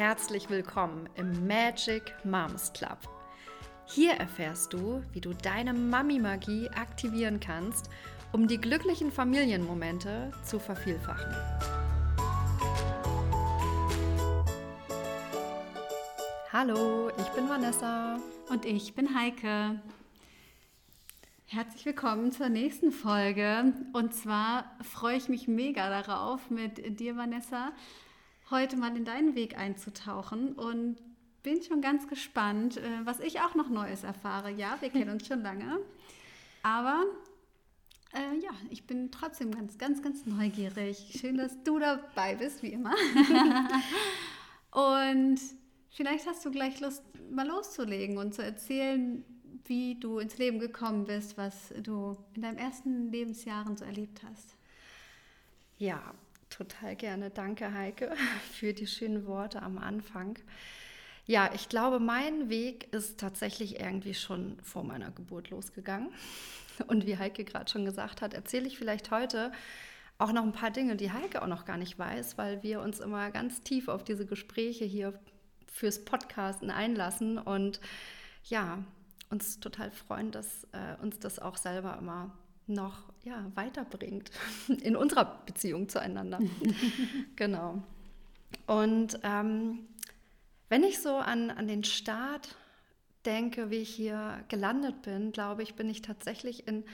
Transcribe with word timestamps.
herzlich 0.00 0.48
willkommen 0.48 1.10
im 1.14 1.46
Magic 1.46 2.14
Moms 2.24 2.72
Club. 2.72 2.96
Hier 3.84 4.12
erfährst 4.12 4.72
du, 4.72 5.02
wie 5.12 5.20
du 5.20 5.34
deine 5.34 5.74
Mami-Magie 5.74 6.70
aktivieren 6.70 7.38
kannst, 7.38 7.90
um 8.32 8.48
die 8.48 8.56
glücklichen 8.56 9.12
Familienmomente 9.12 10.32
zu 10.42 10.58
vervielfachen. 10.58 11.36
Hallo, 16.50 17.10
ich 17.18 17.28
bin 17.34 17.50
Vanessa. 17.50 18.18
Und 18.48 18.64
ich 18.64 18.94
bin 18.94 19.14
Heike. 19.14 19.82
Herzlich 21.44 21.84
willkommen 21.84 22.32
zur 22.32 22.48
nächsten 22.48 22.90
Folge. 22.90 23.74
Und 23.92 24.14
zwar 24.14 24.64
freue 24.82 25.18
ich 25.18 25.28
mich 25.28 25.46
mega 25.46 25.90
darauf, 25.90 26.48
mit 26.48 26.98
dir, 26.98 27.18
Vanessa, 27.18 27.72
heute 28.50 28.76
mal 28.76 28.96
in 28.96 29.04
deinen 29.04 29.34
Weg 29.34 29.56
einzutauchen 29.58 30.52
und 30.54 30.96
bin 31.42 31.62
schon 31.62 31.80
ganz 31.80 32.08
gespannt, 32.08 32.76
äh, 32.76 32.82
was 33.04 33.20
ich 33.20 33.40
auch 33.40 33.54
noch 33.54 33.68
Neues 33.68 34.04
erfahre. 34.04 34.50
Ja, 34.50 34.76
wir 34.80 34.90
kennen 34.90 35.10
uns 35.10 35.26
schon 35.26 35.42
lange, 35.42 35.78
aber 36.62 37.04
äh, 38.12 38.38
ja, 38.42 38.50
ich 38.70 38.86
bin 38.86 39.10
trotzdem 39.10 39.52
ganz, 39.52 39.78
ganz, 39.78 40.02
ganz 40.02 40.26
neugierig. 40.26 41.16
Schön, 41.18 41.36
dass 41.38 41.62
du 41.62 41.78
dabei 41.78 42.34
bist, 42.34 42.62
wie 42.62 42.72
immer. 42.72 42.94
und 44.72 45.40
vielleicht 45.90 46.26
hast 46.26 46.44
du 46.44 46.50
gleich 46.50 46.80
Lust, 46.80 47.02
mal 47.30 47.46
loszulegen 47.46 48.18
und 48.18 48.34
zu 48.34 48.42
erzählen, 48.42 49.24
wie 49.66 49.94
du 49.94 50.18
ins 50.18 50.38
Leben 50.38 50.58
gekommen 50.58 51.04
bist, 51.04 51.38
was 51.38 51.72
du 51.82 52.16
in 52.34 52.42
deinen 52.42 52.58
ersten 52.58 53.12
Lebensjahren 53.12 53.76
so 53.76 53.84
erlebt 53.84 54.22
hast. 54.28 54.56
Ja, 55.78 56.14
total 56.50 56.96
gerne. 56.96 57.30
Danke, 57.30 57.72
Heike, 57.72 58.12
für 58.52 58.74
die 58.74 58.86
schönen 58.86 59.26
Worte 59.26 59.62
am 59.62 59.78
Anfang. 59.78 60.38
Ja, 61.26 61.50
ich 61.54 61.68
glaube, 61.68 62.00
mein 62.00 62.48
Weg 62.50 62.92
ist 62.92 63.20
tatsächlich 63.20 63.80
irgendwie 63.80 64.14
schon 64.14 64.58
vor 64.62 64.84
meiner 64.84 65.10
Geburt 65.10 65.50
losgegangen. 65.50 66.10
Und 66.86 67.06
wie 67.06 67.18
Heike 67.18 67.44
gerade 67.44 67.70
schon 67.70 67.84
gesagt 67.84 68.20
hat, 68.22 68.34
erzähle 68.34 68.66
ich 68.66 68.78
vielleicht 68.78 69.10
heute 69.10 69.52
auch 70.18 70.32
noch 70.32 70.42
ein 70.42 70.52
paar 70.52 70.70
Dinge, 70.70 70.96
die 70.96 71.12
Heike 71.12 71.42
auch 71.42 71.46
noch 71.46 71.64
gar 71.64 71.76
nicht 71.76 71.98
weiß, 71.98 72.36
weil 72.36 72.62
wir 72.62 72.80
uns 72.80 73.00
immer 73.00 73.30
ganz 73.30 73.62
tief 73.62 73.88
auf 73.88 74.04
diese 74.04 74.26
Gespräche 74.26 74.84
hier 74.84 75.18
fürs 75.66 76.04
Podcasten 76.04 76.70
einlassen 76.70 77.38
und 77.38 77.80
ja, 78.44 78.84
uns 79.30 79.60
total 79.60 79.90
freuen, 79.90 80.30
dass 80.30 80.64
äh, 80.72 81.00
uns 81.00 81.18
das 81.18 81.38
auch 81.38 81.56
selber 81.56 81.96
immer 81.98 82.36
noch 82.70 83.10
ja, 83.24 83.50
weiterbringt 83.54 84.30
in 84.82 84.96
unserer 84.96 85.42
Beziehung 85.46 85.88
zueinander. 85.88 86.38
genau. 87.36 87.82
Und 88.66 89.20
ähm, 89.22 89.80
wenn 90.68 90.82
ich 90.82 91.00
so 91.00 91.16
an, 91.16 91.50
an 91.50 91.68
den 91.68 91.84
Start 91.84 92.56
denke, 93.26 93.70
wie 93.70 93.78
ich 93.78 93.94
hier 93.94 94.44
gelandet 94.48 95.02
bin, 95.02 95.32
glaube 95.32 95.62
ich, 95.62 95.74
bin 95.74 95.90
ich 95.90 96.02
tatsächlich 96.02 96.66
in, 96.66 96.84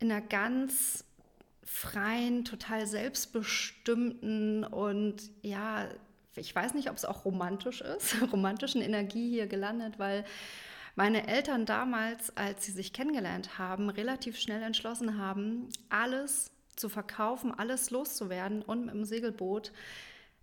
in 0.00 0.10
einer 0.10 0.20
ganz 0.20 1.04
freien, 1.64 2.44
total 2.44 2.86
selbstbestimmten 2.86 4.64
und 4.64 5.30
ja, 5.42 5.86
ich 6.34 6.54
weiß 6.54 6.74
nicht, 6.74 6.88
ob 6.88 6.96
es 6.96 7.04
auch 7.04 7.24
romantisch 7.24 7.82
ist, 7.82 8.16
romantischen 8.32 8.80
Energie 8.80 9.30
hier 9.30 9.46
gelandet, 9.46 9.98
weil 9.98 10.24
meine 10.98 11.28
Eltern 11.28 11.64
damals, 11.64 12.36
als 12.36 12.66
sie 12.66 12.72
sich 12.72 12.92
kennengelernt 12.92 13.56
haben, 13.56 13.88
relativ 13.88 14.36
schnell 14.36 14.64
entschlossen 14.64 15.16
haben, 15.16 15.68
alles 15.90 16.50
zu 16.74 16.88
verkaufen, 16.88 17.56
alles 17.56 17.92
loszuwerden 17.92 18.62
und 18.62 18.86
mit 18.86 18.94
dem 18.96 19.04
Segelboot 19.04 19.70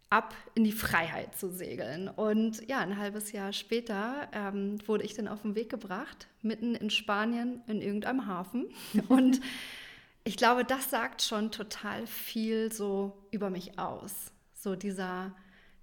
ab 0.09 0.33
in 0.53 0.63
die 0.63 0.71
Freiheit 0.71 1.37
zu 1.37 1.49
segeln. 1.49 2.07
Und 2.07 2.65
ja, 2.69 2.79
ein 2.79 2.97
halbes 2.97 3.33
Jahr 3.33 3.51
später 3.51 4.29
ähm, 4.31 4.77
wurde 4.87 5.03
ich 5.03 5.13
dann 5.13 5.27
auf 5.27 5.41
den 5.41 5.55
Weg 5.55 5.69
gebracht, 5.69 6.27
mitten 6.41 6.73
in 6.73 6.89
Spanien 6.89 7.61
in 7.67 7.81
irgendeinem 7.81 8.25
Hafen. 8.25 8.67
Und 9.09 9.41
ich 10.23 10.37
glaube, 10.37 10.63
das 10.63 10.89
sagt 10.89 11.21
schon 11.21 11.51
total 11.51 12.07
viel 12.07 12.71
so 12.71 13.11
über 13.29 13.49
mich 13.49 13.77
aus. 13.77 14.31
So 14.53 14.77
dieser 14.77 15.35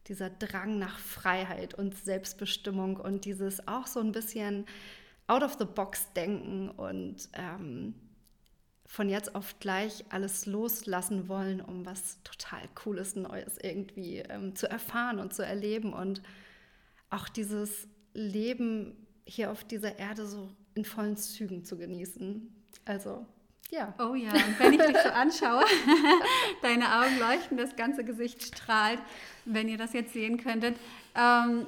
dieser 0.09 0.31
Drang 0.31 0.79
nach 0.79 0.99
Freiheit 0.99 1.75
und 1.75 1.97
Selbstbestimmung 1.97 2.97
und 2.97 3.25
dieses 3.25 3.67
auch 3.69 3.87
so 3.87 4.01
ein 4.01 4.13
bisschen 4.13 4.67
out 5.27 5.43
of 5.43 5.57
the 5.59 5.65
box 5.65 6.13
denken 6.15 6.71
und 6.71 7.29
ähm, 7.35 7.95
von 8.87 9.09
jetzt 9.09 9.35
auf 9.35 9.59
gleich 9.59 10.05
alles 10.11 10.45
loslassen 10.45 11.29
wollen, 11.29 11.61
um 11.61 11.87
was 11.87 12.23
total 12.25 12.69
Cooles, 12.75 13.17
Neues 13.17 13.57
irgendwie 13.63 14.19
ähm, 14.19 14.55
zu 14.55 14.69
erfahren 14.69 15.19
und 15.19 15.33
zu 15.33 15.43
erleben 15.43 15.95
und 15.95 16.23
auch 17.09 17.29
dieses 17.29 17.89
Leben 18.13 19.07
hier 19.25 19.51
auf 19.51 19.65
dieser 19.65 19.99
Erde 19.99 20.27
so 20.27 20.51
in 20.75 20.85
vollen 20.85 21.17
Zügen 21.17 21.65
zu 21.65 21.79
genießen. 21.79 22.55
Also 22.85 23.27
ja. 23.73 23.95
Oh 23.99 24.15
ja, 24.15 24.31
und 24.33 24.59
wenn 24.59 24.75
ich 24.75 24.83
dich 24.83 24.97
so 24.99 25.09
anschaue, 25.09 25.65
deine 26.63 27.01
Augen 27.01 27.19
leuchten, 27.19 27.57
das 27.57 27.75
ganze 27.75 28.05
Gesicht 28.05 28.43
strahlt, 28.43 29.01
wenn 29.47 29.69
ihr 29.69 29.79
das 29.79 29.95
jetzt 29.95 30.13
sehen 30.13 30.37
könntet. 30.37 30.77
Ähm, 31.15 31.67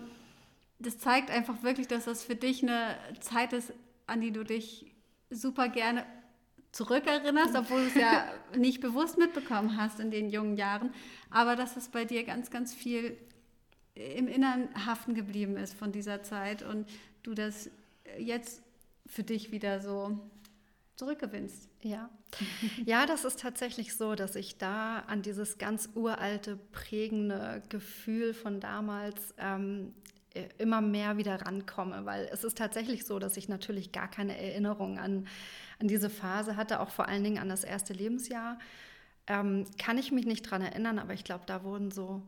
das 0.78 0.98
zeigt 0.98 1.31
einfach 1.31 1.62
wirklich, 1.62 1.88
dass 1.88 2.04
das 2.04 2.22
für 2.22 2.37
dich 2.37 2.62
eine 2.62 2.97
Zeit 3.20 3.54
ist, 3.54 3.72
an 4.06 4.20
die 4.20 4.32
du 4.32 4.44
dich 4.44 4.92
super 5.31 5.69
gerne 5.69 6.04
zurückerinnerst, 6.72 7.56
obwohl 7.56 7.82
du 7.82 7.87
es 7.87 7.94
ja 7.94 8.26
nicht 8.56 8.81
bewusst 8.81 9.16
mitbekommen 9.16 9.78
hast 9.78 9.98
in 9.98 10.10
den 10.10 10.28
jungen 10.28 10.56
Jahren, 10.56 10.92
aber 11.31 11.56
dass 11.56 11.76
es 11.76 11.88
bei 11.88 12.04
dir 12.04 12.25
ganz, 12.25 12.50
ganz 12.50 12.75
viel 12.75 13.16
im 13.94 14.28
Inneren 14.28 14.69
haften 14.86 15.15
geblieben 15.15 15.56
ist 15.56 15.75
von 15.75 15.92
dieser 15.92 16.22
Zeit 16.22 16.62
und 16.62 16.86
du 17.22 17.32
das 17.32 17.71
jetzt 18.19 18.60
für 19.06 19.22
dich 19.22 19.53
wieder 19.53 19.81
so 19.81 20.19
zurückgewinnst. 20.97 21.69
Ja. 21.82 22.09
ja, 22.84 23.06
das 23.06 23.25
ist 23.25 23.41
tatsächlich 23.41 23.94
so, 23.94 24.15
dass 24.15 24.37
ich 24.37 24.59
da 24.59 25.00
an 25.00 25.22
dieses 25.22 25.59
ganz 25.59 25.88
uralte, 25.94 26.56
prägende 26.72 27.62
Gefühl 27.69 28.34
von 28.34 28.60
damals 28.60 29.34
ähm, 29.38 29.94
immer 30.59 30.81
mehr 30.81 31.16
wieder 31.16 31.41
rankomme, 31.43 32.04
weil 32.04 32.28
es 32.33 32.44
ist 32.44 32.59
tatsächlich 32.59 33.04
so, 33.04 33.19
dass 33.19 33.37
ich 33.37 33.49
natürlich 33.49 33.93
gar 33.93 34.09
keine 34.09 34.37
Erinnerung 34.38 34.99
an, 34.99 35.27
an 35.78 35.88
diese 35.88 36.10
Phase 36.10 36.56
hatte, 36.56 36.81
auch 36.81 36.91
vor 36.91 37.09
allen 37.09 37.25
Dingen 37.25 37.38
an 37.38 37.49
das 37.49 37.65
erste 37.65 37.93
Lebensjahr. 37.93 38.59
Ähm, 39.27 39.65
kann 39.78 39.97
ich 39.97 40.12
mich 40.12 40.27
nicht 40.27 40.43
dran 40.43 40.60
erinnern, 40.60 40.99
aber 40.99 41.15
ich 41.15 41.25
glaube, 41.25 41.44
da 41.47 41.62
wurden 41.62 41.91
so 41.91 42.22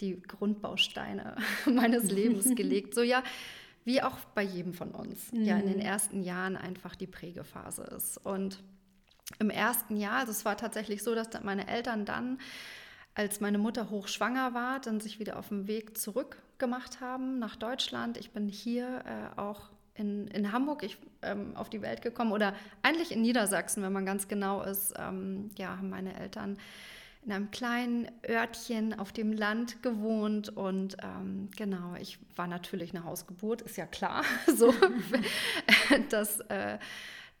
die 0.00 0.20
Grundbausteine 0.20 1.36
meines 1.66 2.10
Lebens 2.10 2.54
gelegt. 2.54 2.94
So 2.94 3.02
ja, 3.02 3.22
wie 3.84 4.02
auch 4.02 4.18
bei 4.34 4.42
jedem 4.42 4.74
von 4.74 4.90
uns, 4.90 5.32
mhm. 5.32 5.44
ja 5.44 5.58
in 5.58 5.66
den 5.66 5.78
mhm. 5.78 5.84
ersten 5.86 6.22
Jahren 6.22 6.56
einfach 6.56 6.94
die 6.94 7.06
Prägephase 7.06 7.82
ist. 7.82 8.18
Und 8.18 8.62
im 9.38 9.50
ersten 9.50 9.96
Jahr, 9.96 10.20
also 10.20 10.32
es 10.32 10.44
war 10.44 10.56
tatsächlich 10.56 11.02
so, 11.02 11.14
dass 11.14 11.28
meine 11.42 11.68
Eltern 11.68 12.04
dann, 12.04 12.38
als 13.14 13.40
meine 13.40 13.58
Mutter 13.58 13.90
hochschwanger 13.90 14.54
war, 14.54 14.80
dann 14.80 15.00
sich 15.00 15.18
wieder 15.18 15.38
auf 15.38 15.48
den 15.48 15.66
Weg 15.66 15.96
zurück 15.96 16.42
gemacht 16.58 17.00
haben 17.00 17.38
nach 17.38 17.56
Deutschland. 17.56 18.16
Ich 18.16 18.32
bin 18.32 18.48
hier 18.48 19.04
äh, 19.06 19.40
auch 19.40 19.70
in, 19.94 20.26
in 20.28 20.52
Hamburg 20.52 20.82
ich, 20.82 20.98
ähm, 21.22 21.56
auf 21.56 21.70
die 21.70 21.82
Welt 21.82 22.02
gekommen 22.02 22.32
oder 22.32 22.54
eigentlich 22.82 23.12
in 23.12 23.22
Niedersachsen, 23.22 23.82
wenn 23.82 23.92
man 23.92 24.06
ganz 24.06 24.28
genau 24.28 24.62
ist. 24.62 24.94
Ähm, 24.96 25.50
ja, 25.56 25.76
haben 25.76 25.90
meine 25.90 26.18
Eltern 26.18 26.58
in 27.24 27.32
einem 27.32 27.50
kleinen 27.50 28.08
Örtchen 28.28 28.98
auf 28.98 29.12
dem 29.12 29.32
Land 29.32 29.82
gewohnt 29.82 30.50
und 30.50 30.96
ähm, 31.02 31.48
genau, 31.56 31.94
ich 31.98 32.18
war 32.36 32.46
natürlich 32.46 32.94
eine 32.94 33.04
Hausgeburt, 33.04 33.62
ist 33.62 33.76
ja 33.76 33.86
klar. 33.86 34.24
so, 34.56 34.74
das, 36.10 36.40
äh, 36.40 36.78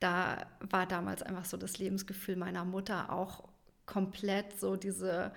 da 0.00 0.46
war 0.60 0.86
damals 0.86 1.22
einfach 1.22 1.44
so 1.44 1.56
das 1.56 1.78
Lebensgefühl 1.78 2.36
meiner 2.36 2.64
Mutter 2.64 3.12
auch 3.12 3.44
komplett 3.84 4.58
so 4.58 4.76
diese 4.76 5.32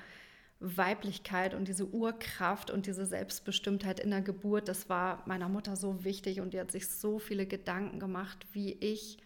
Weiblichkeit 0.59 1.53
und 1.53 1.67
diese 1.67 1.85
Urkraft 1.85 2.71
und 2.71 2.87
diese 2.87 3.05
Selbstbestimmtheit 3.05 3.99
in 3.99 4.09
der 4.09 4.21
Geburt, 4.21 4.67
das 4.69 4.89
war 4.89 5.23
meiner 5.25 5.49
Mutter 5.49 5.75
so 5.75 6.03
wichtig 6.03 6.39
und 6.41 6.53
die 6.53 6.59
hat 6.59 6.71
sich 6.71 6.87
so 6.87 7.19
viele 7.19 7.45
Gedanken 7.45 7.99
gemacht, 7.99 8.47
wie 8.53 8.73
ich 8.73 9.17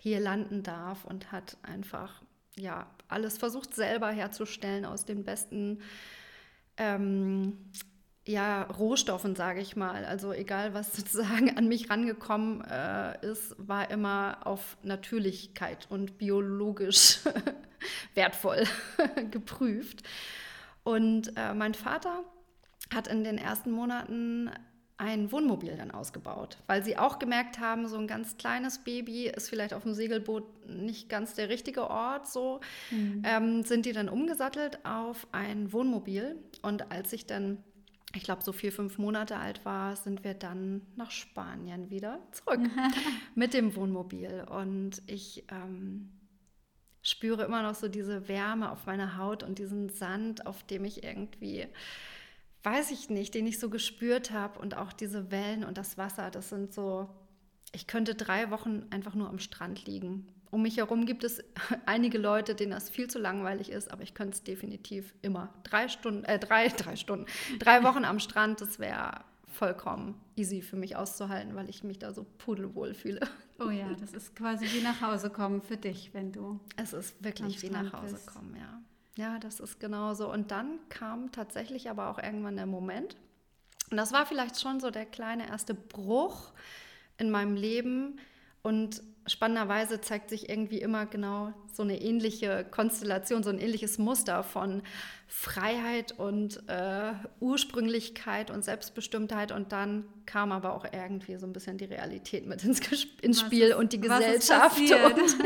hier 0.00 0.20
landen 0.20 0.62
darf 0.62 1.04
und 1.04 1.32
hat 1.32 1.56
einfach 1.62 2.22
ja, 2.58 2.86
alles 3.08 3.38
versucht 3.38 3.74
selber 3.74 4.10
herzustellen 4.10 4.84
aus 4.84 5.04
den 5.04 5.24
besten 5.24 5.80
ähm, 6.76 7.58
ja, 8.26 8.62
Rohstoffen, 8.64 9.36
sage 9.36 9.60
ich 9.60 9.76
mal. 9.76 10.04
Also 10.04 10.32
egal, 10.32 10.74
was 10.74 10.92
sozusagen 10.96 11.56
an 11.56 11.68
mich 11.68 11.90
rangekommen 11.90 12.62
äh, 12.64 13.24
ist, 13.26 13.54
war 13.58 13.90
immer 13.90 14.38
auf 14.44 14.76
Natürlichkeit 14.82 15.86
und 15.90 16.18
biologisch 16.18 17.20
wertvoll 18.14 18.64
geprüft. 19.30 20.02
Und 20.82 21.32
äh, 21.36 21.54
mein 21.54 21.74
Vater 21.74 22.24
hat 22.94 23.08
in 23.08 23.24
den 23.24 23.38
ersten 23.38 23.70
Monaten 23.70 24.50
ein 24.98 25.30
Wohnmobil 25.30 25.76
dann 25.76 25.90
ausgebaut, 25.90 26.58
weil 26.66 26.82
sie 26.82 26.96
auch 26.96 27.18
gemerkt 27.18 27.58
haben, 27.58 27.86
so 27.86 27.98
ein 27.98 28.06
ganz 28.06 28.38
kleines 28.38 28.78
Baby 28.78 29.26
ist 29.28 29.50
vielleicht 29.50 29.74
auf 29.74 29.82
dem 29.82 29.92
Segelboot 29.92 30.44
nicht 30.68 31.08
ganz 31.08 31.34
der 31.34 31.48
richtige 31.48 31.90
Ort. 31.90 32.26
So 32.26 32.60
mhm. 32.90 33.22
ähm, 33.24 33.62
sind 33.64 33.84
die 33.84 33.92
dann 33.92 34.08
umgesattelt 34.08 34.84
auf 34.84 35.26
ein 35.32 35.72
Wohnmobil. 35.72 36.36
Und 36.62 36.90
als 36.90 37.12
ich 37.12 37.26
dann 37.26 37.58
ich 38.14 38.22
glaube, 38.22 38.42
so 38.42 38.52
vier, 38.52 38.72
fünf 38.72 38.98
Monate 38.98 39.36
alt 39.36 39.64
war, 39.64 39.94
sind 39.94 40.24
wir 40.24 40.32
dann 40.32 40.82
nach 40.96 41.10
Spanien 41.10 41.90
wieder 41.90 42.20
zurück 42.32 42.60
mit 43.34 43.52
dem 43.52 43.76
Wohnmobil. 43.76 44.46
Und 44.48 45.02
ich 45.06 45.44
ähm, 45.50 46.12
spüre 47.02 47.44
immer 47.44 47.62
noch 47.62 47.74
so 47.74 47.88
diese 47.88 48.28
Wärme 48.28 48.70
auf 48.70 48.86
meiner 48.86 49.16
Haut 49.18 49.42
und 49.42 49.58
diesen 49.58 49.90
Sand, 49.90 50.46
auf 50.46 50.62
dem 50.62 50.84
ich 50.84 51.04
irgendwie, 51.04 51.66
weiß 52.66 52.90
ich 52.90 53.08
nicht, 53.08 53.34
den 53.34 53.46
ich 53.46 53.58
so 53.58 53.70
gespürt 53.70 54.32
habe. 54.32 54.58
Und 54.58 54.76
auch 54.76 54.92
diese 54.92 55.30
Wellen 55.30 55.64
und 55.64 55.78
das 55.78 55.96
Wasser, 55.96 56.30
das 56.30 56.50
sind 56.50 56.74
so, 56.74 57.08
ich 57.72 57.86
könnte 57.86 58.14
drei 58.14 58.50
Wochen 58.50 58.84
einfach 58.90 59.14
nur 59.14 59.28
am 59.28 59.38
Strand 59.38 59.86
liegen 59.86 60.26
um 60.50 60.62
mich 60.62 60.78
herum 60.78 61.06
gibt 61.06 61.22
es 61.22 61.42
einige 61.86 62.18
Leute, 62.18 62.54
denen 62.54 62.72
das 62.72 62.88
viel 62.88 63.08
zu 63.08 63.18
langweilig 63.18 63.70
ist, 63.70 63.90
aber 63.90 64.02
ich 64.02 64.14
könnte 64.14 64.36
es 64.36 64.42
definitiv 64.42 65.14
immer. 65.22 65.52
Drei 65.64 65.88
Stunden, 65.88 66.24
äh, 66.24 66.38
drei, 66.38 66.68
drei 66.76 66.96
Stunden, 66.96 67.26
drei 67.58 67.82
Wochen 67.84 68.04
am 68.04 68.18
Strand, 68.18 68.60
das 68.60 68.78
wäre 68.78 69.20
vollkommen 69.48 70.14
easy 70.34 70.60
für 70.60 70.76
mich 70.76 70.96
auszuhalten, 70.96 71.54
weil 71.54 71.70
ich 71.70 71.82
mich 71.82 71.98
da 71.98 72.12
so 72.12 72.24
pudelwohl 72.38 72.94
fühle. 72.94 73.20
Oh 73.58 73.70
ja, 73.70 73.90
das 73.94 74.12
ist 74.12 74.36
quasi 74.36 74.66
wie 74.66 74.82
nach 74.82 75.00
Hause 75.00 75.30
kommen 75.30 75.62
für 75.62 75.78
dich, 75.78 76.12
wenn 76.12 76.30
du. 76.30 76.60
Es 76.76 76.92
ist 76.92 77.24
wirklich 77.24 77.62
wie 77.62 77.70
nach 77.70 77.90
Hause 77.94 78.12
bist. 78.12 78.26
kommen, 78.26 78.54
ja. 78.54 78.82
Ja, 79.16 79.38
das 79.38 79.60
ist 79.60 79.80
genauso. 79.80 80.30
Und 80.30 80.50
dann 80.50 80.78
kam 80.88 81.32
tatsächlich 81.32 81.88
aber 81.88 82.10
auch 82.10 82.18
irgendwann 82.22 82.56
der 82.56 82.66
Moment, 82.66 83.16
und 83.90 83.96
das 83.96 84.12
war 84.12 84.26
vielleicht 84.26 84.60
schon 84.60 84.80
so 84.80 84.90
der 84.90 85.06
kleine 85.06 85.48
erste 85.48 85.74
Bruch 85.74 86.52
in 87.18 87.30
meinem 87.30 87.54
Leben. 87.54 88.18
Und 88.62 89.02
spannenderweise 89.26 90.00
zeigt 90.00 90.30
sich 90.30 90.48
irgendwie 90.48 90.80
immer 90.80 91.06
genau 91.06 91.52
so 91.72 91.82
eine 91.82 92.00
ähnliche 92.00 92.66
Konstellation, 92.68 93.44
so 93.44 93.50
ein 93.50 93.58
ähnliches 93.58 93.98
Muster 93.98 94.42
von 94.42 94.82
Freiheit 95.28 96.18
und 96.18 96.68
äh, 96.68 97.12
Ursprünglichkeit 97.38 98.50
und 98.50 98.64
Selbstbestimmtheit. 98.64 99.52
Und 99.52 99.70
dann 99.70 100.04
kam 100.26 100.52
aber 100.52 100.74
auch 100.74 100.84
irgendwie 100.92 101.36
so 101.36 101.46
ein 101.46 101.52
bisschen 101.52 101.78
die 101.78 101.84
Realität 101.84 102.46
mit 102.46 102.62
ins, 102.64 102.80
ins 103.22 103.40
Spiel 103.40 103.68
ist, 103.68 103.76
und 103.76 103.92
die 103.92 104.00
Gesellschaft 104.00 104.78
und, 104.78 105.36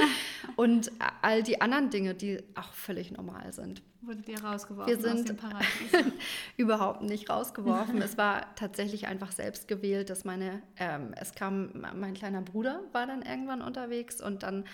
und, 0.56 0.92
all 1.22 1.42
die 1.42 1.60
anderen 1.60 1.90
Dinge, 1.90 2.14
die 2.14 2.42
auch 2.54 2.72
völlig 2.72 3.12
normal 3.12 3.52
sind. 3.52 3.82
Wurde 4.02 4.22
dir 4.22 4.42
rausgeworfen 4.42 4.92
Wir 4.92 5.00
sind 5.00 5.34
überhaupt 6.56 7.02
nicht 7.02 7.28
rausgeworfen. 7.28 8.00
es 8.00 8.16
war 8.16 8.54
tatsächlich 8.54 9.06
einfach 9.06 9.32
selbst 9.32 9.68
gewählt, 9.68 10.10
dass 10.10 10.24
meine, 10.24 10.62
ähm, 10.76 11.12
es 11.20 11.32
kam, 11.34 11.70
mein 11.74 12.14
kleiner 12.14 12.40
Bruder 12.40 12.80
war 12.92 13.06
dann 13.06 13.22
irgendwann 13.22 13.62
unterwegs 13.62 14.20
und 14.20 14.42
dann 14.42 14.64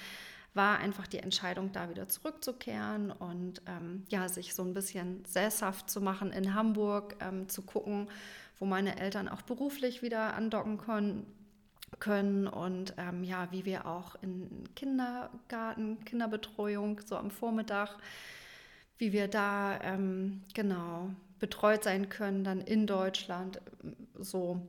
war 0.57 0.79
einfach 0.79 1.07
die 1.07 1.19
Entscheidung, 1.19 1.71
da 1.73 1.91
wieder 1.91 2.09
zurückzukehren 2.09 3.13
und 3.13 3.61
ähm, 3.67 4.05
ja, 4.09 4.29
sich 4.29 4.55
so 4.55 4.63
ein 4.63 4.73
bisschen 4.73 5.23
sesshaft 5.27 5.91
zu 5.91 6.01
machen 6.01 6.33
in 6.33 6.55
Hamburg, 6.55 7.17
ähm, 7.21 7.49
zu 7.49 7.63
gucken, 7.63 8.09
wo 8.59 8.65
meine 8.65 8.99
Eltern 8.99 9.29
auch 9.29 9.43
beruflich 9.43 10.03
wieder 10.03 10.35
andocken 10.35 10.79
können 10.79 11.27
können 12.01 12.47
und 12.47 12.95
ähm, 12.99 13.23
ja, 13.25 13.49
wie 13.53 13.65
wir 13.65 13.87
auch 13.87 14.17
in 14.21 14.65
Kindergarten, 14.75 16.05
Kinderbetreuung 16.05 17.01
so 17.05 17.17
am 17.17 17.31
Vormittag, 17.31 17.97
wie 18.99 19.13
wir 19.13 19.29
da 19.29 19.81
ähm, 19.83 20.43
genau 20.53 21.11
betreut 21.39 21.85
sein 21.85 22.09
können, 22.09 22.45
dann 22.45 22.61
in 22.61 22.87
Deutschland 22.87 23.61
so 24.19 24.61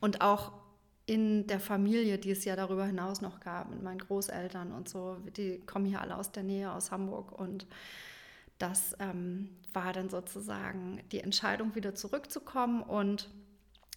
und 0.00 0.20
auch 0.20 0.52
in 1.06 1.46
der 1.46 1.60
Familie, 1.60 2.18
die 2.18 2.30
es 2.30 2.44
ja 2.44 2.54
darüber 2.56 2.86
hinaus 2.86 3.20
noch 3.20 3.40
gab, 3.40 3.70
mit 3.70 3.82
meinen 3.82 3.98
Großeltern 3.98 4.72
und 4.72 4.88
so, 4.88 5.16
die 5.36 5.58
kommen 5.66 5.86
hier 5.86 6.00
alle 6.00 6.16
aus 6.16 6.30
der 6.30 6.44
Nähe, 6.44 6.72
aus 6.72 6.92
Hamburg. 6.92 7.32
Und 7.32 7.66
das 8.60 8.94
ähm, 9.00 9.48
war 9.72 9.92
dann 9.92 10.10
sozusagen 10.10 11.02
die 11.12 11.20
Entscheidung, 11.20 11.74
wieder 11.74 11.94
zurückzukommen. 11.94 12.82
Und 12.82 13.28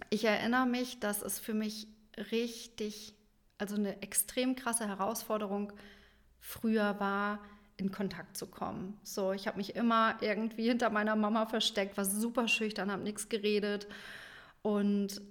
ich 0.09 0.25
erinnere 0.25 0.65
mich, 0.65 0.99
dass 0.99 1.21
es 1.21 1.39
für 1.39 1.53
mich 1.53 1.87
richtig, 2.31 3.13
also 3.57 3.75
eine 3.75 4.01
extrem 4.01 4.55
krasse 4.55 4.87
Herausforderung 4.87 5.73
früher 6.39 6.99
war, 6.99 7.39
in 7.77 7.91
Kontakt 7.91 8.37
zu 8.37 8.47
kommen. 8.47 8.99
So, 9.03 9.33
ich 9.33 9.47
habe 9.47 9.57
mich 9.57 9.75
immer 9.75 10.15
irgendwie 10.21 10.67
hinter 10.67 10.89
meiner 10.89 11.15
Mama 11.15 11.45
versteckt, 11.45 11.97
war 11.97 12.05
super 12.05 12.47
schüchtern, 12.47 12.91
habe 12.91 13.03
nichts 13.03 13.29
geredet. 13.29 13.87
Und 14.61 15.21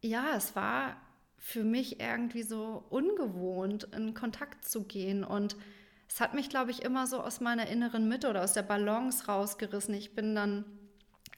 ja, 0.00 0.34
es 0.36 0.56
war 0.56 0.96
für 1.38 1.62
mich 1.62 2.00
irgendwie 2.00 2.42
so 2.42 2.84
ungewohnt, 2.88 3.84
in 3.94 4.14
Kontakt 4.14 4.64
zu 4.64 4.84
gehen. 4.84 5.24
Und 5.24 5.56
es 6.08 6.20
hat 6.20 6.34
mich, 6.34 6.48
glaube 6.48 6.70
ich, 6.70 6.82
immer 6.82 7.06
so 7.06 7.20
aus 7.20 7.40
meiner 7.40 7.66
inneren 7.68 8.08
Mitte 8.08 8.28
oder 8.28 8.44
aus 8.44 8.52
der 8.52 8.62
Balance 8.62 9.26
rausgerissen. 9.26 9.94
Ich 9.94 10.14
bin 10.14 10.34
dann 10.34 10.64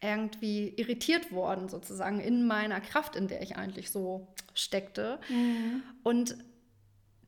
irgendwie 0.02 0.68
irritiert 0.76 1.32
worden, 1.32 1.68
sozusagen 1.68 2.20
in 2.20 2.46
meiner 2.46 2.80
Kraft, 2.80 3.16
in 3.16 3.28
der 3.28 3.42
ich 3.42 3.56
eigentlich 3.56 3.90
so 3.90 4.28
steckte. 4.54 5.18
Mhm. 5.28 5.82
Und 6.02 6.36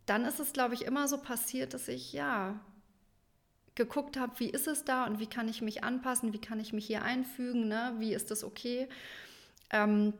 dann 0.07 0.25
ist 0.25 0.41
es, 0.41 0.53
glaube 0.53 0.75
ich, 0.75 0.83
immer 0.83 1.09
so 1.09 1.19
passiert, 1.19 1.75
dass 1.75 1.89
ich 1.89 2.13
ja 2.13 2.61
geguckt 3.75 4.19
habe, 4.19 4.39
wie 4.41 4.51
ist 4.51 4.67
es 4.67 4.85
da 4.85 5.07
und 5.07 5.21
wie 5.21 5.29
kann 5.29 5.49
ich 5.49 5.63
mich 5.63 5.85
anpassen, 5.85 6.33
wie 6.33 6.41
kann 6.41 6.59
ich 6.59 6.73
mich 6.73 6.87
hier 6.87 7.03
einfügen, 7.03 7.69
ne? 7.69 7.95
wie 7.99 8.13
ist 8.13 8.31
das 8.31 8.43
okay. 8.43 8.89
Ähm, 9.71 10.13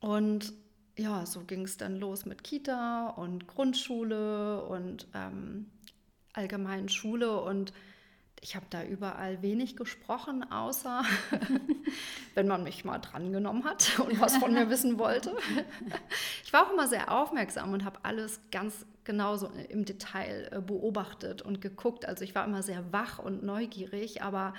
und 0.00 0.52
ja, 0.96 1.26
so 1.26 1.40
ging 1.40 1.62
es 1.62 1.76
dann 1.76 1.96
los 1.96 2.24
mit 2.24 2.44
Kita 2.44 3.08
und 3.10 3.48
Grundschule 3.48 4.64
und 4.64 5.08
ähm, 5.14 5.66
allgemeinen 6.38 6.88
Schule 6.88 7.40
und 7.40 7.72
ich 8.40 8.54
habe 8.54 8.66
da 8.70 8.84
überall 8.84 9.42
wenig 9.42 9.76
gesprochen, 9.76 10.48
außer 10.50 11.02
wenn 12.34 12.46
man 12.46 12.62
mich 12.62 12.84
mal 12.84 12.98
drangenommen 12.98 13.64
hat 13.64 13.98
und 13.98 14.20
was 14.20 14.36
von 14.36 14.54
mir 14.54 14.70
wissen 14.70 14.98
wollte. 14.98 15.36
Ich 16.44 16.54
war 16.54 16.66
auch 16.66 16.72
immer 16.72 16.88
sehr 16.88 17.12
aufmerksam 17.12 17.74
und 17.74 17.84
habe 17.84 17.98
alles 18.04 18.40
ganz 18.50 18.86
genauso 19.04 19.50
im 19.68 19.84
Detail 19.84 20.48
äh, 20.50 20.60
beobachtet 20.62 21.42
und 21.42 21.60
geguckt. 21.60 22.06
Also 22.06 22.24
ich 22.24 22.34
war 22.34 22.46
immer 22.46 22.62
sehr 22.62 22.90
wach 22.90 23.18
und 23.18 23.42
neugierig, 23.42 24.22
aber 24.22 24.54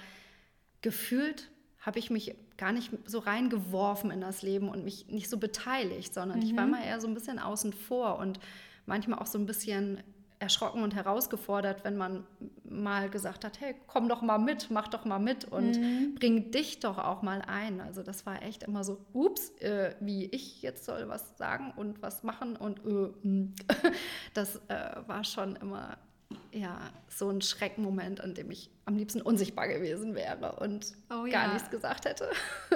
gefühlt 0.82 1.50
habe 1.80 1.98
ich 1.98 2.12
mich 2.12 2.36
gar 2.58 2.72
nicht 2.72 2.92
so 3.06 3.20
reingeworfen 3.20 4.12
in 4.12 4.22
das 4.22 4.44
Leben 4.44 4.70
und 4.70 4.84
mich 4.84 5.08
nicht 5.08 5.30
so 5.32 5.40
beteiligt, 5.40 6.14
sondern 6.14 6.40
mhm. 6.40 6.46
ich 6.46 6.56
war 6.56 6.66
mhm. 6.66 6.72
mal 6.72 6.84
eher 6.84 7.02
so 7.02 7.08
ein 7.08 7.16
bisschen 7.16 7.40
außen 7.40 7.74
vor 7.74 8.20
und 8.20 8.40
manchmal 8.86 9.18
auch 9.18 9.28
so 9.28 9.40
ein 9.40 9.48
bisschen 9.48 10.04
erschrocken 10.40 10.84
und 10.84 10.96
herausgefordert, 10.96 11.84
wenn 11.84 11.98
man 11.98 12.26
mal 12.64 13.10
gesagt 13.10 13.44
hat, 13.44 13.60
hey, 13.60 13.76
komm 13.88 14.08
doch 14.08 14.22
mal 14.22 14.38
mit, 14.38 14.72
mach 14.72 14.88
doch 14.88 15.04
mal 15.04 15.20
mit 15.20 15.46
und 15.46 15.78
mhm. 15.78 16.16
bring 16.16 16.52
dich 16.52 16.80
doch 16.80 16.98
auch 16.98 17.22
mal 17.22 17.42
ein. 17.42 17.82
Also 17.82 18.04
das 18.04 18.26
war 18.26 18.42
echt 18.42 18.64
immer 18.64 18.84
so, 18.86 19.06
ups, 19.14 19.50
äh, 19.60 19.96
wie 20.00 20.26
ich 20.26 20.62
jetzt 20.62 20.86
soll 20.86 21.10
was 21.10 21.38
sagen 21.38 21.74
und 21.76 22.02
was 22.02 22.24
machen 22.24 22.56
und 22.56 22.80
äh, 22.86 23.92
das 24.34 24.56
äh, 24.70 24.96
war 25.08 25.26
schon 25.26 25.58
immer 25.58 25.98
ja, 26.52 26.80
so 27.08 27.30
ein 27.30 27.42
Schreckmoment, 27.42 28.22
an 28.22 28.34
dem 28.34 28.52
ich 28.52 28.70
am 28.86 28.96
liebsten 28.96 29.22
unsichtbar 29.22 29.68
gewesen 29.68 30.16
wäre 30.16 30.60
und 30.60 30.96
oh, 31.10 31.24
gar 31.24 31.28
ja. 31.28 31.54
nichts 31.54 31.70
gesagt 31.70 32.06
hätte. 32.06 32.30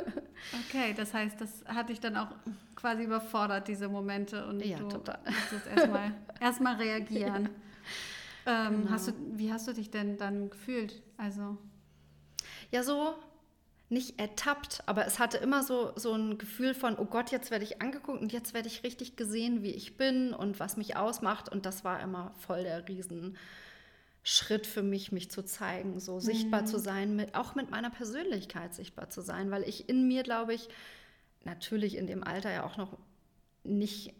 okay, 0.67 0.93
das 0.95 1.13
heißt, 1.13 1.39
das 1.39 1.63
hat 1.65 1.89
dich 1.89 1.99
dann 1.99 2.17
auch 2.17 2.29
quasi 2.75 3.03
überfordert, 3.03 3.67
diese 3.67 3.89
Momente. 3.89 4.45
Und 4.45 4.63
ja, 4.63 4.77
du 4.77 4.87
total. 4.87 5.19
musstest 5.25 5.67
erstmal 5.67 6.13
erst 6.39 6.61
mal 6.61 6.75
reagieren. 6.75 7.49
Ja. 8.45 8.67
Ähm, 8.67 8.81
genau. 8.81 8.91
hast 8.91 9.07
du, 9.07 9.13
wie 9.35 9.53
hast 9.53 9.67
du 9.67 9.73
dich 9.73 9.89
denn 9.89 10.17
dann 10.17 10.49
gefühlt? 10.49 11.01
Also. 11.17 11.57
Ja, 12.71 12.83
so 12.83 13.15
nicht 13.93 14.19
ertappt, 14.19 14.83
aber 14.87 15.05
es 15.05 15.19
hatte 15.19 15.37
immer 15.37 15.63
so, 15.63 15.93
so 15.95 16.13
ein 16.13 16.37
Gefühl 16.37 16.73
von, 16.73 16.97
oh 16.97 17.05
Gott, 17.05 17.31
jetzt 17.31 17.51
werde 17.51 17.63
ich 17.63 17.81
angeguckt 17.81 18.21
und 18.21 18.33
jetzt 18.33 18.53
werde 18.53 18.67
ich 18.67 18.83
richtig 18.83 19.15
gesehen, 19.15 19.63
wie 19.63 19.71
ich 19.71 19.97
bin 19.97 20.33
und 20.33 20.59
was 20.59 20.75
mich 20.75 20.97
ausmacht. 20.97 21.49
Und 21.49 21.65
das 21.65 21.83
war 21.83 22.01
immer 22.01 22.33
voll 22.39 22.63
der 22.63 22.87
Riesenschritt 22.87 24.67
für 24.67 24.83
mich, 24.83 25.11
mich 25.11 25.31
zu 25.31 25.43
zeigen, 25.43 25.99
so 25.99 26.15
mhm. 26.15 26.19
sichtbar 26.21 26.65
zu 26.65 26.79
sein, 26.79 27.15
mit, 27.15 27.35
auch 27.35 27.55
mit 27.55 27.71
meiner 27.71 27.89
Persönlichkeit 27.89 28.73
sichtbar 28.73 29.09
zu 29.09 29.21
sein, 29.21 29.51
weil 29.51 29.63
ich 29.63 29.87
in 29.87 30.07
mir, 30.07 30.23
glaube 30.23 30.53
ich, 30.53 30.67
natürlich 31.43 31.95
in 31.95 32.07
dem 32.07 32.23
Alter 32.23 32.51
ja 32.51 32.65
auch 32.65 32.77
noch 32.77 32.97
nicht 33.63 34.13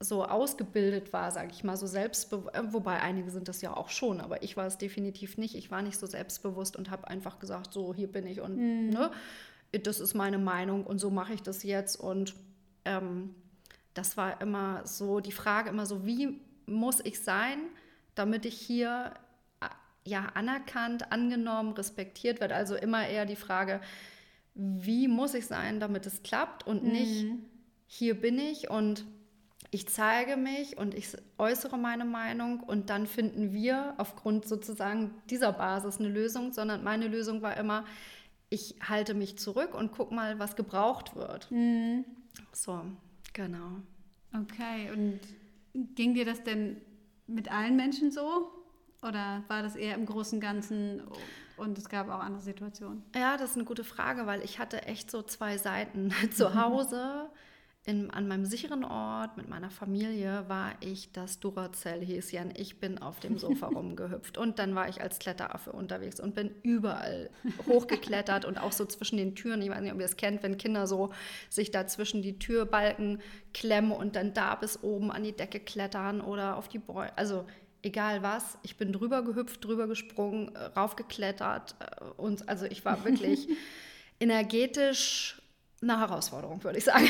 so 0.00 0.24
ausgebildet 0.24 1.12
war, 1.12 1.32
sage 1.32 1.50
ich 1.52 1.64
mal, 1.64 1.76
so 1.76 1.86
selbstbewusst, 1.86 2.54
äh, 2.54 2.72
wobei 2.72 3.00
einige 3.00 3.30
sind 3.30 3.48
das 3.48 3.62
ja 3.62 3.76
auch 3.76 3.88
schon, 3.88 4.20
aber 4.20 4.42
ich 4.42 4.56
war 4.56 4.66
es 4.66 4.78
definitiv 4.78 5.38
nicht. 5.38 5.56
Ich 5.56 5.70
war 5.70 5.82
nicht 5.82 5.98
so 5.98 6.06
selbstbewusst 6.06 6.76
und 6.76 6.90
habe 6.90 7.08
einfach 7.08 7.40
gesagt, 7.40 7.72
so 7.72 7.92
hier 7.92 8.06
bin 8.06 8.26
ich 8.26 8.40
und 8.40 8.56
mhm. 8.56 8.90
ne, 8.90 9.10
das 9.72 9.98
ist 9.98 10.14
meine 10.14 10.38
Meinung 10.38 10.84
und 10.84 10.98
so 10.98 11.10
mache 11.10 11.34
ich 11.34 11.42
das 11.42 11.64
jetzt. 11.64 11.96
Und 11.96 12.34
ähm, 12.84 13.34
das 13.94 14.16
war 14.16 14.40
immer 14.40 14.86
so 14.86 15.20
die 15.20 15.32
Frage, 15.32 15.70
immer 15.70 15.84
so, 15.84 16.06
wie 16.06 16.40
muss 16.66 17.00
ich 17.00 17.20
sein, 17.20 17.58
damit 18.14 18.46
ich 18.46 18.58
hier 18.58 19.12
äh, 19.60 19.66
ja 20.04 20.26
anerkannt, 20.34 21.10
angenommen, 21.10 21.72
respektiert 21.72 22.40
werde. 22.40 22.54
Also 22.54 22.76
immer 22.76 23.06
eher 23.08 23.26
die 23.26 23.36
Frage, 23.36 23.80
wie 24.54 25.08
muss 25.08 25.34
ich 25.34 25.46
sein, 25.46 25.80
damit 25.80 26.06
es 26.06 26.22
klappt 26.22 26.66
und 26.66 26.84
mhm. 26.84 26.92
nicht, 26.92 27.26
hier 27.88 28.20
bin 28.20 28.38
ich 28.38 28.70
und 28.70 29.04
ich 29.70 29.88
zeige 29.88 30.36
mich 30.36 30.78
und 30.78 30.94
ich 30.94 31.08
äußere 31.36 31.76
meine 31.76 32.04
Meinung 32.04 32.60
und 32.60 32.90
dann 32.90 33.06
finden 33.06 33.52
wir 33.52 33.94
aufgrund 33.98 34.46
sozusagen 34.46 35.10
dieser 35.28 35.52
Basis 35.52 35.98
eine 35.98 36.08
Lösung, 36.08 36.52
sondern 36.52 36.82
meine 36.82 37.08
Lösung 37.08 37.42
war 37.42 37.56
immer, 37.56 37.84
ich 38.50 38.76
halte 38.86 39.12
mich 39.12 39.38
zurück 39.38 39.74
und 39.74 39.92
guck 39.92 40.10
mal, 40.10 40.38
was 40.38 40.56
gebraucht 40.56 41.16
wird. 41.16 41.50
Mhm. 41.50 42.04
So, 42.52 42.80
genau. 43.34 43.82
Okay, 44.32 44.90
und 44.92 45.20
ging 45.94 46.14
dir 46.14 46.24
das 46.24 46.42
denn 46.42 46.80
mit 47.26 47.50
allen 47.50 47.76
Menschen 47.76 48.10
so? 48.10 48.50
Oder 49.02 49.44
war 49.48 49.62
das 49.62 49.76
eher 49.76 49.94
im 49.94 50.06
Großen 50.06 50.38
und 50.38 50.40
Ganzen 50.40 51.02
und 51.56 51.76
es 51.76 51.88
gab 51.88 52.08
auch 52.08 52.20
andere 52.20 52.42
Situationen? 52.42 53.02
Ja, 53.14 53.36
das 53.36 53.50
ist 53.50 53.56
eine 53.56 53.64
gute 53.64 53.84
Frage, 53.84 54.26
weil 54.26 54.42
ich 54.42 54.58
hatte 54.58 54.82
echt 54.84 55.10
so 55.10 55.22
zwei 55.22 55.58
Seiten. 55.58 56.10
Zu 56.32 56.54
Hause 56.54 57.28
in, 57.84 58.10
an 58.10 58.28
meinem 58.28 58.44
sicheren 58.44 58.84
Ort 58.84 59.38
mit 59.38 59.48
meiner 59.48 59.70
Familie 59.70 60.44
war 60.48 60.72
ich 60.80 61.10
das 61.12 61.40
Duracell-Häschen. 61.40 62.52
Ich 62.54 62.80
bin 62.80 62.98
auf 62.98 63.18
dem 63.20 63.38
Sofa 63.38 63.66
rumgehüpft 63.74 64.36
und 64.36 64.58
dann 64.58 64.74
war 64.74 64.88
ich 64.88 65.00
als 65.00 65.18
Kletteraffe 65.18 65.72
unterwegs 65.72 66.20
und 66.20 66.34
bin 66.34 66.50
überall 66.62 67.30
hochgeklettert 67.66 68.44
und 68.44 68.58
auch 68.58 68.72
so 68.72 68.84
zwischen 68.84 69.16
den 69.16 69.34
Türen. 69.34 69.62
Ich 69.62 69.70
weiß 69.70 69.80
nicht, 69.80 69.92
ob 69.92 70.00
ihr 70.00 70.04
es 70.04 70.18
kennt, 70.18 70.42
wenn 70.42 70.58
Kinder 70.58 70.86
so 70.86 71.12
sich 71.48 71.70
da 71.70 71.86
zwischen 71.86 72.20
die 72.20 72.38
Türbalken 72.38 73.22
klemmen 73.54 73.92
und 73.92 74.16
dann 74.16 74.34
da 74.34 74.54
bis 74.54 74.82
oben 74.82 75.10
an 75.10 75.24
die 75.24 75.32
Decke 75.32 75.58
klettern 75.58 76.20
oder 76.20 76.56
auf 76.56 76.68
die 76.68 76.78
Bäume. 76.78 77.16
Also 77.16 77.46
egal 77.82 78.22
was, 78.22 78.58
ich 78.62 78.76
bin 78.76 78.92
drüber 78.92 79.22
gehüpft, 79.22 79.64
drüber 79.64 79.86
gesprungen, 79.86 80.54
äh, 80.54 80.64
raufgeklettert 80.64 81.76
äh, 81.80 82.04
und 82.20 82.48
also 82.48 82.66
ich 82.66 82.84
war 82.84 83.04
wirklich 83.04 83.48
energetisch 84.20 85.37
eine 85.80 85.98
Herausforderung, 85.98 86.62
würde 86.64 86.78
ich 86.78 86.84
sagen. 86.84 87.08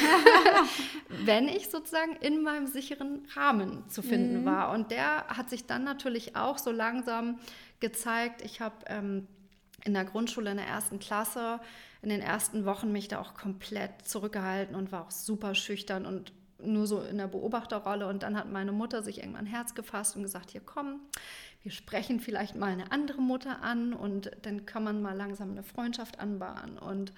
Wenn 1.09 1.49
ich 1.49 1.71
sozusagen 1.71 2.17
in 2.21 2.43
meinem 2.43 2.67
sicheren 2.67 3.27
Rahmen 3.35 3.89
zu 3.89 4.03
finden 4.03 4.43
mhm. 4.43 4.45
war. 4.45 4.73
Und 4.73 4.91
der 4.91 5.27
hat 5.29 5.49
sich 5.49 5.67
dann 5.67 5.85
natürlich 5.85 6.37
auch 6.37 6.59
so 6.59 6.71
langsam 6.71 7.39
gezeigt. 7.81 8.43
Ich 8.43 8.61
habe 8.61 8.77
ähm, 8.87 9.27
in 9.85 9.95
der 9.95 10.05
Grundschule 10.05 10.51
in 10.51 10.57
der 10.59 10.67
ersten 10.67 10.99
Klasse 10.99 11.61
in 12.03 12.11
den 12.11 12.21
ersten 12.21 12.65
Wochen 12.65 12.93
mich 12.93 13.09
da 13.09 13.21
auch 13.21 13.35
komplett 13.35 14.07
zurückgehalten 14.07 14.75
und 14.75 14.93
war 14.93 15.07
auch 15.07 15.11
super 15.11 15.55
schüchtern 15.55 16.07
und 16.07 16.33
nur 16.61 16.87
so 16.87 17.01
in 17.03 17.19
der 17.19 17.27
Beobachterrolle. 17.27 18.07
Und 18.07 18.23
dann 18.23 18.37
hat 18.37 18.51
meine 18.51 18.73
Mutter 18.73 19.03
sich 19.03 19.19
irgendwann 19.19 19.47
ein 19.47 19.51
Herz 19.53 19.75
gefasst 19.75 20.17
und 20.17 20.23
gesagt, 20.23 20.51
hier 20.51 20.61
komm, 20.65 21.01
wir 21.63 21.73
sprechen 21.73 22.21
vielleicht 22.21 22.55
mal 22.55 22.73
eine 22.73 22.93
andere 22.93 23.21
Mutter 23.21 23.63
an 23.63 23.93
und 23.93 24.31
dann 24.43 24.65
kann 24.65 24.85
man 24.85 25.03
mal 25.03 25.17
langsam 25.17 25.51
eine 25.51 25.63
Freundschaft 25.63 26.21
anbahnen. 26.21 26.79
Und 26.79 27.13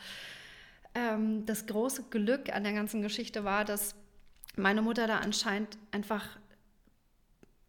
ähm, 0.94 1.46
das 1.46 1.66
große 1.66 2.04
Glück 2.10 2.54
an 2.54 2.64
der 2.64 2.72
ganzen 2.72 3.02
Geschichte 3.02 3.44
war, 3.44 3.64
dass 3.64 3.94
meine 4.56 4.82
Mutter 4.82 5.06
da 5.06 5.18
anscheinend 5.18 5.78
einfach, 5.90 6.38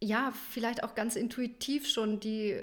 ja, 0.00 0.32
vielleicht 0.50 0.82
auch 0.84 0.94
ganz 0.94 1.16
intuitiv 1.16 1.88
schon 1.88 2.20
die, 2.20 2.60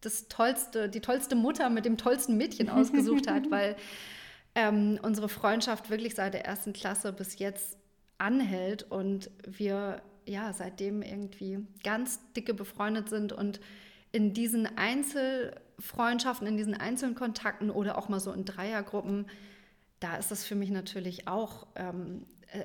das 0.00 0.28
tollste, 0.28 0.88
die 0.88 1.00
tollste 1.00 1.34
Mutter 1.34 1.68
mit 1.70 1.84
dem 1.84 1.96
tollsten 1.96 2.36
Mädchen 2.36 2.68
ausgesucht 2.70 3.28
hat, 3.28 3.50
weil 3.50 3.76
ähm, 4.54 4.98
unsere 5.02 5.28
Freundschaft 5.28 5.90
wirklich 5.90 6.14
seit 6.14 6.34
der 6.34 6.44
ersten 6.44 6.72
Klasse 6.72 7.12
bis 7.12 7.38
jetzt 7.38 7.76
anhält 8.18 8.84
und 8.90 9.30
wir 9.46 10.02
ja 10.26 10.52
seitdem 10.52 11.02
irgendwie 11.02 11.66
ganz 11.82 12.20
dicke 12.36 12.54
befreundet 12.54 13.08
sind 13.08 13.32
und 13.32 13.60
in 14.12 14.34
diesen 14.34 14.66
Einzelfreundschaften, 14.76 16.46
in 16.46 16.56
diesen 16.56 16.74
einzelnen 16.74 17.14
Kontakten 17.14 17.70
oder 17.70 17.96
auch 17.96 18.08
mal 18.08 18.20
so 18.20 18.32
in 18.32 18.44
Dreiergruppen 18.44 19.26
da 20.00 20.16
ist 20.16 20.30
das 20.30 20.44
für 20.44 20.54
mich 20.54 20.70
natürlich 20.70 21.28
auch 21.28 21.66
ähm, 21.76 22.26
äh, 22.52 22.64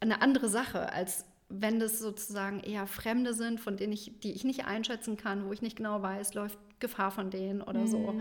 eine 0.00 0.20
andere 0.20 0.48
Sache, 0.48 0.92
als 0.92 1.24
wenn 1.48 1.78
das 1.78 1.98
sozusagen 1.98 2.60
eher 2.60 2.86
Fremde 2.86 3.34
sind, 3.34 3.60
von 3.60 3.76
denen 3.76 3.92
ich, 3.92 4.18
die 4.20 4.32
ich 4.32 4.44
nicht 4.44 4.64
einschätzen 4.64 5.16
kann, 5.16 5.46
wo 5.46 5.52
ich 5.52 5.62
nicht 5.62 5.76
genau 5.76 6.02
weiß, 6.02 6.34
läuft 6.34 6.58
Gefahr 6.80 7.10
von 7.10 7.30
denen 7.30 7.62
oder 7.62 7.80
mhm. 7.80 7.86
so. 7.86 8.20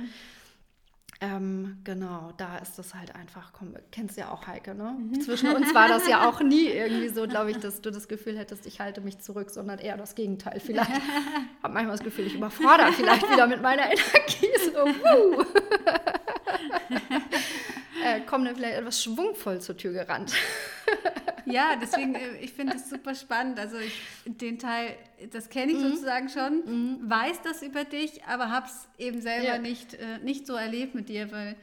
Ähm, 1.23 1.77
genau, 1.83 2.33
da 2.37 2.57
ist 2.57 2.79
das 2.79 2.95
halt 2.95 3.15
einfach, 3.15 3.53
komm, 3.53 3.75
kennst 3.91 4.17
ja 4.17 4.31
auch 4.31 4.47
Heike, 4.47 4.73
ne? 4.73 4.95
Mhm. 4.97 5.21
Zwischen 5.21 5.55
uns 5.55 5.71
war 5.73 5.87
das 5.87 6.07
ja 6.07 6.27
auch 6.27 6.41
nie 6.41 6.65
irgendwie 6.65 7.09
so, 7.09 7.27
glaube 7.27 7.51
ich, 7.51 7.57
dass 7.57 7.81
du 7.81 7.91
das 7.91 8.07
Gefühl 8.07 8.39
hättest, 8.39 8.65
ich 8.65 8.79
halte 8.79 9.01
mich 9.01 9.19
zurück, 9.19 9.51
sondern 9.51 9.77
eher 9.77 9.97
das 9.97 10.15
Gegenteil. 10.15 10.59
Vielleicht 10.59 10.89
habe 11.63 11.73
manchmal 11.73 11.95
das 11.95 12.03
Gefühl, 12.03 12.25
ich 12.25 12.35
überfordere 12.35 12.91
vielleicht 12.93 13.31
wieder 13.31 13.45
mit 13.45 13.61
meiner 13.61 13.83
Energie. 13.83 14.47
So, 14.73 14.83
uh 14.83 15.45
äh, 18.17 18.21
kommen 18.21 18.45
dann 18.45 18.55
vielleicht 18.55 18.77
etwas 18.77 19.03
schwungvoll 19.03 19.61
zur 19.61 19.77
Tür 19.77 19.93
gerannt. 19.93 20.33
ja, 21.45 21.75
deswegen, 21.81 22.15
äh, 22.15 22.37
ich 22.39 22.53
finde 22.53 22.75
es 22.75 22.89
super 22.89 23.15
spannend. 23.15 23.59
Also 23.59 23.77
ich, 23.77 23.93
den 24.25 24.59
Teil, 24.59 24.95
das 25.31 25.49
kenne 25.49 25.71
ich 25.71 25.77
mhm. 25.77 25.89
sozusagen 25.89 26.29
schon, 26.29 26.63
mhm. 26.65 27.09
weiß 27.09 27.41
das 27.43 27.61
über 27.61 27.83
dich, 27.83 28.23
aber 28.25 28.49
habe 28.49 28.67
es 28.67 28.87
eben 28.97 29.21
selber 29.21 29.45
ja. 29.45 29.57
nicht, 29.57 29.93
äh, 29.95 30.19
nicht 30.19 30.47
so 30.47 30.53
erlebt 30.53 30.95
mit 30.95 31.09
dir, 31.09 31.31
weil, 31.31 31.55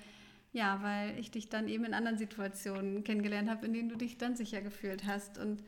ja, 0.52 0.80
weil 0.82 1.18
ich 1.18 1.30
dich 1.30 1.48
dann 1.48 1.68
eben 1.68 1.84
in 1.84 1.94
anderen 1.94 2.18
Situationen 2.18 3.04
kennengelernt 3.04 3.48
habe, 3.48 3.66
in 3.66 3.72
denen 3.72 3.88
du 3.88 3.96
dich 3.96 4.18
dann 4.18 4.36
sicher 4.36 4.60
gefühlt 4.60 5.06
hast. 5.06 5.38
Und 5.38 5.62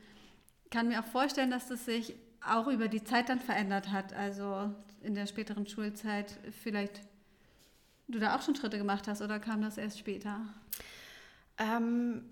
kann 0.69 0.87
mir 0.87 0.99
auch 1.01 1.07
vorstellen, 1.07 1.51
dass 1.51 1.67
das 1.67 1.85
sich 1.85 2.15
auch 2.45 2.67
über 2.67 2.87
die 2.87 3.03
Zeit 3.03 3.29
dann 3.29 3.39
verändert 3.39 3.91
hat. 3.91 4.13
Also 4.13 4.73
in 5.03 5.13
der 5.13 5.27
späteren 5.27 5.67
Schulzeit 5.67 6.39
vielleicht 6.63 7.01
du 8.11 8.19
da 8.19 8.35
auch 8.35 8.41
schon 8.41 8.55
Schritte 8.55 8.77
gemacht 8.77 9.07
hast 9.07 9.21
oder 9.21 9.39
kam 9.39 9.61
das 9.61 9.77
erst 9.77 9.99
später? 9.99 10.39
Ähm, 11.57 12.23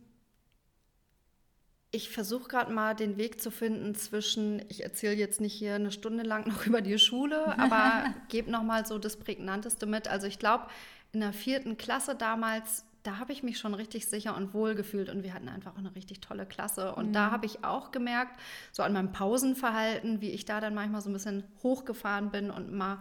ich 1.92 2.10
versuche 2.10 2.48
gerade 2.48 2.72
mal 2.72 2.96
den 2.96 3.18
Weg 3.18 3.42
zu 3.42 3.50
finden 3.50 3.96
zwischen, 3.96 4.62
ich 4.70 4.84
erzähle 4.84 5.16
jetzt 5.16 5.42
nicht 5.42 5.54
hier 5.54 5.76
eine 5.76 5.92
Stunde 5.92 6.24
lang 6.24 6.48
noch 6.48 6.66
über 6.68 6.82
die 6.82 7.00
Schule, 7.00 7.58
aber 7.58 8.14
gebe 8.30 8.52
nochmal 8.52 8.86
so 8.86 9.00
das 9.00 9.18
Prägnanteste 9.18 9.86
mit. 9.86 10.08
Also 10.08 10.28
ich 10.28 10.40
glaube, 10.40 10.68
in 11.12 11.22
der 11.22 11.34
vierten 11.34 11.78
Klasse 11.78 12.16
damals, 12.16 12.86
da 13.02 13.18
habe 13.18 13.32
ich 13.34 13.42
mich 13.42 13.58
schon 13.58 13.74
richtig 13.74 14.08
sicher 14.08 14.36
und 14.36 14.54
wohl 14.54 14.76
gefühlt 14.76 15.10
und 15.10 15.24
wir 15.24 15.34
hatten 15.34 15.50
einfach 15.50 15.76
eine 15.78 15.96
richtig 15.96 16.22
tolle 16.22 16.46
Klasse. 16.46 16.94
Und 16.94 17.08
mhm. 17.08 17.14
da 17.14 17.32
habe 17.32 17.48
ich 17.48 17.64
auch 17.64 17.92
gemerkt, 17.92 18.40
so 18.72 18.84
an 18.84 18.94
meinem 18.94 19.12
Pausenverhalten, 19.12 20.22
wie 20.22 20.30
ich 20.30 20.46
da 20.46 20.60
dann 20.60 20.76
manchmal 20.76 21.02
so 21.02 21.10
ein 21.10 21.14
bisschen 21.14 21.44
hochgefahren 21.64 22.30
bin 22.30 22.52
und 22.52 22.72
mal, 22.72 23.00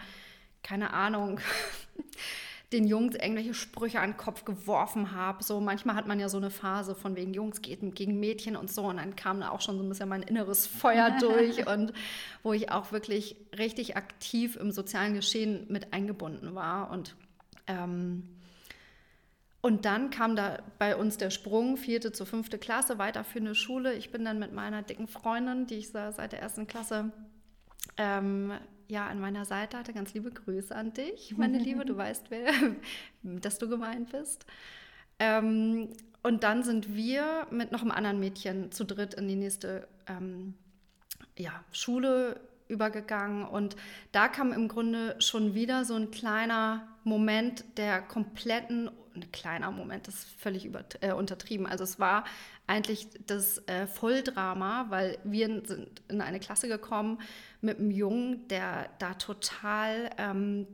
keine 0.62 0.94
Ahnung, 0.94 1.40
den 2.72 2.86
Jungs 2.86 3.14
irgendwelche 3.14 3.54
Sprüche 3.54 4.00
an 4.00 4.10
den 4.10 4.16
Kopf 4.18 4.44
geworfen 4.44 5.12
habe. 5.12 5.42
So 5.42 5.58
manchmal 5.60 5.96
hat 5.96 6.06
man 6.06 6.20
ja 6.20 6.28
so 6.28 6.36
eine 6.36 6.50
Phase 6.50 6.94
von 6.94 7.16
wegen 7.16 7.32
Jungs 7.32 7.62
geht 7.62 7.80
gegen 7.94 8.20
Mädchen 8.20 8.56
und 8.56 8.70
so 8.70 8.84
und 8.84 8.98
dann 8.98 9.16
kam 9.16 9.40
da 9.40 9.50
auch 9.50 9.62
schon 9.62 9.78
so 9.78 9.82
ein 9.82 9.88
bisschen 9.88 10.08
mein 10.08 10.22
inneres 10.22 10.66
Feuer 10.66 11.16
durch 11.20 11.66
und 11.66 11.92
wo 12.42 12.52
ich 12.52 12.70
auch 12.70 12.92
wirklich 12.92 13.36
richtig 13.58 13.96
aktiv 13.96 14.56
im 14.56 14.70
sozialen 14.70 15.14
Geschehen 15.14 15.66
mit 15.68 15.92
eingebunden 15.92 16.54
war 16.54 16.90
und 16.90 17.16
ähm, 17.66 18.28
und 19.60 19.84
dann 19.84 20.10
kam 20.10 20.36
da 20.36 20.62
bei 20.78 20.94
uns 20.94 21.16
der 21.16 21.30
Sprung, 21.30 21.76
vierte 21.76 22.12
zu 22.12 22.24
fünfte 22.24 22.58
Klasse, 22.58 22.98
weiterführende 22.98 23.56
Schule. 23.56 23.92
Ich 23.94 24.12
bin 24.12 24.24
dann 24.24 24.38
mit 24.38 24.52
meiner 24.52 24.82
dicken 24.82 25.08
Freundin, 25.08 25.66
die 25.66 25.74
ich 25.74 25.90
seit 25.90 26.30
der 26.30 26.40
ersten 26.40 26.68
Klasse 26.68 27.10
ähm, 27.96 28.52
ja 28.88 29.06
an 29.06 29.20
meiner 29.20 29.44
Seite 29.44 29.78
hatte. 29.78 29.92
Ganz 29.92 30.14
liebe 30.14 30.30
Grüße 30.30 30.74
an 30.74 30.92
dich, 30.92 31.36
meine 31.36 31.58
Liebe. 31.58 31.84
Du 31.84 31.96
weißt, 31.96 32.30
wer, 32.30 32.52
dass 33.22 33.58
du 33.58 33.68
gemeint 33.68 34.10
bist. 34.10 34.46
Ähm, 35.18 35.90
und 36.22 36.42
dann 36.42 36.62
sind 36.62 36.94
wir 36.94 37.46
mit 37.50 37.70
noch 37.70 37.82
einem 37.82 37.90
anderen 37.90 38.18
Mädchen 38.18 38.72
zu 38.72 38.84
dritt 38.84 39.14
in 39.14 39.28
die 39.28 39.36
nächste 39.36 39.86
ähm, 40.08 40.54
ja, 41.36 41.64
Schule 41.70 42.40
übergegangen. 42.68 43.44
Und 43.44 43.76
da 44.12 44.28
kam 44.28 44.52
im 44.52 44.68
Grunde 44.68 45.16
schon 45.20 45.54
wieder 45.54 45.84
so 45.84 45.94
ein 45.94 46.10
kleiner 46.10 46.86
Moment 47.04 47.64
der 47.76 48.02
kompletten, 48.02 48.90
ein 49.14 49.32
kleiner 49.32 49.70
Moment, 49.70 50.06
das 50.06 50.16
ist 50.16 50.28
völlig 50.38 50.64
über, 50.64 50.84
äh, 51.00 51.12
untertrieben. 51.12 51.66
Also 51.66 51.84
es 51.84 51.98
war 51.98 52.24
eigentlich 52.66 53.08
das 53.26 53.66
äh, 53.66 53.86
Volldrama, 53.86 54.86
weil 54.90 55.18
wir 55.24 55.46
sind 55.66 56.02
in 56.08 56.20
eine 56.20 56.38
Klasse 56.40 56.68
gekommen 56.68 57.18
mit 57.60 57.78
einem 57.78 57.90
Jungen, 57.90 58.46
der 58.48 58.88
da 58.98 59.14
total 59.14 60.10
ähm, 60.18 60.66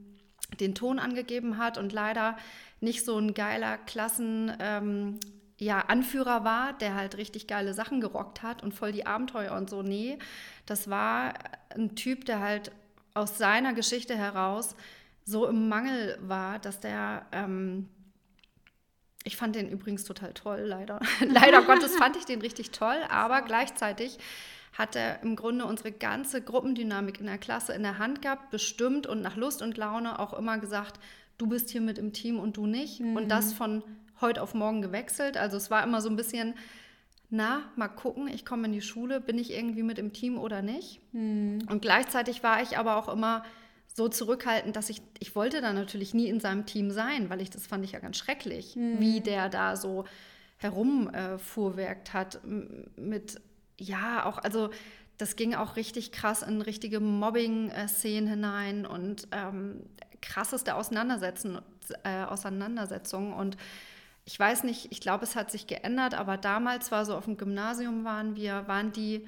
den 0.60 0.74
Ton 0.74 0.98
angegeben 0.98 1.58
hat 1.58 1.78
und 1.78 1.92
leider 1.92 2.36
nicht 2.80 3.04
so 3.04 3.18
ein 3.18 3.34
geiler 3.34 3.78
Klassen... 3.78 4.52
Ähm, 4.58 5.18
ja, 5.58 5.80
Anführer 5.80 6.44
war, 6.44 6.72
der 6.74 6.94
halt 6.94 7.16
richtig 7.16 7.46
geile 7.46 7.74
Sachen 7.74 8.00
gerockt 8.00 8.42
hat 8.42 8.62
und 8.62 8.74
voll 8.74 8.92
die 8.92 9.06
Abenteuer 9.06 9.52
und 9.52 9.70
so. 9.70 9.82
Nee, 9.82 10.18
das 10.66 10.90
war 10.90 11.34
ein 11.70 11.94
Typ, 11.94 12.24
der 12.24 12.40
halt 12.40 12.72
aus 13.14 13.38
seiner 13.38 13.72
Geschichte 13.72 14.16
heraus 14.16 14.74
so 15.24 15.46
im 15.46 15.68
Mangel 15.68 16.18
war, 16.20 16.58
dass 16.58 16.80
der 16.80 17.26
ähm, 17.32 17.88
ich 19.26 19.36
fand 19.38 19.56
den 19.56 19.70
übrigens 19.70 20.04
total 20.04 20.34
toll, 20.34 20.60
leider. 20.60 21.00
leider 21.20 21.62
Gottes 21.62 21.96
fand 21.96 22.16
ich 22.16 22.26
den 22.26 22.42
richtig 22.42 22.72
toll, 22.72 22.98
aber 23.08 23.40
gleichzeitig 23.40 24.18
hat 24.75 24.97
er 24.97 25.23
im 25.23 25.37
Grunde 25.37 25.64
unsere 25.64 25.93
ganze 25.93 26.43
Gruppendynamik 26.43 27.21
in 27.21 27.26
der 27.26 27.38
Klasse 27.38 27.73
in 27.73 27.83
der 27.83 27.99
Hand 27.99 28.23
gehabt, 28.23 28.50
bestimmt 28.50 29.07
und 29.07 29.23
nach 29.23 29.37
Lust 29.37 29.62
und 29.62 29.76
Laune 29.76 30.19
auch 30.19 30.35
immer 30.35 30.59
gesagt, 30.59 31.00
du 31.38 31.47
bist 31.47 31.71
hier 31.71 31.81
mit 31.81 31.97
im 31.97 32.12
Team 32.12 32.38
und 32.38 32.57
du 32.57 32.66
nicht. 32.66 33.00
Mhm. 33.00 33.16
Und 33.16 33.28
das 33.28 33.52
von 33.52 33.83
heute 34.21 34.43
auf 34.43 34.54
morgen 34.54 34.83
gewechselt. 34.83 35.37
Also 35.37 35.57
es 35.57 35.71
war 35.71 35.83
immer 35.85 36.00
so 36.00 36.09
ein 36.09 36.16
bisschen, 36.16 36.54
na, 37.31 37.62
mal 37.76 37.88
gucken, 37.88 38.28
ich 38.28 38.45
komme 38.45 38.66
in 38.66 38.73
die 38.73 38.83
Schule, 38.83 39.21
bin 39.21 39.38
ich 39.38 39.52
irgendwie 39.52 39.83
mit 39.83 39.99
im 39.99 40.12
Team 40.12 40.38
oder 40.38 40.61
nicht? 40.61 41.00
Mhm. 41.12 41.66
Und 41.71 41.81
gleichzeitig 41.81 42.43
war 42.43 42.61
ich 42.61 42.76
aber 42.76 42.97
auch 42.97 43.09
immer 43.09 43.45
so 43.87 44.09
zurückhaltend, 44.09 44.75
dass 44.75 44.90
ich, 44.90 45.02
ich 45.21 45.37
wollte 45.37 45.61
da 45.61 45.73
natürlich 45.73 46.14
nie 46.14 46.28
in 46.28 46.40
seinem 46.40 46.66
Team 46.66 46.90
sein, 46.90 47.31
weil 47.31 47.40
ich 47.40 47.50
das 47.50 47.66
fand 47.66 47.85
ich 47.85 47.93
ja 47.93 48.00
ganz 48.00 48.16
schrecklich, 48.16 48.75
mhm. 48.75 48.99
wie 48.99 49.21
der 49.21 49.49
da 49.49 49.76
so 49.76 50.04
herumfuhrwerkt 50.57 52.09
äh, 52.09 52.12
hat 52.12 52.40
mit, 52.97 53.40
ja, 53.78 54.25
auch, 54.26 54.38
also 54.38 54.71
das 55.19 55.37
ging 55.37 55.54
auch 55.54 55.76
richtig 55.76 56.12
krass 56.12 56.43
in 56.43 56.61
richtige 56.61 57.00
Mobbing-Szenen 57.00 58.28
hinein 58.28 58.87
und 58.87 59.28
ähm, 59.33 59.85
krasseste 60.21 60.75
Auseinandersetzen, 60.75 61.61
äh, 62.02 62.25
Auseinandersetzungen 62.25 63.33
und 63.33 63.57
ich 64.26 64.38
weiß 64.38 64.64
nicht, 64.64 64.90
ich 64.90 65.00
glaube, 65.00 65.25
es 65.25 65.37
hat 65.37 65.50
sich 65.50 65.66
geändert, 65.66 66.14
aber 66.14 66.38
damals 66.38 66.90
war 66.90 67.04
so 67.04 67.14
auf 67.14 67.26
dem 67.26 67.37
Gymnasium 67.37 68.04
waren 68.04 68.37
wir, 68.37 68.66
waren 68.66 68.90
die 68.90 69.26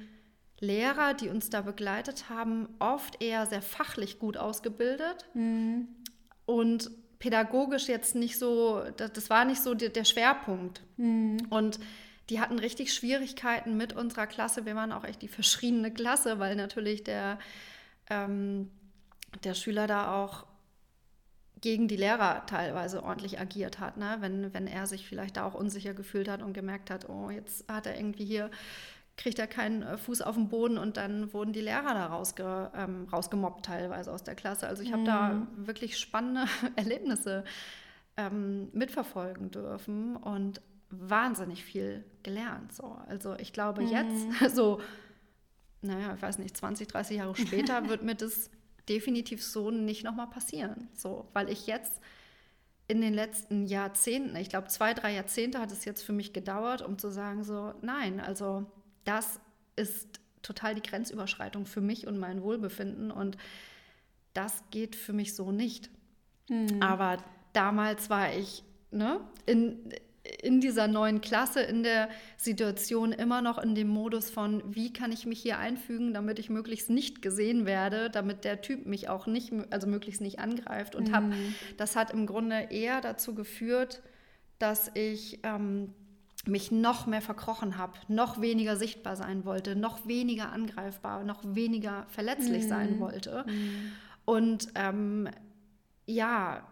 Lehrer, 0.59 1.13
die 1.13 1.29
uns 1.29 1.51
da 1.51 1.61
begleitet 1.61 2.29
haben, 2.29 2.67
oft 2.79 3.21
eher 3.21 3.45
sehr 3.45 3.61
fachlich 3.61 4.17
gut 4.17 4.37
ausgebildet 4.37 5.27
mhm. 5.35 5.87
und 6.47 6.89
pädagogisch 7.19 7.87
jetzt 7.87 8.15
nicht 8.15 8.39
so, 8.39 8.83
das, 8.95 9.29
war 9.29 9.45
nicht 9.45 9.61
so 9.61 9.75
der, 9.75 9.89
der 9.89 10.03
Schwerpunkt. 10.03 10.81
Mhm. 10.97 11.37
Und 11.49 11.79
die 12.29 12.39
hatten 12.39 12.59
richtig 12.59 12.93
Schwierigkeiten 12.93 13.77
mit 13.77 13.93
unserer 13.93 14.27
Klasse. 14.27 14.65
Wir 14.65 14.75
waren 14.75 14.91
auch 14.91 15.03
echt 15.03 15.21
die 15.21 15.27
verschriene 15.27 15.91
Klasse, 15.91 16.39
weil 16.39 16.55
natürlich 16.55 17.03
der, 17.03 17.39
ähm, 18.09 18.69
der 19.43 19.53
Schüler 19.53 19.87
da 19.87 20.13
auch 20.23 20.45
gegen 21.61 21.87
die 21.87 21.95
Lehrer 21.95 22.45
teilweise 22.45 23.03
ordentlich 23.03 23.39
agiert 23.39 23.79
hat, 23.79 23.97
ne? 23.97 24.17
wenn, 24.19 24.53
wenn 24.53 24.67
er 24.67 24.85
sich 24.85 25.07
vielleicht 25.07 25.37
da 25.37 25.45
auch 25.45 25.53
unsicher 25.53 25.93
gefühlt 25.93 26.29
hat 26.29 26.41
und 26.41 26.53
gemerkt 26.53 26.89
hat, 26.89 27.09
oh, 27.09 27.29
jetzt 27.29 27.67
hat 27.71 27.87
er 27.87 27.97
irgendwie 27.97 28.25
hier, 28.25 28.51
kriegt 29.15 29.39
er 29.39 29.47
keinen 29.47 29.81
äh, 29.81 29.97
Fuß 29.97 30.21
auf 30.21 30.35
den 30.35 30.49
Boden 30.49 30.77
und 30.77 30.97
dann 30.97 31.33
wurden 31.33 31.53
die 31.53 31.61
Lehrer 31.61 31.93
da 31.93 32.05
rausge, 32.07 32.71
ähm, 32.75 33.07
rausgemobbt 33.11 33.65
teilweise 33.65 34.11
aus 34.11 34.23
der 34.23 34.35
Klasse. 34.35 34.67
Also 34.67 34.83
ich 34.83 34.91
habe 34.91 35.01
mhm. 35.01 35.05
da 35.05 35.47
wirklich 35.55 35.97
spannende 35.97 36.45
Erlebnisse 36.75 37.43
ähm, 38.17 38.69
mitverfolgen 38.73 39.49
dürfen 39.49 40.15
und 40.15 40.61
wahnsinnig 40.89 41.63
viel 41.63 42.03
gelernt. 42.23 42.73
So. 42.73 42.97
Also 43.07 43.35
ich 43.35 43.53
glaube 43.53 43.83
mhm. 43.83 43.89
jetzt, 43.89 44.27
so, 44.55 44.81
naja, 45.81 46.13
ich 46.15 46.21
weiß 46.21 46.39
nicht, 46.39 46.55
20, 46.55 46.87
30 46.87 47.17
Jahre 47.17 47.35
später 47.35 47.87
wird 47.89 48.03
mir 48.03 48.15
das 48.15 48.49
definitiv 48.89 49.43
so 49.43 49.71
nicht 49.71 50.03
nochmal 50.03 50.27
passieren. 50.27 50.89
So, 50.93 51.27
weil 51.33 51.49
ich 51.49 51.67
jetzt 51.67 52.01
in 52.87 53.01
den 53.01 53.13
letzten 53.13 53.65
Jahrzehnten, 53.65 54.35
ich 54.37 54.49
glaube 54.49 54.67
zwei, 54.67 54.93
drei 54.93 55.13
Jahrzehnte 55.13 55.59
hat 55.59 55.71
es 55.71 55.83
jetzt 55.83 56.03
für 56.03 56.13
mich 56.13 56.31
gedauert, 56.31 56.81
um 56.81 56.97
zu 56.97 57.09
sagen, 57.11 57.43
so, 57.43 57.73
nein, 57.81 58.21
also 58.21 58.65
das 59.03 59.41
ist 59.75 60.21
total 60.41 60.75
die 60.75 60.81
Grenzüberschreitung 60.81 61.65
für 61.65 61.81
mich 61.81 62.07
und 62.07 62.17
mein 62.17 62.41
Wohlbefinden 62.41 63.11
und 63.11 63.37
das 64.33 64.63
geht 64.71 64.95
für 64.95 65.13
mich 65.13 65.35
so 65.35 65.51
nicht. 65.51 65.89
Mhm. 66.49 66.81
Aber 66.81 67.17
damals 67.51 68.09
war 68.09 68.33
ich 68.33 68.63
ne, 68.91 69.19
in, 69.45 69.91
in 70.41 70.61
dieser 70.61 70.87
neuen 70.87 71.21
Klasse, 71.21 71.61
in 71.61 71.83
der 71.83 72.09
Situation 72.37 73.11
immer 73.11 73.41
noch 73.41 73.57
in 73.57 73.75
dem 73.75 73.87
Modus 73.87 74.29
von, 74.29 74.63
wie 74.67 74.93
kann 74.93 75.11
ich 75.11 75.25
mich 75.25 75.41
hier 75.41 75.57
einfügen, 75.57 76.13
damit 76.13 76.39
ich 76.39 76.49
möglichst 76.49 76.89
nicht 76.89 77.21
gesehen 77.21 77.65
werde, 77.65 78.09
damit 78.09 78.43
der 78.43 78.61
Typ 78.61 78.85
mich 78.85 79.09
auch 79.09 79.27
nicht, 79.27 79.51
also 79.69 79.87
möglichst 79.87 80.21
nicht 80.21 80.39
angreift. 80.39 80.95
Und 80.95 81.09
mhm. 81.09 81.13
hab, 81.13 81.23
das 81.77 81.95
hat 81.95 82.11
im 82.11 82.25
Grunde 82.25 82.67
eher 82.69 83.01
dazu 83.01 83.35
geführt, 83.35 84.01
dass 84.59 84.91
ich 84.95 85.39
ähm, 85.43 85.93
mich 86.45 86.71
noch 86.71 87.07
mehr 87.07 87.21
verkrochen 87.21 87.77
habe, 87.77 87.93
noch 88.07 88.41
weniger 88.41 88.75
sichtbar 88.75 89.15
sein 89.15 89.45
wollte, 89.45 89.75
noch 89.75 90.07
weniger 90.07 90.51
angreifbar, 90.51 91.23
noch 91.23 91.43
weniger 91.43 92.05
verletzlich 92.09 92.63
mhm. 92.65 92.69
sein 92.69 92.99
wollte. 92.99 93.45
Mhm. 93.47 93.91
Und 94.25 94.67
ähm, 94.75 95.29
ja, 96.05 96.65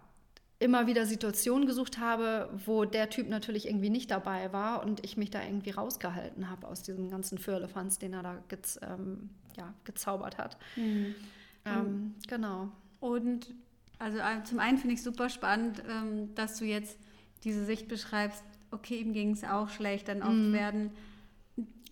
immer 0.59 0.87
wieder 0.87 1.05
Situationen 1.05 1.67
gesucht 1.67 1.99
habe, 1.99 2.49
wo 2.65 2.85
der 2.85 3.09
Typ 3.09 3.27
natürlich 3.27 3.67
irgendwie 3.67 3.89
nicht 3.89 4.09
dabei 4.09 4.53
war 4.53 4.83
und 4.83 5.03
ich 5.03 5.17
mich 5.17 5.29
da 5.29 5.43
irgendwie 5.43 5.71
rausgehalten 5.71 6.49
habe 6.49 6.67
aus 6.67 6.81
diesem 6.81 7.09
ganzen 7.09 7.37
Firlefanz, 7.37 7.99
den 7.99 8.13
er 8.13 8.23
da 8.23 8.43
gez, 8.47 8.79
ähm, 8.81 9.29
ja, 9.57 9.73
gezaubert 9.83 10.37
hat. 10.37 10.57
Mhm. 10.75 11.15
Ähm, 11.65 12.15
genau. 12.27 12.71
Und 12.99 13.53
also 13.99 14.17
äh, 14.17 14.43
zum 14.43 14.59
einen 14.59 14.77
finde 14.77 14.95
ich 14.95 15.03
super 15.03 15.29
spannend, 15.29 15.83
ähm, 15.89 16.33
dass 16.35 16.57
du 16.57 16.65
jetzt 16.65 16.97
diese 17.43 17.65
Sicht 17.65 17.87
beschreibst, 17.87 18.43
okay, 18.71 18.99
ihm 18.99 19.13
ging 19.13 19.31
es 19.31 19.43
auch 19.43 19.69
schlecht, 19.69 20.07
dann 20.07 20.21
oft 20.21 20.31
mhm. 20.31 20.53
werden 20.53 20.91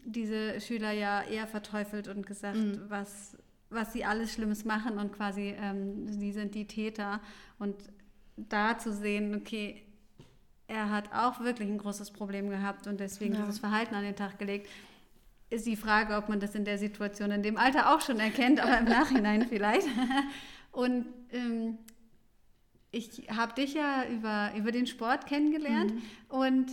diese 0.05 0.59
Schüler 0.59 0.91
ja 0.91 1.21
eher 1.21 1.47
verteufelt 1.47 2.07
und 2.07 2.25
gesagt, 2.25 2.57
mhm. 2.57 2.81
was, 2.89 3.37
was 3.69 3.93
sie 3.93 4.05
alles 4.05 4.33
Schlimmes 4.33 4.65
machen 4.65 4.97
und 4.97 5.13
quasi 5.13 5.53
ähm, 5.57 6.07
sie 6.07 6.31
sind 6.31 6.55
die 6.55 6.67
Täter. 6.67 7.21
Und 7.59 7.75
da 8.35 8.77
zu 8.77 8.93
sehen, 8.93 9.35
okay, 9.35 9.83
er 10.67 10.89
hat 10.89 11.13
auch 11.13 11.39
wirklich 11.41 11.69
ein 11.69 11.77
großes 11.77 12.11
Problem 12.11 12.49
gehabt 12.49 12.87
und 12.87 12.99
deswegen 12.99 13.33
ja. 13.35 13.41
dieses 13.41 13.59
Verhalten 13.59 13.95
an 13.95 14.03
den 14.03 14.15
Tag 14.15 14.39
gelegt, 14.39 14.69
ist 15.49 15.65
die 15.67 15.75
Frage, 15.75 16.15
ob 16.15 16.29
man 16.29 16.39
das 16.39 16.55
in 16.55 16.65
der 16.65 16.77
Situation, 16.77 17.31
in 17.31 17.43
dem 17.43 17.57
Alter 17.57 17.93
auch 17.93 18.01
schon 18.01 18.19
erkennt, 18.19 18.59
aber 18.59 18.79
im 18.79 18.85
Nachhinein 18.85 19.47
vielleicht. 19.49 19.87
Und 20.71 21.05
ähm, 21.31 21.77
ich 22.91 23.27
habe 23.29 23.53
dich 23.53 23.75
ja 23.75 24.05
über, 24.07 24.51
über 24.57 24.71
den 24.71 24.87
Sport 24.87 25.27
kennengelernt 25.27 25.93
mhm. 25.93 26.01
und 26.29 26.71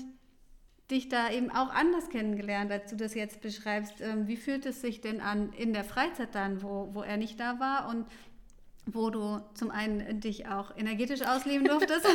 dich 0.90 1.08
da 1.08 1.30
eben 1.30 1.50
auch 1.50 1.70
anders 1.70 2.08
kennengelernt, 2.08 2.72
als 2.72 2.90
du 2.90 2.96
das 2.96 3.14
jetzt 3.14 3.40
beschreibst. 3.40 4.00
Ähm, 4.00 4.26
wie 4.26 4.36
fühlt 4.36 4.66
es 4.66 4.80
sich 4.80 5.00
denn 5.00 5.20
an 5.20 5.52
in 5.52 5.72
der 5.72 5.84
Freizeit 5.84 6.34
dann, 6.34 6.62
wo, 6.62 6.90
wo 6.92 7.02
er 7.02 7.16
nicht 7.16 7.38
da 7.38 7.60
war 7.60 7.88
und 7.88 8.06
wo 8.94 9.10
du 9.10 9.40
zum 9.54 9.70
einen 9.70 10.20
dich 10.20 10.46
auch 10.46 10.76
energetisch 10.76 11.22
ausleben 11.22 11.66
durftest. 11.66 12.06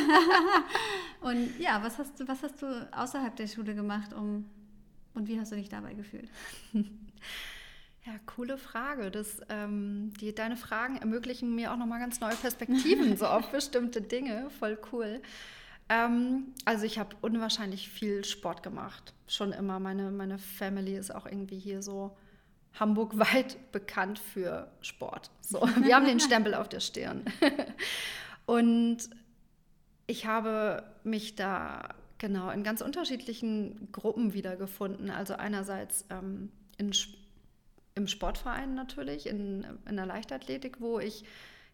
und 1.20 1.58
ja, 1.58 1.82
was 1.82 1.98
hast, 1.98 2.20
du, 2.20 2.28
was 2.28 2.42
hast 2.42 2.62
du 2.62 2.88
außerhalb 2.92 3.34
der 3.36 3.46
Schule 3.46 3.74
gemacht 3.74 4.12
um, 4.12 4.44
und 5.14 5.28
wie 5.28 5.38
hast 5.40 5.52
du 5.52 5.56
dich 5.56 5.68
dabei 5.68 5.94
gefühlt? 5.94 6.28
Ja, 8.06 8.12
coole 8.24 8.56
Frage. 8.56 9.10
Das, 9.10 9.40
ähm, 9.48 10.12
die, 10.20 10.32
deine 10.32 10.56
Fragen 10.56 10.96
ermöglichen 10.96 11.56
mir 11.56 11.72
auch 11.72 11.76
nochmal 11.76 11.98
ganz 11.98 12.20
neue 12.20 12.36
Perspektiven 12.36 13.16
so 13.16 13.26
auf 13.26 13.48
bestimmte 13.52 14.00
Dinge. 14.00 14.48
Voll 14.60 14.78
cool. 14.92 15.20
Ähm, 15.88 16.54
also 16.64 16.84
ich 16.84 17.00
habe 17.00 17.16
unwahrscheinlich 17.20 17.88
viel 17.88 18.24
Sport 18.24 18.62
gemacht. 18.62 19.12
Schon 19.26 19.52
immer. 19.52 19.80
Meine, 19.80 20.12
meine 20.12 20.38
Family 20.38 20.96
ist 20.96 21.12
auch 21.12 21.26
irgendwie 21.26 21.58
hier 21.58 21.82
so 21.82 22.16
Hamburg 22.78 23.18
weit 23.18 23.56
bekannt 23.72 24.18
für 24.18 24.70
Sport. 24.80 25.30
So, 25.40 25.60
wir 25.82 25.94
haben 25.94 26.06
den 26.06 26.20
Stempel 26.20 26.54
auf 26.54 26.68
der 26.68 26.80
Stirn. 26.80 27.24
Und 28.46 28.98
ich 30.06 30.26
habe 30.26 30.84
mich 31.02 31.34
da 31.34 31.88
genau 32.18 32.50
in 32.50 32.62
ganz 32.62 32.80
unterschiedlichen 32.80 33.88
Gruppen 33.92 34.34
wiedergefunden. 34.34 35.10
Also 35.10 35.34
einerseits 35.34 36.04
ähm, 36.10 36.50
in, 36.78 36.92
im 37.94 38.06
Sportverein 38.06 38.74
natürlich, 38.74 39.26
in, 39.26 39.66
in 39.88 39.96
der 39.96 40.06
Leichtathletik, 40.06 40.80
wo 40.80 40.98
ich 40.98 41.24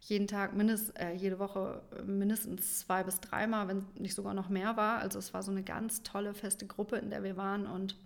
jeden 0.01 0.27
Tag, 0.27 0.55
mindest, 0.55 0.99
äh, 0.99 1.13
jede 1.13 1.39
Woche 1.39 1.81
mindestens 2.05 2.81
zwei 2.81 3.05
bis 3.05 3.21
dreimal, 3.21 3.69
wenn 3.69 3.85
nicht 3.97 4.15
sogar 4.15 4.35
noch 4.35 4.49
mehr 4.49 4.77
war. 4.77 4.99
Also 4.99 5.19
es 5.19 5.33
war 5.33 5.43
so 5.43 5.53
eine 5.53 5.63
ganz 5.63 6.03
tolle, 6.03 6.35
feste 6.35 6.67
Gruppe, 6.67 6.97
in 6.97 7.11
der 7.11 7.23
wir 7.23 7.37
waren 7.37 7.67
und 7.67 7.97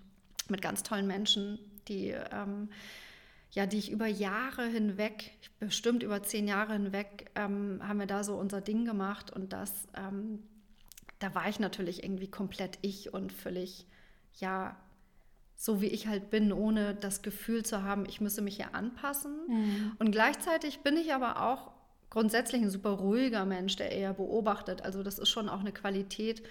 mit 0.49 0.61
ganz 0.61 0.83
tollen 0.83 1.07
Menschen, 1.07 1.59
die, 1.89 2.15
ähm, 2.33 2.69
ja, 3.53 3.67
die 3.67 3.79
ich 3.79 3.91
über 3.91 4.07
Jahre 4.07 4.67
hinweg, 4.67 5.33
bestimmt 5.59 6.03
über 6.03 6.23
zehn 6.23 6.47
Jahre 6.47 6.75
hinweg, 6.75 7.31
ähm, 7.35 7.81
haben 7.87 7.99
wir 7.99 8.07
da 8.07 8.25
so 8.25 8.37
unser 8.37 8.61
Ding 8.61 8.85
gemacht 8.85 9.31
und 9.31 9.53
das, 9.53 9.87
ähm, 9.97 10.43
da 11.19 11.35
war 11.35 11.49
ich 11.49 11.59
natürlich 11.59 12.03
irgendwie 12.03 12.31
komplett 12.31 12.79
ich 12.83 13.15
und 13.15 13.33
völlig, 13.33 13.87
ja, 14.35 14.77
so 15.57 15.81
wie 15.81 15.87
ich 15.87 16.07
halt 16.07 16.31
bin, 16.31 16.53
ohne 16.53 16.95
das 16.95 17.23
Gefühl 17.23 17.65
zu 17.65 17.83
haben, 17.83 18.05
ich 18.07 18.21
müsse 18.21 18.43
mich 18.43 18.57
hier 18.57 18.75
anpassen. 18.75 19.33
Mhm. 19.49 19.93
Und 19.99 20.11
gleichzeitig 20.11 20.81
bin 20.81 20.99
ich 20.99 21.15
aber 21.15 21.43
auch 21.43 21.73
grundsätzlich 22.11 22.61
ein 22.61 22.71
super 22.71 22.91
ruhiger 22.91 23.47
Mensch, 23.47 23.77
der 23.77 23.91
eher 23.91 24.13
beobachtet. 24.13 24.83
Also 24.83 25.03
das 25.03 25.19
ist 25.19 25.31
schon 25.31 25.49
auch 25.49 25.61
eine 25.61 25.73
Qualität 25.73 26.43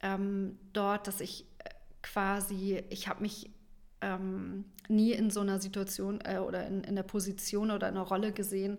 ähm, 0.00 0.58
dort, 0.72 1.08
dass 1.08 1.20
ich 1.20 1.44
äh, 1.58 1.70
quasi, 2.02 2.84
ich 2.88 3.08
habe 3.08 3.22
mich 3.22 3.50
ähm, 4.06 4.64
nie 4.88 5.12
in 5.12 5.30
so 5.30 5.40
einer 5.40 5.58
Situation 5.58 6.20
äh, 6.24 6.38
oder 6.38 6.66
in, 6.66 6.84
in 6.84 6.94
der 6.94 7.02
Position 7.02 7.70
oder 7.70 7.88
in 7.88 7.96
einer 7.96 8.06
Rolle 8.06 8.32
gesehen, 8.32 8.78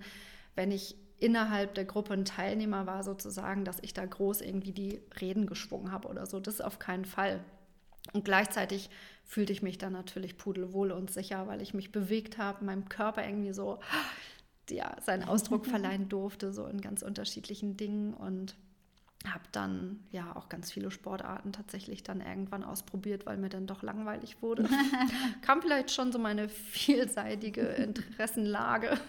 wenn 0.56 0.72
ich 0.72 0.96
innerhalb 1.20 1.76
der 1.76 1.86
Gruppe 1.86 2.14
ein 2.14 2.26
Teilnehmer 2.26 2.86
war, 2.86 3.04
sozusagen, 3.04 3.66
dass 3.66 3.80
ich 3.82 3.94
da 3.94 4.06
groß 4.06 4.42
irgendwie 4.42 4.72
die 4.72 5.02
Reden 5.20 5.46
geschwungen 5.48 5.92
habe 5.92 6.08
oder 6.08 6.26
so. 6.26 6.40
Das 6.40 6.56
ist 6.56 6.62
auf 6.62 6.80
keinen 6.80 7.06
Fall. 7.06 7.44
Und 8.14 8.24
gleichzeitig 8.24 8.90
fühlte 9.26 9.52
ich 9.52 9.62
mich 9.62 9.78
dann 9.78 9.94
natürlich 9.94 10.38
pudelwohl 10.38 10.92
und 10.92 11.12
sicher, 11.12 11.48
weil 11.48 11.62
ich 11.62 11.74
mich 11.74 11.92
bewegt 11.92 12.38
habe, 12.38 12.64
meinem 12.64 12.88
Körper 12.88 13.28
irgendwie 13.28 13.52
so 13.52 13.80
ja, 14.70 14.96
seinen 15.02 15.24
Ausdruck 15.24 15.66
verleihen 15.66 16.08
durfte, 16.08 16.54
so 16.54 16.66
in 16.66 16.80
ganz 16.80 17.02
unterschiedlichen 17.02 17.76
Dingen. 17.76 18.14
Und 18.14 18.56
habe 19.34 19.44
dann 19.52 20.00
ja 20.12 20.36
auch 20.36 20.50
ganz 20.50 20.72
viele 20.72 20.92
Sportarten 20.92 21.52
tatsächlich 21.52 22.04
dann 22.04 22.22
irgendwann 22.22 22.64
ausprobiert, 22.64 23.26
weil 23.26 23.38
mir 23.38 23.50
dann 23.50 23.68
doch 23.68 23.82
langweilig 23.82 24.42
wurde. 24.42 24.68
Kam 25.42 25.62
vielleicht 25.62 25.92
schon 25.92 26.12
so 26.12 26.20
meine 26.20 26.50
vielseitige 26.50 27.62
Interessenlage. 27.62 29.00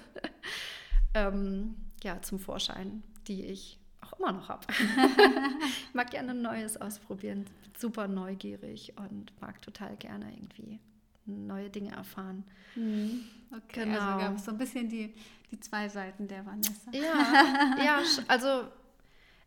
ähm, 1.14 1.76
ja, 2.02 2.22
zum 2.22 2.38
Vorschein, 2.38 3.02
die 3.26 3.44
ich 3.44 3.78
auch 4.00 4.18
immer 4.18 4.32
noch 4.32 4.48
habe. 4.48 4.66
ich 4.70 5.94
mag 5.94 6.10
gerne 6.10 6.34
Neues 6.34 6.80
ausprobieren, 6.80 7.46
super 7.76 8.08
neugierig 8.08 8.94
und 8.96 9.32
mag 9.40 9.60
total 9.62 9.96
gerne 9.96 10.32
irgendwie 10.32 10.80
neue 11.26 11.70
Dinge 11.70 11.92
erfahren. 11.92 12.44
Mhm. 12.74 13.24
Okay, 13.50 13.80
also 13.80 13.92
genau. 13.92 14.00
also 14.00 14.18
gab 14.18 14.36
es 14.36 14.44
so 14.44 14.50
ein 14.50 14.58
bisschen 14.58 14.88
die, 14.88 15.14
die 15.50 15.60
zwei 15.60 15.88
Seiten 15.88 16.28
der 16.28 16.44
Vanessa. 16.44 16.90
Ja, 16.92 17.76
ja 17.82 18.02
also 18.28 18.68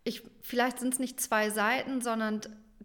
ich, 0.04 0.24
vielleicht 0.42 0.80
sind 0.80 0.94
es 0.94 1.00
nicht 1.00 1.20
zwei 1.20 1.50
Seiten, 1.50 2.02
sondern 2.02 2.42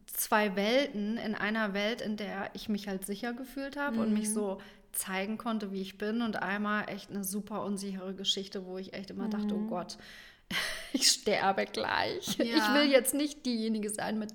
zwei 0.07 0.57
Welten 0.57 1.17
in 1.17 1.35
einer 1.35 1.75
Welt, 1.75 2.01
in 2.01 2.17
der 2.17 2.51
ich 2.55 2.69
mich 2.69 2.89
halt 2.89 3.07
sicher 3.07 3.33
gefühlt 3.33 3.77
habe 3.77 3.97
mhm. 3.97 4.03
und 4.03 4.13
mich 4.13 4.29
mhm. 4.29 4.35
so 4.35 4.61
zeigen 4.93 5.37
konnte, 5.37 5.73
wie 5.73 5.83
ich 5.83 5.99
bin 5.99 6.23
und 6.23 6.37
einmal 6.37 6.89
echt 6.89 7.11
eine 7.11 7.23
super 7.23 7.63
unsichere 7.63 8.15
Geschichte, 8.15 8.65
wo 8.65 8.79
ich 8.79 8.95
echt 8.95 9.11
immer 9.11 9.27
mhm. 9.27 9.31
dachte, 9.31 9.55
oh 9.55 9.59
mhm. 9.59 9.69
Gott, 9.69 9.99
ich 10.93 11.09
sterbe 11.09 11.67
gleich. 11.67 12.37
Ja. 12.39 12.45
Ich 12.45 12.75
will 12.75 12.91
jetzt 12.91 13.15
nicht 13.15 13.45
diejenige 13.45 13.91
sein, 13.91 14.19
mit 14.19 14.33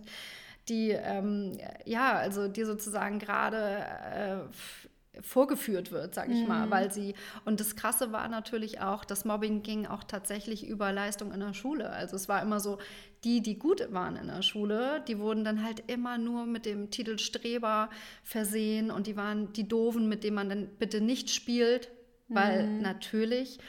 die 0.69 0.91
ähm, 0.91 1.57
ja, 1.85 2.13
also 2.13 2.47
die 2.47 2.63
sozusagen 2.63 3.17
gerade 3.17 3.83
äh, 4.13 4.80
vorgeführt 5.19 5.91
wird, 5.91 6.15
sage 6.15 6.31
ich 6.31 6.41
mhm. 6.41 6.47
mal, 6.47 6.69
weil 6.71 6.91
sie 6.91 7.15
und 7.43 7.59
das 7.59 7.75
Krasse 7.75 8.13
war 8.13 8.27
natürlich 8.29 8.79
auch, 8.79 9.03
das 9.03 9.25
Mobbing 9.25 9.61
ging 9.61 9.85
auch 9.85 10.05
tatsächlich 10.05 10.65
über 10.65 10.93
Leistung 10.93 11.33
in 11.33 11.41
der 11.41 11.53
Schule. 11.53 11.89
Also 11.89 12.15
es 12.15 12.29
war 12.29 12.41
immer 12.41 12.61
so, 12.61 12.77
die, 13.25 13.41
die 13.41 13.59
gut 13.59 13.91
waren 13.91 14.15
in 14.15 14.27
der 14.27 14.41
Schule, 14.41 15.03
die 15.07 15.19
wurden 15.19 15.43
dann 15.43 15.63
halt 15.63 15.83
immer 15.87 16.17
nur 16.17 16.45
mit 16.45 16.65
dem 16.65 16.91
Titel 16.91 17.19
Streber 17.19 17.89
versehen 18.23 18.89
und 18.89 19.05
die 19.05 19.17
waren 19.17 19.51
die 19.53 19.67
Doofen, 19.67 20.07
mit 20.07 20.23
denen 20.23 20.35
man 20.35 20.49
dann 20.49 20.67
bitte 20.79 21.01
nicht 21.01 21.29
spielt, 21.29 21.89
weil 22.29 22.67
mhm. 22.67 22.81
natürlich 22.81 23.59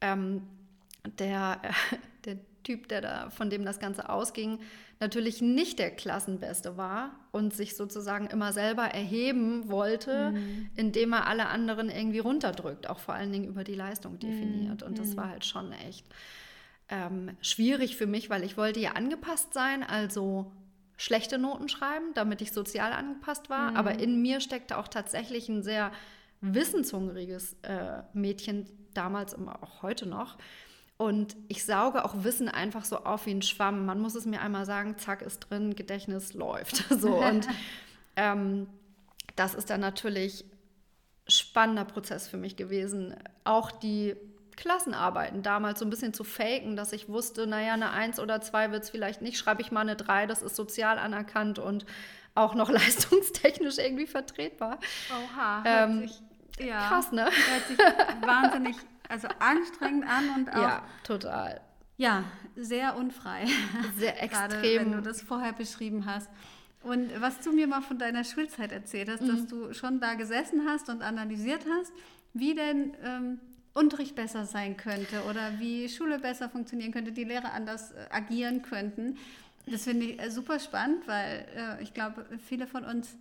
ähm, 0.00 0.42
der, 1.18 1.60
äh, 1.62 1.96
der 1.96 2.09
Typ, 2.70 2.88
der 2.88 3.00
da, 3.00 3.30
von 3.30 3.50
dem 3.50 3.64
das 3.64 3.80
Ganze 3.80 4.08
ausging, 4.08 4.60
natürlich 5.00 5.42
nicht 5.42 5.80
der 5.80 5.90
Klassenbeste 5.90 6.76
war 6.76 7.10
und 7.32 7.52
sich 7.52 7.74
sozusagen 7.74 8.28
immer 8.28 8.52
selber 8.52 8.84
erheben 8.84 9.68
wollte, 9.68 10.30
mhm. 10.30 10.70
indem 10.76 11.12
er 11.12 11.26
alle 11.26 11.48
anderen 11.48 11.90
irgendwie 11.90 12.20
runterdrückt, 12.20 12.88
auch 12.88 13.00
vor 13.00 13.14
allen 13.14 13.32
Dingen 13.32 13.48
über 13.48 13.64
die 13.64 13.74
Leistung 13.74 14.20
definiert. 14.20 14.82
Mhm. 14.82 14.86
Und 14.86 14.98
das 15.00 15.08
mhm. 15.08 15.16
war 15.16 15.30
halt 15.30 15.44
schon 15.44 15.72
echt 15.72 16.06
ähm, 16.88 17.36
schwierig 17.40 17.96
für 17.96 18.06
mich, 18.06 18.30
weil 18.30 18.44
ich 18.44 18.56
wollte 18.56 18.78
ja 18.78 18.92
angepasst 18.92 19.52
sein, 19.52 19.82
also 19.82 20.52
schlechte 20.96 21.38
Noten 21.38 21.68
schreiben, 21.68 22.14
damit 22.14 22.40
ich 22.40 22.52
sozial 22.52 22.92
angepasst 22.92 23.50
war. 23.50 23.72
Mhm. 23.72 23.76
Aber 23.78 23.98
in 23.98 24.22
mir 24.22 24.40
steckte 24.40 24.78
auch 24.78 24.86
tatsächlich 24.86 25.48
ein 25.48 25.64
sehr 25.64 25.90
wissenshungriges 26.40 27.56
äh, 27.62 28.02
Mädchen, 28.12 28.66
damals 28.94 29.34
und 29.34 29.48
auch 29.48 29.82
heute 29.82 30.06
noch. 30.06 30.36
Und 31.00 31.34
ich 31.48 31.64
sauge 31.64 32.04
auch 32.04 32.24
Wissen 32.24 32.50
einfach 32.50 32.84
so 32.84 32.98
auf 32.98 33.24
wie 33.24 33.30
ein 33.30 33.40
Schwamm. 33.40 33.86
Man 33.86 34.00
muss 34.00 34.14
es 34.14 34.26
mir 34.26 34.42
einmal 34.42 34.66
sagen, 34.66 34.98
zack, 34.98 35.22
ist 35.22 35.38
drin, 35.48 35.74
Gedächtnis 35.74 36.34
läuft. 36.34 36.84
So, 37.00 37.14
und 37.14 37.48
ähm, 38.16 38.66
das 39.34 39.54
ist 39.54 39.70
dann 39.70 39.80
natürlich 39.80 40.44
spannender 41.26 41.86
Prozess 41.86 42.28
für 42.28 42.36
mich 42.36 42.56
gewesen. 42.56 43.14
Auch 43.44 43.70
die 43.70 44.14
Klassenarbeiten 44.56 45.42
damals 45.42 45.78
so 45.78 45.86
ein 45.86 45.90
bisschen 45.90 46.12
zu 46.12 46.22
faken, 46.22 46.76
dass 46.76 46.92
ich 46.92 47.08
wusste, 47.08 47.46
naja, 47.46 47.72
eine 47.72 47.92
Eins 47.92 48.20
oder 48.20 48.42
zwei 48.42 48.70
wird 48.70 48.82
es 48.82 48.90
vielleicht 48.90 49.22
nicht, 49.22 49.38
schreibe 49.38 49.62
ich 49.62 49.72
mal 49.72 49.80
eine 49.80 49.96
Drei, 49.96 50.26
das 50.26 50.42
ist 50.42 50.54
sozial 50.54 50.98
anerkannt 50.98 51.58
und 51.58 51.86
auch 52.34 52.54
noch 52.54 52.68
leistungstechnisch 52.70 53.78
irgendwie 53.78 54.06
vertretbar. 54.06 54.78
Oha, 55.10 55.62
ähm, 55.64 56.00
sich, 56.00 56.20
ja, 56.58 56.88
krass, 56.88 57.10
ne? 57.10 57.24
Hört 57.24 57.68
sich 57.68 57.78
wahnsinnig, 58.20 58.76
also 59.10 59.28
anstrengend 59.38 60.06
an 60.06 60.30
und 60.36 60.50
auch... 60.50 60.62
Ja, 60.62 60.82
total. 61.04 61.60
Ja, 61.96 62.24
sehr 62.56 62.96
unfrei. 62.96 63.46
Sehr 63.96 64.22
extrem. 64.22 64.48
Gerade 64.48 64.62
wenn 64.62 64.92
du 64.92 65.02
das 65.02 65.20
vorher 65.20 65.52
beschrieben 65.52 66.06
hast. 66.06 66.30
Und 66.82 67.20
was 67.20 67.40
du 67.40 67.52
mir 67.52 67.66
mal 67.66 67.82
von 67.82 67.98
deiner 67.98 68.24
Schulzeit 68.24 68.72
erzählt 68.72 69.10
hast, 69.10 69.22
mhm. 69.22 69.28
dass 69.28 69.46
du 69.46 69.74
schon 69.74 70.00
da 70.00 70.14
gesessen 70.14 70.62
hast 70.66 70.88
und 70.88 71.02
analysiert 71.02 71.66
hast, 71.70 71.92
wie 72.32 72.54
denn 72.54 72.94
ähm, 73.04 73.40
Unterricht 73.74 74.14
besser 74.14 74.46
sein 74.46 74.76
könnte 74.76 75.24
oder 75.28 75.58
wie 75.58 75.88
Schule 75.88 76.18
besser 76.18 76.48
funktionieren 76.48 76.92
könnte, 76.92 77.12
die 77.12 77.24
Lehrer 77.24 77.52
anders 77.52 77.92
äh, 77.92 78.06
agieren 78.10 78.62
könnten. 78.62 79.18
Das 79.66 79.84
finde 79.84 80.06
ich 80.06 80.20
äh, 80.20 80.30
super 80.30 80.58
spannend, 80.58 81.06
weil 81.06 81.46
äh, 81.54 81.82
ich 81.82 81.92
glaube, 81.94 82.24
viele 82.46 82.66
von 82.66 82.84
uns 82.84 83.16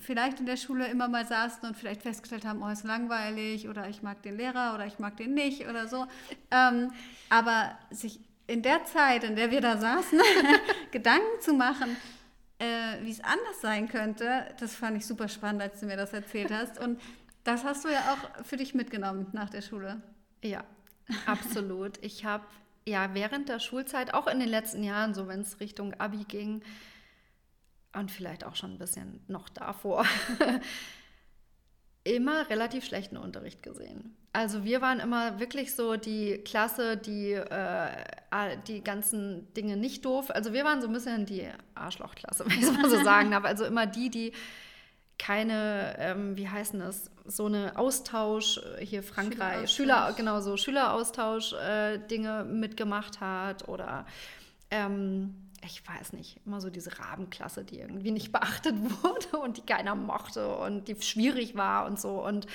vielleicht 0.00 0.40
in 0.40 0.46
der 0.46 0.56
Schule 0.56 0.88
immer 0.88 1.08
mal 1.08 1.26
saßen 1.26 1.68
und 1.68 1.76
vielleicht 1.76 2.02
festgestellt 2.02 2.44
haben, 2.44 2.62
oh, 2.62 2.68
ist 2.68 2.84
langweilig 2.84 3.68
oder 3.68 3.88
ich 3.88 4.02
mag 4.02 4.22
den 4.22 4.36
Lehrer 4.36 4.74
oder 4.74 4.86
ich 4.86 4.98
mag 4.98 5.16
den 5.16 5.34
nicht 5.34 5.68
oder 5.68 5.88
so. 5.88 6.06
Ähm, 6.50 6.92
aber 7.30 7.78
sich 7.90 8.20
in 8.46 8.62
der 8.62 8.84
Zeit, 8.84 9.24
in 9.24 9.36
der 9.36 9.50
wir 9.50 9.60
da 9.60 9.76
saßen, 9.76 10.20
Gedanken 10.90 11.40
zu 11.40 11.54
machen, 11.54 11.96
äh, 12.58 13.02
wie 13.02 13.10
es 13.10 13.22
anders 13.22 13.60
sein 13.60 13.88
könnte, 13.88 14.54
das 14.60 14.74
fand 14.74 14.96
ich 14.96 15.06
super 15.06 15.28
spannend, 15.28 15.62
als 15.62 15.80
du 15.80 15.86
mir 15.86 15.96
das 15.96 16.12
erzählt 16.12 16.50
hast. 16.50 16.78
Und 16.78 17.00
das 17.44 17.64
hast 17.64 17.84
du 17.84 17.88
ja 17.88 18.00
auch 18.12 18.44
für 18.44 18.56
dich 18.56 18.74
mitgenommen 18.74 19.26
nach 19.32 19.50
der 19.50 19.62
Schule. 19.62 20.00
Ja, 20.42 20.64
absolut. 21.26 21.98
ich 22.02 22.24
habe 22.24 22.44
ja 22.86 23.14
während 23.14 23.48
der 23.48 23.58
Schulzeit, 23.58 24.14
auch 24.14 24.26
in 24.26 24.38
den 24.38 24.48
letzten 24.48 24.82
Jahren, 24.82 25.12
so 25.12 25.26
wenn 25.26 25.40
es 25.40 25.60
Richtung 25.60 25.94
Abi 25.94 26.24
ging 26.24 26.62
und 27.96 28.10
vielleicht 28.10 28.44
auch 28.44 28.56
schon 28.56 28.72
ein 28.72 28.78
bisschen 28.78 29.20
noch 29.28 29.48
davor, 29.48 30.04
immer 32.04 32.48
relativ 32.48 32.84
schlechten 32.84 33.16
Unterricht 33.16 33.62
gesehen. 33.62 34.16
Also 34.32 34.64
wir 34.64 34.82
waren 34.82 35.00
immer 35.00 35.40
wirklich 35.40 35.74
so 35.74 35.96
die 35.96 36.38
Klasse, 36.44 36.96
die 36.96 37.32
äh, 37.32 37.88
die 38.68 38.84
ganzen 38.84 39.52
Dinge 39.54 39.76
nicht 39.76 40.04
doof. 40.04 40.30
Also 40.30 40.52
wir 40.52 40.64
waren 40.64 40.82
so 40.82 40.88
ein 40.88 40.92
bisschen 40.92 41.24
die 41.24 41.48
Arschlochklasse, 41.74 42.44
wenn 42.46 42.58
ich 42.58 42.64
es 42.64 42.72
mal 42.72 42.90
so 42.90 43.02
sagen 43.02 43.30
darf. 43.30 43.44
Also 43.44 43.64
immer 43.64 43.86
die, 43.86 44.10
die 44.10 44.32
keine, 45.18 45.96
ähm, 45.98 46.36
wie 46.36 46.48
heißen 46.48 46.78
das, 46.78 47.10
so 47.24 47.46
eine 47.46 47.78
Austausch, 47.78 48.60
äh, 48.78 48.84
hier 48.84 49.02
Frankreich, 49.02 49.70
Schüler, 49.70 50.12
genau 50.16 50.40
so, 50.40 50.58
Schüleraustausch-Dinge 50.58 52.40
äh, 52.40 52.44
mitgemacht 52.44 53.20
hat 53.20 53.66
oder 53.68 54.04
ähm, 54.70 55.45
ich 55.66 55.86
weiß 55.86 56.12
nicht, 56.12 56.40
immer 56.46 56.60
so 56.60 56.70
diese 56.70 56.98
Rabenklasse, 56.98 57.64
die 57.64 57.78
irgendwie 57.78 58.10
nicht 58.10 58.32
beachtet 58.32 58.76
wurde 59.02 59.38
und 59.38 59.58
die 59.58 59.62
keiner 59.62 59.94
mochte 59.94 60.56
und 60.56 60.88
die 60.88 61.00
schwierig 61.00 61.54
war 61.54 61.86
und 61.86 62.00
so. 62.00 62.24
Und 62.24 62.46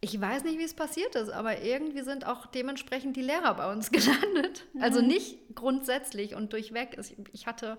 ich 0.00 0.20
weiß 0.20 0.44
nicht, 0.44 0.58
wie 0.58 0.64
es 0.64 0.74
passiert 0.74 1.14
ist, 1.14 1.30
aber 1.30 1.62
irgendwie 1.62 2.02
sind 2.02 2.26
auch 2.26 2.46
dementsprechend 2.46 3.16
die 3.16 3.22
Lehrer 3.22 3.54
bei 3.54 3.70
uns 3.72 3.90
gelandet. 3.92 4.64
Also 4.74 4.74
mhm. 4.74 4.82
Also 4.82 5.00
nicht 5.02 5.54
grundsätzlich 5.54 6.34
und 6.34 6.52
durchweg. 6.52 6.98
Ich 7.32 7.46
hatte 7.46 7.78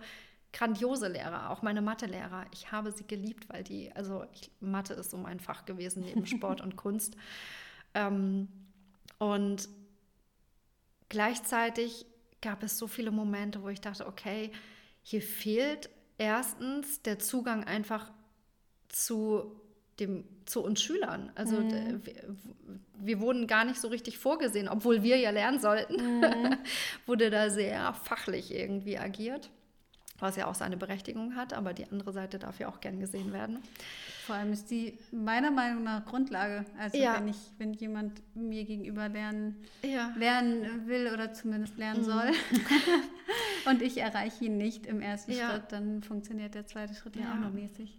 grandiose 0.54 1.08
Lehrer, 1.08 1.50
auch 1.52 1.62
meine 1.62 1.82
Mathelehrer. 1.82 2.46
Ich 2.52 2.72
habe 2.72 2.92
sie 2.92 3.06
geliebt, 3.06 3.48
weil 3.50 3.64
die, 3.64 3.92
also 3.94 4.26
ich, 4.34 4.50
Mathe 4.60 4.94
ist 4.94 5.12
so 5.12 5.18
mein 5.18 5.40
Fach 5.40 5.66
gewesen 5.66 6.04
neben 6.04 6.26
Sport 6.28 6.62
und 6.62 6.76
Kunst. 6.76 7.16
Ähm, 7.94 8.48
und 9.20 9.70
gleichzeitig 11.10 12.06
gab 12.42 12.64
es 12.64 12.78
so 12.78 12.88
viele 12.88 13.12
Momente, 13.12 13.62
wo 13.62 13.70
ich 13.70 13.82
dachte, 13.82 14.08
okay, 14.08 14.52
hier 15.04 15.22
fehlt 15.22 15.90
erstens 16.18 17.02
der 17.02 17.20
Zugang 17.20 17.64
einfach 17.64 18.12
zu 18.90 19.60
dem, 20.00 20.26
zu 20.46 20.64
uns 20.64 20.82
Schülern. 20.82 21.32
Also 21.36 21.58
mhm. 21.58 22.06
wir, 22.06 22.36
wir, 22.96 23.20
wurden 23.20 23.48
gar 23.48 23.66
nicht 23.66 23.82
so 23.82 23.88
richtig 23.88 24.20
vorgesehen, 24.20 24.70
obwohl 24.70 25.02
wir 25.02 25.18
ja 25.18 25.32
lernen 25.32 25.60
sollten, 25.60 26.20
mhm. 26.20 26.58
wurde 27.06 27.30
da 27.30 27.50
sehr 27.50 27.94
fachlich 27.94 28.54
irgendwie 28.54 28.98
agiert 28.98 29.50
was 30.20 30.36
ja 30.36 30.48
auch 30.48 30.56
seine 30.56 30.78
Berechtigung 30.78 31.36
hat, 31.36 31.54
aber 31.54 31.74
die 31.74 31.90
andere 31.92 32.12
Seite 32.12 32.40
darf 32.40 32.60
ja 32.60 32.68
auch 32.68 32.82
gern 32.82 33.00
gesehen 33.00 33.34
werden. 33.34 33.60
Vor 34.26 34.36
allem 34.36 34.52
ist 34.52 34.70
die 34.72 34.98
meiner 35.12 35.52
Meinung 35.52 35.84
nach 35.84 36.06
Grundlage. 36.06 36.66
Also 36.78 36.98
ja. 36.98 37.16
wenn 37.16 37.28
ich, 37.28 37.38
wenn 37.58 37.74
jemand 37.74 38.22
mir 38.36 38.66
gegenüber 38.66 39.08
lernen, 39.10 39.64
ja. 39.84 40.12
lernen 40.18 40.88
will 40.88 41.12
oder 41.14 41.34
zumindest 41.34 41.78
lernen 41.78 42.02
mhm. 42.02 42.06
soll 42.06 42.32
und 43.70 43.82
ich 43.82 43.98
erreiche 44.00 44.46
ihn 44.46 44.58
nicht 44.58 44.86
im 44.86 45.02
ersten 45.02 45.32
ja. 45.32 45.52
Schritt, 45.52 45.72
dann 45.72 46.04
funktioniert 46.04 46.56
der 46.56 46.66
zweite 46.68 46.94
Schritt 46.94 47.16
ja, 47.16 47.32
auch 47.32 47.40
noch 47.40 47.52
mäßig. 47.52 47.98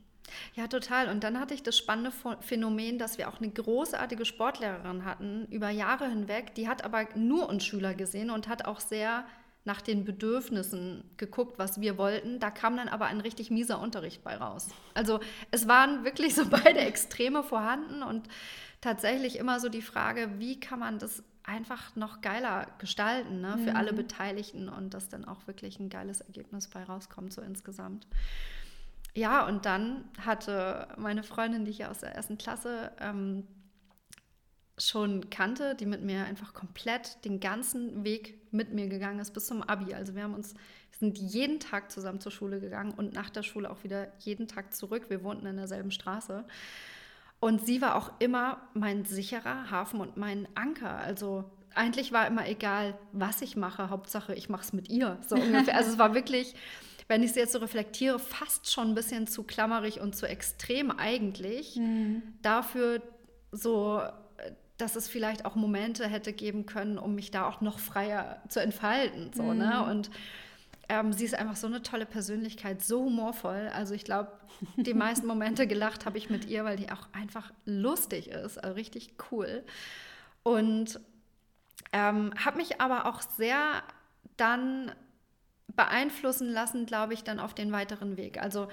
Ja, 0.54 0.66
total. 0.66 1.08
Und 1.08 1.24
dann 1.24 1.40
hatte 1.40 1.54
ich 1.54 1.62
das 1.62 1.76
spannende 1.76 2.12
Phänomen, 2.40 2.98
dass 2.98 3.18
wir 3.18 3.28
auch 3.28 3.40
eine 3.40 3.50
großartige 3.50 4.24
Sportlehrerin 4.24 5.04
hatten, 5.04 5.46
über 5.50 5.70
Jahre 5.70 6.08
hinweg. 6.08 6.54
Die 6.54 6.68
hat 6.68 6.84
aber 6.84 7.06
nur 7.14 7.48
uns 7.48 7.64
Schüler 7.64 7.94
gesehen 7.94 8.30
und 8.30 8.48
hat 8.48 8.66
auch 8.66 8.80
sehr 8.80 9.24
nach 9.64 9.80
den 9.80 10.04
Bedürfnissen 10.04 11.04
geguckt, 11.16 11.58
was 11.58 11.80
wir 11.80 11.98
wollten. 11.98 12.40
Da 12.40 12.50
kam 12.50 12.76
dann 12.76 12.88
aber 12.88 13.06
ein 13.06 13.20
richtig 13.20 13.50
mieser 13.50 13.80
Unterricht 13.80 14.24
bei 14.24 14.36
raus. 14.36 14.68
Also 14.94 15.20
es 15.50 15.68
waren 15.68 16.04
wirklich 16.04 16.34
so 16.34 16.46
beide 16.50 16.80
Extreme 16.80 17.42
vorhanden 17.42 18.02
und 18.02 18.28
tatsächlich 18.80 19.38
immer 19.38 19.60
so 19.60 19.68
die 19.68 19.82
Frage, 19.82 20.38
wie 20.38 20.58
kann 20.58 20.78
man 20.78 20.98
das 20.98 21.22
einfach 21.42 21.96
noch 21.96 22.20
geiler 22.20 22.66
gestalten 22.78 23.40
ne, 23.40 23.58
für 23.58 23.70
mhm. 23.70 23.76
alle 23.76 23.92
Beteiligten 23.92 24.68
und 24.68 24.92
dass 24.92 25.08
dann 25.08 25.24
auch 25.24 25.46
wirklich 25.46 25.80
ein 25.80 25.88
geiles 25.88 26.20
Ergebnis 26.20 26.68
bei 26.68 26.84
rauskommt, 26.84 27.32
so 27.32 27.40
insgesamt. 27.40 28.06
Ja, 29.14 29.46
und 29.46 29.64
dann 29.64 30.04
hatte 30.24 30.88
meine 30.98 31.22
Freundin, 31.22 31.64
die 31.64 31.70
ich 31.70 31.78
ja 31.78 31.90
aus 31.90 31.98
der 31.98 32.14
ersten 32.14 32.38
Klasse 32.38 32.92
ähm, 33.00 33.46
schon 34.76 35.30
kannte, 35.30 35.74
die 35.74 35.86
mit 35.86 36.02
mir 36.02 36.24
einfach 36.24 36.54
komplett 36.54 37.24
den 37.24 37.40
ganzen 37.40 38.04
Weg 38.04 38.37
mit 38.52 38.72
mir 38.72 38.88
gegangen 38.88 39.18
ist 39.20 39.32
bis 39.32 39.46
zum 39.46 39.62
Abi. 39.62 39.94
Also 39.94 40.14
wir 40.14 40.22
haben 40.22 40.34
uns 40.34 40.54
sind 40.98 41.18
jeden 41.18 41.60
Tag 41.60 41.90
zusammen 41.92 42.20
zur 42.20 42.32
Schule 42.32 42.60
gegangen 42.60 42.92
und 42.92 43.12
nach 43.14 43.30
der 43.30 43.42
Schule 43.42 43.70
auch 43.70 43.84
wieder 43.84 44.08
jeden 44.18 44.48
Tag 44.48 44.74
zurück. 44.74 45.04
Wir 45.08 45.22
wohnten 45.22 45.46
in 45.46 45.56
derselben 45.56 45.90
Straße. 45.90 46.44
Und 47.40 47.64
sie 47.64 47.80
war 47.80 47.94
auch 47.94 48.10
immer 48.18 48.68
mein 48.74 49.04
sicherer 49.04 49.70
Hafen 49.70 50.00
und 50.00 50.16
mein 50.16 50.48
Anker. 50.56 50.98
Also 50.98 51.44
eigentlich 51.74 52.12
war 52.12 52.26
immer 52.26 52.48
egal, 52.48 52.98
was 53.12 53.42
ich 53.42 53.56
mache, 53.56 53.90
Hauptsache 53.90 54.34
ich 54.34 54.48
mache 54.48 54.62
es 54.62 54.72
mit 54.72 54.88
ihr. 54.88 55.18
So 55.26 55.36
ungefähr. 55.36 55.76
Also 55.76 55.92
es 55.92 55.98
war 55.98 56.14
wirklich, 56.14 56.54
wenn 57.06 57.22
ich 57.22 57.30
es 57.30 57.36
jetzt 57.36 57.52
so 57.52 57.58
reflektiere, 57.58 58.18
fast 58.18 58.72
schon 58.72 58.88
ein 58.88 58.94
bisschen 58.96 59.28
zu 59.28 59.44
klammerig 59.44 60.00
und 60.00 60.16
zu 60.16 60.26
extrem 60.26 60.90
eigentlich. 60.90 61.76
Mhm. 61.76 62.22
Dafür 62.42 63.02
so, 63.52 64.02
dass 64.78 64.96
es 64.96 65.08
vielleicht 65.08 65.44
auch 65.44 65.56
Momente 65.56 66.06
hätte 66.06 66.32
geben 66.32 66.64
können, 66.64 66.98
um 66.98 67.14
mich 67.14 67.30
da 67.30 67.46
auch 67.46 67.60
noch 67.60 67.78
freier 67.78 68.40
zu 68.48 68.60
entfalten. 68.60 69.32
So, 69.34 69.42
ne? 69.42 69.52
mhm. 69.52 69.58
ne? 69.58 69.84
Und 69.90 70.10
ähm, 70.88 71.12
sie 71.12 71.24
ist 71.24 71.34
einfach 71.34 71.56
so 71.56 71.66
eine 71.66 71.82
tolle 71.82 72.06
Persönlichkeit, 72.06 72.82
so 72.82 73.04
humorvoll. 73.04 73.70
Also 73.74 73.94
ich 73.94 74.04
glaube, 74.04 74.32
die 74.76 74.94
meisten 74.94 75.26
Momente 75.26 75.66
gelacht 75.66 76.06
habe 76.06 76.16
ich 76.16 76.30
mit 76.30 76.46
ihr, 76.46 76.64
weil 76.64 76.76
die 76.76 76.90
auch 76.90 77.08
einfach 77.12 77.52
lustig 77.66 78.28
ist, 78.28 78.62
also 78.62 78.74
richtig 78.74 79.14
cool. 79.30 79.64
Und 80.42 81.00
ähm, 81.92 82.32
habe 82.42 82.56
mich 82.56 82.80
aber 82.80 83.06
auch 83.06 83.20
sehr 83.20 83.82
dann 84.36 84.92
beeinflussen 85.68 86.48
lassen, 86.50 86.86
glaube 86.86 87.14
ich, 87.14 87.24
dann 87.24 87.38
auf 87.40 87.54
den 87.54 87.72
weiteren 87.72 88.16
Weg. 88.16 88.40
Also 88.40 88.68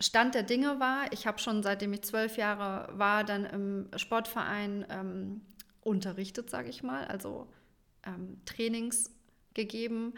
Stand 0.00 0.34
der 0.34 0.42
Dinge 0.42 0.80
war, 0.80 1.12
ich 1.12 1.26
habe 1.26 1.38
schon 1.38 1.62
seitdem 1.62 1.92
ich 1.92 2.02
zwölf 2.02 2.36
Jahre 2.38 2.88
war, 2.98 3.22
dann 3.22 3.44
im 3.44 3.88
Sportverein 3.96 4.86
ähm, 4.88 5.42
unterrichtet, 5.82 6.48
sage 6.48 6.70
ich 6.70 6.82
mal, 6.82 7.04
also 7.04 7.46
ähm, 8.06 8.40
Trainings 8.46 9.10
gegeben. 9.54 10.14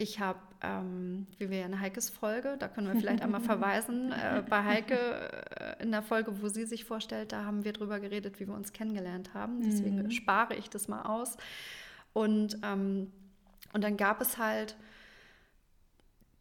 Ich 0.00 0.20
habe, 0.20 0.38
ähm, 0.62 1.26
wie 1.38 1.50
wir 1.50 1.66
in 1.66 1.80
Heikes 1.80 2.08
Folge, 2.08 2.56
da 2.60 2.68
können 2.68 2.86
wir 2.86 3.00
vielleicht 3.00 3.22
einmal 3.22 3.40
verweisen, 3.42 4.12
äh, 4.12 4.44
bei 4.48 4.62
Heike 4.62 4.96
äh, 4.96 5.82
in 5.82 5.90
der 5.90 6.02
Folge, 6.02 6.40
wo 6.40 6.48
sie 6.48 6.66
sich 6.66 6.84
vorstellt, 6.84 7.32
da 7.32 7.44
haben 7.44 7.64
wir 7.64 7.72
drüber 7.72 7.98
geredet, 7.98 8.38
wie 8.38 8.46
wir 8.46 8.54
uns 8.54 8.72
kennengelernt 8.72 9.34
haben. 9.34 9.62
Deswegen 9.62 10.00
mhm. 10.00 10.10
spare 10.12 10.54
ich 10.54 10.70
das 10.70 10.86
mal 10.86 11.02
aus. 11.02 11.36
Und, 12.12 12.58
ähm, 12.62 13.10
und 13.72 13.82
dann 13.82 13.96
gab 13.96 14.20
es 14.20 14.38
halt 14.38 14.76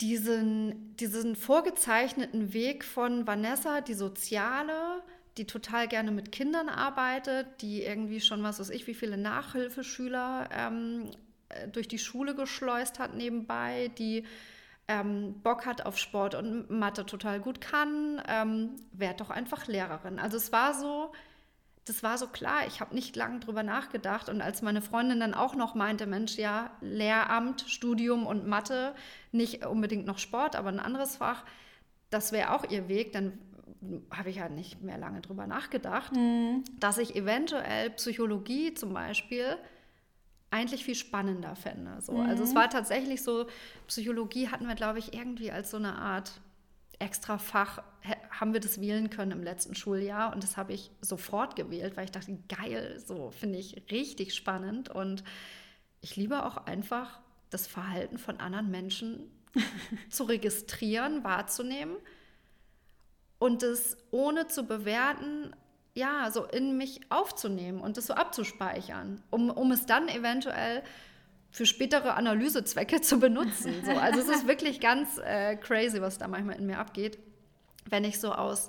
diesen, 0.01 0.95
diesen 0.97 1.35
vorgezeichneten 1.35 2.53
Weg 2.53 2.83
von 2.83 3.25
Vanessa, 3.25 3.81
die 3.81 3.95
Soziale, 3.95 5.01
die 5.37 5.45
total 5.45 5.87
gerne 5.87 6.11
mit 6.11 6.31
Kindern 6.31 6.69
arbeitet, 6.69 7.61
die 7.61 7.83
irgendwie 7.83 8.21
schon, 8.21 8.43
was 8.43 8.59
weiß 8.59 8.69
ich, 8.69 8.87
wie 8.87 8.93
viele 8.93 9.17
Nachhilfeschüler 9.17 10.49
ähm, 10.51 11.11
äh, 11.49 11.67
durch 11.67 11.87
die 11.87 11.99
Schule 11.99 12.35
geschleust 12.35 12.99
hat 12.99 13.15
nebenbei, 13.15 13.91
die 13.97 14.25
ähm, 14.87 15.41
Bock 15.41 15.65
hat 15.65 15.85
auf 15.85 15.97
Sport 15.97 16.35
und 16.35 16.69
Mathe 16.69 17.05
total 17.05 17.39
gut 17.39 17.61
kann, 17.61 18.21
ähm, 18.27 18.75
werd 18.93 19.19
doch 19.19 19.29
einfach 19.29 19.67
Lehrerin. 19.67 20.19
Also 20.19 20.37
es 20.37 20.51
war 20.51 20.73
so, 20.73 21.11
das 21.87 22.03
war 22.03 22.17
so 22.17 22.27
klar, 22.27 22.67
ich 22.67 22.81
habe 22.81 22.93
nicht 22.93 23.15
lange 23.15 23.39
drüber 23.39 23.63
nachgedacht. 23.63 24.29
Und 24.29 24.41
als 24.41 24.61
meine 24.61 24.81
Freundin 24.81 25.19
dann 25.19 25.33
auch 25.33 25.55
noch 25.55 25.75
meinte, 25.75 26.05
Mensch, 26.05 26.37
ja, 26.37 26.71
Lehramt, 26.81 27.61
Studium 27.67 28.25
und 28.25 28.47
Mathe, 28.47 28.93
nicht 29.31 29.65
unbedingt 29.65 30.05
noch 30.05 30.19
Sport, 30.19 30.55
aber 30.55 30.69
ein 30.69 30.79
anderes 30.79 31.17
Fach, 31.17 31.45
das 32.09 32.31
wäre 32.31 32.53
auch 32.53 32.69
ihr 32.69 32.89
Weg, 32.89 33.13
dann 33.13 33.37
habe 34.11 34.29
ich 34.29 34.39
halt 34.39 34.53
nicht 34.53 34.81
mehr 34.81 34.97
lange 34.97 35.21
drüber 35.21 35.47
nachgedacht, 35.47 36.15
mhm. 36.15 36.63
dass 36.79 36.97
ich 36.97 37.15
eventuell 37.15 37.91
Psychologie 37.91 38.73
zum 38.73 38.93
Beispiel 38.93 39.57
eigentlich 40.49 40.83
viel 40.83 40.95
spannender 40.95 41.55
fände. 41.55 42.01
So. 42.01 42.13
Mhm. 42.13 42.29
Also 42.29 42.43
es 42.43 42.51
mhm. 42.51 42.55
war 42.55 42.69
tatsächlich 42.69 43.21
so, 43.21 43.45
Psychologie 43.87 44.49
hatten 44.49 44.67
wir, 44.67 44.75
glaube 44.75 44.99
ich, 44.99 45.13
irgendwie 45.13 45.51
als 45.51 45.71
so 45.71 45.77
eine 45.77 45.95
Art 45.95 46.41
extra 46.99 47.37
Fach, 47.37 47.83
haben 48.31 48.53
wir 48.53 48.59
das 48.59 48.79
wählen 48.79 49.09
können 49.09 49.31
im 49.31 49.43
letzten 49.43 49.75
Schuljahr 49.75 50.33
und 50.33 50.43
das 50.43 50.57
habe 50.57 50.73
ich 50.73 50.91
sofort 51.01 51.55
gewählt, 51.55 51.97
weil 51.97 52.05
ich 52.05 52.11
dachte, 52.11 52.37
geil, 52.47 53.01
so 53.05 53.31
finde 53.31 53.59
ich 53.59 53.83
richtig 53.91 54.33
spannend 54.33 54.89
und 54.89 55.23
ich 56.01 56.15
liebe 56.15 56.45
auch 56.45 56.57
einfach 56.57 57.19
das 57.49 57.67
Verhalten 57.67 58.17
von 58.17 58.39
anderen 58.39 58.69
Menschen 58.69 59.31
zu 60.09 60.23
registrieren, 60.23 61.23
wahrzunehmen 61.23 61.97
und 63.39 63.63
es 63.63 63.97
ohne 64.11 64.47
zu 64.47 64.63
bewerten 64.63 65.53
ja, 65.97 66.29
so 66.29 66.43
in 66.45 66.77
mich 66.77 67.01
aufzunehmen 67.09 67.81
und 67.81 67.97
das 67.97 68.05
so 68.05 68.13
abzuspeichern, 68.13 69.23
um, 69.31 69.49
um 69.49 69.71
es 69.71 69.87
dann 69.87 70.07
eventuell 70.09 70.83
für 71.51 71.65
spätere 71.65 72.15
Analysezwecke 72.15 73.01
zu 73.01 73.19
benutzen. 73.19 73.73
So, 73.85 73.91
also 73.91 74.19
es 74.19 74.29
ist 74.29 74.47
wirklich 74.47 74.79
ganz 74.79 75.17
äh, 75.17 75.55
crazy, 75.55 76.01
was 76.01 76.17
da 76.17 76.27
manchmal 76.27 76.57
in 76.57 76.65
mir 76.65 76.79
abgeht, 76.79 77.17
wenn 77.89 78.03
ich 78.03 78.19
so 78.19 78.31
aus 78.31 78.67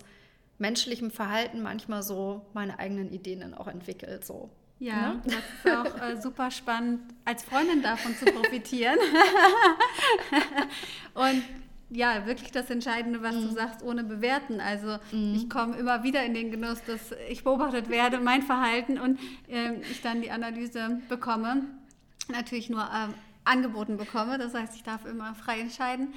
menschlichem 0.58 1.10
Verhalten 1.10 1.62
manchmal 1.62 2.02
so 2.02 2.46
meine 2.52 2.78
eigenen 2.78 3.12
Ideen 3.12 3.40
dann 3.40 3.54
auch 3.54 3.68
entwickle. 3.68 4.20
So. 4.22 4.50
Ja, 4.80 5.14
ne? 5.14 5.22
das 5.24 5.34
ist 5.64 5.76
auch 5.76 6.02
äh, 6.02 6.16
super 6.22 6.50
spannend, 6.50 7.00
als 7.24 7.44
Freundin 7.44 7.82
davon 7.82 8.14
zu 8.16 8.26
profitieren. 8.26 8.98
und 11.14 11.42
ja, 11.90 12.26
wirklich 12.26 12.52
das 12.52 12.70
Entscheidende, 12.70 13.22
was 13.22 13.34
mhm. 13.34 13.42
du 13.42 13.54
sagst, 13.54 13.82
ohne 13.82 14.04
bewerten. 14.04 14.60
Also 14.60 14.98
mhm. 15.10 15.34
ich 15.34 15.48
komme 15.48 15.76
immer 15.76 16.02
wieder 16.02 16.24
in 16.24 16.34
den 16.34 16.50
Genuss, 16.50 16.82
dass 16.86 17.12
ich 17.28 17.44
beobachtet 17.44 17.88
werde, 17.88 18.18
mein 18.18 18.42
Verhalten 18.42 18.98
und 18.98 19.18
äh, 19.48 19.74
ich 19.90 20.02
dann 20.02 20.20
die 20.20 20.30
Analyse 20.30 21.00
bekomme. 21.08 21.64
Natürlich 22.28 22.70
nur 22.70 22.82
äh, 22.82 23.08
angeboten 23.44 23.96
bekomme. 23.96 24.38
Das 24.38 24.54
heißt, 24.54 24.74
ich 24.76 24.82
darf 24.82 25.04
immer 25.04 25.34
frei 25.34 25.60
entscheiden. 25.60 26.14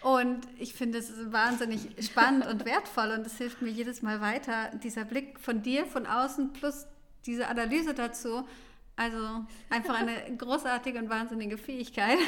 Und 0.00 0.46
ich 0.58 0.74
finde 0.74 0.98
es 0.98 1.12
wahnsinnig 1.32 1.88
spannend 2.06 2.46
und 2.46 2.64
wertvoll 2.64 3.10
und 3.10 3.26
es 3.26 3.36
hilft 3.36 3.62
mir 3.62 3.70
jedes 3.70 4.00
Mal 4.00 4.20
weiter. 4.20 4.70
Dieser 4.82 5.04
Blick 5.04 5.40
von 5.40 5.62
dir 5.62 5.86
von 5.86 6.06
außen 6.06 6.52
plus 6.52 6.86
diese 7.26 7.48
Analyse 7.48 7.94
dazu. 7.94 8.46
Also 8.94 9.44
einfach 9.70 9.94
eine 9.94 10.36
großartige 10.38 10.98
und 10.98 11.10
wahnsinnige 11.10 11.58
Fähigkeit, 11.58 12.18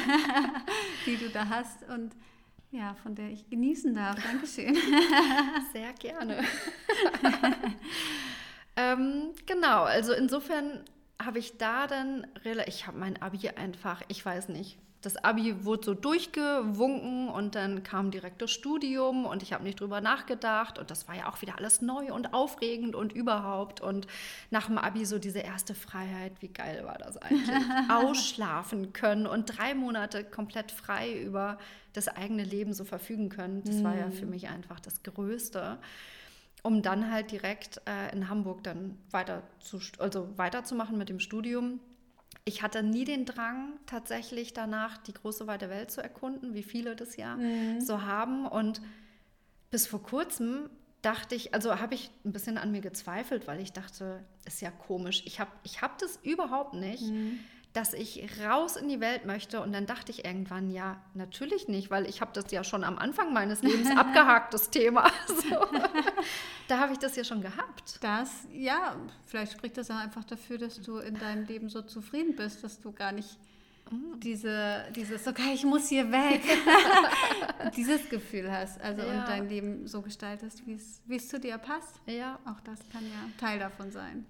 die 1.05 1.17
du 1.17 1.29
da 1.29 1.47
hast. 1.47 1.83
Und 1.89 2.13
ja, 2.71 2.95
von 3.03 3.15
der 3.15 3.29
ich 3.29 3.49
genießen 3.49 3.93
darf. 3.93 4.15
Dankeschön. 4.21 4.75
Sehr 5.73 5.93
gerne. 5.93 6.43
ähm, 8.75 9.31
genau, 9.45 9.83
also 9.83 10.13
insofern 10.13 10.83
habe 11.25 11.39
ich 11.39 11.57
da 11.57 11.87
dann, 11.87 12.27
ich 12.65 12.87
habe 12.87 12.97
mein 12.97 13.21
Abi 13.21 13.49
einfach, 13.49 14.01
ich 14.07 14.25
weiß 14.25 14.49
nicht, 14.49 14.77
das 15.01 15.17
Abi 15.17 15.65
wurde 15.65 15.83
so 15.83 15.93
durchgewunken 15.95 17.27
und 17.27 17.55
dann 17.55 17.81
kam 17.81 18.11
direkt 18.11 18.41
das 18.41 18.51
Studium 18.51 19.25
und 19.25 19.41
ich 19.41 19.51
habe 19.51 19.63
nicht 19.63 19.79
drüber 19.79 19.99
nachgedacht 19.99 20.77
und 20.77 20.91
das 20.91 21.07
war 21.07 21.15
ja 21.15 21.27
auch 21.27 21.41
wieder 21.41 21.57
alles 21.57 21.81
neu 21.81 22.13
und 22.13 22.33
aufregend 22.33 22.95
und 22.95 23.11
überhaupt 23.11 23.81
und 23.81 24.05
nach 24.51 24.67
dem 24.67 24.77
Abi 24.77 25.05
so 25.05 25.17
diese 25.17 25.39
erste 25.39 25.73
Freiheit, 25.73 26.33
wie 26.41 26.49
geil 26.49 26.83
war 26.85 26.99
das 26.99 27.17
eigentlich? 27.17 27.49
Ausschlafen 27.89 28.93
können 28.93 29.25
und 29.25 29.57
drei 29.57 29.73
Monate 29.73 30.23
komplett 30.23 30.71
frei 30.71 31.19
über 31.19 31.57
das 31.93 32.07
eigene 32.07 32.43
Leben 32.43 32.73
so 32.73 32.85
verfügen 32.85 33.29
können. 33.29 33.63
Das 33.63 33.83
war 33.83 33.95
ja 33.95 34.11
für 34.11 34.25
mhm. 34.25 34.31
mich 34.31 34.49
einfach 34.49 34.79
das 34.79 35.01
Größte 35.03 35.79
um 36.63 36.81
dann 36.81 37.11
halt 37.11 37.31
direkt 37.31 37.81
äh, 37.87 38.13
in 38.13 38.29
Hamburg 38.29 38.63
dann 38.63 38.97
weiter 39.09 39.43
zu, 39.59 39.79
also 39.99 40.37
weiterzumachen 40.37 40.97
mit 40.97 41.09
dem 41.09 41.19
Studium 41.19 41.79
ich 42.43 42.63
hatte 42.63 42.81
nie 42.81 43.05
den 43.05 43.25
Drang, 43.25 43.73
tatsächlich 43.85 44.53
danach 44.53 44.97
die 44.97 45.13
große 45.13 45.47
weite 45.47 45.69
Welt 45.69 45.91
zu 45.91 46.01
erkunden, 46.01 46.53
wie 46.53 46.63
viele 46.63 46.95
das 46.95 47.15
ja 47.15 47.35
mhm. 47.35 47.81
so 47.81 48.01
haben. 48.01 48.47
Und 48.47 48.81
bis 49.69 49.85
vor 49.85 50.01
kurzem 50.01 50.69
dachte 51.01 51.35
ich, 51.35 51.53
also 51.53 51.79
habe 51.79 51.93
ich 51.93 52.09
ein 52.25 52.31
bisschen 52.31 52.57
an 52.57 52.71
mir 52.71 52.81
gezweifelt, 52.81 53.47
weil 53.47 53.59
ich 53.59 53.73
dachte, 53.73 54.23
ist 54.45 54.61
ja 54.61 54.71
komisch. 54.71 55.21
Ich 55.25 55.39
habe 55.39 55.51
ich 55.63 55.81
hab 55.81 55.99
das 55.99 56.19
überhaupt 56.23 56.73
nicht. 56.73 57.03
Mhm 57.03 57.39
dass 57.73 57.93
ich 57.93 58.21
raus 58.43 58.75
in 58.75 58.89
die 58.89 58.99
Welt 58.99 59.25
möchte. 59.25 59.61
Und 59.61 59.71
dann 59.71 59.85
dachte 59.85 60.11
ich 60.11 60.25
irgendwann, 60.25 60.71
ja, 60.71 61.01
natürlich 61.13 61.67
nicht, 61.69 61.89
weil 61.89 62.07
ich 62.07 62.19
habe 62.19 62.31
das 62.33 62.51
ja 62.51 62.63
schon 62.63 62.83
am 62.83 62.97
Anfang 62.97 63.31
meines 63.33 63.61
Lebens 63.61 63.89
abgehakt, 63.97 64.53
das 64.53 64.69
Thema. 64.69 65.09
So. 65.27 65.65
Da 66.67 66.79
habe 66.79 66.93
ich 66.93 66.99
das 66.99 67.15
ja 67.15 67.23
schon 67.23 67.41
gehabt. 67.41 67.97
Das, 68.01 68.29
ja, 68.53 68.95
vielleicht 69.25 69.53
spricht 69.53 69.77
das 69.77 69.89
auch 69.89 69.95
einfach 69.95 70.23
dafür, 70.23 70.57
dass 70.57 70.81
du 70.81 70.97
in 70.97 71.17
deinem 71.17 71.45
Leben 71.45 71.69
so 71.69 71.81
zufrieden 71.81 72.35
bist, 72.35 72.63
dass 72.63 72.79
du 72.79 72.91
gar 72.91 73.11
nicht 73.11 73.37
mm. 73.89 74.19
diese, 74.19 74.85
dieses, 74.95 75.25
okay, 75.27 75.53
ich 75.53 75.63
muss 75.63 75.87
hier 75.87 76.11
weg, 76.11 76.41
dieses 77.75 78.07
Gefühl 78.09 78.51
hast. 78.51 78.79
Also 78.81 79.01
ja. 79.01 79.19
und 79.19 79.27
dein 79.27 79.49
Leben 79.49 79.87
so 79.87 80.01
gestaltest, 80.01 80.63
wie 80.65 81.15
es 81.15 81.27
zu 81.27 81.39
dir 81.39 81.57
passt. 81.57 81.99
Ja. 82.05 82.39
Auch 82.45 82.59
das 82.61 82.79
kann 82.91 83.03
ja 83.03 83.29
Teil 83.39 83.59
davon 83.59 83.91
sein. 83.91 84.25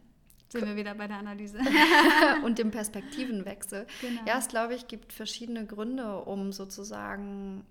Sind 0.52 0.66
wir 0.66 0.76
wieder 0.76 0.94
bei 0.96 1.08
der 1.08 1.18
Analyse. 1.18 1.60
und 2.44 2.60
dem 2.60 2.72
Perspektivenwechsel. 2.72 3.88
Genau. 4.02 4.22
Ja, 4.26 4.38
es 4.38 4.50
glaube 4.50 4.76
ich, 4.76 4.88
gibt 4.88 5.14
verschiedene 5.14 5.66
Gründe, 5.66 6.18
um 6.20 6.52
sozusagen 6.52 7.64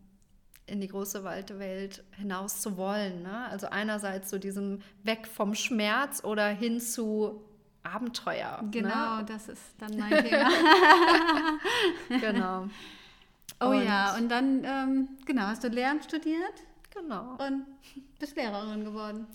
in 0.66 0.81
die 0.81 0.88
große 0.88 1.23
weite 1.25 1.59
Welt 1.59 2.05
hinaus 2.16 2.61
zu 2.62 2.77
wollen. 2.77 3.23
Ne? 3.23 3.49
Also 3.51 3.66
einerseits 3.66 4.31
so 4.31 4.38
diesem 4.38 4.81
Weg 5.03 5.27
vom 5.27 5.55
Schmerz 5.55 6.25
oder 6.25 6.49
hin 6.49 6.81
zu 6.81 7.43
Abenteuer. 7.83 8.61
Ne? 8.62 8.71
Genau, 8.71 9.16
ne? 9.19 9.25
das 9.27 9.49
ist 9.49 9.62
dann 9.79 9.99
mein 9.99 10.25
Thema. 10.25 10.51
genau. 12.21 12.69
Oh 13.61 13.66
und 13.66 13.85
ja, 13.85 14.16
und 14.16 14.31
dann, 14.31 14.64
ähm, 14.64 15.09
genau, 15.27 15.43
hast 15.43 15.64
du 15.64 15.69
Lehramt 15.69 16.05
studiert? 16.05 16.55
Genau. 16.95 17.37
Und 17.45 17.66
bist 18.19 18.37
Lehrerin 18.37 18.85
geworden. 18.85 19.27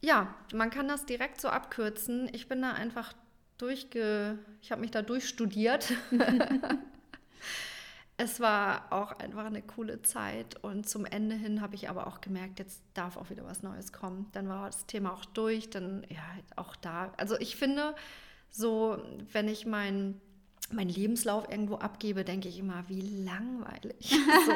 Ja, 0.00 0.34
man 0.52 0.70
kann 0.70 0.88
das 0.88 1.06
direkt 1.06 1.40
so 1.40 1.48
abkürzen. 1.48 2.28
Ich 2.32 2.48
bin 2.48 2.62
da 2.62 2.72
einfach 2.72 3.12
durchge... 3.58 4.38
Ich 4.62 4.70
habe 4.70 4.80
mich 4.80 4.90
da 4.90 5.02
durchstudiert. 5.02 5.92
es 8.16 8.40
war 8.40 8.92
auch 8.92 9.12
einfach 9.12 9.44
eine 9.44 9.62
coole 9.62 10.02
Zeit 10.02 10.62
und 10.62 10.88
zum 10.88 11.04
Ende 11.04 11.36
hin 11.36 11.60
habe 11.60 11.76
ich 11.76 11.88
aber 11.88 12.06
auch 12.06 12.20
gemerkt, 12.20 12.58
jetzt 12.58 12.82
darf 12.94 13.16
auch 13.16 13.30
wieder 13.30 13.44
was 13.44 13.62
Neues 13.62 13.92
kommen. 13.92 14.28
Dann 14.32 14.48
war 14.48 14.66
das 14.66 14.86
Thema 14.86 15.12
auch 15.12 15.24
durch, 15.24 15.70
dann 15.70 16.04
ja, 16.08 16.22
auch 16.56 16.74
da. 16.76 17.12
Also 17.16 17.38
ich 17.38 17.56
finde, 17.56 17.94
so, 18.50 19.02
wenn 19.32 19.48
ich 19.48 19.66
mein 19.66 20.20
meinen 20.72 20.90
Lebenslauf 20.90 21.48
irgendwo 21.50 21.76
abgebe, 21.76 22.24
denke 22.24 22.48
ich 22.48 22.58
immer, 22.58 22.84
wie 22.88 23.00
langweilig. 23.00 23.96
so, 24.46 24.52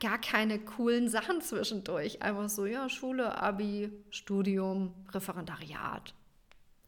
gar 0.00 0.18
keine 0.18 0.58
coolen 0.58 1.08
Sachen 1.08 1.40
zwischendurch. 1.40 2.22
Einfach 2.22 2.48
so, 2.48 2.66
ja, 2.66 2.88
Schule, 2.88 3.40
Abi, 3.40 3.90
Studium, 4.10 4.94
Referendariat 5.10 6.14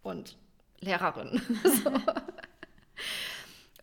und 0.02 0.36
Lehrerin. 0.80 1.40
so. 1.64 1.92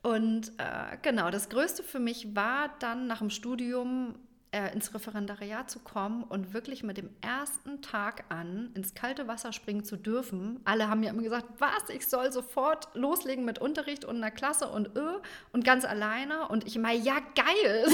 Und 0.04 0.54
äh, 0.58 0.98
genau, 1.02 1.30
das 1.32 1.50
Größte 1.50 1.84
für 1.84 2.00
mich 2.00 2.36
war 2.36 2.70
dann 2.80 3.08
nach 3.08 3.20
dem 3.20 3.30
Studium 3.30 4.16
äh, 4.52 4.74
ins 4.74 4.94
Referendariat 4.94 5.70
zu 5.70 5.80
kommen 5.80 6.24
und 6.24 6.54
wirklich 6.54 6.84
mit 6.84 6.98
dem 6.98 7.10
ersten 7.22 7.82
Tag 7.82 8.24
an 8.30 8.72
ins 8.76 8.94
kalte 8.94 9.28
Wasser 9.28 9.52
springen 9.52 9.84
zu 9.84 9.98
dürfen. 9.98 10.60
Alle 10.64 10.90
haben 10.90 11.02
mir 11.02 11.10
immer 11.10 11.24
gesagt, 11.24 11.46
was, 11.60 11.90
ich 11.90 12.08
soll 12.08 12.32
sofort 12.32 12.88
loslegen 12.94 13.46
mit 13.46 13.60
Unterricht 13.60 14.06
und 14.06 14.18
einer 14.18 14.32
Klasse 14.32 14.68
und 14.70 14.96
öh, 14.96 15.20
und 15.52 15.66
ganz 15.66 15.86
alleine. 15.86 16.48
Und 16.48 16.66
ich 16.66 16.76
immer, 16.76 16.92
ja, 16.92 17.18
geil, 17.36 17.86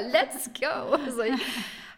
let's 0.12 0.50
go. 0.58 0.94
Also 1.06 1.22
ich, 1.22 1.40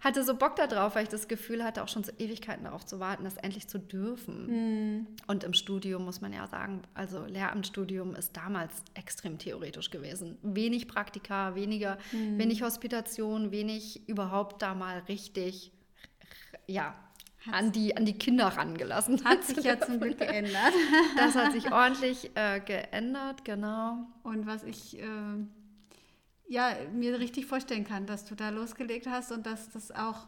hatte 0.00 0.24
so 0.24 0.34
Bock 0.34 0.56
darauf, 0.56 0.94
weil 0.94 1.02
ich 1.02 1.08
das 1.10 1.28
Gefühl 1.28 1.62
hatte, 1.62 1.82
auch 1.82 1.88
schon 1.88 2.04
so 2.04 2.12
Ewigkeiten 2.18 2.64
darauf 2.64 2.86
zu 2.86 3.00
warten, 3.00 3.24
das 3.24 3.36
endlich 3.36 3.68
zu 3.68 3.78
dürfen. 3.78 4.46
Mhm. 4.46 5.06
Und 5.26 5.44
im 5.44 5.52
Studium 5.52 6.04
muss 6.04 6.20
man 6.20 6.32
ja 6.32 6.46
sagen, 6.46 6.82
also 6.94 7.24
Lehramtsstudium 7.24 8.14
ist 8.14 8.36
damals 8.36 8.82
extrem 8.94 9.38
theoretisch 9.38 9.90
gewesen. 9.90 10.38
Wenig 10.42 10.88
Praktika, 10.88 11.54
weniger, 11.54 11.98
mhm. 12.12 12.38
wenig 12.38 12.62
Hospitation, 12.62 13.50
wenig 13.50 14.08
überhaupt 14.08 14.62
da 14.62 14.74
mal 14.74 15.00
richtig, 15.00 15.70
ja, 16.66 16.94
an 17.50 17.72
die, 17.72 17.96
an 17.96 18.04
die 18.04 18.18
Kinder 18.18 18.46
rangelassen. 18.46 19.24
Hat 19.24 19.44
sich 19.44 19.64
ja 19.64 19.78
zum 19.80 20.00
Glück 20.00 20.18
geändert. 20.18 20.72
Das 21.16 21.34
hat 21.34 21.52
sich 21.52 21.72
ordentlich 21.72 22.30
äh, 22.34 22.60
geändert, 22.60 23.44
genau. 23.44 24.06
Und 24.22 24.46
was 24.46 24.62
ich 24.62 24.98
äh, 24.98 25.04
ja, 26.50 26.74
mir 26.92 27.20
richtig 27.20 27.46
vorstellen 27.46 27.84
kann, 27.84 28.06
dass 28.06 28.24
du 28.24 28.34
da 28.34 28.48
losgelegt 28.48 29.06
hast 29.06 29.30
und 29.30 29.46
dass 29.46 29.70
das 29.70 29.92
auch 29.92 30.26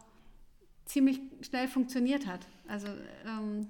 ziemlich 0.84 1.20
schnell 1.40 1.66
funktioniert 1.66 2.28
hat. 2.28 2.46
Also 2.68 2.86
ähm, 3.26 3.66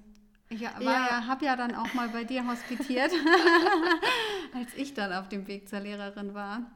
ich 0.49 0.61
ja. 0.61 0.79
ja, 0.79 1.25
habe 1.25 1.45
ja 1.45 1.55
dann 1.55 1.73
auch 1.73 1.91
mal 1.95 2.09
bei 2.09 2.23
dir 2.23 2.45
hospitiert, 2.47 3.11
als 4.53 4.71
ich 4.75 4.93
dann 4.93 5.11
auf 5.13 5.29
dem 5.29 5.47
Weg 5.47 5.67
zur 5.67 5.79
Lehrerin 5.79 6.35
war 6.35 6.71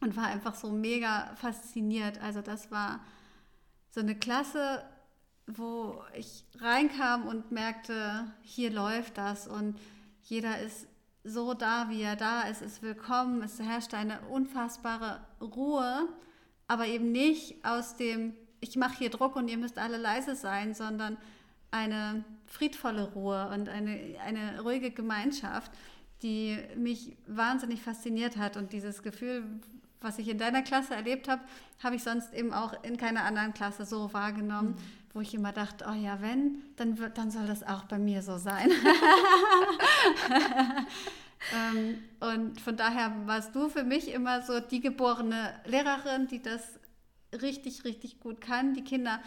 und 0.00 0.16
war 0.16 0.26
einfach 0.26 0.54
so 0.54 0.70
mega 0.70 1.34
fasziniert. 1.34 2.22
Also 2.22 2.40
das 2.40 2.70
war 2.70 3.00
so 3.90 3.98
eine 3.98 4.14
Klasse, 4.14 4.84
wo 5.48 6.04
ich 6.14 6.44
reinkam 6.60 7.26
und 7.26 7.50
merkte, 7.50 8.32
hier 8.42 8.70
läuft 8.70 9.18
das 9.18 9.48
und 9.48 9.76
jeder 10.22 10.60
ist 10.60 10.86
so 11.24 11.54
da, 11.54 11.90
wie 11.90 12.02
er 12.02 12.16
da 12.16 12.42
ist, 12.42 12.62
ist 12.62 12.82
willkommen. 12.82 13.42
Es 13.42 13.60
herrscht 13.60 13.94
eine 13.94 14.20
unfassbare 14.30 15.20
Ruhe, 15.40 16.08
aber 16.66 16.86
eben 16.86 17.12
nicht 17.12 17.64
aus 17.64 17.96
dem, 17.96 18.34
ich 18.60 18.76
mache 18.76 18.98
hier 18.98 19.10
Druck 19.10 19.36
und 19.36 19.48
ihr 19.48 19.58
müsst 19.58 19.78
alle 19.78 19.98
leise 19.98 20.34
sein, 20.34 20.74
sondern 20.74 21.16
eine 21.70 22.24
friedvolle 22.46 23.12
Ruhe 23.12 23.50
und 23.52 23.68
eine, 23.68 24.16
eine 24.24 24.60
ruhige 24.62 24.90
Gemeinschaft, 24.90 25.70
die 26.22 26.58
mich 26.76 27.16
wahnsinnig 27.26 27.82
fasziniert 27.82 28.36
hat. 28.36 28.56
Und 28.56 28.72
dieses 28.72 29.02
Gefühl, 29.02 29.44
was 30.00 30.18
ich 30.18 30.28
in 30.28 30.38
deiner 30.38 30.62
Klasse 30.62 30.94
erlebt 30.94 31.28
habe, 31.28 31.42
habe 31.82 31.96
ich 31.96 32.02
sonst 32.02 32.32
eben 32.32 32.52
auch 32.52 32.82
in 32.82 32.96
keiner 32.96 33.24
anderen 33.24 33.52
Klasse 33.52 33.84
so 33.84 34.12
wahrgenommen. 34.12 34.70
Mhm 34.70 34.99
wo 35.12 35.20
ich 35.20 35.34
immer 35.34 35.52
dachte, 35.52 35.86
oh 35.88 35.94
ja, 35.94 36.20
wenn, 36.20 36.62
dann, 36.76 36.98
wird, 36.98 37.18
dann 37.18 37.30
soll 37.30 37.46
das 37.46 37.62
auch 37.62 37.84
bei 37.84 37.98
mir 37.98 38.22
so 38.22 38.38
sein. 38.38 38.70
ähm, 41.54 41.98
und 42.20 42.60
von 42.60 42.76
daher 42.76 43.12
warst 43.26 43.54
du 43.54 43.68
für 43.68 43.82
mich 43.82 44.12
immer 44.12 44.42
so 44.42 44.60
die 44.60 44.80
geborene 44.80 45.52
Lehrerin, 45.66 46.28
die 46.28 46.40
das 46.40 46.78
richtig, 47.32 47.84
richtig 47.84 48.20
gut 48.20 48.40
kann, 48.40 48.74
die 48.74 48.84
Kinder 48.84 49.20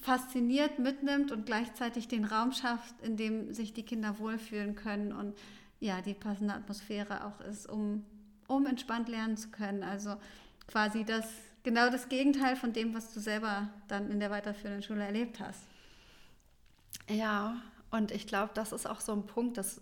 fasziniert 0.00 0.78
mitnimmt 0.78 1.32
und 1.32 1.46
gleichzeitig 1.46 2.08
den 2.08 2.24
Raum 2.24 2.52
schafft, 2.52 2.94
in 3.02 3.16
dem 3.16 3.52
sich 3.52 3.72
die 3.72 3.82
Kinder 3.82 4.18
wohlfühlen 4.18 4.74
können 4.74 5.12
und 5.12 5.34
ja, 5.78 6.00
die 6.02 6.14
passende 6.14 6.54
Atmosphäre 6.54 7.24
auch 7.24 7.40
ist, 7.40 7.68
um, 7.68 8.04
um 8.48 8.66
entspannt 8.66 9.08
lernen 9.08 9.36
zu 9.36 9.48
können. 9.48 9.82
Also 9.82 10.16
quasi 10.66 11.04
das 11.04 11.26
genau 11.62 11.90
das 11.90 12.08
Gegenteil 12.08 12.56
von 12.56 12.72
dem, 12.72 12.94
was 12.94 13.12
du 13.12 13.20
selber 13.20 13.68
dann 13.88 14.10
in 14.10 14.20
der 14.20 14.30
weiterführenden 14.30 14.82
Schule 14.82 15.04
erlebt 15.04 15.40
hast. 15.40 15.62
Ja, 17.08 17.60
und 17.90 18.10
ich 18.12 18.26
glaube, 18.26 18.52
das 18.54 18.72
ist 18.72 18.86
auch 18.86 19.00
so 19.00 19.12
ein 19.12 19.26
Punkt, 19.26 19.56
das 19.56 19.80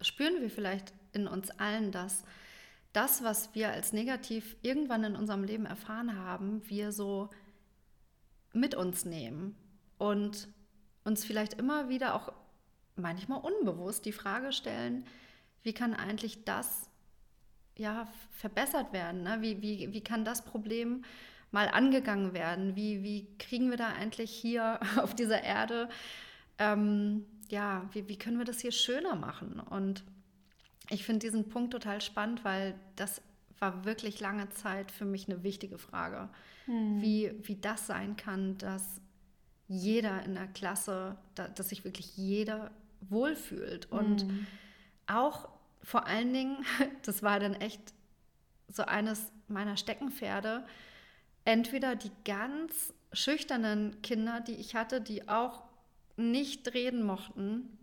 spüren 0.00 0.40
wir 0.40 0.50
vielleicht 0.50 0.92
in 1.12 1.26
uns 1.26 1.50
allen, 1.50 1.92
dass 1.92 2.24
das, 2.92 3.22
was 3.22 3.54
wir 3.54 3.70
als 3.70 3.92
negativ 3.92 4.56
irgendwann 4.62 5.04
in 5.04 5.16
unserem 5.16 5.44
Leben 5.44 5.66
erfahren 5.66 6.16
haben, 6.18 6.62
wir 6.68 6.92
so 6.92 7.30
mit 8.52 8.74
uns 8.74 9.04
nehmen 9.04 9.56
und 9.98 10.48
uns 11.04 11.24
vielleicht 11.24 11.54
immer 11.54 11.88
wieder 11.88 12.14
auch 12.14 12.32
manchmal 12.96 13.40
unbewusst 13.40 14.04
die 14.04 14.12
Frage 14.12 14.52
stellen, 14.52 15.06
wie 15.62 15.72
kann 15.72 15.94
eigentlich 15.94 16.44
das 16.44 16.88
ja, 17.76 18.06
verbessert 18.30 18.92
werden? 18.92 19.22
Ne? 19.22 19.38
Wie, 19.40 19.62
wie, 19.62 19.92
wie 19.92 20.02
kann 20.02 20.24
das 20.24 20.44
Problem 20.44 21.04
mal 21.50 21.68
angegangen 21.68 22.32
werden? 22.32 22.76
Wie, 22.76 23.02
wie 23.02 23.26
kriegen 23.38 23.70
wir 23.70 23.76
da 23.76 23.88
eigentlich 23.88 24.30
hier 24.30 24.80
auf 24.96 25.14
dieser 25.14 25.42
Erde, 25.42 25.88
ähm, 26.58 27.26
ja, 27.48 27.88
wie, 27.92 28.08
wie 28.08 28.18
können 28.18 28.38
wir 28.38 28.44
das 28.44 28.60
hier 28.60 28.72
schöner 28.72 29.14
machen? 29.14 29.60
Und 29.60 30.02
ich 30.88 31.04
finde 31.04 31.20
diesen 31.20 31.48
Punkt 31.48 31.72
total 31.72 32.00
spannend, 32.00 32.44
weil 32.44 32.74
das 32.96 33.22
war 33.58 33.84
wirklich 33.84 34.20
lange 34.20 34.48
Zeit 34.50 34.90
für 34.90 35.04
mich 35.04 35.28
eine 35.28 35.42
wichtige 35.42 35.78
Frage, 35.78 36.28
hm. 36.64 37.00
wie, 37.00 37.32
wie 37.42 37.56
das 37.56 37.86
sein 37.86 38.16
kann, 38.16 38.58
dass 38.58 39.00
jeder 39.68 40.22
in 40.24 40.34
der 40.34 40.48
Klasse, 40.48 41.16
dass 41.34 41.68
sich 41.68 41.84
wirklich 41.84 42.16
jeder 42.16 42.70
wohlfühlt 43.00 43.90
und 43.90 44.22
hm. 44.22 44.46
auch 45.06 45.48
vor 45.82 46.06
allen 46.06 46.32
Dingen, 46.32 46.64
das 47.02 47.22
war 47.22 47.40
dann 47.40 47.54
echt 47.54 47.80
so 48.68 48.84
eines 48.84 49.32
meiner 49.48 49.76
Steckenpferde, 49.76 50.64
entweder 51.44 51.96
die 51.96 52.10
ganz 52.24 52.94
schüchternen 53.12 54.00
Kinder, 54.02 54.40
die 54.40 54.54
ich 54.54 54.74
hatte, 54.74 55.00
die 55.00 55.28
auch 55.28 55.62
nicht 56.16 56.72
reden 56.72 57.02
mochten, 57.02 57.78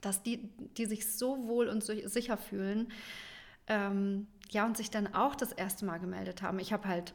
dass 0.00 0.22
die, 0.22 0.48
die 0.76 0.86
sich 0.86 1.12
so 1.12 1.48
wohl 1.48 1.68
und 1.68 1.82
so 1.82 1.92
sicher 2.08 2.36
fühlen, 2.36 2.92
ähm, 3.66 4.28
ja, 4.50 4.64
und 4.64 4.76
sich 4.76 4.90
dann 4.90 5.14
auch 5.14 5.34
das 5.34 5.52
erste 5.52 5.84
Mal 5.84 5.98
gemeldet 5.98 6.42
haben. 6.42 6.58
Ich 6.58 6.72
habe 6.72 6.88
halt 6.88 7.14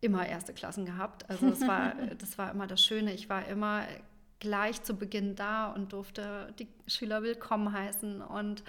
immer 0.00 0.26
erste 0.26 0.52
Klassen 0.52 0.84
gehabt. 0.84 1.28
Also 1.30 1.48
das 1.48 1.60
war, 1.66 1.94
das 2.18 2.36
war 2.38 2.50
immer 2.50 2.66
das 2.66 2.82
Schöne. 2.84 3.14
Ich 3.14 3.28
war 3.28 3.46
immer 3.46 3.84
gleich 4.40 4.82
zu 4.82 4.94
Beginn 4.94 5.34
da 5.36 5.72
und 5.72 5.92
durfte 5.92 6.52
die 6.58 6.68
Schüler 6.86 7.22
willkommen 7.22 7.72
heißen 7.72 8.20
und 8.20 8.62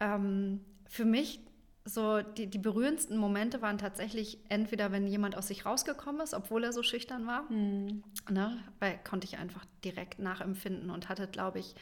ähm, 0.00 0.60
für 0.88 1.04
mich 1.04 1.40
so 1.84 2.20
die, 2.22 2.46
die 2.46 2.58
berührendsten 2.58 3.16
Momente 3.16 3.62
waren 3.62 3.78
tatsächlich 3.78 4.38
entweder, 4.48 4.92
wenn 4.92 5.06
jemand 5.06 5.36
aus 5.36 5.48
sich 5.48 5.64
rausgekommen 5.64 6.20
ist, 6.20 6.34
obwohl 6.34 6.64
er 6.64 6.72
so 6.72 6.82
schüchtern 6.82 7.26
war, 7.26 7.50
mhm. 7.50 8.02
ne, 8.28 8.58
weil 8.78 8.98
konnte 9.08 9.26
ich 9.26 9.38
einfach 9.38 9.64
direkt 9.84 10.18
nachempfinden 10.18 10.90
und 10.90 11.08
hatte, 11.08 11.26
glaube 11.26 11.58
ich, 11.58 11.74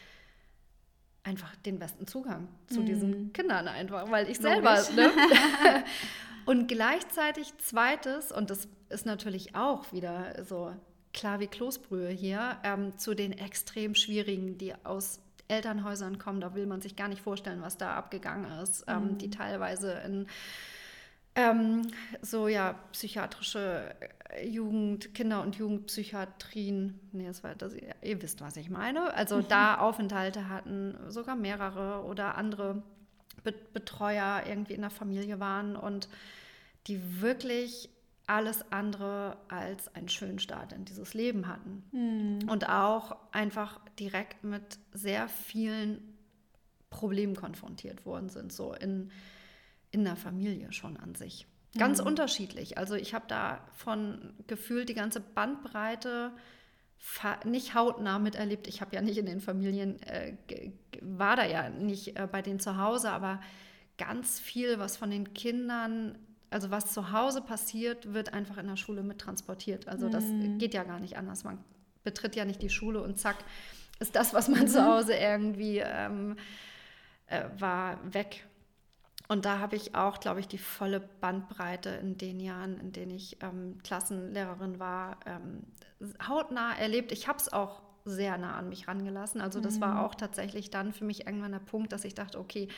einfach 1.25 1.55
den 1.57 1.79
besten 1.79 2.07
Zugang 2.07 2.49
zu 2.69 2.81
mhm. 2.81 2.87
diesen 2.87 3.33
Kindern 3.33 3.69
einfach, 3.69 4.11
weil 4.11 4.31
ich 4.31 4.39
selber. 4.39 4.83
Ne? 4.95 5.11
und 6.47 6.69
gleichzeitig 6.69 7.57
zweites, 7.59 8.33
und 8.33 8.51
das 8.51 8.69
ist 8.89 9.05
natürlich 9.05 9.55
auch 9.55 9.93
wieder 9.93 10.45
so 10.45 10.75
klar 11.13 11.41
wie 11.41 11.49
Kloßbrühe 11.49 12.11
hier, 12.11 12.59
ähm, 12.63 12.97
zu 12.97 13.15
den 13.15 13.33
extrem 13.33 13.95
schwierigen, 13.95 14.57
die 14.59 14.75
aus 14.85 15.21
Elternhäusern 15.49 16.19
kommen, 16.19 16.41
da 16.41 16.55
will 16.55 16.67
man 16.67 16.81
sich 16.81 16.95
gar 16.95 17.09
nicht 17.09 17.23
vorstellen, 17.23 17.63
was 17.63 17.77
da 17.77 17.95
abgegangen 17.95 18.51
ist, 18.61 18.87
mhm. 18.87 18.95
ähm, 18.95 19.19
die 19.19 19.31
teilweise 19.31 19.93
in 20.05 20.27
Ähm, 21.35 21.83
so 22.21 22.49
ja, 22.49 22.75
psychiatrische 22.91 23.95
äh, 24.31 24.45
Jugend, 24.49 25.15
Kinder- 25.15 25.43
und 25.43 25.55
Jugendpsychiatrien, 25.55 26.99
nee, 27.13 27.27
das 27.27 27.45
war 27.45 27.55
das, 27.55 27.75
ihr 28.03 28.23
wisst, 28.23 28.41
was 28.41 28.57
ich 28.57 28.71
meine. 28.71 29.15
Also 29.15 29.37
mhm. 29.37 29.49
da 29.49 29.79
Aufenthalte 29.79 30.49
hatten, 30.49 30.97
sogar 31.07 31.37
mehrere 31.37 32.03
oder 32.05 32.37
andere 32.37 32.83
Be 33.45 33.55
Betreuer 33.73 34.43
irgendwie 34.49 34.75
in 34.75 34.81
der 34.81 34.91
Familie 34.91 35.39
waren 35.39 35.77
und 35.77 36.09
die 36.89 37.21
wirklich 37.21 37.89
alles 38.29 38.71
andere 38.71 39.37
als 39.49 39.93
einen 39.95 40.09
schönen 40.09 40.39
Start 40.39 40.73
in 40.73 40.85
dieses 40.85 41.15
Leben 41.15 41.49
hatten. 41.49 41.83
Mhm. 41.93 42.49
Und 42.49 42.69
auch 42.69 43.17
einfach 43.33 43.81
direkt 43.99 44.45
mit 44.45 44.79
sehr 44.93 45.29
vielen 45.29 46.17
Problemen 46.91 47.35
konfrontiert 47.35 48.07
worden 48.07 48.29
sind, 48.29 48.53
so 48.53 48.73
in 48.73 49.11
in 49.91 50.05
der 50.05 50.17
Familie 50.17 50.73
schon 50.73 50.97
an 50.97 51.15
sich. 51.15 51.47
Ganz 51.77 52.01
mhm. 52.01 52.09
unterschiedlich. 52.09 52.79
Also 52.79 52.95
ich 52.95 53.15
habe 53.15 53.27
da 53.29 53.61
von 53.73 54.35
gefühlt 54.47 54.89
die 54.89 54.95
ganze 54.95 55.21
Bandbreite 55.21 56.33
nicht 57.45 57.75
hautnah 57.75 58.19
miterlebt. 58.19 58.67
Ich 58.67 58.81
habe 58.81 58.97
ja 58.97 59.03
nicht 59.03 59.19
in 59.19 59.27
den 59.27 59.41
Familien, 59.41 60.03
äh, 60.03 60.35
war 61.01 61.37
da 61.37 61.45
ja 61.45 61.69
nicht 61.71 62.19
äh, 62.19 62.27
bei 62.31 62.43
denen 62.43 62.59
zu 62.59 62.77
Hause, 62.77 63.11
aber 63.11 63.41
ganz 63.99 64.41
viel, 64.41 64.79
was 64.79 64.97
von 64.97 65.11
den 65.11 65.33
Kindern, 65.33 66.19
also 66.51 66.71
was 66.71 66.93
zu 66.93 67.13
Hause 67.13 67.43
passiert, 67.43 68.13
wird 68.13 68.33
einfach 68.33 68.57
in 68.57 68.67
der 68.67 68.77
Schule 68.77 69.03
mit 69.03 69.19
transportiert. 69.19 69.89
Also 69.89 70.09
das 70.09 70.25
mhm. 70.25 70.59
geht 70.59 70.75
ja 70.75 70.85
gar 70.85 71.01
nicht 71.01 71.17
anders. 71.17 71.45
Man 71.45 71.59
betritt 72.05 72.37
ja 72.37 72.45
nicht 72.45 72.63
die 72.63 72.71
Schule 72.71 73.03
und 73.03 73.19
zack, 73.19 73.37
ist 74.01 74.17
das, 74.17 74.33
was 74.33 74.49
man 74.49 74.63
mhm. 74.63 74.69
zu 74.69 74.85
Hause 74.85 75.15
irgendwie 75.15 75.79
ähm, 75.79 76.37
äh, 77.27 77.45
war, 77.59 77.99
weg. 78.15 78.47
Und 79.29 79.45
da 79.45 79.59
habe 79.59 79.77
ich 79.77 79.95
auch, 79.95 80.21
glaube 80.21 80.41
ich, 80.41 80.49
die 80.49 80.57
volle 80.57 81.01
Bandbreite 81.01 81.91
in 81.91 82.17
den 82.17 82.41
Jahren, 82.41 82.79
in 82.79 82.93
denen 82.93 83.11
ich 83.11 83.43
ähm, 83.43 83.77
Klassenlehrerin 83.85 84.79
war, 84.79 85.19
ähm, 85.27 85.65
hautnah 86.27 86.79
erlebt. 86.79 87.13
Ich 87.13 87.29
habe 87.29 87.39
es 87.39 87.53
auch 87.53 87.83
sehr 88.07 88.39
nah 88.39 88.57
an 88.57 88.71
mich 88.71 88.89
rangelassen. 88.89 89.43
Also 89.43 89.61
das 89.61 89.77
mhm. 89.77 89.81
war 89.83 90.05
auch 90.05 90.15
tatsächlich 90.15 90.71
dann 90.71 90.93
für 90.93 91.05
mich 91.05 91.27
irgendwann 91.27 91.53
der 91.53 91.59
Punkt, 91.59 91.93
dass 91.93 92.07
ich 92.07 92.15
dachte, 92.15 92.39
okay, 92.39 92.69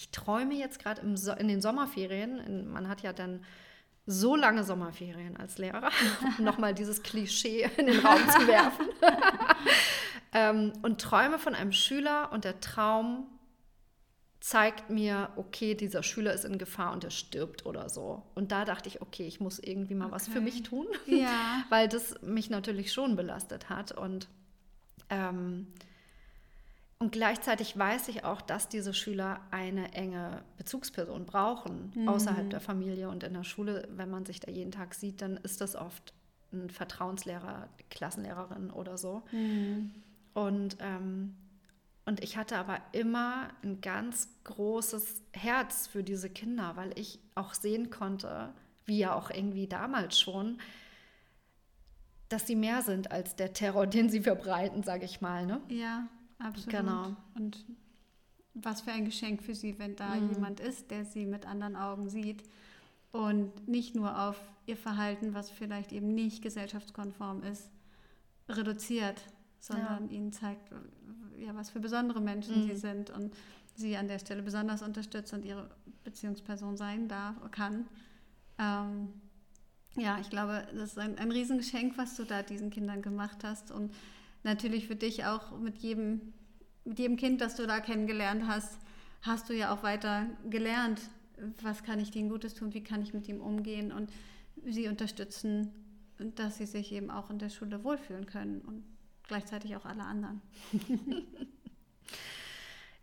ich 0.00 0.10
träume 0.12 0.54
jetzt 0.54 0.78
gerade 0.78 1.02
so 1.18 1.32
in 1.32 1.46
den 1.46 1.60
Sommerferien. 1.60 2.38
In, 2.38 2.68
man 2.68 2.88
hat 2.88 3.02
ja 3.02 3.12
dann 3.12 3.44
so 4.06 4.34
lange 4.34 4.64
Sommerferien 4.64 5.36
als 5.36 5.58
Lehrer, 5.58 5.90
um 6.38 6.44
nochmal 6.44 6.72
dieses 6.72 7.02
Klischee 7.02 7.68
in 7.76 7.86
den 7.86 8.00
Raum 8.00 8.18
zu 8.30 8.46
werfen. 8.48 8.86
ähm, 10.32 10.72
und 10.80 11.02
träume 11.02 11.38
von 11.38 11.54
einem 11.54 11.72
Schüler 11.72 12.32
und 12.32 12.44
der 12.44 12.60
Traum 12.60 13.26
zeigt 14.40 14.88
mir, 14.88 15.28
okay, 15.36 15.74
dieser 15.74 16.02
Schüler 16.02 16.32
ist 16.32 16.46
in 16.46 16.56
Gefahr 16.56 16.94
und 16.94 17.04
er 17.04 17.10
stirbt 17.10 17.66
oder 17.66 17.90
so. 17.90 18.22
Und 18.34 18.52
da 18.52 18.64
dachte 18.64 18.88
ich, 18.88 19.02
okay, 19.02 19.26
ich 19.26 19.38
muss 19.38 19.58
irgendwie 19.58 19.94
mal 19.94 20.06
okay. 20.06 20.14
was 20.14 20.28
für 20.28 20.40
mich 20.40 20.62
tun, 20.62 20.86
ja. 21.04 21.62
weil 21.68 21.88
das 21.88 22.22
mich 22.22 22.48
natürlich 22.48 22.90
schon 22.94 23.16
belastet 23.16 23.68
hat. 23.68 23.92
Und, 23.92 24.28
ähm, 25.10 25.66
und 27.02 27.12
gleichzeitig 27.12 27.78
weiß 27.78 28.08
ich 28.08 28.24
auch, 28.24 28.42
dass 28.42 28.68
diese 28.68 28.92
Schüler 28.92 29.40
eine 29.50 29.94
enge 29.94 30.42
Bezugsperson 30.58 31.24
brauchen, 31.24 31.92
mhm. 31.94 32.08
außerhalb 32.08 32.50
der 32.50 32.60
Familie 32.60 33.08
und 33.08 33.24
in 33.24 33.32
der 33.32 33.42
Schule. 33.44 33.88
Wenn 33.96 34.10
man 34.10 34.26
sich 34.26 34.38
da 34.38 34.50
jeden 34.52 34.70
Tag 34.70 34.92
sieht, 34.92 35.22
dann 35.22 35.38
ist 35.38 35.62
das 35.62 35.76
oft 35.76 36.12
ein 36.52 36.68
Vertrauenslehrer, 36.68 37.68
Klassenlehrerin 37.88 38.70
oder 38.70 38.98
so. 38.98 39.22
Mhm. 39.32 39.92
Und 40.34 40.76
ähm, 40.80 41.36
und 42.04 42.22
ich 42.22 42.36
hatte 42.36 42.56
aber 42.56 42.80
immer 42.92 43.48
ein 43.62 43.80
ganz 43.80 44.28
großes 44.44 45.22
Herz 45.32 45.86
für 45.86 46.02
diese 46.02 46.28
Kinder, 46.28 46.72
weil 46.74 46.98
ich 46.98 47.20
auch 47.34 47.54
sehen 47.54 47.90
konnte, 47.90 48.52
wie 48.84 48.98
ja 48.98 49.14
auch 49.14 49.30
irgendwie 49.30 49.68
damals 49.68 50.18
schon, 50.18 50.58
dass 52.28 52.46
sie 52.46 52.56
mehr 52.56 52.82
sind 52.82 53.10
als 53.10 53.36
der 53.36 53.52
Terror, 53.52 53.86
den 53.86 54.10
sie 54.10 54.20
verbreiten, 54.20 54.82
sage 54.82 55.04
ich 55.06 55.20
mal. 55.20 55.46
Ne? 55.46 55.60
Ja, 55.68 56.08
absolut. 56.40 56.80
Genau. 56.80 57.16
Und 57.34 57.64
was 58.54 58.80
für 58.80 58.92
ein 58.92 59.04
Geschenk 59.04 59.42
für 59.42 59.54
sie, 59.54 59.78
wenn 59.78 59.96
da 59.96 60.14
mhm. 60.16 60.30
jemand 60.32 60.60
ist, 60.60 60.90
der 60.90 61.04
sie 61.04 61.26
mit 61.26 61.46
anderen 61.46 61.76
Augen 61.76 62.08
sieht 62.08 62.42
und 63.12 63.68
nicht 63.68 63.94
nur 63.94 64.20
auf 64.20 64.40
ihr 64.66 64.76
Verhalten, 64.76 65.34
was 65.34 65.50
vielleicht 65.50 65.92
eben 65.92 66.14
nicht 66.14 66.42
gesellschaftskonform 66.42 67.42
ist, 67.42 67.70
reduziert, 68.48 69.22
sondern 69.58 70.08
ja. 70.08 70.16
ihnen 70.16 70.32
zeigt, 70.32 70.70
ja, 71.38 71.54
was 71.54 71.70
für 71.70 71.80
besondere 71.80 72.20
Menschen 72.20 72.62
mhm. 72.62 72.68
sie 72.68 72.76
sind 72.76 73.10
und 73.10 73.34
sie 73.74 73.96
an 73.96 74.08
der 74.08 74.18
Stelle 74.18 74.42
besonders 74.42 74.82
unterstützt 74.82 75.32
und 75.32 75.44
ihre 75.44 75.70
Beziehungsperson 76.04 76.76
sein 76.76 77.08
darf, 77.08 77.36
kann. 77.50 77.86
Ähm, 78.58 79.08
ja, 79.96 80.18
ich 80.20 80.30
glaube, 80.30 80.66
das 80.72 80.90
ist 80.90 80.98
ein, 80.98 81.18
ein 81.18 81.30
Riesengeschenk, 81.30 81.98
was 81.98 82.16
du 82.16 82.24
da 82.24 82.42
diesen 82.42 82.70
Kindern 82.70 83.02
gemacht 83.02 83.42
hast 83.42 83.70
und 83.70 83.92
natürlich 84.42 84.86
für 84.86 84.96
dich 84.96 85.24
auch 85.24 85.58
mit 85.58 85.78
jedem, 85.78 86.32
mit 86.84 86.98
jedem 86.98 87.16
Kind, 87.16 87.40
das 87.40 87.56
du 87.56 87.66
da 87.66 87.80
kennengelernt 87.80 88.44
hast, 88.46 88.78
hast 89.22 89.48
du 89.48 89.54
ja 89.54 89.72
auch 89.74 89.82
weiter 89.82 90.26
gelernt, 90.48 91.00
was 91.62 91.82
kann 91.82 92.00
ich 92.00 92.10
denen 92.10 92.28
Gutes 92.28 92.54
tun, 92.54 92.74
wie 92.74 92.82
kann 92.82 93.02
ich 93.02 93.14
mit 93.14 93.28
ihm 93.28 93.40
umgehen 93.40 93.92
und 93.92 94.10
sie 94.64 94.88
unterstützen, 94.88 95.72
dass 96.18 96.58
sie 96.58 96.66
sich 96.66 96.92
eben 96.92 97.10
auch 97.10 97.30
in 97.30 97.38
der 97.38 97.48
Schule 97.48 97.82
wohlfühlen 97.82 98.26
können 98.26 98.60
und 98.60 98.84
gleichzeitig 99.26 99.76
auch 99.76 99.84
alle 99.84 100.04
anderen. 100.04 100.42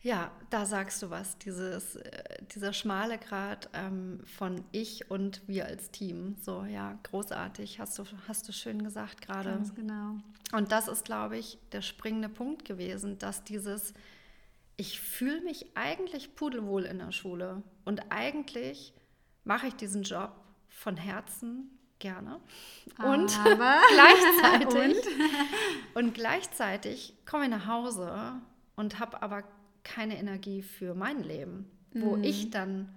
ja, 0.07 0.31
da 0.49 0.65
sagst 0.65 1.03
du 1.03 1.09
was, 1.09 1.37
dieses, 1.37 1.97
äh, 1.97 2.41
dieser 2.55 2.71
schmale 2.71 3.17
Grad 3.17 3.69
ähm, 3.73 4.21
von 4.37 4.63
ich 4.71 5.11
und 5.11 5.41
wir 5.47 5.65
als 5.65 5.91
Team. 5.91 6.37
So, 6.39 6.63
ja, 6.63 6.97
großartig, 7.03 7.81
hast 7.81 7.99
du, 7.99 8.05
hast 8.25 8.47
du 8.47 8.53
schön 8.53 8.85
gesagt 8.85 9.21
gerade. 9.21 9.49
Ganz 9.49 9.75
genau. 9.75 10.15
Und 10.53 10.71
das 10.71 10.87
ist, 10.87 11.03
glaube 11.03 11.37
ich, 11.37 11.59
der 11.73 11.81
springende 11.81 12.29
Punkt 12.29 12.63
gewesen, 12.63 13.17
dass 13.17 13.43
dieses, 13.43 13.93
ich 14.77 15.01
fühle 15.01 15.41
mich 15.41 15.75
eigentlich 15.75 16.35
pudelwohl 16.35 16.85
in 16.85 16.99
der 16.99 17.11
Schule 17.11 17.61
und 17.83 18.09
eigentlich 18.09 18.93
mache 19.43 19.67
ich 19.67 19.75
diesen 19.75 20.03
Job 20.03 20.31
von 20.69 20.95
Herzen 20.95 21.69
gerne. 21.99 22.39
Und 23.03 23.37
gleichzeitig 23.43 25.05
und? 25.95 26.05
und 26.05 26.13
gleichzeitig 26.13 27.13
komme 27.25 27.43
ich 27.43 27.49
nach 27.49 27.67
Hause 27.67 28.39
und 28.77 28.99
habe 28.99 29.21
aber 29.21 29.43
keine 29.87 30.17
Energie 30.17 30.61
für 30.61 30.93
mein 30.93 31.23
Leben, 31.23 31.65
wo 31.93 32.15
mhm. 32.17 32.23
ich 32.23 32.49
dann 32.49 32.89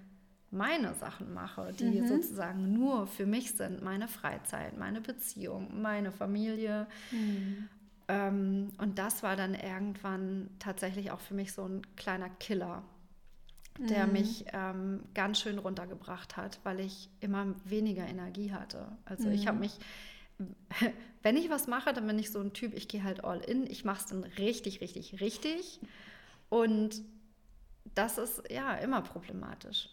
meine 0.50 0.94
Sachen 0.94 1.32
mache, 1.32 1.72
die 1.78 2.00
mhm. 2.00 2.08
sozusagen 2.08 2.72
nur 2.72 3.06
für 3.06 3.26
mich 3.26 3.52
sind, 3.52 3.82
meine 3.82 4.08
Freizeit, 4.08 4.76
meine 4.76 5.00
Beziehung, 5.00 5.80
meine 5.80 6.10
Familie. 6.10 6.86
Mhm. 7.12 7.68
Ähm, 8.08 8.70
und 8.78 8.98
das 8.98 9.22
war 9.22 9.36
dann 9.36 9.54
irgendwann 9.54 10.50
tatsächlich 10.58 11.12
auch 11.12 11.20
für 11.20 11.34
mich 11.34 11.52
so 11.52 11.64
ein 11.64 11.82
kleiner 11.96 12.28
Killer 12.28 12.82
der 13.88 14.06
mhm. 14.06 14.12
mich 14.12 14.44
ähm, 14.52 15.00
ganz 15.14 15.40
schön 15.40 15.58
runtergebracht 15.58 16.36
hat, 16.36 16.60
weil 16.64 16.80
ich 16.80 17.08
immer 17.20 17.54
weniger 17.64 18.06
Energie 18.06 18.52
hatte. 18.52 18.86
Also 19.04 19.28
mhm. 19.28 19.34
ich 19.34 19.46
habe 19.46 19.58
mich, 19.58 19.78
wenn 21.22 21.36
ich 21.36 21.48
was 21.50 21.66
mache, 21.66 21.92
dann 21.92 22.06
bin 22.06 22.18
ich 22.18 22.30
so 22.30 22.40
ein 22.40 22.52
Typ, 22.52 22.74
ich 22.74 22.88
gehe 22.88 23.04
halt 23.04 23.24
all 23.24 23.40
in, 23.40 23.66
ich 23.66 23.84
mache 23.84 24.00
es 24.00 24.06
dann 24.06 24.24
richtig, 24.24 24.80
richtig, 24.80 25.20
richtig. 25.20 25.80
Und 26.50 27.00
das 27.94 28.18
ist 28.18 28.42
ja 28.50 28.74
immer 28.74 29.00
problematisch. 29.00 29.88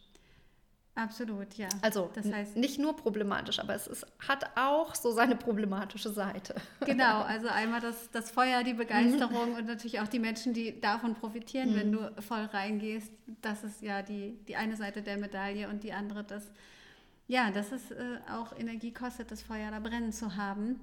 Absolut, 0.96 1.54
ja. 1.54 1.70
Also 1.84 2.10
das 2.16 2.32
heißt 2.32 2.58
nicht 2.58 2.80
nur 2.80 2.96
problematisch, 2.96 3.60
aber 3.60 3.76
es 3.76 3.86
ist, 3.86 4.06
hat 4.28 4.50
auch 4.58 4.96
so 4.96 5.12
seine 5.12 5.36
problematische 5.36 6.10
Seite. 6.10 6.56
Genau, 6.86 7.22
also 7.22 7.48
einmal 7.50 7.82
das, 7.82 8.10
das 8.12 8.32
Feuer, 8.32 8.64
die 8.64 8.74
Begeisterung 8.74 9.54
und 9.56 9.68
natürlich 9.68 10.00
auch 10.00 10.08
die 10.08 10.18
Menschen, 10.18 10.54
die 10.54 10.82
davon 10.82 11.14
profitieren, 11.14 11.72
mhm. 11.72 11.76
wenn 11.76 11.92
du 11.92 12.22
voll 12.22 12.46
reingehst. 12.46 13.12
Das 13.42 13.64
ist 13.64 13.84
ja 13.84 14.02
die, 14.02 14.40
die 14.48 14.56
eine 14.56 14.76
Seite 14.76 15.04
der 15.04 15.18
Medaille 15.18 15.70
und 15.70 15.84
die 15.84 15.94
andere, 15.94 16.24
dass 16.24 16.52
ja, 17.28 17.52
dass 17.52 17.72
es 17.72 17.92
äh, 17.92 18.20
auch 18.32 18.58
Energie 18.58 18.94
kostet, 18.94 19.32
das 19.32 19.42
Feuer 19.42 19.70
da 19.70 19.80
brennen 19.80 20.14
zu 20.14 20.36
haben. 20.38 20.80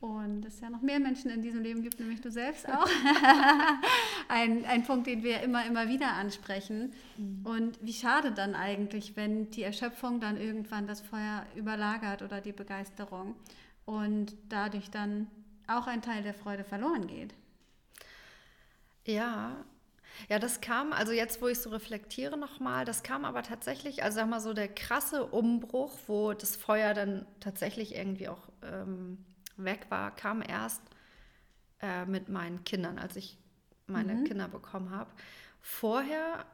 Und 0.00 0.44
es 0.44 0.60
ja 0.60 0.70
noch 0.70 0.80
mehr 0.80 1.00
Menschen 1.00 1.28
in 1.28 1.42
diesem 1.42 1.60
Leben 1.60 1.82
gibt, 1.82 1.98
nämlich 1.98 2.20
du 2.20 2.30
selbst 2.30 2.68
auch. 2.68 2.88
ein, 4.28 4.64
ein 4.64 4.84
Punkt, 4.84 5.08
den 5.08 5.24
wir 5.24 5.40
immer, 5.40 5.66
immer 5.66 5.88
wieder 5.88 6.12
ansprechen. 6.12 6.92
Mhm. 7.16 7.44
Und 7.44 7.78
wie 7.82 7.92
schade 7.92 8.30
dann 8.30 8.54
eigentlich, 8.54 9.16
wenn 9.16 9.50
die 9.50 9.64
Erschöpfung 9.64 10.20
dann 10.20 10.36
irgendwann 10.36 10.86
das 10.86 11.00
Feuer 11.00 11.44
überlagert 11.56 12.22
oder 12.22 12.40
die 12.40 12.52
Begeisterung 12.52 13.34
und 13.86 14.36
dadurch 14.48 14.88
dann 14.88 15.26
auch 15.66 15.88
ein 15.88 16.00
Teil 16.00 16.22
der 16.22 16.34
Freude 16.34 16.62
verloren 16.62 17.08
geht. 17.08 17.34
Ja, 19.04 19.64
ja, 20.28 20.38
das 20.38 20.60
kam, 20.60 20.92
also 20.92 21.12
jetzt, 21.12 21.40
wo 21.40 21.48
ich 21.48 21.60
so 21.60 21.70
reflektiere 21.70 22.36
nochmal, 22.36 22.84
das 22.84 23.02
kam 23.02 23.24
aber 23.24 23.42
tatsächlich, 23.42 24.02
also 24.02 24.16
sag 24.16 24.28
mal 24.28 24.40
so 24.40 24.52
der 24.52 24.68
krasse 24.68 25.26
Umbruch, 25.26 25.96
wo 26.06 26.32
das 26.32 26.56
Feuer 26.56 26.94
dann 26.94 27.26
tatsächlich 27.40 27.94
irgendwie 27.94 28.28
auch 28.28 28.48
ähm, 28.62 29.24
weg 29.58 29.86
war, 29.90 30.14
kam 30.14 30.42
erst 30.42 30.82
äh, 31.80 32.04
mit 32.06 32.28
meinen 32.28 32.64
Kindern, 32.64 32.98
als 32.98 33.16
ich 33.16 33.38
meine 33.86 34.14
mhm. 34.14 34.24
Kinder 34.24 34.48
bekommen 34.48 34.90
habe. 34.90 35.10
Vorher 35.60 36.44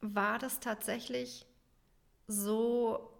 war 0.00 0.38
das 0.38 0.60
tatsächlich 0.60 1.46
so, 2.26 3.12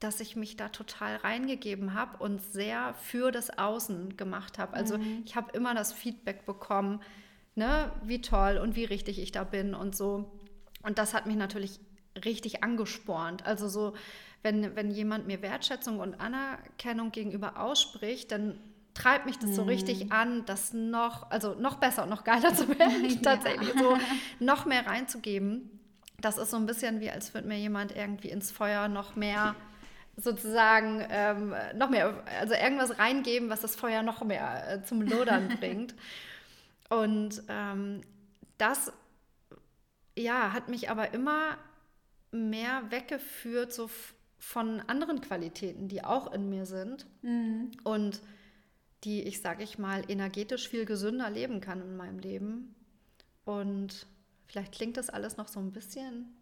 dass 0.00 0.20
ich 0.20 0.36
mich 0.36 0.56
da 0.56 0.68
total 0.68 1.16
reingegeben 1.16 1.94
habe 1.94 2.22
und 2.22 2.40
sehr 2.40 2.94
für 2.94 3.30
das 3.30 3.56
Außen 3.56 4.16
gemacht 4.16 4.58
habe. 4.58 4.74
Also 4.74 4.98
mhm. 4.98 5.22
ich 5.24 5.36
habe 5.36 5.52
immer 5.52 5.74
das 5.74 5.92
Feedback 5.92 6.44
bekommen, 6.44 7.00
ne, 7.54 7.92
wie 8.02 8.20
toll 8.20 8.58
und 8.58 8.76
wie 8.76 8.84
richtig 8.84 9.18
ich 9.18 9.32
da 9.32 9.44
bin 9.44 9.74
und 9.74 9.96
so. 9.96 10.32
Und 10.82 10.98
das 10.98 11.14
hat 11.14 11.26
mich 11.26 11.36
natürlich 11.36 11.80
richtig 12.24 12.62
angespornt. 12.62 13.46
Also 13.46 13.68
so, 13.68 13.94
wenn, 14.44 14.76
wenn 14.76 14.90
jemand 14.90 15.26
mir 15.26 15.40
Wertschätzung 15.40 15.98
und 15.98 16.20
Anerkennung 16.20 17.10
gegenüber 17.10 17.58
ausspricht, 17.58 18.30
dann 18.30 18.60
treibt 18.92 19.24
mich 19.26 19.38
das 19.38 19.50
mhm. 19.50 19.54
so 19.54 19.62
richtig 19.62 20.12
an, 20.12 20.44
das 20.44 20.74
noch, 20.74 21.30
also 21.30 21.54
noch 21.54 21.76
besser 21.76 22.04
und 22.04 22.10
noch 22.10 22.24
geiler 22.24 22.54
zu 22.54 22.68
werden, 22.78 23.08
ja. 23.08 23.16
tatsächlich 23.22 23.72
so 23.72 23.96
noch 24.40 24.66
mehr 24.66 24.86
reinzugeben. 24.86 25.80
Das 26.20 26.36
ist 26.36 26.50
so 26.50 26.58
ein 26.58 26.66
bisschen 26.66 27.00
wie, 27.00 27.10
als 27.10 27.32
würde 27.32 27.48
mir 27.48 27.58
jemand 27.58 27.96
irgendwie 27.96 28.28
ins 28.28 28.50
Feuer 28.50 28.86
noch 28.88 29.16
mehr 29.16 29.56
sozusagen 30.16 31.04
ähm, 31.10 31.54
noch 31.74 31.90
mehr, 31.90 32.22
also 32.38 32.54
irgendwas 32.54 32.98
reingeben, 32.98 33.48
was 33.48 33.62
das 33.62 33.74
Feuer 33.74 34.02
noch 34.02 34.22
mehr 34.22 34.70
äh, 34.70 34.82
zum 34.84 35.02
Lodern 35.02 35.48
bringt. 35.60 35.94
Und 36.88 37.42
ähm, 37.48 38.02
das, 38.58 38.92
ja, 40.16 40.52
hat 40.52 40.68
mich 40.68 40.90
aber 40.90 41.14
immer 41.14 41.56
mehr 42.30 42.82
weggeführt 42.90 43.72
so 43.72 43.88
von 44.44 44.80
anderen 44.82 45.22
Qualitäten, 45.22 45.88
die 45.88 46.04
auch 46.04 46.32
in 46.32 46.50
mir 46.50 46.66
sind 46.66 47.06
mhm. 47.22 47.70
und 47.82 48.20
die 49.02 49.22
ich, 49.22 49.40
sage 49.40 49.64
ich 49.64 49.78
mal, 49.78 50.04
energetisch 50.08 50.68
viel 50.68 50.84
gesünder 50.84 51.30
leben 51.30 51.60
kann 51.60 51.80
in 51.80 51.96
meinem 51.96 52.18
Leben. 52.18 52.74
Und 53.44 54.06
vielleicht 54.46 54.72
klingt 54.72 54.96
das 54.96 55.10
alles 55.10 55.36
noch 55.38 55.48
so 55.48 55.60
ein 55.60 55.72
bisschen, 55.72 56.36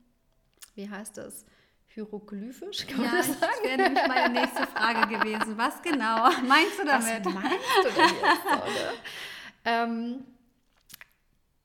wie 0.74 0.90
heißt 0.90 1.18
es, 1.18 1.46
hieroglyphisch, 1.88 2.86
kann 2.86 3.05
ja, 3.05 3.07
man 3.07 3.16
das 3.16 3.26
sagen? 3.28 3.40
das 3.40 3.62
wäre 3.62 3.82
nämlich 3.82 4.07
meine 4.09 4.40
nächste 4.40 4.66
Frage 4.66 5.18
gewesen. 5.18 5.57
Was 5.57 5.80
genau 5.80 6.30
meinst 6.46 6.78
du 6.80 6.84
damit? 6.84 7.24
Was 7.24 7.34
meinst 7.34 7.57
du 7.78 7.88
denn 7.88 8.16
jetzt, 8.20 9.03
ähm, 9.64 10.24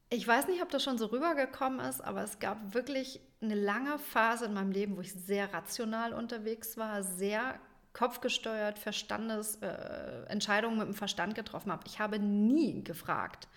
ich 0.09 0.25
weiß 0.25 0.47
nicht, 0.47 0.61
ob 0.61 0.69
das 0.69 0.83
schon 0.83 0.97
so 0.97 1.07
rübergekommen 1.07 1.79
ist, 1.79 2.01
aber 2.01 2.23
es 2.23 2.39
gab 2.39 2.73
wirklich 2.73 3.19
eine 3.41 3.55
lange 3.55 3.99
Phase 3.99 4.45
in 4.45 4.53
meinem 4.53 4.71
Leben, 4.71 4.97
wo 4.97 5.01
ich 5.01 5.13
sehr 5.13 5.53
rational 5.53 6.13
unterwegs 6.13 6.77
war, 6.77 7.03
sehr 7.03 7.59
kopfgesteuert, 7.93 8.77
Verstandes, 8.77 9.57
äh, 9.57 10.25
Entscheidungen 10.27 10.77
mit 10.77 10.87
dem 10.87 10.93
Verstand 10.93 11.35
getroffen 11.35 11.71
habe. 11.71 11.83
Ich 11.87 11.99
habe 11.99 12.19
nie 12.19 12.83
gefragt, 12.83 13.47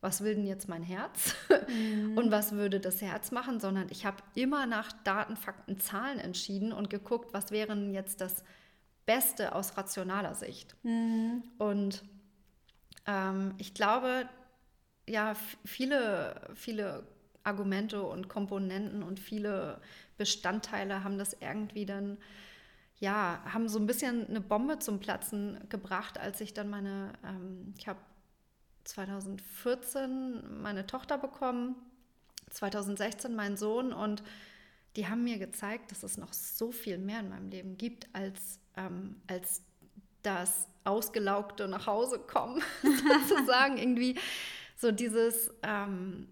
was 0.00 0.22
will 0.22 0.34
denn 0.34 0.46
jetzt 0.46 0.68
mein 0.68 0.82
Herz 0.82 1.34
mhm. 1.68 2.16
und 2.18 2.30
was 2.30 2.52
würde 2.52 2.78
das 2.78 3.00
Herz 3.00 3.30
machen, 3.30 3.60
sondern 3.60 3.88
ich 3.90 4.04
habe 4.04 4.18
immer 4.34 4.66
nach 4.66 4.92
Daten, 5.04 5.36
Fakten, 5.36 5.78
Zahlen 5.78 6.18
entschieden 6.18 6.72
und 6.72 6.90
geguckt, 6.90 7.32
was 7.32 7.50
wäre 7.50 7.74
denn 7.74 7.92
jetzt 7.92 8.20
das 8.20 8.44
Beste 9.06 9.54
aus 9.54 9.76
rationaler 9.76 10.34
Sicht. 10.34 10.76
Mhm. 10.82 11.42
Und 11.58 12.02
ähm, 13.06 13.54
ich 13.56 13.72
glaube, 13.72 14.28
ja, 15.08 15.34
viele, 15.64 16.50
viele 16.54 17.06
Argumente 17.46 18.02
und 18.02 18.28
Komponenten 18.28 19.02
und 19.02 19.20
viele 19.20 19.80
Bestandteile 20.18 21.04
haben 21.04 21.18
das 21.18 21.36
irgendwie 21.40 21.86
dann, 21.86 22.18
ja, 22.98 23.40
haben 23.44 23.68
so 23.68 23.78
ein 23.78 23.86
bisschen 23.86 24.28
eine 24.28 24.40
Bombe 24.40 24.78
zum 24.78 24.98
Platzen 24.98 25.58
gebracht, 25.68 26.18
als 26.18 26.40
ich 26.40 26.54
dann 26.54 26.68
meine, 26.68 27.12
ähm, 27.24 27.74
ich 27.78 27.86
habe 27.88 28.00
2014 28.84 30.62
meine 30.62 30.86
Tochter 30.86 31.18
bekommen, 31.18 31.76
2016 32.50 33.34
meinen 33.34 33.56
Sohn 33.56 33.92
und 33.92 34.22
die 34.96 35.08
haben 35.08 35.24
mir 35.24 35.38
gezeigt, 35.38 35.90
dass 35.90 36.02
es 36.02 36.16
noch 36.16 36.32
so 36.32 36.72
viel 36.72 36.98
mehr 36.98 37.20
in 37.20 37.28
meinem 37.28 37.50
Leben 37.50 37.76
gibt 37.76 38.08
als, 38.14 38.58
ähm, 38.76 39.20
als 39.26 39.62
das 40.22 40.68
ausgelaugte 40.84 41.68
nach 41.68 41.86
Hause 41.86 42.18
kommen, 42.18 42.62
sozusagen. 43.28 43.76
Irgendwie 43.76 44.18
so 44.76 44.90
dieses, 44.90 45.52
ähm, 45.62 46.28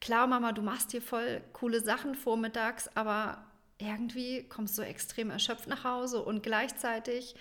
klar 0.00 0.26
Mama, 0.26 0.52
du 0.52 0.62
machst 0.62 0.90
hier 0.90 1.02
voll 1.02 1.42
coole 1.52 1.80
Sachen 1.80 2.14
vormittags, 2.14 2.88
aber 2.94 3.44
irgendwie 3.78 4.44
kommst 4.48 4.78
du 4.78 4.82
extrem 4.82 5.30
erschöpft 5.30 5.68
nach 5.68 5.84
Hause 5.84 6.22
und 6.22 6.42
gleichzeitig 6.42 7.34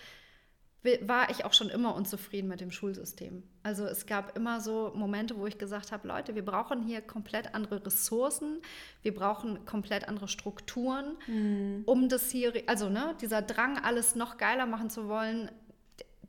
war 1.01 1.29
ich 1.29 1.45
auch 1.45 1.53
schon 1.53 1.69
immer 1.69 1.95
unzufrieden 1.95 2.47
mit 2.47 2.61
dem 2.61 2.71
Schulsystem. 2.71 3.43
Also 3.63 3.85
es 3.85 4.05
gab 4.05 4.37
immer 4.37 4.61
so 4.61 4.91
Momente, 4.95 5.37
wo 5.37 5.47
ich 5.47 5.57
gesagt 5.57 5.91
habe, 5.91 6.07
Leute, 6.07 6.35
wir 6.35 6.45
brauchen 6.45 6.83
hier 6.83 7.01
komplett 7.01 7.55
andere 7.55 7.83
Ressourcen, 7.83 8.61
wir 9.01 9.13
brauchen 9.13 9.65
komplett 9.65 10.07
andere 10.07 10.27
Strukturen, 10.27 11.17
mhm. 11.27 11.83
um 11.85 12.07
das 12.07 12.29
hier, 12.29 12.53
also 12.67 12.89
ne, 12.89 13.15
dieser 13.19 13.41
Drang, 13.41 13.79
alles 13.79 14.15
noch 14.15 14.37
geiler 14.37 14.65
machen 14.67 14.89
zu 14.89 15.07
wollen, 15.07 15.49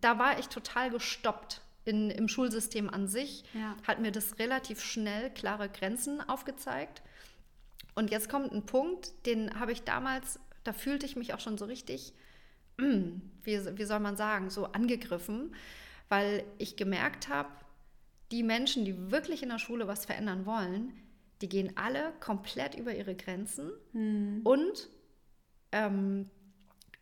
da 0.01 0.19
war 0.19 0.39
ich 0.39 0.49
total 0.49 0.91
gestoppt. 0.91 1.61
In, 1.87 2.11
Im 2.11 2.29
Schulsystem 2.29 2.91
an 2.91 3.09
sich 3.09 3.45
ja. 3.55 3.77
hat 3.87 4.01
mir 4.01 4.13
das 4.13 4.39
relativ 4.39 4.83
schnell 4.83 5.31
klare 5.31 5.71
Grenzen 5.71 6.21
aufgezeigt. 6.21 7.01
Und 7.95 8.11
jetzt 8.11 8.29
kommt 8.29 8.53
ein 8.53 8.67
Punkt, 8.67 9.13
den 9.25 9.59
habe 9.59 9.73
ich 9.73 9.85
damals, 9.85 10.39
da 10.65 10.75
fühlte 10.75 11.07
ich 11.07 11.17
mich 11.17 11.33
auch 11.33 11.41
schon 11.41 11.57
so 11.57 11.65
richtig 11.65 12.13
wie, 12.79 13.79
wie 13.79 13.85
soll 13.85 14.01
man 14.01 14.17
sagen, 14.17 14.51
so 14.51 14.67
angegriffen, 14.67 15.55
weil 16.09 16.45
ich 16.59 16.77
gemerkt 16.77 17.29
habe, 17.29 17.49
die 18.31 18.43
Menschen, 18.43 18.85
die 18.85 19.11
wirklich 19.11 19.43
in 19.43 19.49
der 19.49 19.59
Schule 19.59 19.87
was 19.87 20.05
verändern 20.05 20.47
wollen, 20.47 20.93
die 21.41 21.49
gehen 21.49 21.73
alle 21.77 22.13
komplett 22.21 22.75
über 22.75 22.95
ihre 22.95 23.15
Grenzen 23.15 23.71
hm. 23.93 24.41
und 24.45 24.89
ähm, 25.73 26.31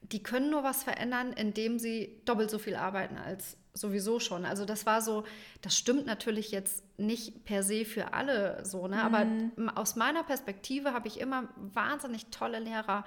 die 0.02 0.22
können 0.22 0.50
nur 0.50 0.64
was 0.64 0.82
verändern, 0.82 1.32
indem 1.32 1.78
sie 1.78 2.20
doppelt 2.24 2.50
so 2.50 2.58
viel 2.58 2.76
arbeiten 2.76 3.16
als 3.16 3.56
sowieso 3.74 4.20
schon. 4.20 4.44
Also 4.44 4.64
das 4.64 4.86
war 4.86 5.02
so, 5.02 5.24
das 5.60 5.76
stimmt 5.76 6.06
natürlich 6.06 6.52
jetzt 6.52 6.84
nicht 6.96 7.44
per 7.44 7.62
se 7.62 7.84
für 7.84 8.14
alle 8.14 8.64
so, 8.64 8.86
ne? 8.86 9.02
aber 9.02 9.24
mhm. 9.24 9.68
aus 9.68 9.96
meiner 9.96 10.22
Perspektive 10.22 10.92
habe 10.92 11.08
ich 11.08 11.20
immer 11.20 11.48
wahnsinnig 11.56 12.26
tolle 12.26 12.60
Lehrer 12.60 13.04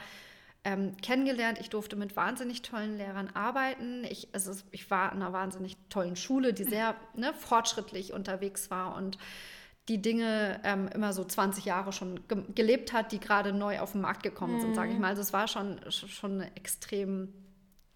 ähm, 0.65 0.97
kennengelernt. 0.97 1.59
Ich 1.61 1.70
durfte 1.70 1.95
mit 1.95 2.18
wahnsinnig 2.18 2.61
tollen 2.61 2.97
Lehrern 2.97 3.30
arbeiten. 3.34 4.03
Ich, 4.03 4.28
also 4.34 4.51
ich 4.72 4.91
war 4.91 5.13
in 5.13 5.22
einer 5.22 5.32
wahnsinnig 5.32 5.78
tollen 5.89 6.18
Schule, 6.18 6.53
die 6.53 6.65
sehr 6.65 6.95
ne, 7.15 7.34
fortschrittlich 7.34 8.11
unterwegs 8.11 8.70
war 8.70 8.95
und 8.97 9.18
die 9.88 10.01
Dinge 10.01 10.59
ähm, 10.65 10.89
immer 10.93 11.13
so 11.13 11.24
20 11.24 11.63
Jahre 11.63 11.93
schon 11.93 12.28
ge 12.28 12.43
gelebt 12.53 12.91
hat, 12.91 13.13
die 13.13 13.22
gerade 13.22 13.53
neu 13.53 13.80
auf 13.80 13.93
den 13.93 14.01
Markt 14.01 14.24
gekommen 14.24 14.57
mhm. 14.57 14.61
sind, 14.61 14.76
sage 14.76 14.91
ich 14.91 14.99
mal. 14.99 15.07
Also 15.07 15.22
es 15.22 15.32
war 15.32 15.47
schon, 15.47 15.80
schon 15.89 16.41
eine 16.41 16.55
extrem 16.57 17.34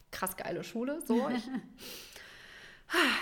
krass 0.10 0.38
geile 0.38 0.64
Schule. 0.64 1.02
So. 1.06 1.28
Ich, 1.30 1.44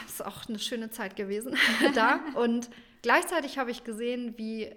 ist 0.07 0.26
auch 0.26 0.47
eine 0.47 0.59
schöne 0.59 0.89
Zeit 0.89 1.15
gewesen 1.15 1.55
da. 1.95 2.20
Und 2.36 2.70
gleichzeitig 3.01 3.57
habe 3.57 3.72
ich 3.72 3.84
gesehen, 3.84 4.38
wie 4.38 4.76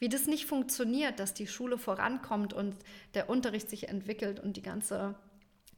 wie 0.00 0.08
das 0.08 0.26
nicht 0.26 0.46
funktioniert, 0.46 1.20
dass 1.20 1.34
die 1.34 1.46
Schule 1.46 1.76
vorankommt 1.78 2.54
und 2.54 2.74
der 3.12 3.28
Unterricht 3.28 3.68
sich 3.68 3.88
entwickelt 3.88 4.40
und 4.40 4.56
die 4.56 4.62
ganze, 4.62 5.14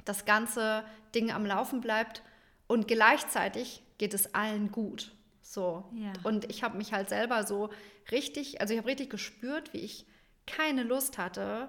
das 0.04 0.24
ganze 0.24 0.84
Ding 1.12 1.32
am 1.32 1.44
Laufen 1.44 1.80
bleibt 1.80 2.22
und 2.68 2.86
gleichzeitig 2.86 3.82
geht 3.98 4.14
es 4.14 4.32
allen 4.32 4.70
gut. 4.70 5.12
So. 5.42 5.84
Ja. 5.96 6.12
Und 6.22 6.48
ich 6.50 6.62
habe 6.62 6.78
mich 6.78 6.92
halt 6.92 7.08
selber 7.08 7.44
so 7.44 7.70
richtig, 8.12 8.60
also 8.60 8.72
ich 8.72 8.78
habe 8.78 8.88
richtig 8.88 9.10
gespürt, 9.10 9.72
wie 9.72 9.80
ich 9.80 10.06
keine 10.46 10.84
Lust 10.84 11.18
hatte, 11.18 11.68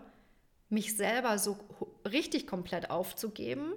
mich 0.70 0.96
selber 0.96 1.40
so 1.40 1.58
richtig 2.10 2.46
komplett 2.46 2.92
aufzugeben, 2.92 3.74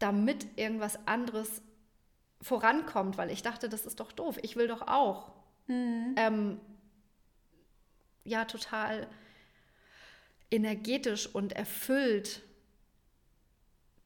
damit 0.00 0.46
irgendwas 0.58 1.06
anderes 1.06 1.62
vorankommt, 2.42 3.16
weil 3.18 3.30
ich 3.30 3.42
dachte, 3.42 3.68
das 3.68 3.86
ist 3.86 4.00
doch 4.00 4.10
doof. 4.12 4.38
Ich 4.42 4.56
will 4.56 4.66
doch 4.66 4.82
auch 4.82 5.30
mhm. 5.68 6.14
ähm, 6.16 6.60
ja 8.24 8.44
total 8.44 9.06
energetisch 10.50 11.32
und 11.32 11.52
erfüllt 11.52 12.42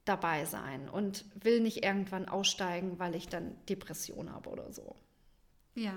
dabei 0.04 0.44
sein 0.44 0.88
und 0.88 1.24
will 1.42 1.60
nicht 1.60 1.84
irgendwann 1.84 2.28
aussteigen, 2.28 2.98
weil 2.98 3.14
ich 3.14 3.28
dann 3.28 3.56
Depression 3.68 4.30
habe 4.30 4.50
oder 4.50 4.70
so. 4.72 4.94
Ja, 5.74 5.94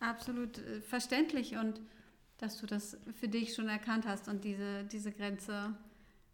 absolut 0.00 0.58
äh, 0.58 0.80
verständlich 0.82 1.56
und 1.56 1.80
dass 2.38 2.58
du 2.58 2.66
das 2.66 2.98
für 3.18 3.28
dich 3.28 3.54
schon 3.54 3.68
erkannt 3.68 4.06
hast 4.06 4.28
und 4.28 4.44
diese, 4.44 4.84
diese 4.84 5.12
Grenze 5.12 5.74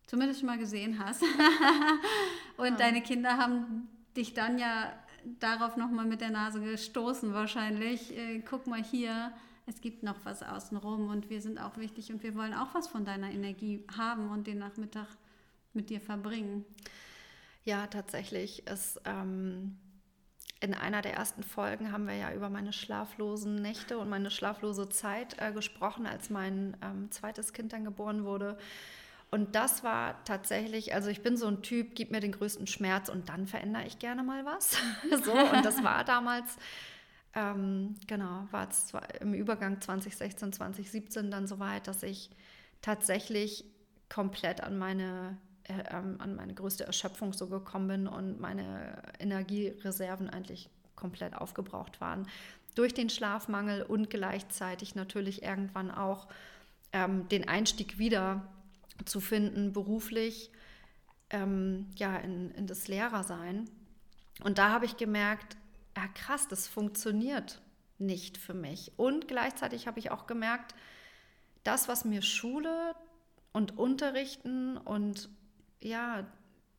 zumindest 0.06 0.40
schon 0.40 0.48
mal 0.48 0.58
gesehen 0.58 0.98
hast. 0.98 1.22
und 2.56 2.70
ja. 2.70 2.76
deine 2.76 3.02
Kinder 3.02 3.36
haben 3.36 3.88
dich 4.16 4.34
dann 4.34 4.58
ja 4.58 4.92
darauf 5.40 5.76
nochmal 5.76 6.06
mit 6.06 6.20
der 6.20 6.30
Nase 6.30 6.60
gestoßen 6.60 7.32
wahrscheinlich. 7.34 8.16
Äh, 8.16 8.40
guck 8.40 8.66
mal 8.66 8.82
hier, 8.82 9.32
es 9.66 9.80
gibt 9.80 10.02
noch 10.02 10.24
was 10.24 10.42
außenrum 10.42 11.08
und 11.08 11.28
wir 11.28 11.40
sind 11.40 11.58
auch 11.58 11.76
wichtig 11.76 12.12
und 12.12 12.22
wir 12.22 12.34
wollen 12.34 12.54
auch 12.54 12.74
was 12.74 12.86
von 12.86 13.04
deiner 13.04 13.30
Energie 13.30 13.84
haben 13.96 14.30
und 14.30 14.46
den 14.46 14.58
Nachmittag 14.58 15.08
mit 15.72 15.90
dir 15.90 16.00
verbringen. 16.00 16.64
Ja, 17.64 17.88
tatsächlich. 17.88 18.62
Es, 18.66 19.00
ähm, 19.04 19.76
in 20.60 20.72
einer 20.72 21.02
der 21.02 21.14
ersten 21.14 21.42
Folgen 21.42 21.90
haben 21.90 22.06
wir 22.06 22.14
ja 22.14 22.32
über 22.32 22.48
meine 22.48 22.72
schlaflosen 22.72 23.56
Nächte 23.56 23.98
und 23.98 24.08
meine 24.08 24.30
schlaflose 24.30 24.88
Zeit 24.88 25.36
äh, 25.38 25.52
gesprochen, 25.52 26.06
als 26.06 26.30
mein 26.30 26.76
ähm, 26.80 27.10
zweites 27.10 27.52
Kind 27.52 27.72
dann 27.72 27.84
geboren 27.84 28.24
wurde. 28.24 28.56
Und 29.30 29.54
das 29.54 29.82
war 29.82 30.22
tatsächlich, 30.24 30.94
also 30.94 31.10
ich 31.10 31.22
bin 31.22 31.36
so 31.36 31.46
ein 31.48 31.62
Typ, 31.62 31.94
gib 31.94 32.10
mir 32.10 32.20
den 32.20 32.32
größten 32.32 32.66
Schmerz 32.66 33.08
und 33.08 33.28
dann 33.28 33.46
verändere 33.46 33.84
ich 33.86 33.98
gerne 33.98 34.22
mal 34.22 34.44
was. 34.44 34.76
so, 35.24 35.32
und 35.32 35.64
das 35.64 35.82
war 35.82 36.04
damals, 36.04 36.56
ähm, 37.34 37.96
genau, 38.06 38.46
war 38.50 38.68
es 38.68 38.92
im 39.20 39.34
Übergang 39.34 39.80
2016, 39.80 40.52
2017 40.52 41.30
dann 41.30 41.46
so 41.46 41.58
weit, 41.58 41.88
dass 41.88 42.02
ich 42.02 42.30
tatsächlich 42.82 43.64
komplett 44.08 44.60
an 44.62 44.78
meine, 44.78 45.36
äh, 45.64 45.82
ähm, 45.90 46.16
an 46.20 46.36
meine 46.36 46.54
größte 46.54 46.84
Erschöpfung 46.84 47.32
so 47.32 47.48
gekommen 47.48 47.88
bin 47.88 48.06
und 48.06 48.40
meine 48.40 49.02
Energiereserven 49.18 50.30
eigentlich 50.30 50.70
komplett 50.94 51.34
aufgebraucht 51.34 52.00
waren. 52.00 52.28
Durch 52.76 52.94
den 52.94 53.10
Schlafmangel 53.10 53.82
und 53.82 54.08
gleichzeitig 54.08 54.94
natürlich 54.94 55.42
irgendwann 55.42 55.90
auch 55.90 56.28
ähm, 56.92 57.28
den 57.28 57.48
Einstieg 57.48 57.98
wieder 57.98 58.46
zu 59.04 59.20
finden, 59.20 59.72
beruflich, 59.72 60.50
ähm, 61.30 61.88
ja, 61.96 62.16
in, 62.16 62.50
in 62.52 62.66
das 62.66 62.88
Lehrersein. 62.88 63.68
Und 64.42 64.58
da 64.58 64.70
habe 64.70 64.84
ich 64.84 64.96
gemerkt, 64.96 65.56
ja 65.96 66.06
krass, 66.08 66.48
das 66.48 66.68
funktioniert 66.68 67.60
nicht 67.98 68.36
für 68.36 68.54
mich. 68.54 68.92
Und 68.96 69.28
gleichzeitig 69.28 69.86
habe 69.86 69.98
ich 69.98 70.10
auch 70.10 70.26
gemerkt, 70.26 70.74
das, 71.64 71.88
was 71.88 72.04
mir 72.04 72.22
Schule 72.22 72.94
und 73.52 73.78
Unterrichten 73.78 74.76
und 74.76 75.28
ja, 75.80 76.26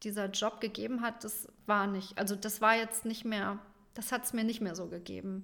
dieser 0.04 0.30
Job 0.30 0.62
gegeben 0.62 1.02
hat, 1.02 1.24
das 1.24 1.48
war 1.66 1.88
nicht, 1.88 2.18
also 2.18 2.36
das 2.36 2.62
war 2.62 2.76
jetzt 2.76 3.04
nicht 3.04 3.26
mehr, 3.26 3.60
das 3.96 4.12
hat 4.12 4.26
es 4.26 4.34
mir 4.34 4.44
nicht 4.44 4.62
mehr 4.62 4.76
so 4.76 4.88
gegeben. 4.88 5.44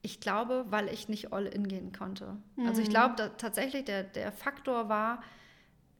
Ich 0.00 0.18
glaube, 0.18 0.64
weil 0.70 0.88
ich 0.88 1.08
nicht 1.08 1.32
all 1.32 1.46
in 1.46 1.68
gehen 1.68 1.92
konnte. 1.92 2.38
Mhm. 2.56 2.66
Also 2.66 2.80
ich 2.80 2.88
mhm. 2.88 2.92
glaube 2.92 3.30
tatsächlich, 3.36 3.84
der, 3.84 4.02
der 4.02 4.32
Faktor 4.32 4.88
war, 4.88 5.22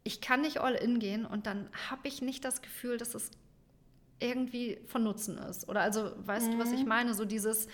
ich 0.04 0.20
kann 0.20 0.40
nicht 0.40 0.58
all 0.58 0.74
in 0.74 0.98
gehen 0.98 1.24
und 1.24 1.46
dann 1.46 1.68
habe 1.90 2.08
ich 2.08 2.22
nicht 2.22 2.44
das 2.44 2.62
Gefühl, 2.62 2.98
dass 2.98 3.14
es 3.14 3.30
irgendwie 4.20 4.78
von 4.86 5.02
Nutzen 5.02 5.38
ist. 5.38 5.68
Oder 5.68 5.80
also, 5.80 6.12
weißt 6.24 6.48
mhm. 6.48 6.52
du, 6.52 6.58
was 6.58 6.72
ich 6.72 6.82
mhm. 6.82 6.88
meine? 6.88 7.14
So 7.14 7.24
dieses, 7.24 7.68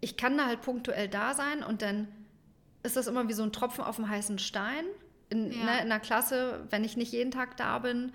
ich 0.00 0.16
kann 0.16 0.36
da 0.36 0.46
halt 0.46 0.62
punktuell 0.62 1.08
da 1.08 1.34
sein 1.34 1.62
und 1.62 1.82
dann 1.82 2.08
ist 2.82 2.96
das 2.96 3.06
immer 3.06 3.28
wie 3.28 3.32
so 3.32 3.42
ein 3.42 3.52
Tropfen 3.52 3.84
auf 3.84 3.96
dem 3.96 4.08
heißen 4.08 4.38
Stein. 4.38 4.84
In, 5.28 5.52
ja. 5.52 5.64
ne, 5.64 5.82
in 5.82 5.88
der 5.88 6.00
Klasse, 6.00 6.66
wenn 6.70 6.82
ich 6.82 6.96
nicht 6.96 7.12
jeden 7.12 7.30
Tag 7.30 7.56
da 7.56 7.78
bin, 7.78 8.12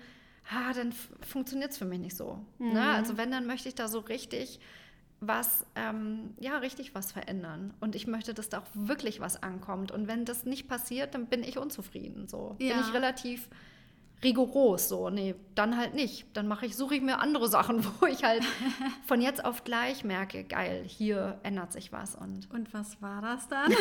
ha, 0.50 0.72
dann 0.74 0.92
funktioniert 1.22 1.70
es 1.70 1.78
für 1.78 1.86
mich 1.86 1.98
nicht 1.98 2.16
so. 2.16 2.44
Ne? 2.58 2.66
Mhm. 2.66 2.72
Ne? 2.74 2.90
Also 2.90 3.16
wenn, 3.16 3.30
dann 3.30 3.46
möchte 3.46 3.68
ich 3.68 3.74
da 3.74 3.88
so 3.88 4.00
richtig 4.00 4.60
was, 5.26 5.66
ähm, 5.74 6.34
ja, 6.40 6.58
richtig 6.58 6.94
was 6.94 7.12
verändern. 7.12 7.74
Und 7.80 7.94
ich 7.94 8.06
möchte, 8.06 8.34
dass 8.34 8.48
da 8.48 8.60
auch 8.60 8.66
wirklich 8.74 9.20
was 9.20 9.42
ankommt. 9.42 9.90
Und 9.90 10.08
wenn 10.08 10.24
das 10.24 10.44
nicht 10.44 10.68
passiert, 10.68 11.14
dann 11.14 11.26
bin 11.26 11.42
ich 11.42 11.58
unzufrieden. 11.58 12.28
So 12.28 12.56
ja. 12.58 12.74
bin 12.74 12.84
ich 12.84 12.94
relativ 12.94 13.48
rigoros. 14.22 14.88
So, 14.88 15.10
nee, 15.10 15.34
dann 15.54 15.76
halt 15.76 15.94
nicht. 15.94 16.26
Dann 16.36 16.48
mache 16.48 16.66
ich, 16.66 16.76
suche 16.76 16.96
ich 16.96 17.02
mir 17.02 17.20
andere 17.20 17.48
Sachen, 17.48 17.84
wo 18.00 18.06
ich 18.06 18.24
halt 18.24 18.44
von 19.06 19.20
jetzt 19.20 19.44
auf 19.44 19.64
gleich 19.64 20.04
merke, 20.04 20.44
geil, 20.44 20.84
hier 20.86 21.38
ändert 21.42 21.72
sich 21.72 21.92
was. 21.92 22.14
Und, 22.14 22.50
und 22.50 22.72
was 22.72 23.00
war 23.02 23.22
das 23.22 23.48
dann? 23.48 23.72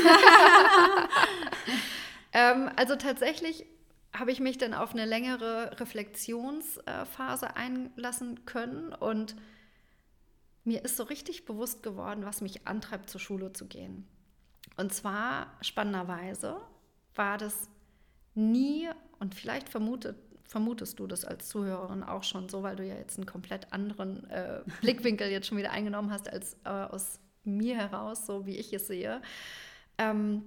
ähm, 2.33 2.69
also 2.75 2.95
tatsächlich 2.95 3.65
habe 4.13 4.31
ich 4.31 4.39
mich 4.39 4.57
dann 4.57 4.73
auf 4.73 4.93
eine 4.93 5.05
längere 5.05 5.79
Reflexionsphase 5.79 7.55
einlassen 7.55 8.45
können 8.45 8.93
und 8.93 9.35
mir 10.66 10.84
ist 10.84 10.97
so 10.97 11.03
richtig 11.03 11.45
bewusst 11.45 11.84
geworden, 11.84 12.26
was 12.26 12.41
mich 12.41 12.68
antreibt, 12.68 13.09
zur 13.09 13.22
Schule 13.22 13.53
zu 13.53 13.68
gehen. 13.68 14.05
Und 14.78 14.93
zwar 14.93 15.53
spannenderweise 15.61 16.59
war 17.13 17.38
das 17.38 17.70
nie, 18.34 18.89
und 19.20 19.36
vielleicht 19.36 19.70
vermutet, 19.70 20.18
vermutest 20.43 20.99
du 20.99 21.07
das 21.07 21.24
als 21.24 21.47
Zuhörerin 21.47 22.03
auch 22.03 22.24
schon 22.24 22.49
so, 22.49 22.63
weil 22.63 22.76
du 22.76 22.86
ja 22.86 22.95
jetzt 22.95 23.18
einen 23.18 23.26
komplett 23.26 23.72
anderen 23.72 24.30
äh, 24.30 24.61
Blickwinkel 24.82 25.30
jetzt 25.30 25.47
schon 25.47 25.57
wieder 25.57 25.72
eingenommen 25.72 26.11
hast 26.11 26.28
als 26.28 26.57
äh, 26.66 26.70
aus 26.70 27.20
mir 27.43 27.76
heraus, 27.76 28.26
so 28.26 28.45
wie 28.45 28.57
ich 28.57 28.74
es 28.74 28.88
sehe. 28.88 29.22
Ähm, 29.97 30.43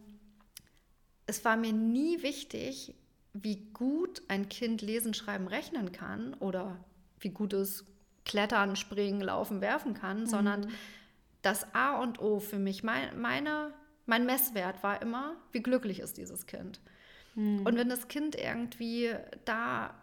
es 1.26 1.44
war 1.44 1.56
mir 1.56 1.72
nie 1.72 2.22
wichtig, 2.22 2.94
wie 3.34 3.70
gut 3.72 4.22
ein 4.28 4.48
Kind 4.48 4.82
lesen, 4.82 5.14
schreiben, 5.14 5.46
rechnen 5.46 5.92
kann 5.92 6.34
oder 6.34 6.84
wie 7.20 7.30
gut 7.30 7.52
es 7.52 7.84
klettern, 8.28 8.76
springen, 8.76 9.20
laufen, 9.20 9.60
werfen 9.60 9.94
kann, 9.94 10.20
mhm. 10.20 10.26
sondern 10.26 10.72
das 11.42 11.74
A 11.74 11.98
und 12.00 12.20
O 12.20 12.38
für 12.38 12.58
mich, 12.58 12.84
mein, 12.84 13.20
meine, 13.20 13.72
mein 14.06 14.26
Messwert 14.26 14.82
war 14.82 15.02
immer, 15.02 15.34
wie 15.52 15.62
glücklich 15.62 16.00
ist 16.00 16.18
dieses 16.18 16.46
Kind. 16.46 16.80
Mhm. 17.34 17.66
Und 17.66 17.76
wenn 17.76 17.88
das 17.88 18.08
Kind 18.08 18.36
irgendwie 18.36 19.14
da, 19.44 19.94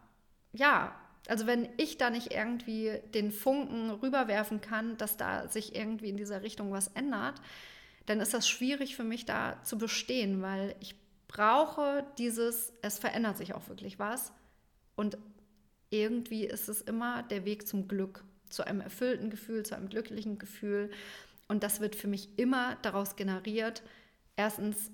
ja, 0.54 0.96
also 1.28 1.48
wenn 1.48 1.70
ich 1.78 1.98
da 1.98 2.10
nicht 2.10 2.34
irgendwie 2.34 3.00
den 3.14 3.32
Funken 3.32 3.90
rüberwerfen 3.90 4.62
kann, 4.62 4.98
dass 4.98 5.18
da 5.18 5.48
sich 5.48 5.76
irgendwie 5.76 6.10
in 6.10 6.18
dieser 6.18 6.44
Richtung 6.44 6.72
was 6.72 6.88
ändert, 6.90 7.42
dann 8.06 8.20
ist 8.20 8.34
das 8.34 8.48
schwierig 8.48 8.96
für 8.96 9.04
mich 9.04 9.26
da 9.26 9.62
zu 9.64 9.78
bestehen, 9.78 10.42
weil 10.42 10.76
ich 10.80 10.96
brauche 11.28 12.06
dieses, 12.18 12.72
es 12.82 13.00
verändert 13.00 13.38
sich 13.38 13.56
auch 13.56 13.68
wirklich 13.68 13.98
was. 13.98 14.32
Und 14.96 15.18
irgendwie 15.90 16.46
ist 16.46 16.70
es 16.70 16.82
immer 16.82 17.24
der 17.24 17.46
Weg 17.46 17.68
zum 17.68 17.88
Glück, 17.88 18.24
zu 18.50 18.66
einem 18.66 18.82
erfüllten 18.82 19.30
Gefühl, 19.30 19.64
zu 19.64 19.76
einem 19.76 19.90
glücklichen 19.90 20.38
Gefühl. 20.38 20.92
Und 21.48 21.64
das 21.64 21.80
wird 21.80 21.96
für 21.96 22.08
mich 22.08 22.30
immer 22.38 22.78
daraus 22.82 23.16
generiert, 23.16 23.84
erstens 24.36 24.92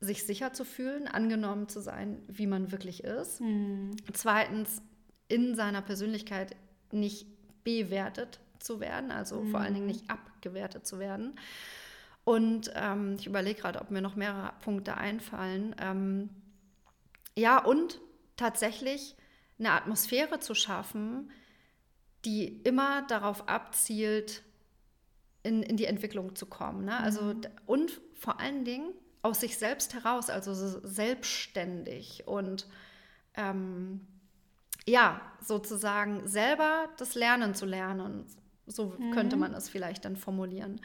sich 0.00 0.24
sicher 0.24 0.52
zu 0.52 0.64
fühlen, 0.64 1.06
angenommen 1.06 1.68
zu 1.68 1.80
sein, 1.80 2.22
wie 2.26 2.46
man 2.46 2.72
wirklich 2.72 3.04
ist. 3.04 3.40
Mhm. 3.40 3.96
Zweitens, 4.12 4.82
in 5.28 5.54
seiner 5.54 5.82
Persönlichkeit 5.82 6.56
nicht 6.90 7.26
bewertet 7.62 8.40
zu 8.58 8.80
werden, 8.80 9.10
also 9.10 9.42
mhm. 9.42 9.50
vor 9.50 9.60
allen 9.60 9.74
Dingen 9.74 9.86
nicht 9.86 10.10
abgewertet 10.10 10.86
zu 10.86 10.98
werden. 10.98 11.38
Und 12.24 12.70
ähm, 12.74 13.16
ich 13.18 13.26
überlege 13.26 13.60
gerade, 13.60 13.80
ob 13.80 13.90
mir 13.90 14.02
noch 14.02 14.16
mehrere 14.16 14.52
Punkte 14.62 14.96
einfallen. 14.96 15.74
Ähm, 15.80 16.30
ja, 17.36 17.62
und 17.62 18.00
tatsächlich 18.36 19.16
eine 19.60 19.72
Atmosphäre 19.72 20.40
zu 20.40 20.54
schaffen, 20.54 21.30
die 22.24 22.48
immer 22.62 23.02
darauf 23.02 23.48
abzielt, 23.48 24.42
in, 25.42 25.62
in 25.62 25.76
die 25.76 25.86
Entwicklung 25.86 26.34
zu 26.34 26.46
kommen. 26.46 26.84
Ne? 26.84 26.98
Also, 26.98 27.22
mhm. 27.22 27.42
Und 27.66 28.00
vor 28.18 28.40
allen 28.40 28.64
Dingen 28.64 28.92
aus 29.22 29.40
sich 29.40 29.56
selbst 29.56 29.94
heraus, 29.94 30.30
also 30.30 30.54
selbstständig 30.54 32.26
und 32.26 32.66
ähm, 33.34 34.06
ja, 34.86 35.20
sozusagen 35.40 36.26
selber 36.26 36.88
das 36.96 37.14
Lernen 37.14 37.54
zu 37.54 37.66
lernen. 37.66 38.26
So 38.66 38.96
mhm. 38.98 39.12
könnte 39.12 39.36
man 39.36 39.54
es 39.54 39.68
vielleicht 39.68 40.04
dann 40.04 40.16
formulieren. 40.16 40.80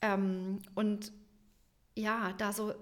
Ähm, 0.00 0.60
und 0.74 1.12
ja, 1.94 2.32
da 2.38 2.52
so 2.52 2.74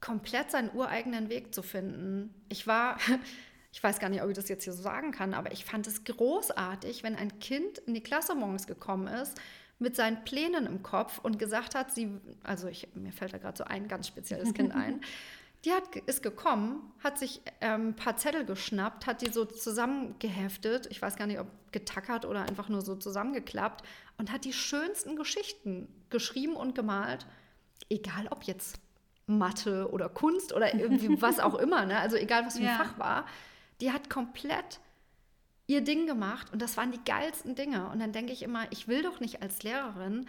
komplett 0.00 0.50
seinen 0.50 0.70
ureigenen 0.74 1.28
Weg 1.28 1.54
zu 1.54 1.62
finden. 1.62 2.34
Ich 2.48 2.66
war 2.66 2.98
ich 3.72 3.82
weiß 3.82 3.98
gar 3.98 4.10
nicht, 4.10 4.22
ob 4.22 4.28
ich 4.28 4.36
das 4.36 4.48
jetzt 4.48 4.64
hier 4.64 4.72
so 4.74 4.82
sagen 4.82 5.12
kann, 5.12 5.32
aber 5.32 5.50
ich 5.52 5.64
fand 5.64 5.86
es 5.86 6.04
großartig, 6.04 7.02
wenn 7.02 7.16
ein 7.16 7.38
Kind 7.40 7.78
in 7.78 7.94
die 7.94 8.02
Klasse 8.02 8.34
morgens 8.34 8.66
gekommen 8.66 9.06
ist 9.06 9.40
mit 9.78 9.96
seinen 9.96 10.22
Plänen 10.24 10.66
im 10.66 10.82
Kopf 10.82 11.18
und 11.18 11.38
gesagt 11.38 11.74
hat, 11.74 11.92
sie, 11.92 12.10
also 12.44 12.68
ich, 12.68 12.88
mir 12.94 13.12
fällt 13.12 13.32
da 13.32 13.38
gerade 13.38 13.56
so 13.56 13.64
ein 13.64 13.88
ganz 13.88 14.06
spezielles 14.06 14.52
Kind 14.52 14.72
ein, 14.74 15.00
die 15.64 15.72
hat, 15.72 15.96
ist 16.06 16.22
gekommen, 16.22 16.92
hat 17.02 17.18
sich 17.18 17.40
ähm, 17.60 17.88
ein 17.88 17.96
paar 17.96 18.16
Zettel 18.16 18.44
geschnappt, 18.44 19.06
hat 19.06 19.22
die 19.22 19.32
so 19.32 19.44
zusammengeheftet, 19.44 20.86
ich 20.90 21.00
weiß 21.00 21.16
gar 21.16 21.26
nicht, 21.26 21.40
ob 21.40 21.46
getackert 21.72 22.26
oder 22.26 22.42
einfach 22.42 22.68
nur 22.68 22.82
so 22.82 22.94
zusammengeklappt 22.94 23.84
und 24.18 24.30
hat 24.30 24.44
die 24.44 24.52
schönsten 24.52 25.16
Geschichten 25.16 25.88
geschrieben 26.10 26.56
und 26.56 26.74
gemalt, 26.74 27.26
egal 27.88 28.28
ob 28.28 28.42
jetzt 28.42 28.78
Mathe 29.26 29.90
oder 29.90 30.10
Kunst 30.10 30.52
oder 30.52 30.74
irgendwie 30.74 31.22
was 31.22 31.40
auch 31.40 31.54
immer, 31.54 31.86
ne? 31.86 31.98
also 31.98 32.16
egal 32.16 32.44
was 32.44 32.54
für 32.54 32.60
ein 32.60 32.66
ja. 32.66 32.76
Fach 32.76 32.98
war 32.98 33.24
die 33.82 33.92
hat 33.92 34.08
komplett 34.08 34.80
ihr 35.66 35.82
Ding 35.82 36.06
gemacht 36.06 36.52
und 36.52 36.62
das 36.62 36.76
waren 36.76 36.92
die 36.92 37.04
geilsten 37.04 37.54
Dinge. 37.54 37.88
Und 37.90 37.98
dann 37.98 38.12
denke 38.12 38.32
ich 38.32 38.42
immer, 38.42 38.70
ich 38.70 38.88
will 38.88 39.02
doch 39.02 39.20
nicht 39.20 39.42
als 39.42 39.62
Lehrerin 39.62 40.26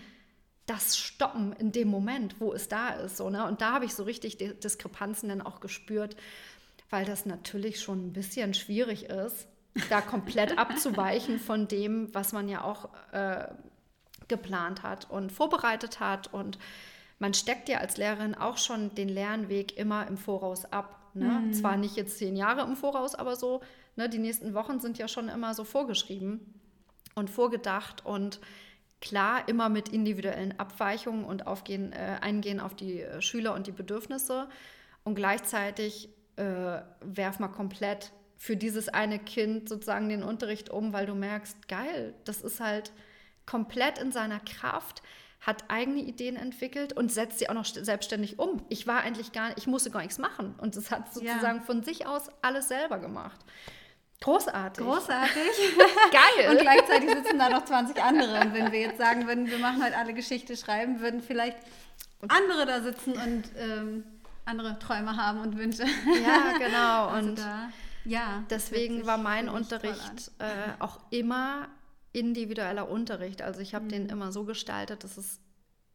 das 0.65 0.97
stoppen 0.97 1.53
in 1.53 1.71
dem 1.71 1.87
Moment, 1.87 2.39
wo 2.39 2.53
es 2.53 2.67
da 2.67 2.89
ist. 2.89 3.17
So, 3.17 3.29
ne? 3.29 3.45
Und 3.45 3.61
da 3.61 3.73
habe 3.73 3.85
ich 3.85 3.93
so 3.93 4.03
richtig 4.03 4.37
die 4.37 4.53
Diskrepanzen 4.53 5.29
dann 5.29 5.41
auch 5.41 5.59
gespürt, 5.59 6.15
weil 6.89 7.05
das 7.05 7.25
natürlich 7.25 7.81
schon 7.81 8.07
ein 8.07 8.13
bisschen 8.13 8.53
schwierig 8.53 9.05
ist, 9.05 9.47
da 9.89 10.01
komplett 10.01 10.57
abzuweichen 10.57 11.39
von 11.39 11.67
dem, 11.67 12.13
was 12.13 12.31
man 12.31 12.47
ja 12.47 12.63
auch 12.63 12.89
äh, 13.11 13.47
geplant 14.27 14.83
hat 14.83 15.09
und 15.11 15.31
vorbereitet 15.31 15.99
hat. 15.99 16.33
Und 16.33 16.57
man 17.19 17.33
steckt 17.33 17.69
ja 17.69 17.79
als 17.79 17.97
Lehrerin 17.97 18.35
auch 18.35 18.57
schon 18.57 18.95
den 18.95 19.09
Lernweg 19.09 19.77
immer 19.77 20.07
im 20.07 20.17
Voraus 20.17 20.65
ab. 20.65 21.02
Ne? 21.13 21.25
Mhm. 21.25 21.53
Zwar 21.53 21.77
nicht 21.77 21.95
jetzt 21.95 22.17
zehn 22.17 22.35
Jahre 22.35 22.61
im 22.61 22.75
Voraus, 22.75 23.15
aber 23.15 23.35
so, 23.35 23.61
ne, 23.95 24.09
die 24.09 24.19
nächsten 24.19 24.53
Wochen 24.53 24.79
sind 24.79 24.97
ja 24.97 25.07
schon 25.07 25.29
immer 25.29 25.53
so 25.53 25.63
vorgeschrieben 25.63 26.61
und 27.15 27.29
vorgedacht 27.29 28.05
und 28.05 28.39
klar 29.01 29.47
immer 29.47 29.69
mit 29.69 29.89
individuellen 29.89 30.57
Abweichungen 30.59 31.25
und 31.25 31.45
aufgehen, 31.45 31.91
äh, 31.91 32.17
eingehen 32.21 32.59
auf 32.59 32.73
die 32.73 33.01
äh, 33.01 33.21
Schüler 33.21 33.53
und 33.53 33.67
die 33.67 33.71
Bedürfnisse 33.71 34.47
und 35.03 35.15
gleichzeitig 35.15 36.09
äh, 36.37 36.81
werf 37.01 37.39
mal 37.39 37.49
komplett 37.49 38.11
für 38.37 38.57
dieses 38.57 38.89
eine 38.89 39.19
Kind 39.19 39.69
sozusagen 39.69 40.09
den 40.09 40.23
Unterricht 40.23 40.69
um, 40.69 40.93
weil 40.93 41.05
du 41.05 41.15
merkst, 41.15 41.67
geil, 41.67 42.13
das 42.25 42.41
ist 42.41 42.59
halt 42.59 42.91
komplett 43.45 43.99
in 43.99 44.11
seiner 44.11 44.39
Kraft, 44.39 45.03
hat 45.45 45.65
eigene 45.67 45.99
Ideen 45.99 46.37
entwickelt 46.37 46.93
und 46.93 47.11
setzt 47.11 47.39
sie 47.39 47.49
auch 47.49 47.53
noch 47.53 47.65
selbstständig 47.65 48.39
um. 48.39 48.63
Ich 48.69 48.87
war 48.87 49.01
eigentlich 49.01 49.33
gar 49.33 49.49
nicht, 49.49 49.57
ich 49.57 49.67
musste 49.67 49.91
gar 49.91 50.01
nichts 50.01 50.17
machen 50.17 50.55
und 50.57 50.75
es 50.75 50.89
hat 50.89 51.13
sozusagen 51.13 51.59
ja. 51.59 51.63
von 51.63 51.83
sich 51.83 52.07
aus 52.07 52.29
alles 52.41 52.69
selber 52.69 52.97
gemacht. 52.99 53.39
Großartig. 54.21 54.85
Großartig. 54.85 55.75
Geil. 56.11 56.49
Und 56.49 56.61
gleichzeitig 56.61 57.09
sitzen 57.09 57.37
da 57.37 57.49
noch 57.49 57.65
20 57.65 58.01
andere. 58.01 58.39
Und 58.39 58.53
wenn 58.53 58.71
wir 58.71 58.79
jetzt 58.79 58.97
sagen 58.97 59.27
würden, 59.27 59.47
wir 59.47 59.57
machen 59.59 59.83
heute 59.83 59.97
alle 59.97 60.13
Geschichte 60.13 60.55
schreiben, 60.55 61.01
würden 61.01 61.21
vielleicht 61.21 61.57
andere 62.29 62.65
da 62.65 62.81
sitzen 62.81 63.11
und 63.11 63.43
ähm, 63.57 64.05
andere 64.45 64.79
Träume 64.79 65.17
haben 65.17 65.41
und 65.41 65.57
Wünsche. 65.57 65.83
Ja, 66.23 66.57
genau. 66.57 67.07
Also 67.07 67.29
und 67.29 67.39
da, 67.39 67.69
ja, 68.05 68.43
deswegen 68.49 69.05
war 69.05 69.17
mein 69.17 69.49
Unterricht 69.49 70.31
äh, 70.39 70.71
auch 70.79 70.99
immer 71.09 71.67
individueller 72.13 72.89
Unterricht. 72.89 73.41
Also 73.41 73.59
ich 73.59 73.75
habe 73.75 73.85
mhm. 73.85 73.89
den 73.89 74.09
immer 74.09 74.31
so 74.31 74.45
gestaltet, 74.45 75.03
dass 75.03 75.17
es 75.17 75.39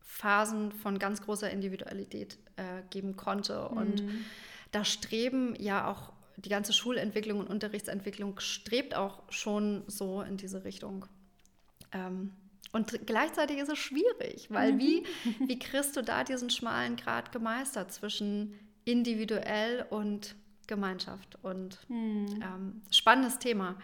Phasen 0.02 0.72
von 0.72 0.98
ganz 0.98 1.22
großer 1.22 1.50
Individualität 1.50 2.38
äh, 2.56 2.82
geben 2.90 3.16
konnte. 3.16 3.68
Und 3.68 4.04
mhm. 4.04 4.24
da 4.72 4.84
streben 4.84 5.54
ja 5.58 5.88
auch 5.88 6.12
die 6.36 6.48
ganze 6.48 6.72
Schulentwicklung 6.72 7.40
und 7.40 7.48
Unterrichtsentwicklung 7.48 8.38
strebt 8.40 8.94
auch 8.94 9.22
schon 9.30 9.84
so 9.86 10.22
in 10.22 10.36
diese 10.36 10.64
Richtung. 10.64 11.06
Ähm, 11.92 12.32
und 12.72 13.06
gleichzeitig 13.06 13.58
ist 13.58 13.70
es 13.70 13.78
schwierig, 13.78 14.50
weil 14.50 14.72
mhm. 14.72 14.78
wie, 14.78 15.06
wie 15.46 15.58
kriegst 15.58 15.96
du 15.96 16.02
da 16.02 16.24
diesen 16.24 16.50
schmalen 16.50 16.96
Grad 16.96 17.32
gemeistert 17.32 17.92
zwischen 17.92 18.58
individuell 18.84 19.86
und 19.90 20.36
Gemeinschaft? 20.66 21.38
Und 21.42 21.78
mhm. 21.88 22.42
ähm, 22.42 22.82
spannendes 22.90 23.38
Thema. 23.38 23.76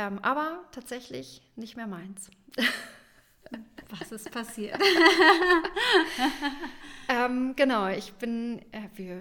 Ähm, 0.00 0.18
aber 0.20 0.64
tatsächlich 0.72 1.42
nicht 1.56 1.76
mehr 1.76 1.86
meins. 1.86 2.30
Was 4.00 4.12
ist 4.12 4.30
passiert? 4.30 4.80
ähm, 7.08 7.54
genau, 7.54 7.86
ich 7.88 8.14
bin, 8.14 8.62
äh, 8.72 8.88
wir, 8.94 9.20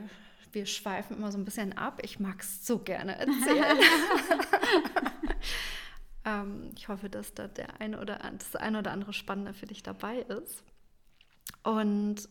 wir 0.54 0.66
schweifen 0.66 1.18
immer 1.18 1.34
so 1.34 1.38
ein 1.38 1.44
bisschen 1.44 1.78
ab. 1.78 2.00
Ich 2.02 2.22
mag 2.22 2.40
es 2.40 2.66
so 2.66 2.80
gerne 2.80 3.18
erzählen. 3.18 3.78
ähm, 6.24 6.72
ich 6.78 6.88
hoffe, 6.88 7.10
dass 7.10 7.34
da 7.34 7.50
der 7.50 7.82
eine 7.82 8.00
oder, 8.00 8.18
das 8.38 8.56
eine 8.56 8.80
oder 8.80 8.92
andere 8.92 9.12
Spannende 9.12 9.54
für 9.54 9.66
dich 9.66 9.84
dabei 9.84 10.20
ist. 10.20 10.64
Und 11.64 12.30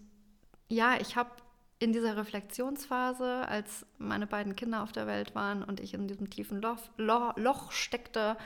ja, 0.71 0.99
ich 0.99 1.17
habe 1.17 1.33
in 1.79 1.93
dieser 1.93 2.17
Reflexionsphase, 2.17 3.47
als 3.47 3.87
meine 3.99 4.27
beiden 4.27 4.57
Kinder 4.57 4.83
auf 4.83 4.93
der 4.93 5.07
Welt 5.07 5.35
waren 5.35 5.63
und 5.63 5.81
ich 5.81 5.95
in 5.95 6.09
diesem 6.09 6.29
tiefen 6.29 6.61
Loch, 6.61 6.79
Loch, 6.97 7.37
Loch 7.37 7.73
steckte, 7.73 8.37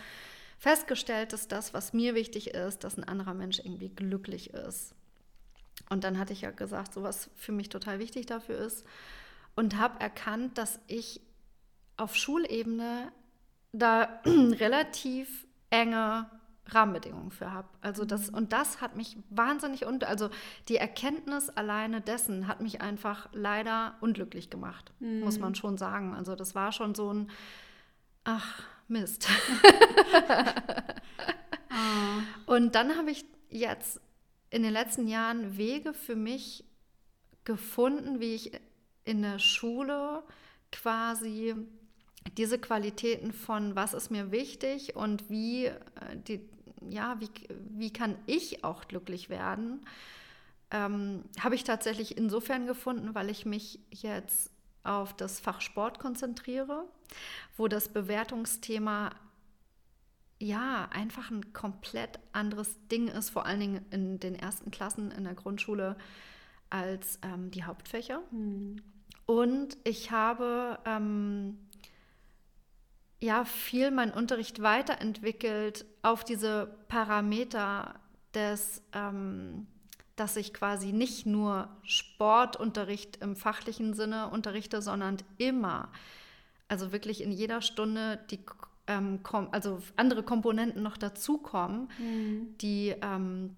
festgestellt, 0.58 1.32
dass 1.32 1.48
das, 1.48 1.74
was 1.74 1.92
mir 1.92 2.14
wichtig 2.14 2.50
ist, 2.50 2.84
dass 2.84 2.96
ein 2.96 3.04
anderer 3.04 3.34
Mensch 3.34 3.58
irgendwie 3.58 3.88
glücklich 3.88 4.50
ist. 4.50 4.94
Und 5.88 6.04
dann 6.04 6.18
hatte 6.18 6.32
ich 6.32 6.42
ja 6.42 6.50
gesagt, 6.50 6.94
so 6.94 7.02
was 7.02 7.30
für 7.36 7.52
mich 7.52 7.68
total 7.68 7.98
wichtig 7.98 8.26
dafür 8.26 8.58
ist. 8.58 8.84
Und 9.56 9.76
habe 9.78 10.00
erkannt, 10.00 10.58
dass 10.58 10.78
ich 10.86 11.20
auf 11.96 12.14
Schulebene 12.14 13.12
da 13.72 14.20
relativ 14.26 15.46
enge 15.70 16.30
Rahmenbedingungen 16.66 17.30
für 17.30 17.52
habe. 17.52 17.68
Also 17.80 18.04
das 18.04 18.30
mhm. 18.30 18.38
und 18.38 18.52
das 18.52 18.80
hat 18.80 18.96
mich 18.96 19.16
wahnsinnig 19.30 19.84
und 19.84 20.04
also 20.04 20.30
die 20.68 20.76
Erkenntnis 20.76 21.50
alleine 21.50 22.00
dessen 22.00 22.46
hat 22.46 22.60
mich 22.60 22.80
einfach 22.80 23.28
leider 23.32 23.94
unglücklich 24.00 24.48
gemacht, 24.50 24.92
mhm. 25.00 25.20
muss 25.20 25.38
man 25.38 25.54
schon 25.54 25.76
sagen. 25.76 26.14
Also 26.14 26.34
das 26.36 26.54
war 26.54 26.72
schon 26.72 26.94
so 26.94 27.12
ein 27.12 27.30
ach 28.24 28.62
Mist. 28.88 29.28
oh. 31.70 31.74
Und 32.46 32.74
dann 32.74 32.96
habe 32.96 33.10
ich 33.10 33.24
jetzt 33.48 34.00
in 34.50 34.62
den 34.62 34.72
letzten 34.72 35.08
Jahren 35.08 35.56
Wege 35.56 35.94
für 35.94 36.16
mich 36.16 36.64
gefunden, 37.44 38.20
wie 38.20 38.34
ich 38.34 38.52
in 39.04 39.22
der 39.22 39.38
Schule 39.38 40.22
quasi 40.70 41.54
diese 42.36 42.58
Qualitäten 42.58 43.32
von 43.32 43.76
was 43.76 43.94
ist 43.94 44.10
mir 44.10 44.30
wichtig 44.30 44.96
und 44.96 45.28
wie, 45.28 45.66
äh, 45.66 45.76
die, 46.26 46.40
ja, 46.88 47.16
wie, 47.20 47.30
wie 47.70 47.92
kann 47.92 48.16
ich 48.26 48.64
auch 48.64 48.88
glücklich 48.88 49.28
werden, 49.28 49.84
ähm, 50.70 51.24
habe 51.40 51.54
ich 51.54 51.64
tatsächlich 51.64 52.16
insofern 52.16 52.66
gefunden, 52.66 53.14
weil 53.14 53.30
ich 53.30 53.44
mich 53.44 53.78
jetzt 53.90 54.50
auf 54.84 55.14
das 55.14 55.38
Fach 55.38 55.60
Sport 55.60 55.98
konzentriere, 55.98 56.86
wo 57.56 57.68
das 57.68 57.88
Bewertungsthema 57.88 59.10
ja 60.38 60.88
einfach 60.90 61.30
ein 61.30 61.52
komplett 61.52 62.18
anderes 62.32 62.76
Ding 62.88 63.06
ist, 63.08 63.30
vor 63.30 63.46
allen 63.46 63.60
Dingen 63.60 63.86
in 63.90 64.18
den 64.18 64.34
ersten 64.34 64.70
Klassen 64.70 65.12
in 65.12 65.24
der 65.24 65.34
Grundschule 65.34 65.96
als 66.68 67.20
ähm, 67.22 67.50
die 67.50 67.64
Hauptfächer. 67.64 68.22
Mhm. 68.32 68.82
Und 69.26 69.76
ich 69.84 70.10
habe 70.10 70.78
ähm, 70.84 71.58
ja 73.22 73.44
viel 73.44 73.90
meinen 73.90 74.12
Unterricht 74.12 74.62
weiterentwickelt 74.62 75.86
auf 76.02 76.24
diese 76.24 76.74
Parameter 76.88 77.94
des, 78.34 78.82
ähm, 78.92 79.66
dass 80.16 80.36
ich 80.36 80.52
quasi 80.52 80.92
nicht 80.92 81.24
nur 81.24 81.68
Sportunterricht 81.84 83.18
im 83.18 83.36
fachlichen 83.36 83.94
Sinne 83.94 84.28
unterrichte, 84.28 84.82
sondern 84.82 85.18
immer, 85.38 85.88
also 86.68 86.92
wirklich 86.92 87.22
in 87.22 87.32
jeder 87.32 87.62
Stunde 87.62 88.18
die 88.30 88.40
ähm, 88.88 89.20
also 89.52 89.80
andere 89.96 90.22
Komponenten 90.22 90.82
noch 90.82 90.96
dazukommen, 90.96 91.88
mhm. 91.98 92.58
die, 92.60 92.94
ähm, 93.02 93.56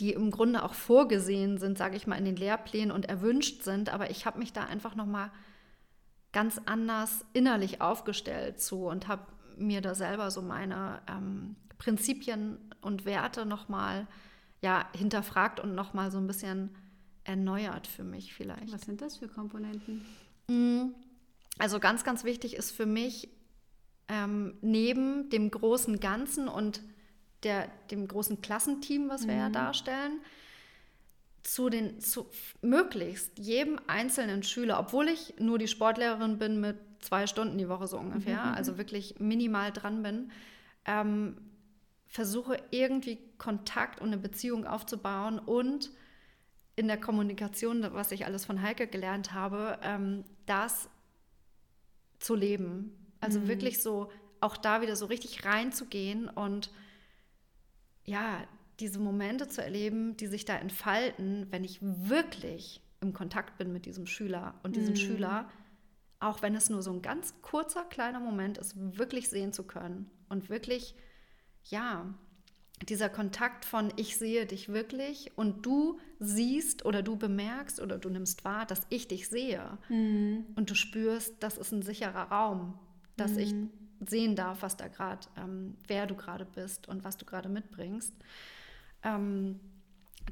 die 0.00 0.12
im 0.12 0.32
Grunde 0.32 0.64
auch 0.64 0.74
vorgesehen 0.74 1.58
sind, 1.58 1.78
sage 1.78 1.96
ich 1.96 2.08
mal, 2.08 2.16
in 2.16 2.24
den 2.24 2.36
Lehrplänen 2.36 2.90
und 2.90 3.08
erwünscht 3.08 3.62
sind. 3.62 3.92
Aber 3.92 4.10
ich 4.10 4.26
habe 4.26 4.40
mich 4.40 4.52
da 4.52 4.64
einfach 4.64 4.96
noch 4.96 5.06
mal 5.06 5.30
ganz 6.36 6.60
anders 6.66 7.24
innerlich 7.32 7.80
aufgestellt 7.80 8.60
zu 8.60 8.88
und 8.88 9.08
habe 9.08 9.22
mir 9.56 9.80
da 9.80 9.94
selber 9.94 10.30
so 10.30 10.42
meine 10.42 11.00
ähm, 11.08 11.56
Prinzipien 11.78 12.58
und 12.82 13.06
Werte 13.06 13.46
nochmal 13.46 14.06
ja, 14.60 14.86
hinterfragt 14.94 15.60
und 15.60 15.74
nochmal 15.74 16.10
so 16.10 16.18
ein 16.18 16.26
bisschen 16.26 16.74
erneuert 17.24 17.86
für 17.86 18.04
mich 18.04 18.34
vielleicht. 18.34 18.70
Was 18.70 18.82
sind 18.82 19.00
das 19.00 19.16
für 19.16 19.28
Komponenten? 19.28 20.04
Mm, 20.48 20.88
also 21.56 21.80
ganz, 21.80 22.04
ganz 22.04 22.22
wichtig 22.24 22.54
ist 22.54 22.70
für 22.70 22.84
mich, 22.84 23.30
ähm, 24.08 24.58
neben 24.60 25.30
dem 25.30 25.50
großen 25.50 26.00
Ganzen 26.00 26.48
und 26.48 26.82
der, 27.44 27.70
dem 27.90 28.06
großen 28.06 28.42
Klassenteam, 28.42 29.08
was 29.08 29.26
wir 29.26 29.32
mhm. 29.32 29.40
ja 29.40 29.48
darstellen, 29.48 30.20
zu 31.46 31.70
den 31.70 32.00
zu 32.00 32.28
möglichst 32.60 33.38
jedem 33.38 33.78
einzelnen 33.86 34.42
Schüler, 34.42 34.80
obwohl 34.80 35.08
ich 35.08 35.34
nur 35.38 35.58
die 35.58 35.68
Sportlehrerin 35.68 36.38
bin 36.38 36.60
mit 36.60 36.76
zwei 37.00 37.26
Stunden 37.26 37.56
die 37.56 37.68
Woche 37.68 37.86
so 37.86 37.98
ungefähr, 37.98 38.42
mhm. 38.46 38.54
also 38.54 38.78
wirklich 38.78 39.20
minimal 39.20 39.72
dran 39.72 40.02
bin, 40.02 40.32
ähm, 40.84 41.36
versuche 42.08 42.60
irgendwie 42.70 43.18
Kontakt 43.38 44.00
und 44.00 44.08
eine 44.08 44.18
Beziehung 44.18 44.66
aufzubauen 44.66 45.38
und 45.38 45.90
in 46.74 46.88
der 46.88 47.00
Kommunikation, 47.00 47.86
was 47.92 48.12
ich 48.12 48.26
alles 48.26 48.44
von 48.44 48.60
Heike 48.60 48.86
gelernt 48.86 49.32
habe, 49.32 49.78
ähm, 49.82 50.24
das 50.46 50.90
zu 52.18 52.34
leben. 52.34 53.12
Also 53.20 53.40
mhm. 53.40 53.48
wirklich 53.48 53.82
so 53.82 54.10
auch 54.40 54.56
da 54.56 54.82
wieder 54.82 54.96
so 54.96 55.06
richtig 55.06 55.44
reinzugehen 55.44 56.28
und 56.28 56.70
ja, 58.04 58.44
diese 58.80 58.98
Momente 58.98 59.48
zu 59.48 59.62
erleben, 59.62 60.16
die 60.16 60.26
sich 60.26 60.44
da 60.44 60.56
entfalten, 60.56 61.46
wenn 61.50 61.64
ich 61.64 61.78
wirklich 61.80 62.82
im 63.00 63.12
Kontakt 63.12 63.58
bin 63.58 63.72
mit 63.72 63.86
diesem 63.86 64.06
Schüler 64.06 64.54
und 64.62 64.76
diesem 64.76 64.94
mhm. 64.94 64.98
Schüler, 64.98 65.50
auch 66.18 66.42
wenn 66.42 66.54
es 66.54 66.70
nur 66.70 66.82
so 66.82 66.92
ein 66.92 67.02
ganz 67.02 67.34
kurzer, 67.42 67.84
kleiner 67.84 68.20
Moment 68.20 68.58
ist, 68.58 68.74
wirklich 68.98 69.28
sehen 69.28 69.52
zu 69.52 69.64
können 69.64 70.10
und 70.28 70.48
wirklich, 70.48 70.94
ja, 71.64 72.14
dieser 72.88 73.08
Kontakt 73.08 73.64
von 73.64 73.92
ich 73.96 74.18
sehe 74.18 74.44
dich 74.44 74.68
wirklich 74.68 75.32
und 75.36 75.64
du 75.64 75.98
siehst 76.18 76.84
oder 76.84 77.02
du 77.02 77.16
bemerkst 77.16 77.80
oder 77.80 77.98
du 77.98 78.10
nimmst 78.10 78.44
wahr, 78.44 78.66
dass 78.66 78.86
ich 78.90 79.08
dich 79.08 79.28
sehe 79.28 79.78
mhm. 79.88 80.44
und 80.56 80.68
du 80.68 80.74
spürst, 80.74 81.34
das 81.40 81.56
ist 81.56 81.72
ein 81.72 81.82
sicherer 81.82 82.30
Raum, 82.30 82.78
dass 83.16 83.32
mhm. 83.32 83.38
ich 83.38 83.54
sehen 84.06 84.36
darf, 84.36 84.60
was 84.60 84.76
da 84.76 84.88
gerade, 84.88 85.26
ähm, 85.38 85.76
wer 85.86 86.06
du 86.06 86.14
gerade 86.14 86.44
bist 86.44 86.86
und 86.88 87.02
was 87.02 87.16
du 87.16 87.24
gerade 87.24 87.48
mitbringst. 87.48 88.12
Ähm, 89.02 89.60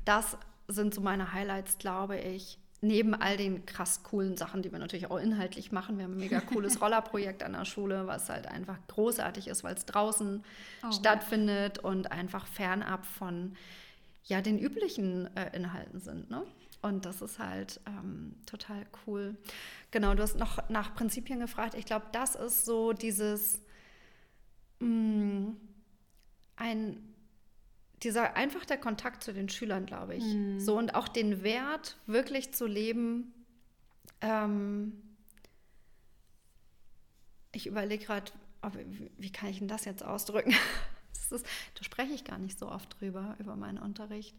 das 0.04 0.36
sind 0.68 0.94
so 0.94 1.00
meine 1.00 1.32
Highlights, 1.32 1.78
glaube 1.78 2.18
ich. 2.18 2.58
Neben 2.80 3.14
all 3.14 3.38
den 3.38 3.64
krass 3.64 4.02
coolen 4.02 4.36
Sachen, 4.36 4.60
die 4.60 4.70
wir 4.70 4.78
natürlich 4.78 5.10
auch 5.10 5.16
inhaltlich 5.18 5.72
machen. 5.72 5.96
Wir 5.96 6.04
haben 6.04 6.12
ein 6.12 6.18
mega 6.18 6.40
cooles 6.40 6.80
Rollerprojekt 6.82 7.42
an 7.42 7.54
der 7.54 7.64
Schule, 7.64 8.06
was 8.06 8.28
halt 8.28 8.46
einfach 8.46 8.76
großartig 8.88 9.48
ist, 9.48 9.64
weil 9.64 9.74
es 9.74 9.86
draußen 9.86 10.44
oh, 10.86 10.92
stattfindet 10.92 11.78
ja. 11.78 11.84
und 11.84 12.12
einfach 12.12 12.46
fernab 12.46 13.06
von 13.06 13.56
ja, 14.24 14.42
den 14.42 14.58
üblichen 14.58 15.34
äh, 15.36 15.56
Inhalten 15.56 16.00
sind. 16.00 16.30
Ne? 16.30 16.42
Und 16.82 17.06
das 17.06 17.22
ist 17.22 17.38
halt 17.38 17.80
ähm, 17.86 18.34
total 18.44 18.84
cool. 19.06 19.36
Genau, 19.90 20.14
du 20.14 20.22
hast 20.22 20.36
noch 20.36 20.68
nach 20.68 20.94
Prinzipien 20.94 21.40
gefragt. 21.40 21.74
Ich 21.74 21.86
glaube, 21.86 22.04
das 22.12 22.34
ist 22.34 22.66
so 22.66 22.92
dieses 22.92 23.62
mh, 24.80 24.88
mm, 24.88 25.56
ein 26.56 27.13
dieser 28.04 28.36
einfach 28.36 28.64
der 28.64 28.78
Kontakt 28.78 29.22
zu 29.22 29.32
den 29.32 29.48
Schülern, 29.48 29.86
glaube 29.86 30.14
ich. 30.14 30.24
Mhm. 30.24 30.60
So 30.60 30.76
und 30.76 30.94
auch 30.94 31.08
den 31.08 31.42
Wert 31.42 31.96
wirklich 32.06 32.52
zu 32.52 32.66
leben. 32.66 33.32
Ähm, 34.20 35.02
ich 37.52 37.66
überlege 37.66 38.04
gerade, 38.04 38.32
wie, 39.16 39.30
kann 39.30 39.48
ich 39.48 39.58
denn 39.58 39.68
das 39.68 39.84
jetzt 39.84 40.04
ausdrücken? 40.04 40.54
das 41.14 41.32
ist, 41.32 41.46
da 41.74 41.84
spreche 41.84 42.12
ich 42.12 42.24
gar 42.24 42.38
nicht 42.38 42.58
so 42.58 42.70
oft 42.70 43.00
drüber, 43.00 43.36
über 43.38 43.56
meinen 43.56 43.78
Unterricht. 43.78 44.36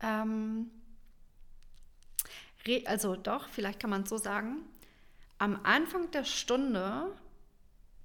Ähm, 0.00 0.70
also 2.84 3.16
doch, 3.16 3.48
vielleicht 3.48 3.80
kann 3.80 3.90
man 3.90 4.02
es 4.02 4.10
so 4.10 4.18
sagen, 4.18 4.58
am 5.38 5.60
Anfang 5.64 6.10
der 6.10 6.24
Stunde 6.24 7.14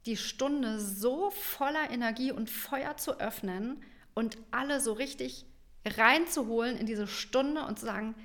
die 0.05 0.17
Stunde 0.17 0.79
so 0.79 1.31
voller 1.31 1.89
Energie 1.89 2.31
und 2.31 2.49
Feuer 2.49 2.97
zu 2.97 3.19
öffnen 3.19 3.81
und 4.13 4.37
alle 4.51 4.79
so 4.79 4.93
richtig 4.93 5.45
reinzuholen 5.85 6.77
in 6.77 6.85
diese 6.85 7.07
Stunde 7.07 7.65
und 7.65 7.79
zu 7.79 7.85
sagen, 7.85 8.15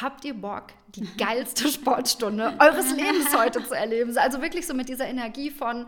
habt 0.00 0.24
ihr 0.24 0.34
Bock, 0.34 0.68
die 0.94 1.06
geilste 1.18 1.68
Sportstunde 1.68 2.54
eures 2.58 2.90
Lebens 2.94 3.36
heute 3.36 3.66
zu 3.66 3.74
erleben? 3.74 4.16
Also 4.16 4.40
wirklich 4.42 4.66
so 4.66 4.74
mit 4.74 4.88
dieser 4.88 5.06
Energie 5.06 5.50
von, 5.50 5.86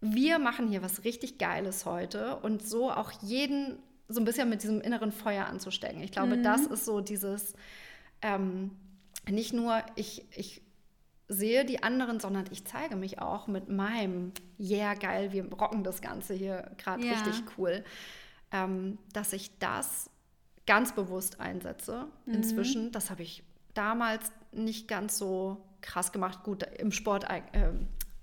wir 0.00 0.38
machen 0.38 0.68
hier 0.68 0.82
was 0.82 1.04
richtig 1.04 1.38
Geiles 1.38 1.84
heute 1.84 2.36
und 2.36 2.66
so 2.66 2.90
auch 2.90 3.12
jeden 3.22 3.78
so 4.08 4.20
ein 4.20 4.24
bisschen 4.24 4.48
mit 4.48 4.62
diesem 4.62 4.80
inneren 4.80 5.12
Feuer 5.12 5.46
anzustecken. 5.46 6.02
Ich 6.02 6.10
glaube, 6.10 6.36
mhm. 6.36 6.42
das 6.42 6.62
ist 6.62 6.84
so 6.84 7.00
dieses, 7.00 7.54
ähm, 8.22 8.72
nicht 9.28 9.52
nur 9.52 9.82
ich, 9.94 10.24
ich 10.36 10.62
sehe 11.30 11.64
die 11.64 11.82
anderen, 11.84 12.18
sondern 12.18 12.46
ich 12.50 12.64
zeige 12.64 12.96
mich 12.96 13.20
auch 13.20 13.46
mit 13.46 13.68
meinem, 13.68 14.32
yeah, 14.58 14.94
geil, 14.94 15.30
wir 15.32 15.50
rocken 15.52 15.84
das 15.84 16.02
Ganze 16.02 16.34
hier 16.34 16.72
gerade 16.76 17.06
ja. 17.06 17.12
richtig 17.12 17.44
cool, 17.56 17.84
ähm, 18.50 18.98
dass 19.12 19.32
ich 19.32 19.56
das 19.60 20.10
ganz 20.66 20.92
bewusst 20.92 21.40
einsetze 21.40 22.08
mhm. 22.26 22.34
inzwischen. 22.34 22.90
Das 22.90 23.10
habe 23.10 23.22
ich 23.22 23.44
damals 23.74 24.32
nicht 24.50 24.88
ganz 24.88 25.18
so 25.18 25.64
krass 25.82 26.10
gemacht. 26.10 26.42
Gut, 26.42 26.64
im 26.78 26.90
Sport, 26.90 27.30
äh, 27.30 27.42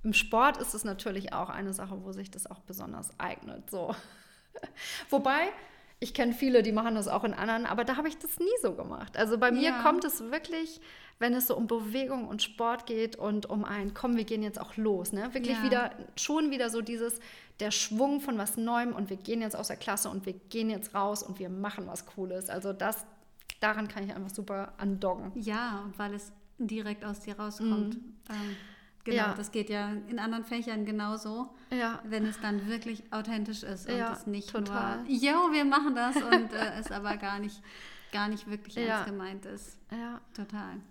im 0.04 0.14
Sport 0.14 0.58
ist 0.58 0.74
es 0.74 0.84
natürlich 0.84 1.32
auch 1.32 1.50
eine 1.50 1.74
Sache, 1.74 2.04
wo 2.04 2.12
sich 2.12 2.30
das 2.30 2.46
auch 2.46 2.60
besonders 2.60 3.18
eignet. 3.20 3.72
So. 3.72 3.96
Wobei, 5.10 5.48
ich 6.00 6.14
kenne 6.14 6.34
viele, 6.34 6.62
die 6.62 6.72
machen 6.72 6.96
das 6.96 7.08
auch 7.08 7.24
in 7.24 7.34
anderen, 7.34 7.66
aber 7.66 7.84
da 7.84 7.98
habe 7.98 8.08
ich 8.08 8.18
das 8.18 8.38
nie 8.38 8.46
so 8.62 8.74
gemacht. 8.74 9.18
Also 9.18 9.38
bei 9.38 9.52
mir 9.52 9.70
ja. 9.70 9.82
kommt 9.82 10.06
es 10.06 10.32
wirklich, 10.32 10.80
wenn 11.18 11.34
es 11.34 11.48
so 11.48 11.58
um 11.58 11.66
Bewegung 11.66 12.28
und 12.28 12.44
Sport 12.44 12.86
geht 12.86 13.16
und 13.16 13.50
um 13.50 13.66
ein, 13.66 13.96
komm, 13.96 14.16
wir 14.16 14.24
gehen 14.24 14.44
jetzt 14.44 14.62
auch 14.62 14.78
los, 14.78 15.12
ne? 15.12 15.34
Wirklich 15.34 15.58
ja. 15.58 15.64
wieder, 15.64 15.92
schon 16.16 16.52
wieder 16.52 16.70
so 16.70 16.82
dieses, 16.82 17.20
der 17.60 17.72
Schwung 17.72 18.22
von 18.22 18.38
was 18.38 18.58
Neuem 18.58 18.94
und 18.94 19.10
wir 19.10 19.18
gehen 19.18 19.42
jetzt 19.42 19.56
aus 19.56 19.70
der 19.70 19.78
Klasse 19.78 20.10
und 20.10 20.28
wir 20.28 20.34
gehen 20.34 20.70
jetzt 20.70 20.94
raus 20.94 21.24
und 21.24 21.40
wir 21.40 21.50
machen 21.50 21.88
was 21.88 22.06
Cooles. 22.06 22.52
Also 22.52 22.74
das, 22.74 23.06
daran 23.60 23.88
kann 23.88 24.04
ich 24.04 24.14
einfach 24.14 24.30
super 24.30 24.74
andocken. 24.78 25.32
Ja, 25.34 25.90
weil 25.98 26.14
es 26.14 26.32
direkt 26.60 27.04
aus 27.06 27.22
dir 27.22 27.40
rauskommt. 27.40 27.96
Mhm. 27.96 28.16
Ähm 28.30 28.56
Genau, 29.08 29.28
ja. 29.28 29.34
das 29.36 29.54
geht 29.54 29.70
ja 29.70 29.94
in 30.10 30.20
anderen 30.20 30.44
Fächern 30.44 30.84
genauso, 30.86 31.56
ja. 31.72 32.02
wenn 32.04 32.26
es 32.26 32.42
dann 32.42 32.68
wirklich 32.68 33.04
authentisch 33.10 33.64
ist 33.64 33.88
und 33.90 33.98
ja, 33.98 34.12
es 34.12 34.28
nicht 34.28 34.50
total. 34.50 35.04
nur, 35.04 35.10
jo, 35.10 35.50
wir 35.54 35.64
machen 35.64 35.96
das 35.96 36.18
und 36.18 36.52
äh, 36.52 36.78
es 36.78 36.92
aber 36.92 37.16
gar 37.16 37.40
nicht, 37.40 37.62
gar 38.12 38.28
nicht 38.28 38.50
wirklich 38.50 38.76
ja. 38.76 38.82
ernst 38.82 39.06
gemeint 39.06 39.46
ist. 39.46 39.78
Ja. 39.92 40.20
Total. 40.36 40.82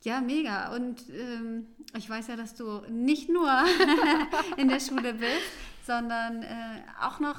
Ja, 0.00 0.22
mega. 0.22 0.74
Und 0.74 1.02
ähm, 1.10 1.66
ich 1.94 2.08
weiß 2.08 2.28
ja, 2.28 2.36
dass 2.36 2.54
du 2.54 2.80
nicht 2.88 3.28
nur 3.28 3.50
in 4.56 4.68
der 4.68 4.80
Schule 4.80 5.12
bist, 5.12 5.52
sondern 5.86 6.42
äh, 6.42 6.80
auch 7.02 7.20
noch 7.20 7.38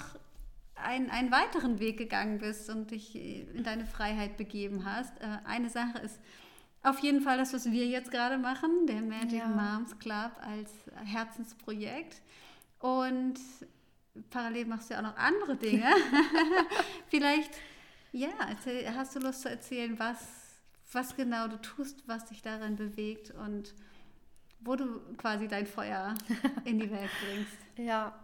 ein, 0.76 1.09
einen 1.09 1.32
weiteren 1.32 1.80
Weg 1.80 1.97
gegangen 1.97 2.38
bist 2.38 2.70
und 2.70 2.91
dich 2.91 3.16
in 3.16 3.63
deine 3.63 3.88
Freiheit 3.88 4.38
begeben 4.38 4.86
hast. 4.86 5.20
Äh, 5.22 5.39
eine 5.45 5.72
Sache 5.72 5.97
ist, 6.03 6.20
auf 6.86 7.00
jeden 7.00 7.22
Fall 7.22 7.38
das, 7.38 7.54
was 7.54 7.72
wir 7.72 7.88
jetzt 7.88 8.12
gerade 8.12 8.38
machen, 8.38 8.86
der 8.88 9.02
Magic 9.02 9.40
ja. 9.40 9.48
Moms 9.48 9.98
Club 9.98 10.32
als 10.42 10.72
Herzensprojekt. 11.04 12.22
Und 12.80 13.40
parallel 14.30 14.66
machst 14.66 14.90
du 14.90 14.94
ja 14.94 15.00
auch 15.00 15.04
noch 15.04 15.18
andere 15.18 15.56
Dinge. 15.56 15.90
Vielleicht, 17.08 17.52
ja, 18.12 18.30
erzähl, 18.48 18.88
hast 18.96 19.16
du 19.16 19.20
Lust 19.20 19.42
zu 19.42 19.50
erzählen, 19.50 19.98
was, 19.98 20.20
was 20.92 21.16
genau 21.16 21.48
du 21.48 21.60
tust, 21.60 22.08
was 22.08 22.26
dich 22.26 22.44
darin 22.44 22.76
bewegt 22.76 23.32
und 23.32 23.74
wo 24.60 24.76
du 24.76 25.00
quasi 25.18 25.48
dein 25.48 25.66
Feuer 25.66 26.14
in 26.66 26.80
die 26.80 26.92
Welt 26.92 27.12
bringst? 27.26 27.58
Ja. 27.78 28.18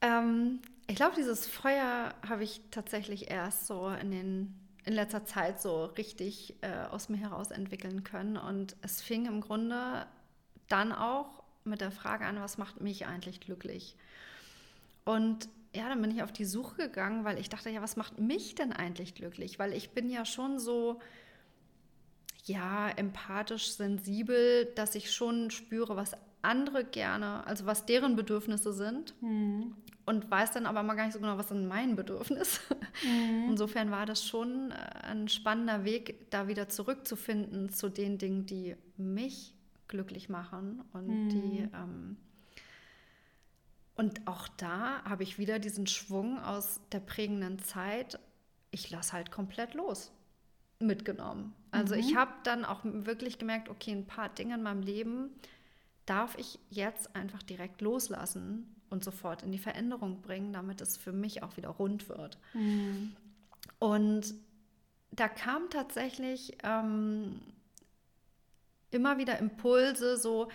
Ähm, 0.00 0.60
ich 0.86 0.96
glaube, 0.96 1.14
dieses 1.16 1.46
Feuer 1.46 2.14
habe 2.26 2.42
ich 2.42 2.62
tatsächlich 2.70 3.30
erst 3.30 3.66
so 3.66 3.90
in 3.90 4.10
den 4.10 4.65
in 4.86 4.94
letzter 4.94 5.24
Zeit 5.24 5.60
so 5.60 5.84
richtig 5.84 6.54
äh, 6.62 6.86
aus 6.90 7.08
mir 7.08 7.18
heraus 7.18 7.50
entwickeln 7.50 8.04
können. 8.04 8.36
Und 8.36 8.76
es 8.82 9.02
fing 9.02 9.26
im 9.26 9.40
Grunde 9.40 10.06
dann 10.68 10.92
auch 10.92 11.42
mit 11.64 11.80
der 11.80 11.90
Frage 11.90 12.24
an, 12.24 12.40
was 12.40 12.56
macht 12.56 12.80
mich 12.80 13.04
eigentlich 13.06 13.40
glücklich? 13.40 13.96
Und 15.04 15.48
ja, 15.74 15.88
dann 15.88 16.00
bin 16.00 16.12
ich 16.12 16.22
auf 16.22 16.32
die 16.32 16.44
Suche 16.44 16.76
gegangen, 16.76 17.24
weil 17.24 17.38
ich 17.38 17.48
dachte, 17.48 17.68
ja, 17.68 17.82
was 17.82 17.96
macht 17.96 18.20
mich 18.20 18.54
denn 18.54 18.72
eigentlich 18.72 19.14
glücklich? 19.14 19.58
Weil 19.58 19.72
ich 19.72 19.90
bin 19.90 20.08
ja 20.08 20.24
schon 20.24 20.60
so, 20.60 21.00
ja, 22.44 22.88
empathisch, 22.88 23.72
sensibel, 23.72 24.66
dass 24.76 24.94
ich 24.94 25.12
schon 25.12 25.50
spüre, 25.50 25.96
was 25.96 26.12
andere 26.42 26.84
gerne, 26.84 27.44
also 27.44 27.66
was 27.66 27.86
deren 27.86 28.14
Bedürfnisse 28.14 28.72
sind. 28.72 29.20
Mhm 29.20 29.74
und 30.06 30.30
weiß 30.30 30.52
dann 30.52 30.66
aber 30.66 30.82
mal 30.82 30.94
gar 30.94 31.04
nicht 31.04 31.14
so 31.14 31.20
genau, 31.20 31.36
was 31.36 31.50
ist 31.50 31.66
mein 31.66 31.96
Bedürfnis. 31.96 32.60
Mhm. 33.02 33.50
Insofern 33.50 33.90
war 33.90 34.06
das 34.06 34.24
schon 34.24 34.70
äh, 34.70 34.74
ein 35.02 35.28
spannender 35.28 35.84
Weg, 35.84 36.30
da 36.30 36.48
wieder 36.48 36.68
zurückzufinden 36.70 37.68
zu 37.68 37.90
den 37.90 38.16
Dingen, 38.16 38.46
die 38.46 38.74
mich 38.96 39.52
glücklich 39.88 40.30
machen 40.30 40.82
und 40.92 41.08
mhm. 41.08 41.28
die 41.28 41.68
ähm, 41.74 42.16
und 43.96 44.26
auch 44.26 44.48
da 44.48 45.02
habe 45.04 45.22
ich 45.22 45.38
wieder 45.38 45.58
diesen 45.58 45.86
Schwung 45.86 46.38
aus 46.38 46.80
der 46.92 47.00
prägenden 47.00 47.58
Zeit. 47.58 48.18
Ich 48.70 48.90
lasse 48.90 49.14
halt 49.14 49.30
komplett 49.30 49.74
los 49.74 50.12
mitgenommen. 50.78 51.54
Also 51.70 51.94
mhm. 51.94 52.00
ich 52.00 52.14
habe 52.14 52.32
dann 52.44 52.64
auch 52.64 52.80
wirklich 52.84 53.38
gemerkt, 53.38 53.70
okay, 53.70 53.92
ein 53.92 54.06
paar 54.06 54.28
Dinge 54.28 54.54
in 54.54 54.62
meinem 54.62 54.82
Leben 54.82 55.30
darf 56.04 56.36
ich 56.38 56.58
jetzt 56.70 57.16
einfach 57.16 57.42
direkt 57.42 57.80
loslassen 57.80 58.75
und 58.90 59.04
sofort 59.04 59.42
in 59.42 59.52
die 59.52 59.58
Veränderung 59.58 60.22
bringen, 60.22 60.52
damit 60.52 60.80
es 60.80 60.96
für 60.96 61.12
mich 61.12 61.42
auch 61.42 61.56
wieder 61.56 61.70
rund 61.70 62.08
wird. 62.08 62.38
Mhm. 62.54 63.16
Und 63.78 64.34
da 65.10 65.28
kam 65.28 65.70
tatsächlich 65.70 66.56
ähm, 66.62 67.40
immer 68.90 69.18
wieder 69.18 69.38
Impulse, 69.38 70.16
so, 70.16 70.48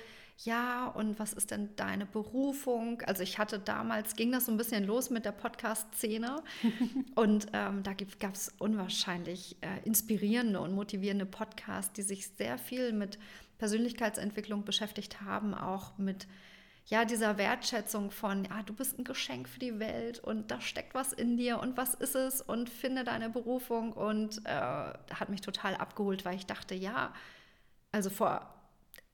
ja, 0.43 0.87
und 0.87 1.19
was 1.19 1.33
ist 1.33 1.51
denn 1.51 1.75
deine 1.75 2.05
Berufung? 2.05 3.01
Also 3.01 3.21
ich 3.21 3.37
hatte 3.37 3.59
damals, 3.59 4.15
ging 4.15 4.31
das 4.31 4.45
so 4.47 4.51
ein 4.51 4.57
bisschen 4.57 4.85
los 4.85 5.09
mit 5.09 5.25
der 5.25 5.33
Podcast-Szene 5.33 6.41
und 7.15 7.47
ähm, 7.53 7.83
da 7.83 7.93
gab 8.19 8.33
es 8.33 8.51
unwahrscheinlich 8.57 9.57
äh, 9.61 9.85
inspirierende 9.85 10.59
und 10.59 10.73
motivierende 10.73 11.25
Podcasts, 11.25 11.93
die 11.93 12.01
sich 12.01 12.27
sehr 12.29 12.57
viel 12.57 12.91
mit 12.91 13.19
Persönlichkeitsentwicklung 13.59 14.65
beschäftigt 14.65 15.21
haben, 15.21 15.53
auch 15.53 15.97
mit 15.99 16.27
ja, 16.91 17.05
dieser 17.05 17.37
Wertschätzung 17.37 18.11
von, 18.11 18.43
ja, 18.43 18.63
du 18.63 18.73
bist 18.73 18.99
ein 18.99 19.05
Geschenk 19.05 19.47
für 19.47 19.59
die 19.59 19.79
Welt 19.79 20.19
und 20.19 20.51
da 20.51 20.59
steckt 20.59 20.93
was 20.93 21.13
in 21.13 21.37
dir 21.37 21.59
und 21.61 21.77
was 21.77 21.93
ist 21.93 22.15
es 22.15 22.41
und 22.41 22.69
finde 22.69 23.05
deine 23.05 23.29
Berufung 23.29 23.93
und 23.93 24.45
äh, 24.45 24.51
hat 24.51 25.29
mich 25.29 25.39
total 25.39 25.75
abgeholt, 25.75 26.25
weil 26.25 26.35
ich 26.35 26.47
dachte, 26.47 26.75
ja, 26.75 27.13
also 27.93 28.09
vor, 28.09 28.53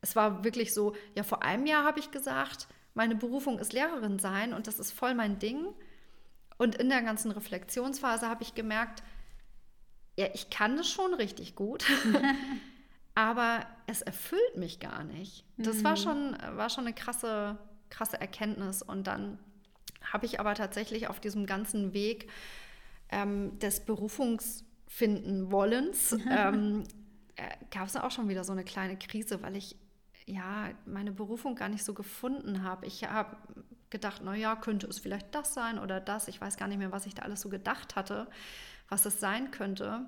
es 0.02 0.16
war 0.16 0.44
wirklich 0.44 0.74
so, 0.74 0.96
ja, 1.14 1.22
vor 1.22 1.44
einem 1.44 1.68
Jahr 1.68 1.84
habe 1.84 2.00
ich 2.00 2.10
gesagt, 2.10 2.68
meine 2.96 3.16
Berufung 3.16 3.60
ist 3.60 3.74
Lehrerin 3.74 4.18
sein 4.18 4.54
und 4.54 4.66
das 4.66 4.80
ist 4.80 4.92
voll 4.92 5.14
mein 5.14 5.38
Ding. 5.38 5.68
Und 6.58 6.74
in 6.74 6.90
der 6.90 7.04
ganzen 7.04 7.30
Reflexionsphase 7.30 8.28
habe 8.28 8.42
ich 8.42 8.56
gemerkt, 8.56 9.04
ja, 10.18 10.26
ich 10.34 10.50
kann 10.50 10.78
das 10.78 10.90
schon 10.90 11.14
richtig 11.14 11.54
gut. 11.56 11.86
aber 13.18 13.66
es 13.88 14.04
erfüllt 14.04 14.58
mich 14.58 14.80
gar 14.80 15.04
nicht. 15.04 15.44
Das 15.58 15.78
mhm. 15.78 15.84
war, 15.86 15.98
schon, 15.98 16.38
war 16.52 16.70
schon 16.70 16.86
eine 16.86 16.94
krasse, 16.94 17.58
krasse 17.90 18.20
Erkenntnis. 18.20 18.82
Und 18.82 19.08
dann 19.08 19.38
habe 20.02 20.26
ich 20.26 20.40
aber 20.40 20.54
tatsächlich 20.56 21.08
auf 21.08 21.20
diesem 21.20 21.46
ganzen 21.46 21.94
Weg 21.94 22.30
ähm, 23.10 23.58
des 23.60 23.82
Berufungsfinden 23.82 25.52
Wollens, 25.52 26.14
ähm, 26.30 26.84
äh, 27.36 27.50
gab 27.72 27.88
es 27.88 27.96
auch 27.96 28.12
schon 28.12 28.30
wieder 28.30 28.44
so 28.44 28.52
eine 28.52 28.64
kleine 28.64 28.98
Krise, 28.98 29.42
weil 29.42 29.56
ich 29.56 29.76
ja 30.26 30.70
meine 30.86 31.12
Berufung 31.12 31.56
gar 31.56 31.70
nicht 31.70 31.84
so 31.84 31.94
gefunden 31.94 32.64
habe. 32.64 32.86
Ich 32.86 33.04
habe 33.06 33.38
gedacht, 33.90 34.22
naja, 34.22 34.56
könnte 34.56 34.88
es 34.88 35.00
vielleicht 35.00 35.34
das 35.34 35.54
sein 35.54 35.80
oder 35.80 36.02
das. 36.02 36.28
Ich 36.28 36.42
weiß 36.42 36.58
gar 36.58 36.68
nicht 36.68 36.78
mehr, 36.78 36.92
was 36.92 37.06
ich 37.06 37.16
da 37.16 37.24
alles 37.24 37.42
so 37.42 37.50
gedacht 37.50 37.96
hatte, 37.96 38.28
was 38.90 39.06
es 39.06 39.20
sein 39.20 39.52
könnte. 39.52 40.06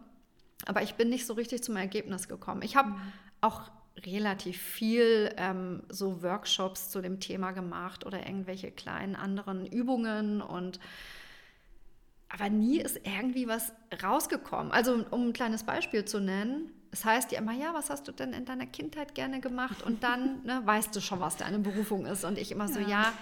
aber 0.65 0.81
ich 0.81 0.95
bin 0.95 1.09
nicht 1.09 1.25
so 1.25 1.33
richtig 1.33 1.63
zum 1.63 1.77
Ergebnis 1.77 2.27
gekommen. 2.27 2.61
Ich 2.63 2.75
habe 2.75 2.89
mhm. 2.89 3.01
auch 3.39 3.71
relativ 4.05 4.61
viel 4.61 5.33
ähm, 5.37 5.83
so 5.89 6.21
Workshops 6.21 6.89
zu 6.89 7.01
dem 7.01 7.19
Thema 7.19 7.51
gemacht 7.51 8.05
oder 8.05 8.25
irgendwelche 8.25 8.71
kleinen 8.71 9.15
anderen 9.15 9.65
Übungen 9.65 10.41
und 10.41 10.79
aber 12.29 12.49
nie 12.49 12.79
ist 12.79 13.01
irgendwie 13.03 13.47
was 13.47 13.73
rausgekommen. 14.03 14.71
Also 14.71 15.03
um 15.09 15.29
ein 15.29 15.33
kleines 15.33 15.63
Beispiel 15.63 16.05
zu 16.05 16.19
nennen, 16.19 16.71
es 16.91 17.03
heißt 17.03 17.31
ja 17.31 17.39
immer, 17.39 17.53
ja, 17.53 17.73
was 17.73 17.89
hast 17.89 18.07
du 18.07 18.11
denn 18.11 18.33
in 18.33 18.45
deiner 18.45 18.67
Kindheit 18.67 19.15
gerne 19.15 19.39
gemacht? 19.39 19.81
Und 19.81 20.03
dann 20.03 20.43
ne, 20.45 20.61
weißt 20.63 20.95
du 20.95 21.01
schon, 21.01 21.19
was 21.19 21.37
deine 21.37 21.59
Berufung 21.59 22.05
ist. 22.05 22.23
Und 22.25 22.37
ich 22.37 22.51
immer 22.51 22.67
so, 22.67 22.79
ja, 22.79 22.87
ja 22.87 23.13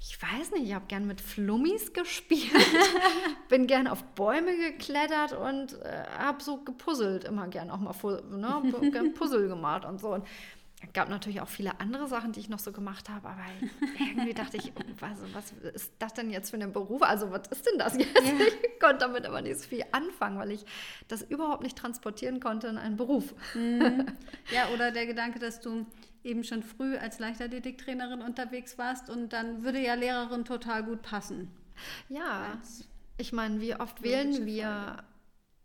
ich 0.00 0.20
weiß 0.20 0.52
nicht, 0.52 0.64
ich 0.66 0.74
habe 0.74 0.86
gern 0.88 1.06
mit 1.06 1.20
Flummis 1.20 1.92
gespielt, 1.92 2.50
bin 3.48 3.66
gern 3.66 3.86
auf 3.86 4.02
Bäume 4.14 4.56
geklettert 4.56 5.34
und 5.34 5.74
äh, 5.82 6.04
habe 6.18 6.42
so 6.42 6.58
gepuzzelt, 6.58 7.24
immer 7.24 7.48
gern 7.48 7.70
auch 7.70 7.78
mal 7.78 8.22
ne, 8.30 9.10
Puzzle 9.14 9.48
gemacht 9.48 9.84
und 9.84 10.00
so. 10.00 10.14
Und 10.14 10.24
es 10.82 10.94
gab 10.94 11.10
natürlich 11.10 11.42
auch 11.42 11.48
viele 11.48 11.78
andere 11.78 12.08
Sachen, 12.08 12.32
die 12.32 12.40
ich 12.40 12.48
noch 12.48 12.58
so 12.58 12.72
gemacht 12.72 13.10
habe, 13.10 13.28
aber 13.28 13.42
irgendwie 13.98 14.32
dachte 14.32 14.56
ich, 14.56 14.72
was, 14.98 15.18
was 15.34 15.52
ist 15.74 15.92
das 15.98 16.14
denn 16.14 16.30
jetzt 16.30 16.50
für 16.50 16.56
ein 16.56 16.72
Beruf? 16.72 17.02
Also 17.02 17.30
was 17.30 17.48
ist 17.48 17.66
denn 17.66 17.78
das 17.78 17.96
jetzt? 17.98 18.14
Ja. 18.14 18.32
Ich 18.72 18.86
konnte 18.86 19.00
damit 19.00 19.26
aber 19.26 19.42
nicht 19.42 19.60
so 19.60 19.68
viel 19.68 19.84
anfangen, 19.92 20.38
weil 20.38 20.52
ich 20.52 20.64
das 21.06 21.20
überhaupt 21.20 21.62
nicht 21.62 21.76
transportieren 21.76 22.40
konnte 22.40 22.68
in 22.68 22.78
einen 22.78 22.96
Beruf. 22.96 23.34
Mhm. 23.54 24.06
Ja, 24.50 24.68
oder 24.72 24.90
der 24.90 25.04
Gedanke, 25.04 25.38
dass 25.38 25.60
du 25.60 25.84
eben 26.24 26.44
schon 26.44 26.62
früh 26.62 26.96
als 26.96 27.18
Leichtathletiktrainerin 27.18 28.22
unterwegs 28.22 28.78
warst 28.78 29.08
und 29.10 29.32
dann 29.32 29.62
würde 29.62 29.80
ja 29.80 29.94
Lehrerin 29.94 30.44
total 30.44 30.84
gut 30.84 31.02
passen. 31.02 31.50
Ja, 32.08 32.52
als 32.54 32.88
ich 33.16 33.32
meine, 33.32 33.60
wie 33.60 33.74
oft 33.74 34.02
wählen 34.02 34.46
wir 34.46 34.64
Frage. 34.64 35.02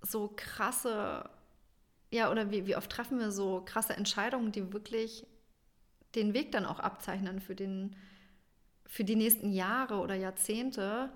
so 0.01 0.33
krasse, 0.35 1.29
ja, 2.11 2.31
oder 2.31 2.51
wie, 2.51 2.67
wie 2.67 2.75
oft 2.75 2.91
treffen 2.91 3.19
wir 3.19 3.31
so 3.31 3.63
krasse 3.65 3.93
Entscheidungen, 3.93 4.51
die 4.51 4.73
wirklich 4.73 5.25
den 6.15 6.33
Weg 6.33 6.51
dann 6.51 6.65
auch 6.65 6.79
abzeichnen 6.79 7.41
für, 7.41 7.55
den, 7.55 7.95
für 8.85 9.03
die 9.03 9.15
nächsten 9.15 9.51
Jahre 9.51 9.99
oder 9.99 10.15
Jahrzehnte, 10.15 11.09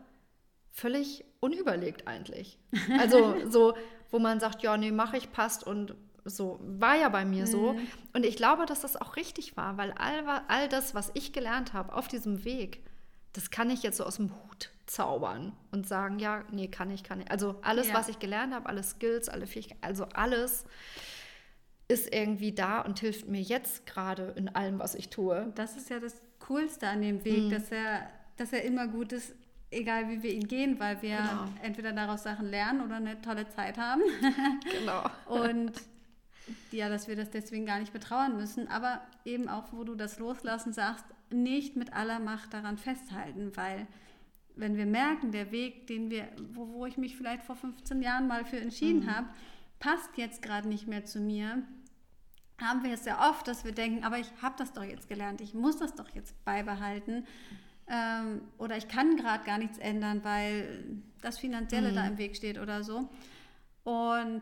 völlig 0.72 1.26
unüberlegt 1.40 2.08
eigentlich. 2.08 2.58
Also 3.00 3.36
so, 3.50 3.76
wo 4.12 4.20
man 4.20 4.40
sagt, 4.40 4.64
ja, 4.64 4.78
nee, 4.78 4.92
mache 4.92 5.18
ich, 5.18 5.32
passt 5.32 5.66
und 5.66 5.96
so 6.26 6.60
war 6.62 6.96
ja 6.96 7.10
bei 7.10 7.26
mir 7.26 7.46
mhm. 7.46 7.52
so. 7.52 7.80
Und 8.14 8.26
ich 8.26 8.36
glaube, 8.36 8.66
dass 8.66 8.82
das 8.82 8.96
auch 8.96 9.16
richtig 9.16 9.58
war, 9.58 9.78
weil 9.78 9.92
all, 9.94 10.24
all 10.48 10.70
das, 10.70 10.94
was 10.96 11.12
ich 11.14 11.34
gelernt 11.34 11.74
habe 11.74 11.94
auf 11.94 12.08
diesem 12.08 12.44
Weg, 12.44 12.84
das 13.34 13.52
kann 13.52 13.70
ich 13.70 13.84
jetzt 13.84 13.98
so 13.98 14.06
aus 14.06 14.16
dem 14.18 14.32
Hut 14.32 14.72
zaubern 14.86 15.54
und 15.72 15.88
sagen, 15.88 16.20
ja, 16.20 16.44
nee, 16.52 16.68
kann 16.68 16.90
ich, 16.90 17.04
kann 17.04 17.22
ich. 17.22 17.32
Also 17.32 17.60
alles, 17.62 17.90
ja. 17.90 17.94
was 17.94 18.10
ich 18.10 18.20
gelernt 18.20 18.54
habe, 18.54 18.68
alle 18.68 18.84
Skills, 18.84 19.30
alle 19.30 19.46
Fähigkeiten, 19.46 19.84
also 19.84 20.06
alles 20.14 20.66
ist 21.88 22.14
irgendwie 22.14 22.54
da 22.54 22.82
und 22.82 23.00
hilft 23.00 23.28
mir 23.28 23.42
jetzt 23.42 23.86
gerade 23.86 24.34
in 24.36 24.50
allem, 24.50 24.80
was 24.80 24.96
ich 24.96 25.10
tue. 25.10 25.52
Das 25.56 25.76
ist 25.76 25.90
ja 25.90 26.00
das 26.00 26.22
Coolste 26.40 26.88
an 26.88 27.02
dem 27.02 27.26
Weg, 27.26 27.46
mhm. 27.46 27.50
dass, 27.50 27.72
er, 27.72 28.10
dass 28.38 28.54
er 28.54 28.64
immer 28.64 28.88
gut 28.88 29.12
ist, 29.12 29.34
egal 29.72 30.10
wie 30.10 30.24
wir 30.24 30.32
ihn 30.32 30.48
gehen, 30.48 30.80
weil 30.80 31.02
wir 31.02 31.18
genau. 31.18 31.46
entweder 31.62 31.92
daraus 31.92 32.24
Sachen 32.24 32.48
lernen 32.48 32.82
oder 32.82 32.96
eine 32.96 33.22
tolle 33.22 33.48
Zeit 33.50 33.78
haben. 33.78 34.02
genau. 34.80 35.04
Und 35.28 35.74
ja, 36.72 36.90
dass 36.90 37.08
wir 37.08 37.16
das 37.16 37.30
deswegen 37.30 37.66
gar 37.66 37.80
nicht 37.80 37.94
betrauern 37.94 38.38
müssen, 38.38 38.68
aber 38.68 39.02
eben 39.26 39.50
auch, 39.50 39.72
wo 39.72 39.84
du 39.84 39.96
das 39.96 40.20
Loslassen 40.20 40.74
sagst, 40.74 41.06
nicht 41.32 41.76
mit 41.76 41.94
aller 41.94 42.20
Macht 42.20 42.54
daran 42.54 42.78
festhalten, 42.78 43.52
weil 43.56 43.88
wenn 44.56 44.76
wir 44.76 44.86
merken, 44.86 45.32
der 45.32 45.52
Weg, 45.52 45.88
den 45.88 46.10
wir, 46.10 46.28
wo, 46.54 46.68
wo 46.74 46.86
ich 46.86 46.98
mich 46.98 47.16
vielleicht 47.16 47.44
vor 47.44 47.56
15 47.56 48.02
Jahren 48.02 48.28
mal 48.28 48.46
für 48.46 48.60
entschieden 48.60 49.06
mhm. 49.06 49.16
habe, 49.16 49.28
passt 49.80 50.18
jetzt 50.18 50.42
gerade 50.42 50.68
nicht 50.68 50.88
mehr 50.88 51.06
zu 51.06 51.20
mir, 51.20 51.64
haben 52.60 52.84
wir 52.84 52.94
es 52.94 53.06
sehr 53.06 53.20
oft, 53.22 53.48
dass 53.48 53.64
wir 53.64 53.72
denken, 53.72 54.04
aber 54.04 54.20
ich 54.20 54.30
habe 54.42 54.56
das 54.58 54.74
doch 54.74 54.84
jetzt 54.84 55.08
gelernt, 55.08 55.40
ich 55.40 55.54
muss 55.54 55.78
das 55.78 55.96
doch 55.96 56.10
jetzt 56.10 56.44
beibehalten 56.44 57.26
ähm, 57.88 58.42
oder 58.58 58.76
ich 58.76 58.88
kann 58.88 59.16
gerade 59.16 59.46
gar 59.46 59.58
nichts 59.58 59.78
ändern, 59.78 60.24
weil 60.24 60.84
das 61.22 61.38
Finanzielle 61.40 61.92
mhm. 61.92 61.96
da 61.96 62.08
im 62.08 62.18
Weg 62.18 62.36
steht 62.36 62.60
oder 62.60 62.84
so. 62.84 63.10
Und 63.84 64.42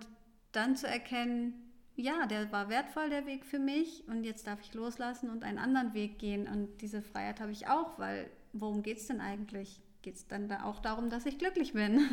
dann 0.52 0.76
zu 0.76 0.88
erkennen, 0.88 1.54
ja, 1.98 2.28
der 2.28 2.52
war 2.52 2.70
wertvoll, 2.70 3.10
der 3.10 3.26
Weg 3.26 3.44
für 3.44 3.58
mich 3.58 4.04
und 4.08 4.24
jetzt 4.24 4.46
darf 4.46 4.60
ich 4.62 4.74
loslassen 4.74 5.32
und 5.32 5.44
einen 5.44 5.58
anderen 5.58 5.94
Weg 5.96 6.20
gehen 6.20 6.48
und 6.48 6.78
diese 6.80 7.02
Freiheit 7.02 7.42
habe 7.42 7.52
ich 7.52 7.68
auch, 7.68 7.98
weil 7.98 8.30
worum 8.54 8.84
geht 8.84 8.98
es 8.98 9.08
denn 9.08 9.20
eigentlich? 9.20 9.82
Geht 10.04 10.16
es 10.16 10.28
dann 10.28 10.48
da 10.48 10.64
auch 10.64 10.80
darum, 10.80 11.10
dass 11.10 11.26
ich 11.26 11.40
glücklich 11.40 11.74
bin? 11.74 12.08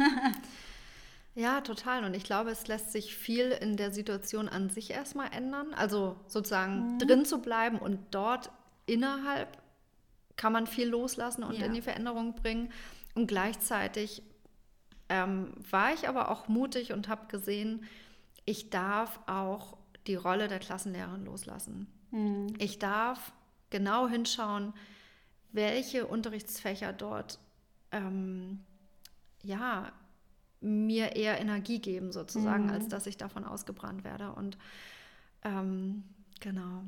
ja, 1.35 1.61
total. 1.61 2.05
Und 2.05 2.17
ich 2.17 2.25
glaube, 2.25 2.51
es 2.51 2.67
lässt 2.67 2.93
sich 2.93 3.15
viel 3.15 3.51
in 3.51 3.77
der 3.77 3.93
Situation 3.93 4.49
an 4.49 4.71
sich 4.71 4.91
erstmal 4.91 5.33
ändern. 5.33 5.75
Also 5.75 6.17
sozusagen 6.29 6.95
mhm. 6.95 6.99
drin 6.99 7.25
zu 7.27 7.43
bleiben 7.43 7.79
und 7.79 8.01
dort 8.11 8.51
innerhalb 8.87 9.59
kann 10.37 10.53
man 10.53 10.67
viel 10.67 10.89
loslassen 10.89 11.45
und 11.45 11.59
ja. 11.59 11.67
in 11.67 11.75
die 11.75 11.83
Veränderung 11.83 12.35
bringen. 12.35 12.73
Und 13.15 13.27
gleichzeitig 13.27 14.23
ähm, 15.11 15.53
war 15.71 15.93
ich 15.93 16.09
aber 16.09 16.31
auch 16.31 16.49
mutig 16.49 16.93
und 16.93 17.09
habe 17.09 17.27
gesehen, 17.29 17.85
ich 18.45 18.71
darf 18.71 19.21
auch 19.27 19.77
die 20.07 20.17
Rolle 20.17 20.49
der 20.49 20.59
Klassenlehrerin 20.59 21.25
loslassen. 21.25 21.87
Mhm. 22.11 22.55
Ich 22.59 22.79
darf 22.79 23.33
genau 23.71 24.09
hinschauen, 24.09 24.73
welche 25.53 26.07
Unterrichtsfächer 26.07 26.93
dort 26.93 27.39
ähm, 27.93 28.61
ja, 29.43 29.93
mir 30.61 31.17
eher 31.17 31.41
Energie 31.41 31.79
geben, 31.79 32.13
sozusagen, 32.13 32.65
mhm. 32.65 32.71
als 32.71 32.89
dass 32.89 33.07
ich 33.07 33.17
davon 33.17 33.45
ausgebrannt 33.45 34.05
werde. 34.05 34.33
Und 34.33 34.59
ähm, 35.43 36.05
genau. 36.41 36.83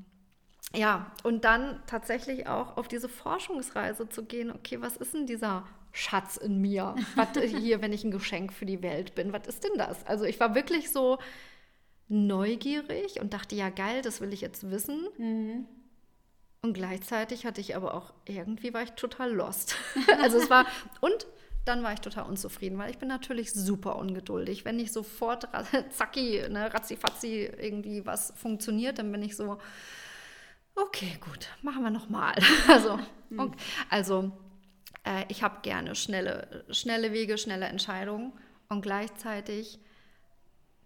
Ja, 0.75 1.13
und 1.23 1.45
dann 1.45 1.81
tatsächlich 1.87 2.49
auch 2.49 2.77
auf 2.77 2.89
diese 2.89 3.09
Forschungsreise 3.09 4.09
zu 4.09 4.25
gehen, 4.25 4.51
okay, 4.51 4.81
was 4.81 4.97
ist 4.97 5.15
denn 5.15 5.27
dieser 5.27 5.67
Schatz 5.97 6.37
in 6.37 6.61
mir. 6.61 6.95
Was 7.15 7.29
hier, 7.43 7.81
wenn 7.81 7.93
ich 7.93 8.05
ein 8.05 8.11
Geschenk 8.11 8.53
für 8.53 8.67
die 8.67 8.83
Welt 8.83 9.15
bin, 9.15 9.33
was 9.33 9.47
ist 9.47 9.65
denn 9.65 9.79
das? 9.79 10.05
Also 10.07 10.25
ich 10.25 10.39
war 10.39 10.55
wirklich 10.55 10.91
so 10.91 11.19
neugierig 12.09 13.21
und 13.21 13.33
dachte, 13.33 13.57
ja 13.57 13.71
geil, 13.71 14.03
das 14.03 14.21
will 14.21 14.33
ich 14.33 14.43
jetzt 14.43 14.71
wissen. 14.71 15.09
Mhm. 15.17 15.67
Und 16.63 16.75
gleichzeitig 16.75 17.47
hatte 17.47 17.61
ich 17.61 17.77
aber 17.77 17.95
auch, 17.95 18.13
irgendwie 18.27 18.75
war 18.75 18.83
ich 18.83 18.91
total 18.91 19.33
lost. 19.33 19.77
also 20.21 20.37
es 20.39 20.51
war, 20.51 20.67
und 21.01 21.27
dann 21.65 21.83
war 21.83 21.95
ich 21.95 22.01
total 22.01 22.27
unzufrieden, 22.27 22.79
weil 22.79 22.91
ich 22.91 22.99
bin 22.99 23.09
natürlich 23.09 23.53
super 23.53 23.97
ungeduldig. 23.97 24.65
Wenn 24.65 24.77
nicht 24.77 24.93
sofort 24.93 25.49
zacki, 25.91 26.47
ne, 26.51 26.73
ratzifatzi 26.73 27.51
irgendwie 27.59 28.05
was 28.05 28.35
funktioniert, 28.37 28.99
dann 28.99 29.11
bin 29.11 29.23
ich 29.23 29.35
so, 29.35 29.59
okay, 30.75 31.19
gut, 31.21 31.49
machen 31.63 31.83
wir 31.83 31.91
nochmal. 31.91 32.35
also, 32.69 32.99
mhm. 33.31 33.41
okay. 33.41 33.57
also 33.89 34.33
äh, 35.05 35.25
ich 35.29 35.43
habe 35.43 35.61
gerne 35.63 35.95
schnelle, 35.95 36.65
schnelle 36.71 37.13
Wege, 37.13 37.39
schnelle 37.39 37.67
Entscheidungen 37.67 38.33
und 38.69 38.83
gleichzeitig 38.83 39.79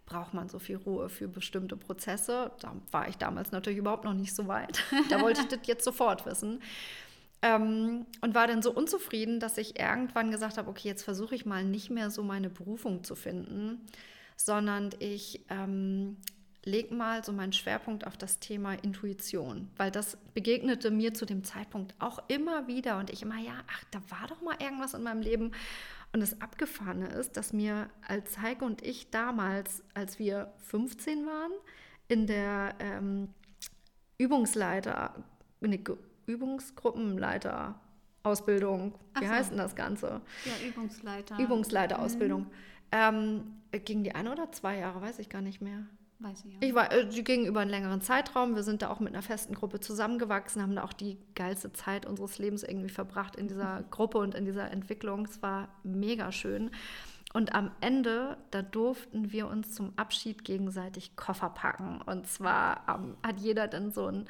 braucht 0.07 0.35
man 0.35 0.49
so 0.49 0.59
viel 0.59 0.77
Ruhe 0.77 1.09
für 1.09 1.29
bestimmte 1.29 1.77
Prozesse. 1.77 2.51
Da 2.61 2.75
war 2.91 3.09
ich 3.09 3.17
damals 3.17 3.53
natürlich 3.53 3.79
überhaupt 3.79 4.05
noch 4.05 4.13
nicht 4.13 4.35
so 4.35 4.49
weit. 4.49 4.83
da 5.09 5.21
wollte 5.23 5.43
ich 5.43 5.49
das 5.49 5.61
jetzt 5.67 5.85
sofort 5.85 6.27
wissen. 6.27 6.61
Ähm, 7.43 8.07
und 8.21 8.35
war 8.35 8.47
dann 8.47 8.61
so 8.61 8.73
unzufrieden, 8.73 9.41
dass 9.41 9.57
ich 9.57 9.79
irgendwann 9.79 10.31
gesagt 10.31 10.59
habe, 10.59 10.69
okay, 10.69 10.89
jetzt 10.89 11.05
versuche 11.05 11.35
ich 11.35 11.47
mal 11.47 11.65
nicht 11.65 11.89
mehr 11.89 12.11
so 12.11 12.23
meine 12.23 12.51
Berufung 12.51 13.03
zu 13.03 13.15
finden, 13.15 13.81
sondern 14.37 14.91
ich 14.99 15.47
ähm, 15.49 16.19
leg 16.65 16.91
mal 16.93 17.25
so 17.25 17.33
meinen 17.33 17.53
Schwerpunkt 17.53 18.07
auf 18.07 18.17
das 18.17 18.39
Thema 18.39 18.75
Intuition, 18.75 19.71
weil 19.77 19.91
das 19.91 20.19
begegnete 20.35 20.91
mir 20.91 21.15
zu 21.15 21.25
dem 21.25 21.45
Zeitpunkt 21.45 21.95
auch 21.99 22.23
immer 22.29 22.67
wieder 22.67 22.99
und 22.99 23.11
ich 23.11 23.23
immer, 23.23 23.39
ja, 23.39 23.55
ach, 23.71 23.85
da 23.91 24.01
war 24.09 24.27
doch 24.29 24.43
mal 24.43 24.57
irgendwas 24.61 24.95
in 24.95 25.03
meinem 25.03 25.23
Leben. 25.23 25.53
Und 26.13 26.21
das 26.21 26.41
Abgefahrene 26.41 27.09
ist, 27.09 27.37
dass 27.37 27.53
mir 27.53 27.89
als 28.07 28.39
Heike 28.41 28.65
und 28.65 28.83
ich 28.83 29.11
damals, 29.11 29.83
als 29.95 30.19
wir 30.19 30.53
15 30.59 31.25
waren, 31.25 31.53
in 32.09 32.27
der 32.27 32.75
ähm, 32.81 33.29
Übungsleiter, 34.19 35.15
ne, 35.61 35.83
Übungsgruppenleiter 36.27 37.81
Ausbildung, 38.23 38.95
wie 39.19 39.25
so. 39.25 39.31
heißt 39.31 39.51
denn 39.53 39.59
das 39.59 39.75
Ganze? 39.75 40.21
Ja, 40.45 40.69
Übungsleiter. 40.69 41.39
Übungsleiterausbildung. 41.39 42.43
Mhm. 42.43 42.51
Ähm, 42.93 43.63
ging 43.85 44.03
die 44.03 44.15
ein 44.15 44.29
oder 44.29 44.51
zwei 44.53 44.79
Jahre, 44.79 45.01
weiß 45.01 45.21
ich 45.21 45.29
gar 45.29 45.41
nicht 45.41 45.61
mehr. 45.61 45.87
Weiß 46.21 46.45
ich 46.45 46.57
auch. 46.57 46.63
Ich 46.63 46.75
war, 46.75 46.93
äh, 46.93 47.09
die 47.09 47.25
ging 47.25 47.47
über 47.47 47.61
einen 47.61 47.71
längeren 47.71 48.03
Zeitraum. 48.03 48.55
Wir 48.55 48.63
sind 48.63 48.83
da 48.83 48.91
auch 48.91 49.01
mit 49.01 49.15
einer 49.15 49.23
festen 49.23 49.55
Gruppe 49.55 49.81
zusammengewachsen, 49.81 50.61
haben 50.61 50.77
da 50.77 50.85
auch 50.85 50.93
die 50.93 51.17
geilste 51.35 51.73
Zeit 51.73 52.05
unseres 52.05 52.39
Lebens 52.39 52.63
irgendwie 52.63 52.91
verbracht 52.91 53.37
in 53.37 53.49
dieser 53.49 53.83
Gruppe 53.91 54.19
und 54.19 54.35
in 54.35 54.45
dieser 54.45 54.71
Entwicklung. 54.71 55.25
Es 55.25 55.43
war 55.43 55.69
mega 55.83 56.31
schön. 56.31 56.71
Und 57.33 57.55
am 57.55 57.71
Ende, 57.81 58.37
da 58.51 58.61
durften 58.61 59.33
wir 59.33 59.49
uns 59.49 59.73
zum 59.73 59.93
Abschied 59.97 60.45
gegenseitig 60.45 61.17
Koffer 61.17 61.49
packen. 61.49 62.03
Und 62.03 62.27
zwar 62.27 62.85
ähm, 62.89 63.17
hat 63.23 63.39
jeder 63.41 63.67
dann 63.67 63.91
so 63.91 64.07
ein, 64.07 64.27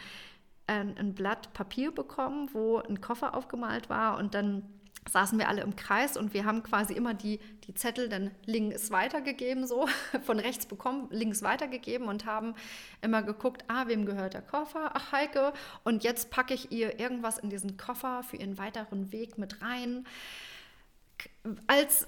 ein, 0.66 0.96
ein 0.96 1.14
Blatt 1.14 1.52
Papier 1.54 1.92
bekommen, 1.92 2.50
wo 2.52 2.78
ein 2.78 3.00
Koffer 3.00 3.34
aufgemalt 3.34 3.90
war 3.90 4.18
und 4.18 4.34
dann 4.34 4.62
saßen 5.08 5.38
wir 5.38 5.48
alle 5.48 5.62
im 5.62 5.76
Kreis 5.76 6.16
und 6.16 6.34
wir 6.34 6.44
haben 6.44 6.62
quasi 6.62 6.92
immer 6.92 7.14
die, 7.14 7.40
die 7.66 7.74
Zettel 7.74 8.08
dann 8.08 8.30
links 8.44 8.90
weitergegeben, 8.90 9.66
so 9.66 9.88
von 10.22 10.38
rechts 10.38 10.66
bekommen, 10.66 11.08
links 11.10 11.42
weitergegeben 11.42 12.08
und 12.08 12.26
haben 12.26 12.54
immer 13.00 13.22
geguckt, 13.22 13.64
ah, 13.68 13.86
wem 13.86 14.06
gehört 14.06 14.34
der 14.34 14.42
Koffer? 14.42 14.90
Ach, 14.94 15.12
Heike. 15.12 15.52
Und 15.84 16.04
jetzt 16.04 16.30
packe 16.30 16.54
ich 16.54 16.70
ihr 16.70 17.00
irgendwas 17.00 17.38
in 17.38 17.50
diesen 17.50 17.76
Koffer 17.76 18.22
für 18.22 18.36
ihren 18.36 18.58
weiteren 18.58 19.10
Weg 19.12 19.38
mit 19.38 19.62
rein. 19.62 20.06
Als 21.66 22.06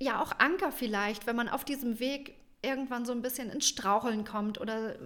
ja 0.00 0.20
auch 0.20 0.32
Anker 0.38 0.72
vielleicht, 0.72 1.26
wenn 1.26 1.36
man 1.36 1.48
auf 1.48 1.64
diesem 1.64 2.00
Weg 2.00 2.34
irgendwann 2.62 3.04
so 3.04 3.12
ein 3.12 3.22
bisschen 3.22 3.50
ins 3.50 3.68
Straucheln 3.68 4.24
kommt 4.24 4.60
oder 4.60 4.96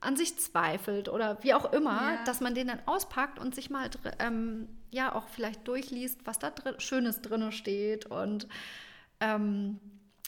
an 0.00 0.16
sich 0.16 0.38
zweifelt 0.38 1.08
oder 1.08 1.38
wie 1.42 1.54
auch 1.54 1.72
immer, 1.72 2.14
ja. 2.14 2.24
dass 2.24 2.40
man 2.40 2.54
den 2.54 2.68
dann 2.68 2.80
auspackt 2.86 3.38
und 3.38 3.54
sich 3.54 3.70
mal 3.70 3.90
ähm, 4.18 4.68
ja 4.90 5.14
auch 5.14 5.28
vielleicht 5.28 5.68
durchliest, 5.68 6.20
was 6.24 6.38
da 6.38 6.50
drin, 6.50 6.74
Schönes 6.78 7.20
drin 7.20 7.52
steht 7.52 8.06
und 8.06 8.48
ähm, 9.20 9.78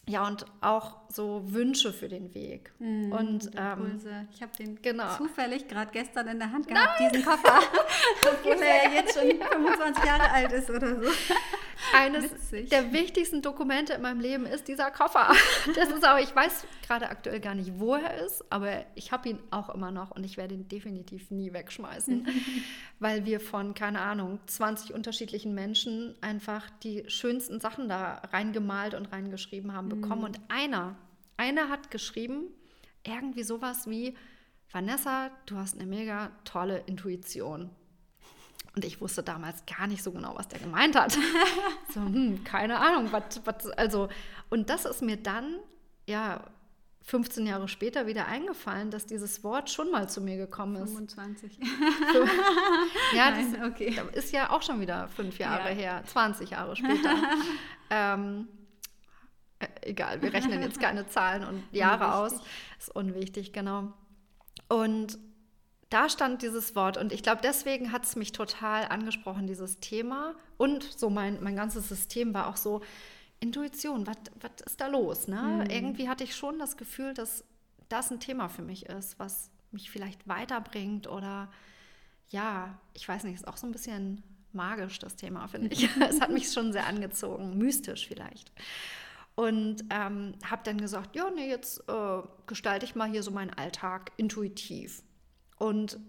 ja, 0.07 0.27
und 0.27 0.47
auch 0.61 0.97
so 1.09 1.43
Wünsche 1.47 1.93
für 1.93 2.09
den 2.09 2.35
Weg. 2.35 2.73
Mm, 2.81 3.12
und 3.12 3.51
ähm, 3.57 4.01
ich 4.33 4.43
habe 4.43 4.53
den 4.59 4.83
genau. 4.83 5.14
zufällig 5.16 5.68
gerade 5.68 5.93
gestern 5.93 6.27
in 6.27 6.41
der 6.41 6.51
Hand 6.51 6.66
gehabt, 6.66 6.99
Nein! 6.99 7.11
diesen 7.12 7.25
Koffer, 7.25 7.61
obwohl 8.33 8.61
er 8.61 8.85
ja 8.85 8.91
jetzt 8.97 9.14
schon 9.14 9.31
25 9.31 10.05
Jahre 10.05 10.29
alt 10.29 10.53
ist 10.53 10.68
oder 10.70 11.01
so. 11.01 11.09
Eines 11.93 12.32
Witzig. 12.32 12.70
der 12.70 12.93
wichtigsten 12.93 13.43
Dokumente 13.43 13.95
in 13.95 14.03
meinem 14.03 14.20
Leben 14.20 14.47
ist 14.47 14.68
dieser 14.68 14.90
Koffer. 14.90 15.32
Das 15.74 15.90
ist 15.90 16.07
auch, 16.07 16.18
ich 16.18 16.34
weiß 16.34 16.66
gerade 16.86 17.09
aktuell 17.09 17.40
gar 17.40 17.55
nicht, 17.55 17.78
wo 17.78 17.95
er 17.95 18.24
ist, 18.24 18.45
aber 18.51 18.84
ich 18.95 19.12
habe 19.12 19.28
ihn 19.28 19.38
auch 19.51 19.70
immer 19.70 19.90
noch 19.90 20.11
und 20.11 20.24
ich 20.24 20.36
werde 20.36 20.55
ihn 20.55 20.68
definitiv 20.68 21.30
nie 21.30 21.53
wegschmeißen, 21.53 22.26
weil 22.99 23.24
wir 23.24 23.40
von, 23.40 23.74
keine 23.74 24.01
Ahnung, 24.01 24.40
20 24.47 24.93
unterschiedlichen 24.93 25.55
Menschen 25.55 26.14
einfach 26.20 26.68
die 26.82 27.05
schönsten 27.09 27.61
Sachen 27.61 27.88
da 27.88 28.22
reingemalt 28.32 28.95
und 28.95 29.12
reingeschrieben 29.12 29.72
haben 29.72 29.88
bekommen. 29.88 30.20
Mhm. 30.20 30.26
Und 30.26 30.40
einer, 30.49 30.97
einer 31.36 31.68
hat 31.68 31.90
geschrieben, 31.90 32.49
irgendwie 33.05 33.43
sowas 33.43 33.88
wie, 33.88 34.16
Vanessa, 34.70 35.30
du 35.47 35.57
hast 35.57 35.74
eine 35.78 35.86
mega 35.86 36.30
tolle 36.45 36.78
Intuition. 36.86 37.70
Und 38.75 38.85
ich 38.85 39.01
wusste 39.01 39.23
damals 39.23 39.64
gar 39.66 39.87
nicht 39.87 40.03
so 40.03 40.12
genau, 40.12 40.35
was 40.37 40.49
der 40.49 40.59
gemeint 40.59 40.97
hat. 40.97 41.12
so, 41.95 42.01
hm, 42.01 42.43
keine 42.43 42.79
Ahnung, 42.79 43.12
was, 43.12 43.68
also, 43.77 44.09
und 44.49 44.70
das 44.70 44.87
ist 44.87 45.03
mir 45.03 45.16
dann, 45.16 45.57
ja, 46.07 46.43
15 47.05 47.47
Jahre 47.47 47.68
später 47.68 48.07
wieder 48.07 48.27
eingefallen, 48.27 48.91
dass 48.91 49.07
dieses 49.07 49.43
Wort 49.43 49.70
schon 49.70 49.91
mal 49.91 50.09
zu 50.09 50.20
mir 50.20 50.37
gekommen 50.37 50.77
ist. 50.77 50.93
25. 50.93 51.59
ja, 53.14 53.31
Nein, 53.31 53.57
das 53.61 53.70
okay. 53.70 54.01
ist 54.12 54.33
ja 54.33 54.51
auch 54.51 54.62
schon 54.62 54.81
wieder 54.81 55.09
fünf 55.09 55.39
Jahre 55.39 55.70
ja. 55.70 55.75
her, 55.75 56.03
20 56.07 56.51
Jahre 56.51 56.77
später. 56.77 57.14
ähm, 57.91 58.47
äh, 59.59 59.66
egal, 59.83 60.23
wir 60.23 60.33
rechnen 60.33 60.62
jetzt 60.62 60.81
keine 60.81 61.09
Zahlen 61.09 61.45
und 61.45 61.64
Jahre 61.73 62.05
unwichtig. 62.05 62.41
aus. 62.41 62.47
Ist 62.79 62.97
unwichtig, 62.97 63.53
genau. 63.53 63.93
Und 64.68 65.18
da 65.93 66.09
stand 66.09 66.43
dieses 66.43 66.74
Wort 66.74 66.97
und 66.97 67.12
ich 67.12 67.22
glaube, 67.22 67.40
deswegen 67.43 67.93
hat 67.93 68.05
es 68.05 68.16
mich 68.16 68.32
total 68.32 68.86
angesprochen, 68.86 69.47
dieses 69.47 69.78
Thema. 69.80 70.34
Und 70.57 70.84
so 70.84 71.11
mein, 71.11 71.43
mein 71.43 71.55
ganzes 71.55 71.88
System 71.88 72.32
war 72.32 72.47
auch 72.49 72.57
so, 72.57 72.80
Intuition, 73.40 74.07
was 74.07 74.16
ist 74.64 74.80
da 74.80 74.86
los? 74.86 75.28
Ne? 75.28 75.64
Mhm. 75.64 75.70
Irgendwie 75.70 76.09
hatte 76.09 76.24
ich 76.24 76.34
schon 76.34 76.59
das 76.59 76.76
Gefühl, 76.76 77.12
dass 77.12 77.45
das 77.88 78.11
ein 78.11 78.20
Thema 78.20 78.49
für 78.49 78.62
mich 78.62 78.86
ist, 78.86 79.18
was 79.18 79.51
mich 79.70 79.90
vielleicht 79.90 80.26
weiterbringt 80.28 81.09
oder 81.09 81.51
ja, 82.30 82.78
ich 82.95 83.07
weiß 83.07 83.24
nicht, 83.24 83.34
ist 83.34 83.49
auch 83.49 83.57
so 83.57 83.66
ein 83.66 83.72
bisschen 83.72 84.22
magisch, 84.53 84.99
das 84.99 85.16
Thema, 85.16 85.49
finde 85.49 85.68
ich. 85.68 85.88
es 86.01 86.20
hat 86.20 86.30
mich 86.30 86.53
schon 86.53 86.72
sehr 86.72 86.86
angezogen, 86.86 87.59
mystisch 87.59 88.07
vielleicht. 88.07 88.51
Und 89.34 89.84
ähm, 89.90 90.34
habe 90.49 90.62
dann 90.64 90.78
gesagt, 90.78 91.16
ja, 91.16 91.30
nee, 91.30 91.49
jetzt 91.49 91.86
äh, 91.88 92.22
gestalte 92.47 92.86
ich 92.86 92.95
mal 92.95 93.11
hier 93.11 93.22
so 93.22 93.30
meinen 93.30 93.53
Alltag 93.53 94.12
intuitiv. 94.16 95.03
Und 95.63 96.01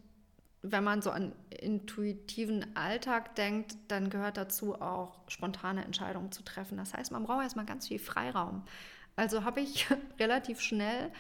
wenn 0.63 0.83
man 0.83 1.03
so 1.03 1.11
an 1.11 1.31
intuitiven 1.51 2.75
Alltag 2.75 3.35
denkt, 3.35 3.77
dann 3.87 4.09
gehört 4.09 4.35
dazu 4.35 4.81
auch 4.81 5.19
spontane 5.27 5.85
Entscheidungen 5.85 6.31
zu 6.31 6.41
treffen. 6.41 6.75
Das 6.75 6.95
heißt, 6.95 7.11
man 7.11 7.23
braucht 7.23 7.43
erstmal 7.43 7.67
ganz 7.67 7.87
viel 7.87 7.99
Freiraum. 7.99 8.63
Also 9.15 9.43
habe 9.43 9.61
ich 9.61 9.85
relativ 10.19 10.59
schnell 10.59 11.11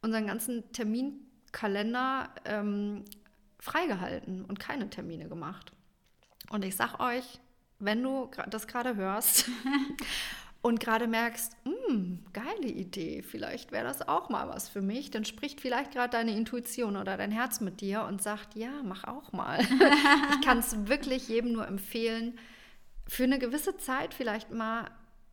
unseren 0.00 0.26
ganzen 0.26 0.72
Terminkalender 0.72 2.30
ähm, 2.46 3.04
freigehalten 3.60 4.46
und 4.46 4.58
keine 4.58 4.88
Termine 4.88 5.28
gemacht. 5.28 5.70
Und 6.48 6.64
ich 6.64 6.76
sag 6.76 6.98
euch, 6.98 7.40
wenn 7.78 8.02
du 8.02 8.30
das 8.48 8.66
gerade 8.66 8.96
hörst 8.96 9.50
und 10.66 10.80
gerade 10.80 11.06
merkst, 11.06 11.56
hm, 11.62 12.24
geile 12.32 12.66
Idee, 12.66 13.22
vielleicht 13.22 13.70
wäre 13.70 13.84
das 13.84 14.08
auch 14.08 14.30
mal 14.30 14.48
was 14.48 14.68
für 14.68 14.82
mich, 14.82 15.12
dann 15.12 15.24
spricht 15.24 15.60
vielleicht 15.60 15.92
gerade 15.92 16.10
deine 16.10 16.36
Intuition 16.36 16.96
oder 16.96 17.16
dein 17.16 17.30
Herz 17.30 17.60
mit 17.60 17.80
dir 17.80 18.02
und 18.02 18.20
sagt, 18.20 18.56
ja, 18.56 18.82
mach 18.82 19.04
auch 19.04 19.32
mal. 19.32 19.60
ich 19.60 20.44
kann 20.44 20.58
es 20.58 20.88
wirklich 20.88 21.28
jedem 21.28 21.52
nur 21.52 21.68
empfehlen, 21.68 22.36
für 23.06 23.22
eine 23.22 23.38
gewisse 23.38 23.76
Zeit 23.76 24.12
vielleicht 24.12 24.50
mal 24.50 24.90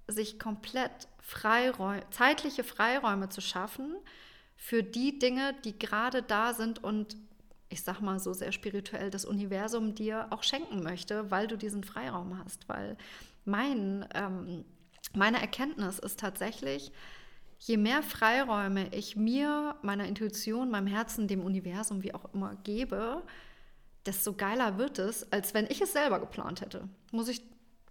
sich 0.08 0.38
komplett 0.38 1.08
Freiräume, 1.20 2.04
zeitliche 2.12 2.64
Freiräume 2.64 3.30
zu 3.30 3.42
schaffen 3.42 3.96
für 4.56 4.84
die 4.84 5.18
Dinge, 5.18 5.56
die 5.66 5.80
gerade 5.80 6.22
da 6.22 6.54
sind 6.54 6.84
und 6.84 7.18
ich 7.70 7.82
sag 7.82 8.02
mal 8.02 8.20
so 8.20 8.34
sehr 8.34 8.52
spirituell 8.52 9.10
das 9.10 9.26
Universum 9.26 9.96
dir 9.96 10.28
auch 10.30 10.44
schenken 10.44 10.84
möchte, 10.84 11.32
weil 11.32 11.48
du 11.48 11.58
diesen 11.58 11.84
Freiraum 11.84 12.38
hast. 12.38 12.70
Weil 12.70 12.98
mein 13.46 14.08
ähm, 14.14 14.64
meine 15.16 15.40
Erkenntnis 15.42 16.00
ist 16.00 16.20
tatsächlich, 16.20 16.92
je 17.60 17.78
mehr 17.78 18.04
Freiräume 18.04 18.94
ich 18.94 19.16
mir, 19.16 19.76
meiner 19.82 20.06
Intuition, 20.06 20.70
meinem 20.70 20.88
Herzen, 20.88 21.28
dem 21.28 21.42
Universum, 21.42 22.04
wie 22.04 22.14
auch 22.14 22.34
immer, 22.34 22.56
gebe, 22.64 23.24
desto 24.06 24.34
geiler 24.34 24.78
wird 24.78 25.00
es, 25.00 25.32
als 25.32 25.54
wenn 25.54 25.66
ich 25.68 25.82
es 25.82 25.94
selber 25.94 26.20
geplant 26.20 26.62
hätte. 26.62 26.90
Muss 27.12 27.30
ich 27.30 27.42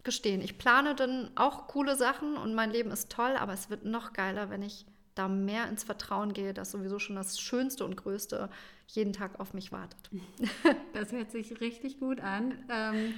gestehen. 0.03 0.41
Ich 0.41 0.59
plane 0.59 0.95
dann 0.95 1.31
auch 1.37 1.68
coole 1.68 1.97
Sachen 1.97 2.37
und 2.37 2.55
mein 2.55 2.70
Leben 2.70 2.91
ist 2.91 3.11
toll, 3.11 3.37
aber 3.39 3.53
es 3.53 3.70
wird 3.70 3.85
noch 3.85 4.12
geiler, 4.12 4.51
wenn 4.51 4.62
ich 4.62 4.85
da 5.14 5.29
mehr 5.29 5.68
ins 5.68 5.85
Vertrauen 5.85 6.33
gehe, 6.33 6.55
dass 6.55 6.70
sowieso 6.70 6.99
schon 6.99 7.16
das 7.16 7.39
Schönste 7.39 7.85
und 7.85 7.97
Größte 7.97 8.49
jeden 8.89 9.12
Tag 9.12 9.39
auf 9.41 9.55
mich 9.55 9.73
wartet. 9.73 10.11
Das 10.93 11.12
hört 11.12 11.31
sich 11.33 11.61
richtig 11.61 11.99
gut 11.99 12.20
an. 12.20 12.55
Ähm, 12.68 13.14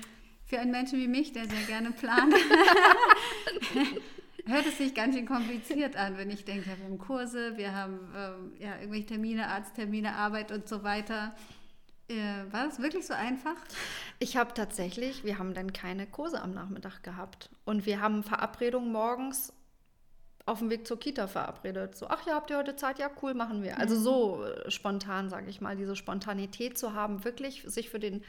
für 0.54 0.60
einen 0.60 0.70
Menschen 0.70 1.00
wie 1.00 1.08
mich, 1.08 1.32
der 1.32 1.48
sehr 1.48 1.62
gerne 1.66 1.90
plant, 1.90 2.32
hört 4.46 4.66
es 4.66 4.78
sich 4.78 4.94
ganz 4.94 5.16
schön 5.16 5.26
kompliziert 5.26 5.96
an, 5.96 6.16
wenn 6.16 6.30
ich 6.30 6.44
denke, 6.44 6.66
wir 6.66 6.84
haben 6.84 6.98
Kurse, 6.98 7.56
wir 7.56 7.74
haben 7.74 7.98
ähm, 8.16 8.52
ja, 8.60 8.78
irgendwelche 8.78 9.06
Termine, 9.06 9.48
Arzttermine, 9.48 10.14
Arbeit 10.14 10.52
und 10.52 10.68
so 10.68 10.84
weiter. 10.84 11.34
Äh, 12.08 12.44
war 12.52 12.66
das 12.66 12.80
wirklich 12.80 13.04
so 13.04 13.14
einfach? 13.14 13.56
Ich 14.20 14.36
habe 14.36 14.54
tatsächlich, 14.54 15.24
wir 15.24 15.38
haben 15.38 15.54
dann 15.54 15.72
keine 15.72 16.06
Kurse 16.06 16.40
am 16.40 16.54
Nachmittag 16.54 17.02
gehabt. 17.02 17.50
Und 17.64 17.84
wir 17.84 18.00
haben 18.00 18.22
Verabredungen 18.22 18.92
morgens 18.92 19.52
auf 20.46 20.60
dem 20.60 20.70
Weg 20.70 20.86
zur 20.86 21.00
Kita 21.00 21.26
verabredet. 21.26 21.96
So, 21.96 22.06
ach 22.08 22.24
ja, 22.26 22.34
habt 22.34 22.50
ihr 22.50 22.58
heute 22.58 22.76
Zeit? 22.76 23.00
Ja, 23.00 23.10
cool, 23.22 23.34
machen 23.34 23.64
wir. 23.64 23.80
Also 23.80 23.96
mhm. 23.96 24.02
so 24.02 24.44
äh, 24.44 24.70
spontan, 24.70 25.30
sage 25.30 25.50
ich 25.50 25.60
mal, 25.60 25.74
diese 25.74 25.96
Spontanität 25.96 26.78
zu 26.78 26.92
haben, 26.92 27.24
wirklich 27.24 27.64
sich 27.66 27.90
für 27.90 27.98
den 27.98 28.22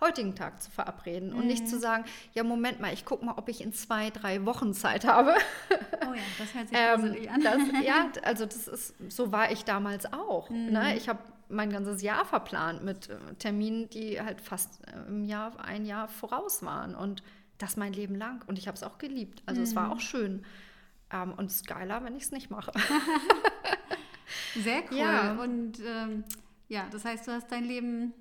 heutigen 0.00 0.34
Tag 0.34 0.62
zu 0.62 0.70
verabreden 0.70 1.30
mhm. 1.30 1.38
und 1.38 1.46
nicht 1.46 1.68
zu 1.68 1.76
mhm. 1.76 1.80
sagen, 1.80 2.04
ja, 2.34 2.44
Moment 2.44 2.80
mal, 2.80 2.92
ich 2.92 3.04
gucke 3.04 3.24
mal, 3.24 3.34
ob 3.36 3.48
ich 3.48 3.60
in 3.60 3.72
zwei, 3.72 4.10
drei 4.10 4.44
Wochen 4.44 4.74
Zeit 4.74 5.04
habe. 5.04 5.34
Oh 6.02 6.14
ja, 6.14 6.22
das 6.38 6.54
hört 6.54 6.68
sich 6.68 6.78
ähm, 6.78 7.28
an. 7.32 7.40
Das, 7.42 7.84
ja, 7.84 8.08
also 8.24 8.46
das 8.46 8.68
ist, 8.68 8.94
so 9.08 9.32
war 9.32 9.50
ich 9.50 9.64
damals 9.64 10.12
auch. 10.12 10.50
Mhm. 10.50 10.72
Ne? 10.72 10.96
Ich 10.96 11.08
habe 11.08 11.20
mein 11.48 11.70
ganzes 11.70 12.02
Jahr 12.02 12.24
verplant 12.24 12.84
mit 12.84 13.08
äh, 13.08 13.16
Terminen, 13.38 13.88
die 13.90 14.20
halt 14.20 14.40
fast 14.40 14.86
äh, 14.86 15.08
im 15.08 15.24
Jahr, 15.24 15.52
ein 15.60 15.84
Jahr 15.84 16.08
voraus 16.08 16.62
waren 16.62 16.94
und 16.94 17.22
das 17.58 17.76
mein 17.76 17.92
Leben 17.92 18.14
lang. 18.14 18.44
Und 18.46 18.58
ich 18.58 18.68
habe 18.68 18.76
es 18.76 18.82
auch 18.82 18.98
geliebt. 18.98 19.42
Also 19.46 19.60
mhm. 19.60 19.64
es 19.64 19.74
war 19.74 19.86
mhm. 19.86 19.92
auch 19.92 20.00
schön. 20.00 20.44
Ähm, 21.10 21.32
und 21.34 21.46
es 21.46 21.56
ist 21.56 21.66
geiler, 21.66 22.04
wenn 22.04 22.16
ich 22.16 22.24
es 22.24 22.30
nicht 22.30 22.50
mache. 22.50 22.72
Sehr 24.54 24.82
cool. 24.90 24.98
Ja. 24.98 25.32
Und 25.34 25.80
ähm, 25.80 26.24
ja, 26.68 26.86
das 26.90 27.04
heißt, 27.04 27.26
du 27.26 27.32
hast 27.32 27.50
dein 27.50 27.64
Leben 27.64 28.12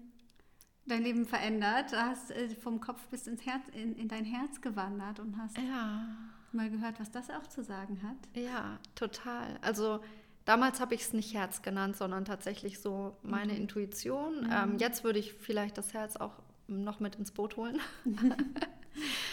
dein 0.88 1.04
Leben 1.04 1.26
verändert. 1.26 1.92
Du 1.92 1.98
hast 1.98 2.32
äh, 2.32 2.50
vom 2.56 2.80
Kopf 2.80 3.08
bis 3.08 3.28
ins 3.28 3.46
Herz, 3.46 3.64
in, 3.74 3.96
in 3.96 4.08
dein 4.08 4.26
Herz 4.26 4.62
gewandert 4.62 5.20
und 5.20 5.38
hast 5.38 5.58
ja. 5.58 6.08
mal 6.52 6.70
gehört, 6.70 7.00
was 7.00 7.12
das 7.12 7.30
auch 7.30 7.48
zu 7.48 7.64
sagen 7.64 8.02
hat. 8.04 8.42
Ja, 8.42 8.80
total. 8.96 9.58
Also 9.62 10.00
damals 10.46 10.80
habe 10.80 10.96
ich 10.96 11.02
es 11.02 11.14
nicht 11.14 11.34
Herz 11.34 11.62
genannt, 11.62 11.98
sondern 11.98 12.26
tatsächlich 12.26 12.80
so 12.80 13.16
meine 13.24 13.54
mhm. 13.54 13.62
Intuition. 13.62 14.46
Mhm. 14.46 14.52
Ähm, 14.52 14.78
jetzt 14.80 15.04
würde 15.04 15.20
ich 15.20 15.34
vielleicht 15.34 15.78
das 15.78 15.94
Herz 15.94 16.16
auch 16.16 16.34
noch 16.68 17.00
mit 17.00 17.16
ins 17.16 17.32
Boot 17.32 17.58
holen. 17.58 17.80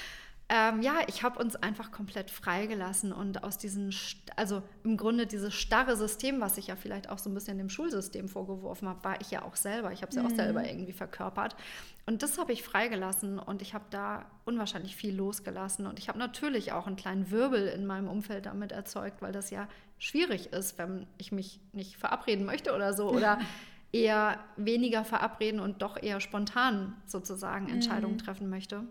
Ähm, 0.50 0.82
ja, 0.82 0.96
ich 1.06 1.22
habe 1.22 1.38
uns 1.38 1.56
einfach 1.56 1.90
komplett 1.90 2.30
freigelassen 2.30 3.12
und 3.12 3.42
aus 3.42 3.56
diesem, 3.56 3.90
also 4.36 4.62
im 4.82 4.98
Grunde 4.98 5.26
dieses 5.26 5.54
starre 5.54 5.96
System, 5.96 6.42
was 6.42 6.58
ich 6.58 6.66
ja 6.66 6.76
vielleicht 6.76 7.08
auch 7.08 7.16
so 7.16 7.30
ein 7.30 7.34
bisschen 7.34 7.56
dem 7.56 7.70
Schulsystem 7.70 8.28
vorgeworfen 8.28 8.86
habe, 8.86 9.02
war 9.04 9.20
ich 9.22 9.30
ja 9.30 9.42
auch 9.42 9.56
selber. 9.56 9.92
Ich 9.92 10.02
habe 10.02 10.10
es 10.10 10.16
ja 10.16 10.22
auch 10.22 10.30
mhm. 10.30 10.36
selber 10.36 10.68
irgendwie 10.68 10.92
verkörpert. 10.92 11.56
Und 12.04 12.22
das 12.22 12.36
habe 12.36 12.52
ich 12.52 12.62
freigelassen 12.62 13.38
und 13.38 13.62
ich 13.62 13.72
habe 13.72 13.86
da 13.88 14.26
unwahrscheinlich 14.44 14.96
viel 14.96 15.16
losgelassen. 15.16 15.86
Und 15.86 15.98
ich 15.98 16.08
habe 16.08 16.18
natürlich 16.18 16.72
auch 16.72 16.86
einen 16.86 16.96
kleinen 16.96 17.30
Wirbel 17.30 17.66
in 17.66 17.86
meinem 17.86 18.08
Umfeld 18.08 18.44
damit 18.44 18.70
erzeugt, 18.70 19.22
weil 19.22 19.32
das 19.32 19.48
ja 19.48 19.66
schwierig 19.98 20.52
ist, 20.52 20.76
wenn 20.76 21.06
ich 21.16 21.32
mich 21.32 21.58
nicht 21.72 21.96
verabreden 21.96 22.44
möchte 22.44 22.74
oder 22.74 22.92
so. 22.92 23.08
Oder 23.08 23.38
eher 23.92 24.40
weniger 24.56 25.04
verabreden 25.04 25.60
und 25.60 25.80
doch 25.80 26.02
eher 26.02 26.20
spontan 26.20 26.94
sozusagen 27.06 27.70
Entscheidungen 27.70 28.16
mhm. 28.16 28.18
treffen 28.18 28.50
möchte. 28.50 28.84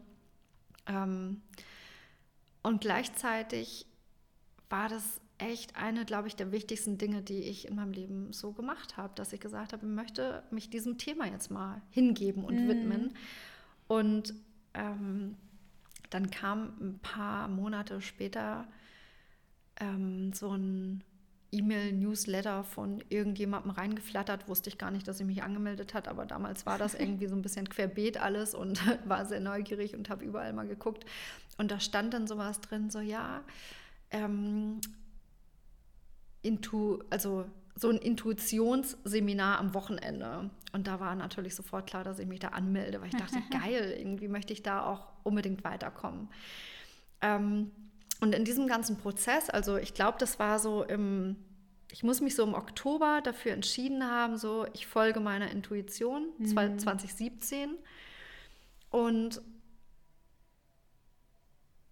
Ähm, 0.88 1.42
und 2.62 2.82
gleichzeitig 2.82 3.86
war 4.70 4.90
das 4.90 5.22
echt 5.38 5.76
eine, 5.76 6.06
glaube 6.06 6.28
ich, 6.28 6.36
der 6.36 6.52
wichtigsten 6.52 6.98
Dinge, 6.98 7.22
die 7.22 7.40
ich 7.40 7.68
in 7.68 7.76
meinem 7.76 7.92
Leben 7.92 8.34
so 8.34 8.54
gemacht 8.54 8.98
habe, 8.98 9.14
dass 9.16 9.34
ich 9.34 9.40
gesagt 9.40 9.74
habe, 9.74 9.86
ich 9.86 9.92
möchte 9.92 10.44
mich 10.52 10.70
diesem 10.70 10.98
Thema 10.98 11.28
jetzt 11.28 11.52
mal 11.52 11.82
hingeben 11.90 12.46
und 12.46 12.64
mhm. 12.64 12.68
widmen. 12.70 13.14
Und 13.88 14.34
ähm, 14.74 15.36
dann 16.10 16.30
kam 16.30 16.74
ein 16.80 17.00
paar 17.00 17.48
Monate 17.48 18.02
später 18.02 18.68
ähm, 19.80 20.32
so 20.34 20.56
ein 20.56 21.04
E-Mail-Newsletter 21.54 22.64
von 22.64 23.04
irgendjemandem 23.10 23.72
reingeflattert. 23.72 24.48
Wusste 24.48 24.70
ich 24.70 24.78
gar 24.78 24.92
nicht, 24.92 25.08
dass 25.08 25.20
ich 25.20 25.26
mich 25.26 25.44
angemeldet 25.44 25.94
hat, 25.94 26.08
aber 26.08 26.26
damals 26.26 26.66
war 26.66 26.78
das 26.78 26.94
irgendwie 27.00 27.28
so 27.28 27.36
ein 27.36 27.42
bisschen 27.42 27.70
querbeet 27.70 28.18
alles 28.18 28.54
und 28.56 28.82
war 29.08 29.26
sehr 29.26 29.40
neugierig 29.40 29.96
und 29.96 30.10
habe 30.10 30.26
überall 30.26 30.54
mal 30.54 30.68
geguckt. 30.68 31.06
Und 31.58 31.72
da 31.72 31.80
stand 31.80 32.14
dann 32.14 32.28
sowas 32.28 32.62
drin, 32.62 32.90
so 32.90 33.00
ja, 33.00 33.44
ähm, 34.10 34.82
Intu, 36.42 37.00
also 37.10 37.46
so 37.76 37.90
ein 37.90 37.98
Intuitionsseminar 37.98 39.60
am 39.60 39.74
Wochenende. 39.74 40.50
Und 40.74 40.88
da 40.88 41.00
war 41.00 41.16
natürlich 41.16 41.56
sofort 41.56 41.88
klar, 41.88 42.04
dass 42.04 42.20
ich 42.20 42.28
mich 42.28 42.40
da 42.40 42.50
anmelde, 42.50 43.02
weil 43.02 43.10
ich 43.10 43.16
dachte, 43.16 43.38
geil, 43.52 43.96
irgendwie 43.98 44.28
möchte 44.28 44.54
ich 44.54 44.64
da 44.64 44.86
auch 44.86 45.08
unbedingt 45.24 45.64
weiterkommen. 45.64 46.30
Ähm, 47.22 47.72
und 48.24 48.34
in 48.34 48.46
diesem 48.46 48.68
ganzen 48.68 48.96
Prozess, 48.96 49.50
also 49.50 49.76
ich 49.76 49.94
glaube, 49.94 50.18
das 50.18 50.40
war 50.40 50.58
so 50.58 50.84
im, 50.84 51.36
ich 51.92 52.04
muss 52.04 52.22
mich 52.22 52.36
so 52.36 52.44
im 52.44 52.54
Oktober 52.54 53.20
dafür 53.22 53.52
entschieden 53.52 54.10
haben, 54.10 54.38
so 54.38 54.66
ich 54.72 54.88
folge 54.88 55.20
meiner 55.20 55.52
Intuition, 55.52 56.28
mhm. 56.38 56.80
2017. 56.80 57.76
Und 58.92 59.42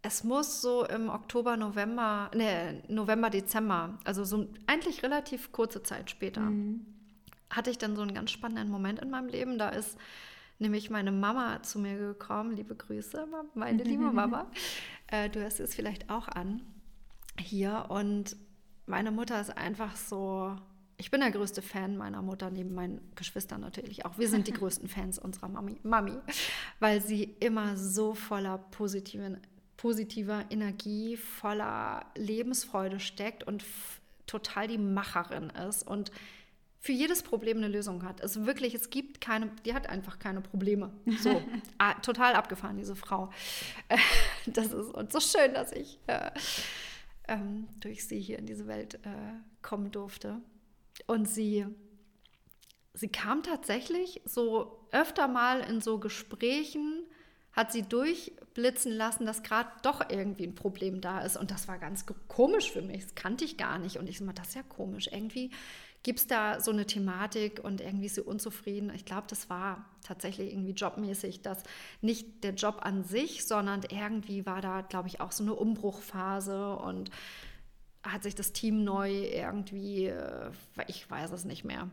es 0.01 0.23
muss 0.23 0.61
so 0.61 0.85
im 0.85 1.09
Oktober, 1.09 1.57
November, 1.57 2.31
ne, 2.33 2.81
November, 2.87 3.29
Dezember, 3.29 3.99
also 4.05 4.23
so 4.23 4.47
eigentlich 4.67 5.03
relativ 5.03 5.51
kurze 5.51 5.83
Zeit 5.83 6.09
später, 6.09 6.39
mhm. 6.39 6.85
hatte 7.49 7.71
ich 7.71 7.77
dann 7.77 7.97
so 7.97 8.03
einen 8.03 8.13
ganz 8.13 8.31
spannenden 8.31 8.71
Moment 8.71 8.99
in 8.99 9.09
meinem 9.09 9.27
Leben. 9.27 9.57
Da 9.57 9.67
ist 9.67 9.97
nämlich 10.61 10.89
meine 10.89 11.11
Mama 11.11 11.61
zu 11.63 11.79
mir 11.79 11.97
gekommen. 11.97 12.55
Liebe 12.55 12.75
Grüße, 12.75 13.27
meine 13.55 13.83
liebe 13.83 14.11
Mama. 14.11 14.49
Äh, 15.13 15.29
du 15.29 15.41
hörst 15.41 15.59
es 15.59 15.75
vielleicht 15.75 16.09
auch 16.09 16.29
an 16.29 16.61
hier. 17.37 17.87
Und 17.89 18.37
meine 18.85 19.11
Mutter 19.11 19.41
ist 19.41 19.49
einfach 19.49 19.97
so. 19.97 20.55
Ich 20.95 21.11
bin 21.11 21.19
der 21.19 21.31
größte 21.31 21.61
Fan 21.61 21.97
meiner 21.97 22.21
Mutter, 22.21 22.49
neben 22.49 22.73
meinen 22.73 23.01
Geschwistern 23.15 23.59
natürlich 23.59 24.05
auch. 24.05 24.17
Wir 24.17 24.29
sind 24.29 24.47
die 24.47 24.53
größten 24.59 24.87
Fans 24.87 25.19
unserer 25.19 25.49
Mami, 25.49 25.81
Mami, 25.83 26.17
weil 26.79 27.01
sie 27.01 27.23
immer 27.41 27.75
so 27.75 28.13
voller 28.13 28.57
positiven, 28.57 29.41
positiver 29.75 30.45
Energie, 30.49 31.17
voller 31.17 32.05
Lebensfreude 32.15 33.01
steckt 33.01 33.43
und 33.43 33.65
total 34.27 34.69
die 34.69 34.77
Macherin 34.77 35.49
ist 35.49 35.85
und 35.85 36.09
für 36.81 36.93
jedes 36.93 37.21
Problem 37.21 37.57
eine 37.57 37.67
Lösung 37.67 38.03
hat. 38.03 38.23
Also 38.23 38.47
wirklich, 38.47 38.73
es 38.73 38.89
gibt 38.89 39.21
keine, 39.21 39.51
die 39.65 39.75
hat 39.75 39.87
einfach 39.87 40.17
keine 40.17 40.41
Probleme. 40.41 40.91
So, 41.19 41.41
ah, 41.77 41.93
total 42.01 42.33
abgefahren, 42.33 42.77
diese 42.77 42.95
Frau. 42.95 43.29
das 44.47 44.73
ist 44.73 44.89
und 44.89 45.13
so 45.13 45.19
schön, 45.19 45.53
dass 45.53 45.71
ich 45.71 45.99
äh, 46.07 46.31
ähm, 47.27 47.67
durch 47.79 48.07
sie 48.07 48.19
hier 48.19 48.39
in 48.39 48.47
diese 48.47 48.65
Welt 48.65 48.95
äh, 48.95 49.33
kommen 49.61 49.91
durfte. 49.91 50.41
Und 51.05 51.29
sie, 51.29 51.67
sie 52.95 53.09
kam 53.09 53.43
tatsächlich 53.43 54.21
so 54.25 54.87
öfter 54.91 55.27
mal 55.27 55.61
in 55.61 55.81
so 55.81 55.99
Gesprächen, 55.99 57.03
hat 57.53 57.71
sie 57.71 57.83
durchblitzen 57.83 58.91
lassen, 58.91 59.27
dass 59.27 59.43
gerade 59.43 59.69
doch 59.83 60.09
irgendwie 60.09 60.47
ein 60.47 60.55
Problem 60.55 60.99
da 60.99 61.21
ist. 61.21 61.37
Und 61.37 61.51
das 61.51 61.67
war 61.67 61.77
ganz 61.77 62.05
komisch 62.27 62.71
für 62.71 62.81
mich. 62.81 63.03
Das 63.03 63.13
kannte 63.13 63.45
ich 63.45 63.57
gar 63.57 63.77
nicht. 63.77 63.97
Und 63.97 64.09
ich 64.09 64.17
so, 64.17 64.25
das 64.31 64.47
ist 64.47 64.55
ja 64.55 64.63
komisch. 64.63 65.09
Irgendwie 65.11 65.51
Gibt 66.03 66.19
es 66.19 66.27
da 66.27 66.59
so 66.59 66.71
eine 66.71 66.87
Thematik 66.87 67.63
und 67.63 67.79
irgendwie 67.79 68.09
so 68.09 68.23
unzufrieden? 68.23 68.91
Ich 68.95 69.05
glaube, 69.05 69.27
das 69.27 69.49
war 69.51 69.85
tatsächlich 70.01 70.51
irgendwie 70.51 70.71
jobmäßig, 70.71 71.43
dass 71.43 71.63
nicht 72.01 72.43
der 72.43 72.55
Job 72.55 72.79
an 72.81 73.03
sich, 73.03 73.45
sondern 73.45 73.81
irgendwie 73.87 74.45
war 74.47 74.61
da, 74.61 74.81
glaube 74.81 75.09
ich, 75.09 75.21
auch 75.21 75.31
so 75.31 75.43
eine 75.43 75.53
Umbruchphase 75.53 76.75
und 76.75 77.11
hat 78.03 78.23
sich 78.23 78.33
das 78.33 78.51
Team 78.51 78.83
neu 78.83 79.11
irgendwie, 79.11 80.07
äh, 80.07 80.51
ich 80.87 81.09
weiß 81.09 81.31
es 81.31 81.45
nicht 81.45 81.63
mehr. 81.63 81.87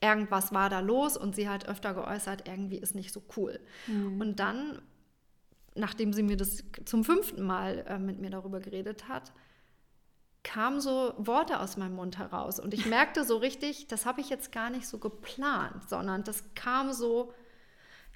Irgendwas 0.00 0.52
war 0.52 0.68
da 0.68 0.80
los 0.80 1.16
und 1.16 1.36
sie 1.36 1.48
hat 1.48 1.68
öfter 1.68 1.94
geäußert, 1.94 2.48
irgendwie 2.48 2.78
ist 2.78 2.96
nicht 2.96 3.12
so 3.12 3.22
cool. 3.36 3.60
Mhm. 3.86 4.20
Und 4.20 4.40
dann, 4.40 4.82
nachdem 5.76 6.12
sie 6.12 6.24
mir 6.24 6.36
das 6.36 6.64
zum 6.84 7.04
fünften 7.04 7.42
Mal 7.42 7.84
äh, 7.86 7.98
mit 8.00 8.18
mir 8.18 8.30
darüber 8.30 8.58
geredet 8.58 9.08
hat, 9.08 9.32
kamen 10.44 10.80
so 10.80 11.14
Worte 11.18 11.60
aus 11.60 11.76
meinem 11.76 11.94
Mund 11.94 12.18
heraus. 12.18 12.58
Und 12.58 12.74
ich 12.74 12.86
merkte 12.86 13.24
so 13.24 13.36
richtig, 13.36 13.86
das 13.88 14.06
habe 14.06 14.20
ich 14.20 14.28
jetzt 14.28 14.52
gar 14.52 14.70
nicht 14.70 14.86
so 14.86 14.98
geplant, 14.98 15.88
sondern 15.88 16.24
das 16.24 16.42
kam 16.54 16.92
so, 16.92 17.32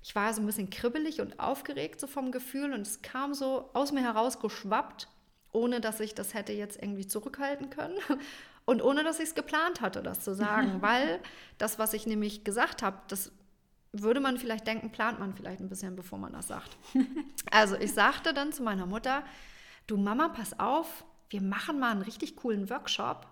ich 0.03 0.15
war 0.15 0.33
so 0.35 0.41
ein 0.41 0.47
bisschen 0.47 0.71
kribbelig 0.71 1.21
und 1.21 1.39
aufgeregt 1.39 2.01
so 2.01 2.07
vom 2.07 2.33
Gefühl 2.33 2.73
und 2.73 2.83
es 2.83 3.03
kam 3.03 3.35
so 3.35 3.71
aus 3.73 3.93
mir 3.93 4.03
heraus 4.03 4.41
geschwappt, 4.41 5.09
ohne 5.53 5.81
dass 5.81 6.01
ich 6.01 6.15
das 6.15 6.35
hätte 6.35 6.53
jetzt 6.53 6.83
irgendwie 6.83 7.07
zurückhalten 7.07 7.71
können. 7.71 7.97
Und 8.69 8.83
ohne 8.83 9.05
dass 9.05 9.21
ich 9.21 9.29
es 9.29 9.35
geplant 9.37 9.81
hatte, 9.81 10.03
das 10.03 10.25
zu 10.25 10.35
sagen, 10.35 10.79
weil 10.83 11.21
das, 11.57 11.79
was 11.79 11.95
ich 11.95 12.05
nämlich 12.05 12.43
gesagt 12.43 12.83
habe, 12.83 12.99
das 13.07 13.31
würde 13.93 14.21
man 14.21 14.39
vielleicht 14.39 14.67
denken, 14.67 14.91
plant 14.91 15.19
man 15.19 15.35
vielleicht 15.35 15.61
ein 15.61 15.69
bisschen, 15.69 15.95
bevor 15.97 16.19
man 16.19 16.33
das 16.33 16.49
sagt. 16.49 16.77
Also 17.49 17.77
ich 17.77 17.95
sagte 17.95 18.35
dann 18.35 18.53
zu 18.53 18.65
meiner 18.65 18.87
Mutter, 18.87 19.23
du 19.87 19.97
Mama, 19.97 20.29
pass 20.29 20.59
auf, 20.59 21.05
wir 21.31 21.43
machen 21.43 21.79
mal 21.79 21.93
einen 21.93 22.03
richtig 22.03 22.37
coolen 22.37 22.71
Workshop 22.71 23.27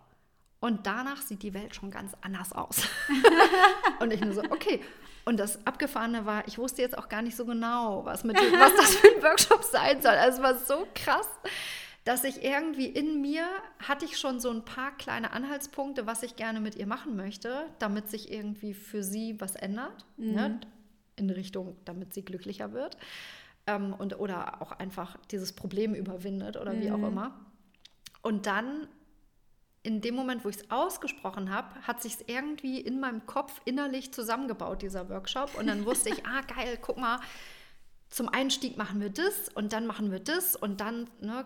und 0.61 0.87
danach 0.87 1.21
sieht 1.21 1.43
die 1.43 1.53
Welt 1.53 1.75
schon 1.75 1.91
ganz 1.91 2.13
anders 2.23 2.53
aus. 2.53 2.89
und 4.01 4.13
ich 4.13 4.21
nur 4.21 4.33
so, 4.33 4.43
okay. 4.45 4.81
Und 5.27 5.39
das 5.39 5.67
Abgefahrene 5.67 6.27
war, 6.27 6.47
ich 6.49 6.59
wusste 6.59 6.83
jetzt 6.83 6.97
auch 6.97 7.09
gar 7.09 7.23
nicht 7.23 7.37
so 7.37 7.45
genau, 7.45 8.05
was, 8.05 8.25
mit, 8.25 8.37
was 8.37 8.77
das 8.77 8.95
für 8.97 9.09
ein 9.09 9.23
Workshop 9.23 9.63
sein 9.65 10.01
soll. 10.01 10.13
Also 10.13 10.39
es 10.39 10.43
war 10.43 10.59
so 10.59 10.87
krass, 10.95 11.29
dass 12.05 12.25
ich 12.25 12.43
irgendwie 12.43 12.87
in 12.87 13.21
mir 13.21 13.47
hatte 13.79 14.05
ich 14.05 14.19
schon 14.19 14.41
so 14.41 14.51
ein 14.51 14.65
paar 14.65 14.97
kleine 14.97 15.33
Anhaltspunkte, 15.33 16.07
was 16.07 16.23
ich 16.23 16.37
gerne 16.37 16.61
mit 16.61 16.77
ihr 16.77 16.87
machen 16.87 17.17
möchte, 17.17 17.67
damit 17.79 18.11
sich 18.11 18.31
irgendwie 18.31 18.75
für 18.75 19.03
sie 19.03 19.41
was 19.41 19.57
ändert. 19.57 20.05
Ne? 20.17 20.27
Mhm. 20.27 20.35
Ne? 20.35 20.61
In 21.17 21.31
Richtung, 21.31 21.77
damit 21.85 22.13
sie 22.13 22.25
glücklicher 22.25 22.73
wird. 22.73 22.97
Ähm, 23.67 23.95
und, 23.95 24.19
oder 24.19 24.61
auch 24.61 24.73
einfach 24.73 25.17
dieses 25.31 25.53
Problem 25.53 25.95
überwindet 25.95 26.57
oder 26.57 26.75
mhm. 26.75 26.81
wie 26.81 26.91
auch 26.91 26.99
mhm. 26.99 27.05
immer. 27.05 27.41
Und 28.25 28.47
dann, 28.47 28.89
in 29.83 30.01
dem 30.01 30.15
Moment, 30.15 30.47
wo 30.47 30.49
ich 30.49 30.57
es 30.57 30.71
ausgesprochen 30.71 31.55
habe, 31.55 31.69
hat 31.83 32.01
sich 32.01 32.15
es 32.15 32.25
irgendwie 32.27 32.81
in 32.81 33.01
meinem 33.01 33.27
Kopf 33.27 33.61
innerlich 33.67 34.15
zusammengebaut, 34.15 34.81
dieser 34.81 35.11
Workshop. 35.11 35.55
Und 35.57 35.67
dann 35.67 35.85
wusste 35.85 36.09
ich, 36.09 36.25
ah, 36.27 36.41
geil, 36.41 36.79
guck 36.81 36.97
mal, 36.97 37.21
zum 38.09 38.31
Einstieg 38.31 38.79
machen 38.79 39.03
wir 39.03 39.11
das 39.11 39.51
und 39.55 39.75
dann 39.75 39.87
machen 39.87 40.11
wir 40.11 40.21
das 40.21 40.57
und 40.57 40.81
dann 40.81 41.11
ne, 41.21 41.45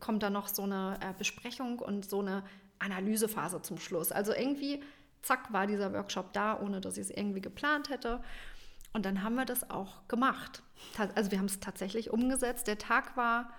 kommt 0.00 0.22
da 0.22 0.28
noch 0.28 0.48
so 0.48 0.64
eine 0.64 0.98
äh, 1.00 1.14
Besprechung 1.16 1.78
und 1.78 2.04
so 2.04 2.20
eine 2.20 2.44
Analysephase 2.78 3.62
zum 3.62 3.78
Schluss. 3.78 4.12
Also 4.12 4.34
irgendwie, 4.34 4.82
zack, 5.22 5.50
war 5.50 5.66
dieser 5.66 5.94
Workshop 5.94 6.34
da, 6.34 6.60
ohne 6.60 6.82
dass 6.82 6.98
ich 6.98 7.04
es 7.04 7.10
irgendwie 7.10 7.40
geplant 7.40 7.88
hätte. 7.88 8.20
Und 8.92 9.06
dann 9.06 9.22
haben 9.22 9.36
wir 9.36 9.46
das 9.46 9.70
auch 9.70 10.06
gemacht. 10.08 10.62
Also 11.14 11.30
wir 11.30 11.38
haben 11.38 11.46
es 11.46 11.58
tatsächlich 11.60 12.10
umgesetzt. 12.10 12.66
Der 12.66 12.76
Tag 12.76 13.16
war 13.16 13.50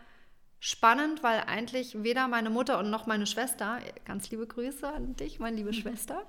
spannend, 0.64 1.23
weil 1.23 1.41
eigentlich 1.41 2.03
weder 2.03 2.30
meine 2.30 2.49
Mutter 2.49 2.80
und 2.80 2.90
noch 2.90 3.06
meine 3.06 3.27
Schwester, 3.27 3.80
ganz 4.06 4.31
liebe 4.31 4.48
Grüße 4.48 4.88
an 4.88 5.14
dich, 5.18 5.38
meine 5.38 5.57
liebe. 5.57 5.73
Schwester, 5.73 6.23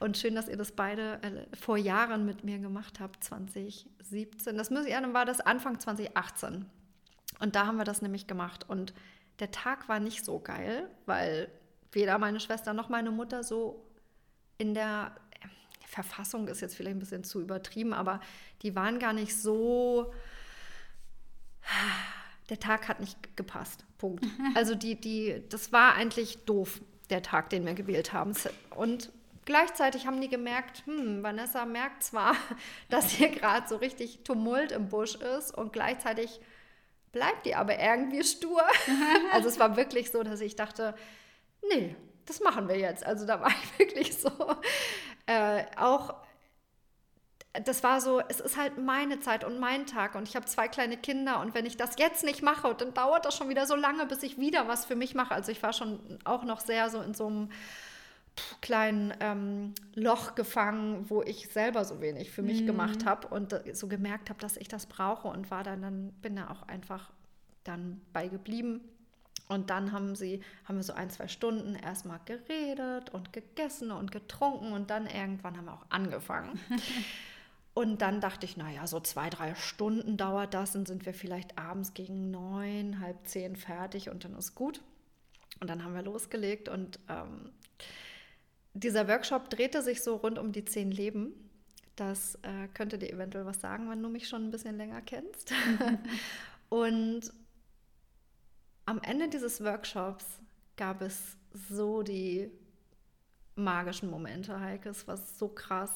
und 0.00 0.18
schön, 0.18 0.34
dass 0.34 0.48
ihr 0.48 0.56
das 0.56 0.72
beide 0.72 1.22
äh, 1.22 1.56
vor 1.56 1.76
Jahren 1.76 2.26
mit 2.26 2.42
mir 2.42 2.58
gemacht 2.58 2.98
habt, 2.98 3.22
2017. 3.22 4.58
Das 4.58 4.70
muss 4.70 4.84
ich, 4.84 4.92
dann 4.92 5.14
war 5.14 5.24
das 5.24 5.38
Anfang 5.38 5.78
2018. 5.78 6.66
Und 7.38 7.54
da 7.54 7.66
haben 7.66 7.76
wir 7.76 7.84
das 7.84 8.02
nämlich 8.02 8.26
gemacht. 8.26 8.68
Und 8.68 8.94
der 9.38 9.52
Tag 9.52 9.88
war 9.88 10.00
nicht 10.00 10.24
so 10.24 10.40
geil, 10.40 10.90
weil 11.06 11.48
weder 11.92 12.18
meine 12.18 12.40
Schwester 12.40 12.72
noch 12.72 12.88
meine 12.88 13.12
Mutter 13.12 13.44
so 13.44 13.86
in 14.56 14.74
der 14.74 15.14
äh, 15.40 15.46
Verfassung 15.86 16.48
ist 16.48 16.62
jetzt 16.62 16.74
vielleicht 16.74 16.96
ein 16.96 17.00
bisschen 17.00 17.22
zu 17.22 17.40
übertrieben, 17.40 17.94
aber 17.94 18.18
die 18.62 18.74
waren 18.74 18.98
gar 18.98 19.12
nicht 19.12 19.40
so 19.40 20.12
der 22.48 22.58
Tag 22.58 22.88
hat 22.88 23.00
nicht 23.00 23.36
gepasst. 23.36 23.84
Punkt. 23.98 24.24
Also 24.54 24.74
die, 24.74 24.94
die, 24.94 25.42
das 25.48 25.72
war 25.72 25.94
eigentlich 25.94 26.44
doof, 26.44 26.80
der 27.10 27.22
Tag, 27.22 27.50
den 27.50 27.64
wir 27.64 27.74
gewählt 27.74 28.12
haben. 28.12 28.32
Und 28.74 29.10
gleichzeitig 29.44 30.06
haben 30.06 30.20
die 30.20 30.28
gemerkt, 30.28 30.82
hm, 30.86 31.22
Vanessa 31.22 31.64
merkt 31.64 32.02
zwar, 32.02 32.34
dass 32.90 33.10
hier 33.10 33.30
gerade 33.30 33.68
so 33.68 33.76
richtig 33.76 34.20
Tumult 34.24 34.72
im 34.72 34.88
Busch 34.88 35.14
ist 35.14 35.56
und 35.56 35.72
gleichzeitig 35.72 36.40
bleibt 37.12 37.46
die 37.46 37.54
aber 37.54 37.78
irgendwie 37.78 38.24
stur. 38.24 38.62
also 39.32 39.48
es 39.48 39.58
war 39.58 39.76
wirklich 39.76 40.10
so, 40.10 40.22
dass 40.22 40.40
ich 40.40 40.56
dachte, 40.56 40.94
nee, 41.70 41.96
das 42.26 42.40
machen 42.40 42.68
wir 42.68 42.78
jetzt. 42.78 43.04
Also 43.04 43.26
da 43.26 43.40
war 43.40 43.50
ich 43.50 43.78
wirklich 43.78 44.16
so. 44.16 44.30
Äh, 45.26 45.64
auch 45.76 46.14
das 47.64 47.82
war 47.82 48.00
so, 48.00 48.20
es 48.28 48.40
ist 48.40 48.56
halt 48.56 48.78
meine 48.78 49.20
Zeit 49.20 49.42
und 49.42 49.58
mein 49.58 49.86
Tag 49.86 50.14
und 50.14 50.28
ich 50.28 50.36
habe 50.36 50.46
zwei 50.46 50.68
kleine 50.68 50.96
Kinder 50.96 51.40
und 51.40 51.54
wenn 51.54 51.66
ich 51.66 51.76
das 51.76 51.96
jetzt 51.98 52.24
nicht 52.24 52.42
mache, 52.42 52.74
dann 52.74 52.94
dauert 52.94 53.24
das 53.24 53.36
schon 53.36 53.48
wieder 53.48 53.66
so 53.66 53.74
lange, 53.74 54.06
bis 54.06 54.22
ich 54.22 54.38
wieder 54.38 54.68
was 54.68 54.84
für 54.84 54.96
mich 54.96 55.14
mache. 55.14 55.34
Also 55.34 55.50
ich 55.50 55.62
war 55.62 55.72
schon 55.72 56.18
auch 56.24 56.44
noch 56.44 56.60
sehr 56.60 56.90
so 56.90 57.00
in 57.00 57.14
so 57.14 57.26
einem 57.26 57.50
kleinen 58.60 59.12
ähm, 59.20 59.74
Loch 59.94 60.34
gefangen, 60.34 61.08
wo 61.08 61.22
ich 61.22 61.48
selber 61.48 61.84
so 61.84 62.00
wenig 62.00 62.30
für 62.30 62.42
mich 62.42 62.62
mhm. 62.62 62.66
gemacht 62.66 63.04
habe 63.04 63.28
und 63.28 63.58
so 63.72 63.88
gemerkt 63.88 64.30
habe, 64.30 64.40
dass 64.40 64.56
ich 64.56 64.68
das 64.68 64.86
brauche 64.86 65.28
und 65.28 65.50
war 65.50 65.64
dann, 65.64 65.82
dann 65.82 66.12
bin 66.22 66.36
da 66.36 66.50
auch 66.50 66.62
einfach 66.68 67.10
dann 67.64 68.00
bei 68.12 68.28
geblieben. 68.28 68.80
Und 69.48 69.70
dann 69.70 69.92
haben 69.92 70.14
sie, 70.14 70.42
haben 70.66 70.76
wir 70.76 70.82
so 70.82 70.92
ein, 70.92 71.08
zwei 71.08 71.26
Stunden 71.26 71.74
erstmal 71.74 72.20
geredet 72.26 73.10
und 73.10 73.32
gegessen 73.32 73.90
und 73.90 74.12
getrunken 74.12 74.72
und 74.72 74.90
dann 74.90 75.06
irgendwann 75.06 75.56
haben 75.56 75.64
wir 75.64 75.72
auch 75.72 75.86
angefangen. 75.88 76.60
Und 77.78 78.02
dann 78.02 78.20
dachte 78.20 78.44
ich, 78.44 78.56
naja, 78.56 78.88
so 78.88 78.98
zwei, 78.98 79.30
drei 79.30 79.54
Stunden 79.54 80.16
dauert 80.16 80.52
das, 80.52 80.72
dann 80.72 80.84
sind 80.84 81.06
wir 81.06 81.14
vielleicht 81.14 81.56
abends 81.56 81.94
gegen 81.94 82.32
neun, 82.32 82.98
halb 82.98 83.24
zehn 83.28 83.54
fertig 83.54 84.10
und 84.10 84.24
dann 84.24 84.34
ist 84.34 84.56
gut. 84.56 84.82
Und 85.60 85.70
dann 85.70 85.84
haben 85.84 85.94
wir 85.94 86.02
losgelegt 86.02 86.68
und 86.68 86.98
ähm, 87.08 87.52
dieser 88.74 89.06
Workshop 89.06 89.48
drehte 89.48 89.80
sich 89.80 90.02
so 90.02 90.16
rund 90.16 90.40
um 90.40 90.50
die 90.50 90.64
zehn 90.64 90.90
Leben. 90.90 91.30
Das 91.94 92.34
äh, 92.42 92.66
könnte 92.74 92.98
dir 92.98 93.12
eventuell 93.12 93.46
was 93.46 93.60
sagen, 93.60 93.88
wenn 93.88 94.02
du 94.02 94.08
mich 94.08 94.28
schon 94.28 94.48
ein 94.48 94.50
bisschen 94.50 94.76
länger 94.76 95.00
kennst. 95.00 95.54
und 96.70 97.32
am 98.86 99.00
Ende 99.02 99.28
dieses 99.28 99.62
Workshops 99.62 100.24
gab 100.76 101.00
es 101.00 101.36
so 101.52 102.02
die 102.02 102.50
magischen 103.54 104.10
Momente, 104.10 104.58
Heike. 104.58 104.88
Es 104.88 105.06
war 105.06 105.16
so 105.16 105.46
krass, 105.46 105.92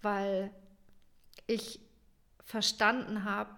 weil 0.00 0.50
ich 1.50 1.80
verstanden 2.44 3.24
habe, 3.24 3.50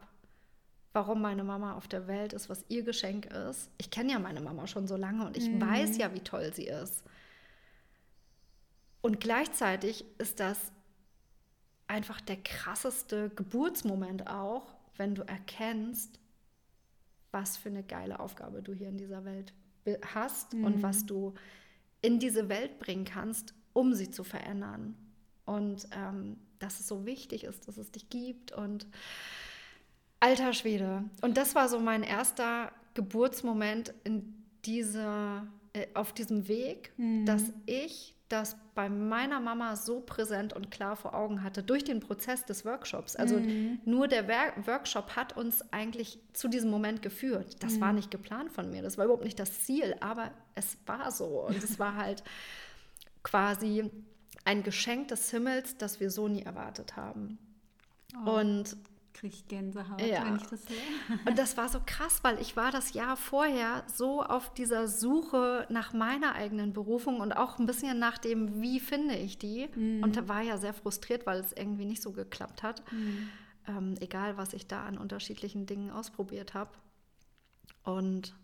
warum 0.92 1.20
meine 1.22 1.44
Mama 1.44 1.74
auf 1.74 1.88
der 1.88 2.06
Welt 2.06 2.32
ist, 2.32 2.48
was 2.48 2.64
ihr 2.68 2.82
Geschenk 2.82 3.26
ist. 3.26 3.70
Ich 3.78 3.90
kenne 3.90 4.12
ja 4.12 4.18
meine 4.18 4.40
Mama 4.40 4.66
schon 4.66 4.86
so 4.86 4.96
lange 4.96 5.26
und 5.26 5.36
ich 5.36 5.48
mhm. 5.48 5.60
weiß 5.60 5.96
ja, 5.98 6.14
wie 6.14 6.20
toll 6.20 6.52
sie 6.54 6.66
ist. 6.66 7.02
Und 9.00 9.20
gleichzeitig 9.20 10.04
ist 10.18 10.40
das 10.40 10.72
einfach 11.86 12.20
der 12.20 12.36
krasseste 12.36 13.30
Geburtsmoment 13.30 14.26
auch, 14.28 14.74
wenn 14.96 15.14
du 15.14 15.22
erkennst, 15.22 16.18
was 17.30 17.56
für 17.56 17.70
eine 17.70 17.82
geile 17.82 18.20
Aufgabe 18.20 18.62
du 18.62 18.72
hier 18.72 18.88
in 18.88 18.98
dieser 18.98 19.24
Welt 19.24 19.52
hast 20.14 20.52
mhm. 20.52 20.64
und 20.64 20.82
was 20.82 21.06
du 21.06 21.34
in 22.00 22.18
diese 22.18 22.48
Welt 22.48 22.78
bringen 22.78 23.04
kannst, 23.04 23.54
um 23.72 23.94
sie 23.94 24.10
zu 24.10 24.24
verändern. 24.24 24.96
Und 25.44 25.86
ähm, 25.92 26.36
dass 26.58 26.80
es 26.80 26.88
so 26.88 27.04
wichtig 27.06 27.44
ist, 27.44 27.66
dass 27.68 27.76
es 27.76 27.90
dich 27.90 28.08
gibt 28.08 28.52
und 28.52 28.86
alter 30.20 30.52
Schwede. 30.52 31.04
Und 31.20 31.36
das 31.36 31.54
war 31.54 31.68
so 31.68 31.80
mein 31.80 32.02
erster 32.02 32.70
Geburtsmoment 32.94 33.92
in 34.04 34.34
dieser, 34.64 35.46
äh, 35.72 35.86
auf 35.94 36.12
diesem 36.12 36.46
Weg, 36.46 36.92
mhm. 36.96 37.26
dass 37.26 37.52
ich 37.66 38.14
das 38.28 38.56
bei 38.74 38.88
meiner 38.88 39.40
Mama 39.40 39.76
so 39.76 40.00
präsent 40.00 40.54
und 40.54 40.70
klar 40.70 40.96
vor 40.96 41.14
Augen 41.14 41.42
hatte 41.42 41.62
durch 41.62 41.84
den 41.84 42.00
Prozess 42.00 42.46
des 42.46 42.64
Workshops. 42.64 43.14
Also 43.14 43.36
mhm. 43.36 43.80
nur 43.84 44.08
der 44.08 44.26
Wer 44.26 44.54
Workshop 44.64 45.16
hat 45.16 45.36
uns 45.36 45.62
eigentlich 45.70 46.18
zu 46.32 46.48
diesem 46.48 46.70
Moment 46.70 47.02
geführt. 47.02 47.62
Das 47.62 47.74
mhm. 47.74 47.80
war 47.82 47.92
nicht 47.92 48.10
geplant 48.10 48.50
von 48.50 48.70
mir, 48.70 48.80
das 48.80 48.96
war 48.96 49.04
überhaupt 49.04 49.24
nicht 49.24 49.38
das 49.38 49.64
Ziel, 49.64 49.96
aber 50.00 50.30
es 50.54 50.78
war 50.86 51.10
so. 51.10 51.46
Und 51.46 51.62
es 51.62 51.78
war 51.78 51.96
halt 51.96 52.22
quasi 53.22 53.90
ein 54.44 54.62
Geschenk 54.62 55.08
des 55.08 55.30
Himmels, 55.30 55.76
das 55.76 56.00
wir 56.00 56.10
so 56.10 56.28
nie 56.28 56.42
erwartet 56.42 56.96
haben. 56.96 57.38
Oh, 58.26 58.38
und 58.38 58.76
kriege 59.14 59.34
ich 59.34 59.46
Gänsehaut, 59.46 60.00
ja. 60.00 60.24
wenn 60.24 60.36
ich 60.36 60.46
das 60.46 60.60
höre. 60.68 61.18
Und 61.26 61.38
das 61.38 61.56
war 61.56 61.68
so 61.68 61.80
krass, 61.84 62.24
weil 62.24 62.40
ich 62.40 62.56
war 62.56 62.70
das 62.70 62.92
Jahr 62.92 63.16
vorher 63.16 63.84
so 63.86 64.22
auf 64.22 64.52
dieser 64.54 64.88
Suche 64.88 65.66
nach 65.68 65.92
meiner 65.92 66.34
eigenen 66.34 66.72
Berufung 66.72 67.20
und 67.20 67.32
auch 67.32 67.58
ein 67.58 67.66
bisschen 67.66 67.98
nach 67.98 68.18
dem, 68.18 68.60
wie 68.60 68.80
finde 68.80 69.14
ich 69.14 69.38
die. 69.38 69.68
Mhm. 69.74 70.02
Und 70.02 70.16
da 70.16 70.28
war 70.28 70.42
ja 70.42 70.56
sehr 70.58 70.74
frustriert, 70.74 71.26
weil 71.26 71.40
es 71.40 71.52
irgendwie 71.52 71.84
nicht 71.84 72.02
so 72.02 72.12
geklappt 72.12 72.62
hat. 72.62 72.82
Mhm. 72.90 73.28
Ähm, 73.68 73.94
egal, 74.00 74.36
was 74.36 74.54
ich 74.54 74.66
da 74.66 74.84
an 74.84 74.98
unterschiedlichen 74.98 75.66
Dingen 75.66 75.90
ausprobiert 75.90 76.54
habe. 76.54 76.70
Und 77.84 78.34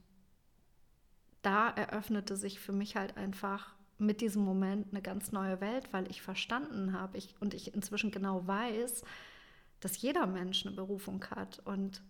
da 1.43 1.71
eröffnete 1.71 2.37
sich 2.37 2.61
für 2.61 2.73
mich 2.73 2.95
halt 2.95 3.17
einfach 3.17 3.75
mit 3.99 4.21
diesem 4.21 4.45
Moment 4.45 4.87
eine 4.91 5.03
ganz 5.03 5.33
neue 5.33 5.61
Welt, 5.61 5.93
weil 5.93 6.09
ich 6.11 6.23
verstanden 6.23 6.93
habe 6.93 7.19
ich, 7.19 7.35
und 7.41 7.53
ich 7.53 7.75
inzwischen 7.75 8.11
genau 8.11 8.47
weiß, 8.47 9.03
dass 9.81 10.01
jeder 10.01 10.27
Mensch 10.27 10.65
eine 10.65 10.75
Berufung 10.75 11.25
hat 11.31 11.61
und 11.65 12.03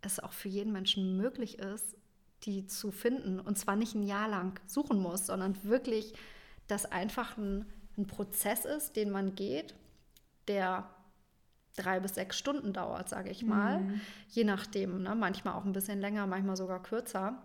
es 0.00 0.20
auch 0.20 0.32
für 0.32 0.48
jeden 0.48 0.72
Menschen 0.72 1.16
möglich 1.16 1.58
ist, 1.58 1.96
die 2.42 2.66
zu 2.66 2.90
finden. 2.90 3.40
Und 3.40 3.58
zwar 3.58 3.76
nicht 3.76 3.94
ein 3.94 4.02
Jahr 4.02 4.28
lang 4.28 4.60
suchen 4.66 4.98
muss, 4.98 5.26
sondern 5.26 5.62
wirklich, 5.64 6.14
dass 6.66 6.86
einfach 6.86 7.36
ein, 7.36 7.66
ein 7.96 8.06
Prozess 8.06 8.64
ist, 8.64 8.96
den 8.96 9.10
man 9.10 9.34
geht, 9.34 9.74
der 10.48 10.88
drei 11.76 12.00
bis 12.00 12.14
sechs 12.14 12.38
Stunden 12.38 12.72
dauert, 12.72 13.08
sage 13.08 13.30
ich 13.30 13.44
mal. 13.44 13.80
Mhm. 13.80 14.00
Je 14.28 14.44
nachdem, 14.44 15.02
ne? 15.02 15.14
manchmal 15.14 15.54
auch 15.54 15.64
ein 15.64 15.72
bisschen 15.72 16.00
länger, 16.00 16.26
manchmal 16.26 16.56
sogar 16.56 16.82
kürzer. 16.82 17.42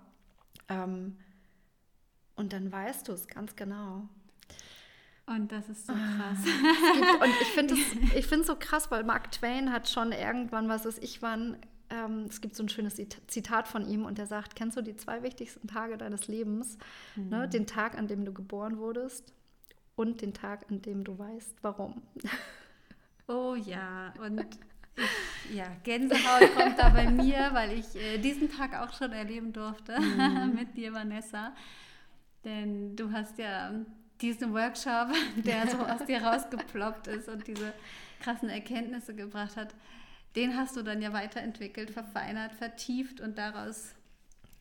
Ähm, 0.67 1.17
und 2.39 2.53
dann 2.53 2.71
weißt 2.71 3.07
du 3.09 3.11
es 3.11 3.27
ganz 3.27 3.57
genau. 3.57 4.07
Und 5.25 5.51
das 5.51 5.67
ist 5.67 5.85
so 5.85 5.93
ah. 5.93 5.97
krass. 5.97 6.39
Gibt, 6.93 7.21
und 7.21 7.77
ich 8.15 8.25
finde 8.25 8.41
es 8.41 8.47
so 8.47 8.55
krass, 8.55 8.89
weil 8.89 9.03
Mark 9.03 9.31
Twain 9.31 9.73
hat 9.73 9.89
schon 9.89 10.13
irgendwann, 10.13 10.69
was 10.69 10.85
ist 10.85 11.03
ich 11.03 11.21
wann, 11.21 11.57
ähm, 11.89 12.27
es 12.29 12.39
gibt 12.39 12.55
so 12.55 12.63
ein 12.63 12.69
schönes 12.69 12.95
Zitat 13.27 13.67
von 13.67 13.85
ihm 13.85 14.05
und 14.05 14.17
der 14.17 14.25
sagt, 14.25 14.55
kennst 14.55 14.77
du 14.77 14.81
die 14.81 14.95
zwei 14.95 15.21
wichtigsten 15.21 15.67
Tage 15.67 15.97
deines 15.97 16.29
Lebens? 16.29 16.77
Ne? 17.15 17.23
Mhm. 17.23 17.29
Ne? 17.29 17.49
Den 17.49 17.67
Tag, 17.67 17.97
an 17.97 18.07
dem 18.07 18.23
du 18.23 18.33
geboren 18.33 18.77
wurdest 18.77 19.33
und 19.97 20.21
den 20.21 20.33
Tag, 20.33 20.65
an 20.69 20.81
dem 20.81 21.03
du 21.03 21.19
weißt, 21.19 21.57
warum. 21.61 22.01
Oh 23.31 23.53
ja, 23.53 24.11
und 24.25 24.39
ich, 24.95 25.55
ja, 25.55 25.67
Gänsehaut 25.83 26.51
kommt 26.55 26.79
da 26.79 26.89
bei 26.89 27.11
mir, 27.11 27.51
weil 27.53 27.77
ich 27.77 27.95
äh, 27.95 28.17
diesen 28.17 28.49
Tag 28.49 28.75
auch 28.75 28.91
schon 28.91 29.11
erleben 29.11 29.53
durfte 29.53 30.01
mhm. 30.01 30.55
mit 30.55 30.75
dir, 30.75 30.93
Vanessa. 30.93 31.53
Denn 32.43 32.95
du 32.95 33.11
hast 33.11 33.37
ja 33.37 33.71
diesen 34.21 34.53
Workshop, 34.53 35.09
der 35.37 35.67
so 35.67 35.77
aus 35.77 36.05
dir 36.05 36.23
rausgeploppt 36.23 37.07
ist 37.07 37.29
und 37.29 37.47
diese 37.47 37.73
krassen 38.19 38.49
Erkenntnisse 38.49 39.15
gebracht 39.15 39.55
hat, 39.55 39.73
den 40.35 40.55
hast 40.55 40.75
du 40.75 40.83
dann 40.83 41.01
ja 41.01 41.13
weiterentwickelt, 41.13 41.91
verfeinert, 41.91 42.53
vertieft 42.53 43.19
und 43.19 43.37
daraus 43.37 43.93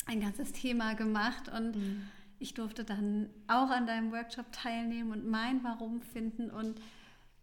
ein 0.07 0.21
ganzes 0.21 0.53
Thema 0.53 0.95
gemacht. 0.95 1.49
Und 1.49 1.77
mhm. 1.77 2.09
ich 2.39 2.55
durfte 2.55 2.85
dann 2.85 3.29
auch 3.47 3.71
an 3.71 3.87
deinem 3.87 4.11
Workshop 4.13 4.47
teilnehmen 4.53 5.13
und 5.13 5.27
mein 5.27 5.63
Warum 5.63 6.01
finden. 6.01 6.51
Und 6.51 6.81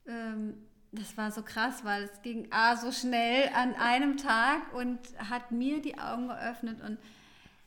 ähm, 0.08 0.56
das 0.92 1.18
war 1.18 1.32
so 1.32 1.44
krass, 1.44 1.84
weil 1.84 2.04
es 2.04 2.22
ging 2.24 2.48
A 2.52 2.76
so 2.78 2.92
schnell 2.92 3.50
an 3.54 3.76
einem 3.76 4.18
Tag 4.18 4.74
und 4.74 5.00
hat 5.30 5.52
mir 5.52 5.82
die 5.82 6.00
Augen 6.00 6.28
geöffnet 6.28 6.82
und 6.82 6.98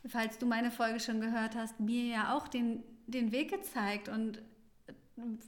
falls 0.07 0.37
du 0.37 0.45
meine 0.45 0.71
Folge 0.71 0.99
schon 0.99 1.21
gehört 1.21 1.55
hast, 1.55 1.79
mir 1.79 2.05
ja 2.05 2.35
auch 2.35 2.47
den, 2.47 2.83
den 3.07 3.31
Weg 3.31 3.51
gezeigt 3.51 4.09
und 4.09 4.41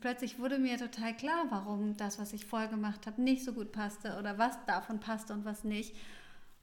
plötzlich 0.02 0.40
wurde 0.40 0.60
mir 0.60 0.78
total 0.78 1.16
klar, 1.16 1.46
warum 1.50 1.96
das, 1.96 2.20
was 2.20 2.34
ich 2.34 2.46
vorher 2.46 2.68
gemacht 2.68 3.08
habe, 3.08 3.22
nicht 3.22 3.44
so 3.44 3.54
gut 3.54 3.72
passte 3.72 4.18
oder 4.20 4.38
was 4.38 4.58
davon 4.66 5.00
passte 5.00 5.34
und 5.34 5.46
was 5.46 5.64
nicht 5.64 5.96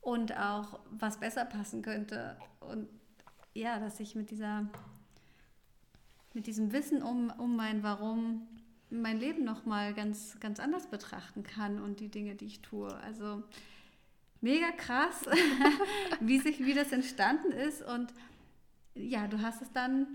und 0.01 0.37
auch 0.37 0.81
was 0.91 1.19
besser 1.19 1.45
passen 1.45 1.83
könnte 1.83 2.37
und 2.61 2.89
ja, 3.55 3.79
dass 3.81 3.99
ich 4.01 4.15
mit 4.15 4.31
dieser 4.31 4.69
mit 6.35 6.47
diesem 6.47 6.73
Wissen 6.73 7.03
um, 7.03 7.31
um 7.39 7.57
mein 7.57 7.83
Warum 7.83 8.47
mein 8.91 9.19
Leben 9.19 9.45
nochmal 9.45 9.95
ganz, 9.95 10.39
ganz 10.41 10.61
anders 10.61 10.87
betrachten 10.87 11.43
kann 11.43 11.81
und 11.81 12.01
die 12.01 12.09
Dinge, 12.09 12.35
die 12.35 12.47
ich 12.47 12.63
tue. 12.63 12.95
Also 12.99 13.43
mega 14.41 14.71
krass, 14.73 15.25
wie, 16.21 16.39
sich, 16.39 16.65
wie 16.65 16.75
das 16.75 16.93
entstanden 16.93 17.53
ist. 17.53 17.83
Und 17.83 18.13
ja, 18.95 19.27
du 19.27 19.43
hast 19.43 19.63
es 19.63 19.73
dann, 19.73 20.07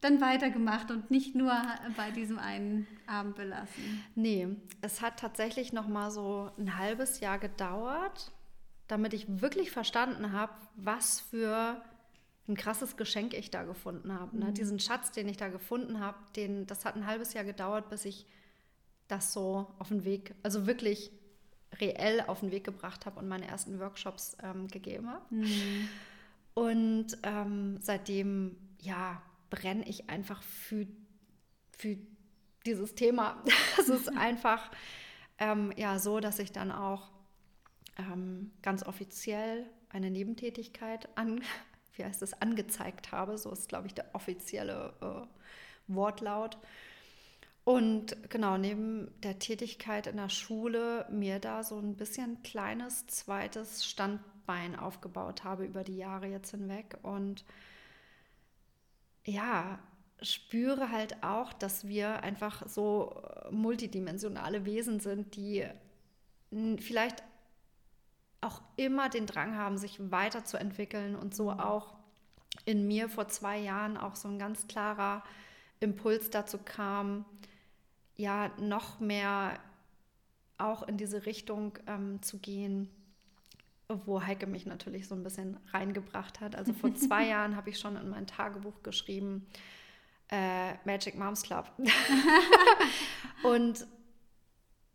dann 0.00 0.20
weitergemacht 0.20 0.90
und 0.90 1.10
nicht 1.10 1.34
nur 1.34 1.54
bei 1.96 2.10
diesem 2.10 2.38
einen 2.38 2.86
Abend 3.06 3.36
belassen. 3.36 4.04
Nee, 4.14 4.48
es 4.80 5.00
hat 5.00 5.18
tatsächlich 5.18 5.72
noch 5.72 5.88
mal 5.88 6.10
so 6.10 6.50
ein 6.58 6.76
halbes 6.76 7.20
Jahr 7.20 7.38
gedauert, 7.38 8.32
damit 8.88 9.14
ich 9.14 9.40
wirklich 9.40 9.70
verstanden 9.70 10.32
habe, 10.32 10.52
was 10.76 11.20
für 11.20 11.82
ein 12.46 12.56
krasses 12.56 12.96
Geschenk 12.96 13.32
ich 13.32 13.50
da 13.50 13.62
gefunden 13.62 14.12
habe. 14.12 14.36
Ne? 14.38 14.46
Mhm. 14.46 14.54
Diesen 14.54 14.78
Schatz, 14.78 15.10
den 15.12 15.28
ich 15.28 15.38
da 15.38 15.48
gefunden 15.48 16.00
habe, 16.00 16.18
den, 16.36 16.66
das 16.66 16.84
hat 16.84 16.96
ein 16.96 17.06
halbes 17.06 17.32
Jahr 17.32 17.44
gedauert, 17.44 17.88
bis 17.88 18.04
ich 18.04 18.26
das 19.08 19.32
so 19.32 19.66
auf 19.78 19.88
den 19.88 20.04
Weg, 20.04 20.34
also 20.42 20.66
wirklich 20.66 21.10
reell 21.80 22.20
auf 22.26 22.40
den 22.40 22.50
Weg 22.50 22.64
gebracht 22.64 23.06
habe 23.06 23.18
und 23.18 23.28
meine 23.28 23.46
ersten 23.46 23.78
Workshops 23.80 24.36
ähm, 24.42 24.68
gegeben 24.68 25.10
habe. 25.10 25.24
Mhm. 25.30 25.88
Und 26.54 27.06
ähm, 27.22 27.78
seitdem, 27.80 28.56
ja, 28.80 29.20
brenne 29.50 29.86
ich 29.88 30.08
einfach 30.08 30.42
für, 30.42 30.86
für 31.76 31.96
dieses 32.64 32.94
Thema. 32.94 33.42
es 33.78 33.88
ist 33.88 34.08
einfach 34.16 34.70
ähm, 35.38 35.72
ja 35.76 35.98
so, 35.98 36.20
dass 36.20 36.38
ich 36.38 36.52
dann 36.52 36.70
auch 36.70 37.10
ähm, 37.98 38.52
ganz 38.62 38.84
offiziell 38.84 39.66
eine 39.88 40.10
Nebentätigkeit 40.10 41.08
an, 41.16 41.42
wie 41.94 42.04
heißt 42.04 42.22
es, 42.22 42.40
angezeigt 42.40 43.12
habe. 43.12 43.38
So 43.38 43.50
ist, 43.50 43.68
glaube 43.68 43.86
ich, 43.86 43.94
der 43.94 44.14
offizielle 44.14 44.92
äh, 45.00 45.92
Wortlaut. 45.92 46.58
Und 47.64 48.30
genau, 48.30 48.58
neben 48.58 49.10
der 49.22 49.38
Tätigkeit 49.38 50.06
in 50.06 50.18
der 50.18 50.28
Schule 50.28 51.06
mir 51.10 51.38
da 51.38 51.64
so 51.64 51.78
ein 51.78 51.96
bisschen 51.96 52.42
kleines 52.42 53.06
zweites 53.06 53.86
Standbein 53.86 54.76
aufgebaut 54.78 55.44
habe 55.44 55.64
über 55.64 55.82
die 55.82 55.96
Jahre 55.96 56.26
jetzt 56.26 56.50
hinweg. 56.50 56.98
Und 57.02 57.44
ja, 59.24 59.78
spüre 60.20 60.90
halt 60.90 61.22
auch, 61.22 61.54
dass 61.54 61.88
wir 61.88 62.22
einfach 62.22 62.68
so 62.68 63.22
multidimensionale 63.50 64.66
Wesen 64.66 65.00
sind, 65.00 65.34
die 65.36 65.66
vielleicht 66.78 67.22
auch 68.42 68.60
immer 68.76 69.08
den 69.08 69.24
Drang 69.26 69.56
haben, 69.56 69.78
sich 69.78 69.98
weiterzuentwickeln 70.10 71.16
und 71.16 71.34
so 71.34 71.50
auch 71.50 71.94
in 72.66 72.86
mir 72.86 73.08
vor 73.08 73.28
zwei 73.28 73.58
Jahren 73.58 73.96
auch 73.96 74.16
so 74.16 74.28
ein 74.28 74.38
ganz 74.38 74.68
klarer 74.68 75.24
Impuls 75.80 76.30
dazu 76.30 76.58
kam, 76.58 77.24
ja, 78.16 78.50
noch 78.58 79.00
mehr 79.00 79.58
auch 80.58 80.82
in 80.84 80.96
diese 80.96 81.26
Richtung 81.26 81.78
ähm, 81.86 82.22
zu 82.22 82.38
gehen, 82.38 82.88
wo 83.88 84.22
Heike 84.22 84.46
mich 84.46 84.66
natürlich 84.66 85.08
so 85.08 85.14
ein 85.14 85.22
bisschen 85.22 85.58
reingebracht 85.72 86.40
hat. 86.40 86.56
Also 86.56 86.72
vor 86.72 86.94
zwei 86.94 87.26
Jahren 87.26 87.56
habe 87.56 87.70
ich 87.70 87.78
schon 87.78 87.96
in 87.96 88.10
mein 88.10 88.26
Tagebuch 88.26 88.82
geschrieben, 88.82 89.46
äh, 90.30 90.74
Magic 90.84 91.16
Moms 91.16 91.42
Club. 91.42 91.70
und 93.42 93.86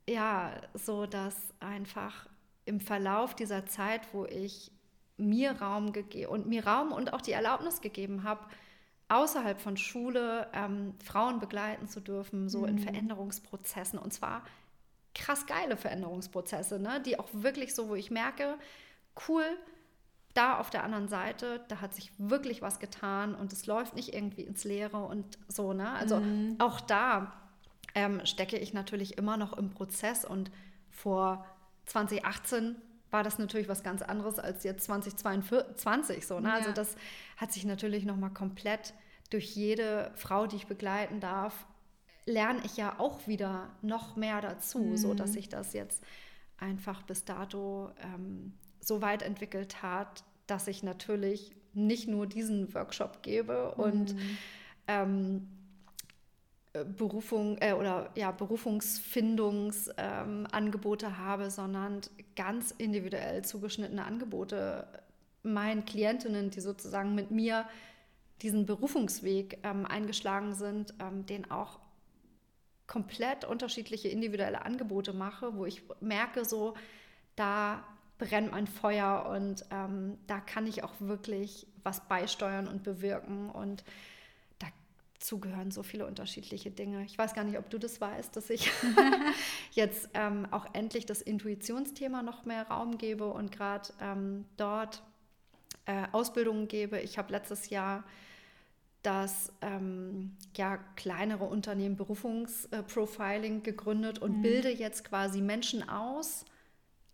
ja, 0.07 0.53
so 0.73 1.05
dass 1.05 1.35
einfach 1.59 2.27
im 2.65 2.79
Verlauf 2.79 3.35
dieser 3.35 3.65
Zeit, 3.65 4.13
wo 4.13 4.25
ich 4.25 4.71
mir 5.17 5.51
Raum 5.61 5.91
gegeben 5.91 6.31
und 6.31 6.47
mir 6.47 6.65
Raum 6.65 6.91
und 6.91 7.13
auch 7.13 7.21
die 7.21 7.31
Erlaubnis 7.31 7.81
gegeben 7.81 8.23
habe, 8.23 8.45
außerhalb 9.09 9.59
von 9.59 9.75
Schule 9.75 10.47
ähm, 10.53 10.93
Frauen 11.03 11.39
begleiten 11.39 11.87
zu 11.87 11.99
dürfen, 11.99 12.47
so 12.47 12.59
mhm. 12.59 12.67
in 12.69 12.79
Veränderungsprozessen 12.79 13.99
und 13.99 14.13
zwar 14.13 14.43
krass 15.15 15.45
geile 15.47 15.75
Veränderungsprozesse, 15.75 16.79
ne? 16.79 17.01
die 17.01 17.19
auch 17.19 17.27
wirklich 17.33 17.75
so, 17.75 17.89
wo 17.89 17.95
ich 17.95 18.11
merke, 18.11 18.55
cool, 19.27 19.43
da 20.33 20.59
auf 20.59 20.69
der 20.69 20.83
anderen 20.83 21.07
Seite, 21.07 21.65
da 21.67 21.81
hat 21.81 21.93
sich 21.93 22.11
wirklich 22.17 22.61
was 22.61 22.79
getan 22.79 23.35
und 23.35 23.51
es 23.51 23.65
läuft 23.65 23.95
nicht 23.95 24.13
irgendwie 24.13 24.43
ins 24.43 24.63
Leere 24.63 25.03
und 25.03 25.39
so, 25.47 25.73
ne? 25.73 25.89
Also 25.91 26.19
mhm. 26.19 26.55
auch 26.59 26.79
da 26.79 27.33
ähm, 27.95 28.21
stecke 28.25 28.57
ich 28.57 28.73
natürlich 28.73 29.17
immer 29.17 29.37
noch 29.37 29.57
im 29.57 29.71
Prozess 29.71 30.23
und 30.23 30.51
vor 30.91 31.45
2018 31.87 32.75
war 33.11 33.23
das 33.23 33.39
natürlich 33.39 33.67
was 33.67 33.83
ganz 33.83 34.01
anderes 34.01 34.39
als 34.39 34.63
jetzt 34.63 34.85
2022 34.85 36.25
so. 36.25 36.39
Ne? 36.39 36.51
Also 36.53 36.69
ja. 36.69 36.69
Also 36.69 36.71
das 36.71 36.95
hat 37.37 37.51
sich 37.51 37.65
natürlich 37.65 38.05
noch 38.05 38.17
mal 38.17 38.29
komplett 38.29 38.93
durch 39.29 39.55
jede 39.55 40.11
Frau, 40.15 40.47
die 40.47 40.55
ich 40.55 40.67
begleiten 40.67 41.19
darf, 41.19 41.67
lerne 42.25 42.61
ich 42.63 42.77
ja 42.77 42.99
auch 42.99 43.27
wieder 43.27 43.69
noch 43.81 44.15
mehr 44.15 44.41
dazu, 44.41 44.79
mhm. 44.79 44.97
so 44.97 45.13
dass 45.13 45.33
sich 45.33 45.49
das 45.49 45.73
jetzt 45.73 46.03
einfach 46.57 47.03
bis 47.03 47.25
dato 47.25 47.91
ähm, 48.01 48.53
so 48.79 49.01
weit 49.01 49.21
entwickelt 49.21 49.81
hat, 49.81 50.23
dass 50.47 50.67
ich 50.67 50.83
natürlich 50.83 51.55
nicht 51.73 52.07
nur 52.07 52.27
diesen 52.27 52.73
Workshop 52.73 53.21
gebe 53.21 53.73
mhm. 53.75 53.83
und 53.83 54.15
ähm, 54.87 55.47
Berufung 56.73 57.57
äh, 57.61 57.73
oder 57.73 58.11
ja, 58.15 58.31
Berufungsfindungsangebote 58.31 61.05
ähm, 61.07 61.17
habe, 61.17 61.49
sondern 61.49 62.01
ganz 62.35 62.71
individuell 62.77 63.43
zugeschnittene 63.43 64.05
Angebote 64.05 64.87
meinen 65.41 65.85
Klientinnen, 65.85 66.51
die 66.51 66.61
sozusagen 66.61 67.15
mit 67.15 67.31
mir 67.31 67.67
diesen 68.41 68.65
Berufungsweg 68.65 69.59
ähm, 69.63 69.85
eingeschlagen 69.85 70.53
sind, 70.53 70.93
ähm, 70.99 71.25
den 71.25 71.49
auch 71.49 71.79
komplett 72.87 73.45
unterschiedliche 73.45 74.09
individuelle 74.09 74.65
Angebote 74.65 75.13
mache, 75.13 75.55
wo 75.55 75.65
ich 75.65 75.81
merke, 76.01 76.43
so 76.45 76.75
da 77.35 77.83
brennt 78.17 78.51
mein 78.51 78.67
Feuer 78.67 79.27
und 79.31 79.65
ähm, 79.71 80.17
da 80.27 80.39
kann 80.39 80.67
ich 80.67 80.83
auch 80.83 80.93
wirklich 80.99 81.65
was 81.83 82.07
beisteuern 82.07 82.67
und 82.67 82.83
bewirken 82.83 83.49
und 83.49 83.83
dazu 85.19 85.39
gehören 85.39 85.71
so 85.71 85.83
viele 85.83 86.07
unterschiedliche 86.07 86.71
Dinge. 86.71 87.03
Ich 87.03 87.17
weiß 87.17 87.33
gar 87.33 87.43
nicht, 87.43 87.57
ob 87.57 87.69
du 87.69 87.77
das 87.77 87.99
weißt, 87.99 88.35
dass 88.35 88.49
ich 88.49 88.71
jetzt 89.71 90.09
ähm, 90.13 90.47
auch 90.51 90.65
endlich 90.73 91.05
das 91.05 91.21
Intuitionsthema 91.21 92.21
noch 92.21 92.45
mehr 92.45 92.67
Raum 92.67 92.97
gebe 92.97 93.27
und 93.27 93.51
gerade 93.51 93.89
ähm, 94.01 94.45
dort 94.55 95.03
äh, 95.85 96.03
Ausbildungen 96.13 96.67
gebe. 96.67 96.99
Ich 96.99 97.17
habe 97.17 97.31
letztes 97.31 97.69
Jahr 97.69 98.05
das 99.03 99.51
ähm, 99.61 100.35
ja, 100.55 100.77
kleinere 100.95 101.45
Unternehmen 101.45 101.95
Berufungsprofiling 101.95 103.63
gegründet 103.63 104.19
und 104.19 104.37
mhm. 104.37 104.41
bilde 104.41 104.69
jetzt 104.69 105.03
quasi 105.03 105.41
Menschen 105.41 105.87
aus, 105.87 106.45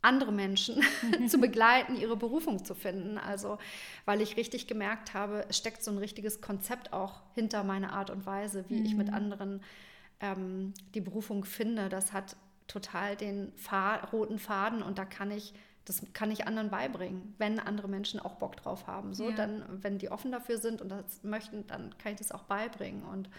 andere 0.06 0.32
Menschen 0.32 0.82
zu 1.28 1.38
begleiten, 1.42 1.96
ihre 1.96 2.16
Berufung 2.16 2.64
zu 2.64 2.76
finden. 2.76 3.18
Also, 3.18 3.58
weil 4.06 4.22
ich 4.22 4.38
richtig 4.38 4.68
gemerkt 4.68 5.14
habe, 5.14 5.46
es 5.50 5.58
steckt 5.58 5.84
so 5.84 5.92
ein 5.92 5.98
richtiges 5.98 6.42
Konzept 6.42 6.94
auch 6.94 7.24
hinter 7.34 7.64
meiner 7.64 7.94
Art 7.94 8.10
und 8.10 8.26
Weise, 8.26 8.66
wie 8.70 8.80
mhm. 8.80 8.86
ich 8.86 8.96
mit 8.96 9.08
mhm. 9.08 9.14
anderen 9.14 9.62
ähm, 10.22 10.74
die 10.94 11.02
Berufung 11.02 11.44
finde. 11.44 11.90
Das 11.90 12.14
hat 12.14 12.38
total 12.68 13.16
den 13.16 13.52
Fahr 13.56 14.10
roten 14.12 14.40
Faden 14.40 14.82
und 14.82 14.98
da 14.98 15.06
kann 15.06 15.32
ich 15.32 15.54
das 15.86 16.02
kann 16.14 16.32
ich 16.32 16.48
anderen 16.48 16.72
beibringen, 16.72 17.36
wenn 17.38 17.60
andere 17.60 17.88
Menschen 17.88 18.20
auch 18.20 18.36
Bock 18.36 18.58
drauf 18.58 18.88
haben. 18.88 19.14
So, 19.14 19.30
ja. 19.30 19.36
dann, 19.36 19.64
wenn 19.84 20.00
die 20.00 20.10
offen 20.10 20.32
dafür 20.32 20.58
sind 20.58 20.82
und 20.82 20.90
das 20.90 21.24
möchten, 21.24 21.68
dann 21.68 21.96
kann 22.00 22.14
ich 22.14 22.18
das 22.18 22.32
auch 22.32 22.44
beibringen. 22.44 23.04
Und 23.04 23.30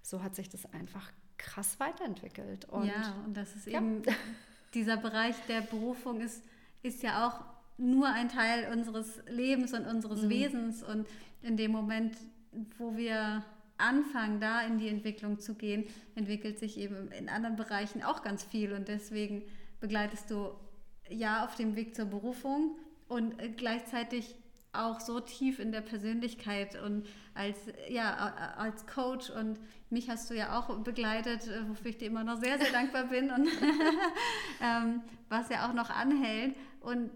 so 0.00 0.22
hat 0.22 0.36
sich 0.36 0.48
das 0.48 0.72
einfach 0.72 1.10
krass 1.36 1.80
weiterentwickelt. 1.80 2.66
Und 2.66 2.86
ja, 2.86 3.14
und 3.26 3.36
das 3.36 3.54
ist 3.56 3.66
ja. 3.66 3.78
eben 3.80 4.02
dieser 4.74 4.96
Bereich 4.96 5.36
der 5.48 5.60
Berufung 5.62 6.20
ist, 6.20 6.42
ist 6.82 7.02
ja 7.02 7.26
auch 7.26 7.44
nur 7.78 8.08
ein 8.08 8.28
Teil 8.28 8.70
unseres 8.72 9.20
Lebens 9.28 9.72
und 9.72 9.86
unseres 9.86 10.22
mhm. 10.22 10.30
Wesens. 10.30 10.82
Und 10.82 11.06
in 11.42 11.56
dem 11.56 11.70
Moment, 11.70 12.16
wo 12.78 12.96
wir 12.96 13.44
anfangen, 13.78 14.40
da 14.40 14.62
in 14.62 14.78
die 14.78 14.88
Entwicklung 14.88 15.38
zu 15.38 15.54
gehen, 15.54 15.84
entwickelt 16.16 16.58
sich 16.58 16.78
eben 16.78 17.10
in 17.12 17.28
anderen 17.28 17.56
Bereichen 17.56 18.02
auch 18.02 18.22
ganz 18.22 18.42
viel. 18.42 18.72
Und 18.72 18.88
deswegen 18.88 19.42
begleitest 19.80 20.30
du 20.30 20.50
ja 21.08 21.44
auf 21.44 21.54
dem 21.54 21.76
Weg 21.76 21.94
zur 21.94 22.06
Berufung 22.06 22.76
und 23.08 23.34
gleichzeitig 23.56 24.34
auch 24.72 25.00
so 25.00 25.20
tief 25.20 25.58
in 25.58 25.72
der 25.72 25.80
Persönlichkeit 25.80 26.80
und 26.82 27.06
als, 27.34 27.56
ja, 27.88 28.54
als 28.56 28.86
Coach. 28.86 29.30
Und 29.30 29.58
mich 29.90 30.10
hast 30.10 30.30
du 30.30 30.34
ja 30.34 30.58
auch 30.58 30.78
begleitet, 30.80 31.48
äh, 31.48 31.68
wofür 31.68 31.90
ich 31.90 31.98
dir 31.98 32.08
immer 32.08 32.24
noch 32.24 32.40
sehr, 32.40 32.58
sehr 32.58 32.70
dankbar 32.70 33.04
bin 33.04 33.30
und 33.30 33.48
ähm, 34.62 35.02
was 35.28 35.48
ja 35.48 35.68
auch 35.68 35.74
noch 35.74 35.90
anhält. 35.90 36.54
Und 36.80 37.10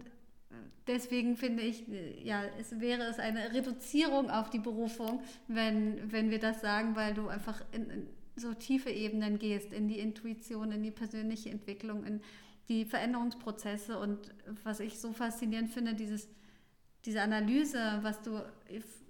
deswegen 0.86 1.36
finde 1.36 1.62
ich, 1.62 1.84
ja, 2.22 2.42
es 2.58 2.80
wäre 2.80 3.02
es 3.02 3.18
eine 3.18 3.52
Reduzierung 3.52 4.30
auf 4.30 4.50
die 4.50 4.58
Berufung, 4.58 5.22
wenn, 5.48 6.10
wenn 6.10 6.30
wir 6.30 6.38
das 6.38 6.60
sagen, 6.60 6.96
weil 6.96 7.14
du 7.14 7.28
einfach 7.28 7.62
in, 7.72 7.90
in 7.90 8.06
so 8.34 8.54
tiefe 8.54 8.90
Ebenen 8.90 9.38
gehst, 9.38 9.72
in 9.72 9.88
die 9.88 9.98
Intuition, 9.98 10.72
in 10.72 10.82
die 10.82 10.90
persönliche 10.90 11.50
Entwicklung, 11.50 12.04
in 12.04 12.20
die 12.68 12.84
Veränderungsprozesse. 12.84 13.98
Und 13.98 14.34
was 14.64 14.80
ich 14.80 14.98
so 14.98 15.12
faszinierend 15.12 15.70
finde, 15.70 15.94
dieses 15.94 16.28
diese 17.04 17.22
Analyse, 17.22 17.98
was 18.02 18.22
du 18.22 18.42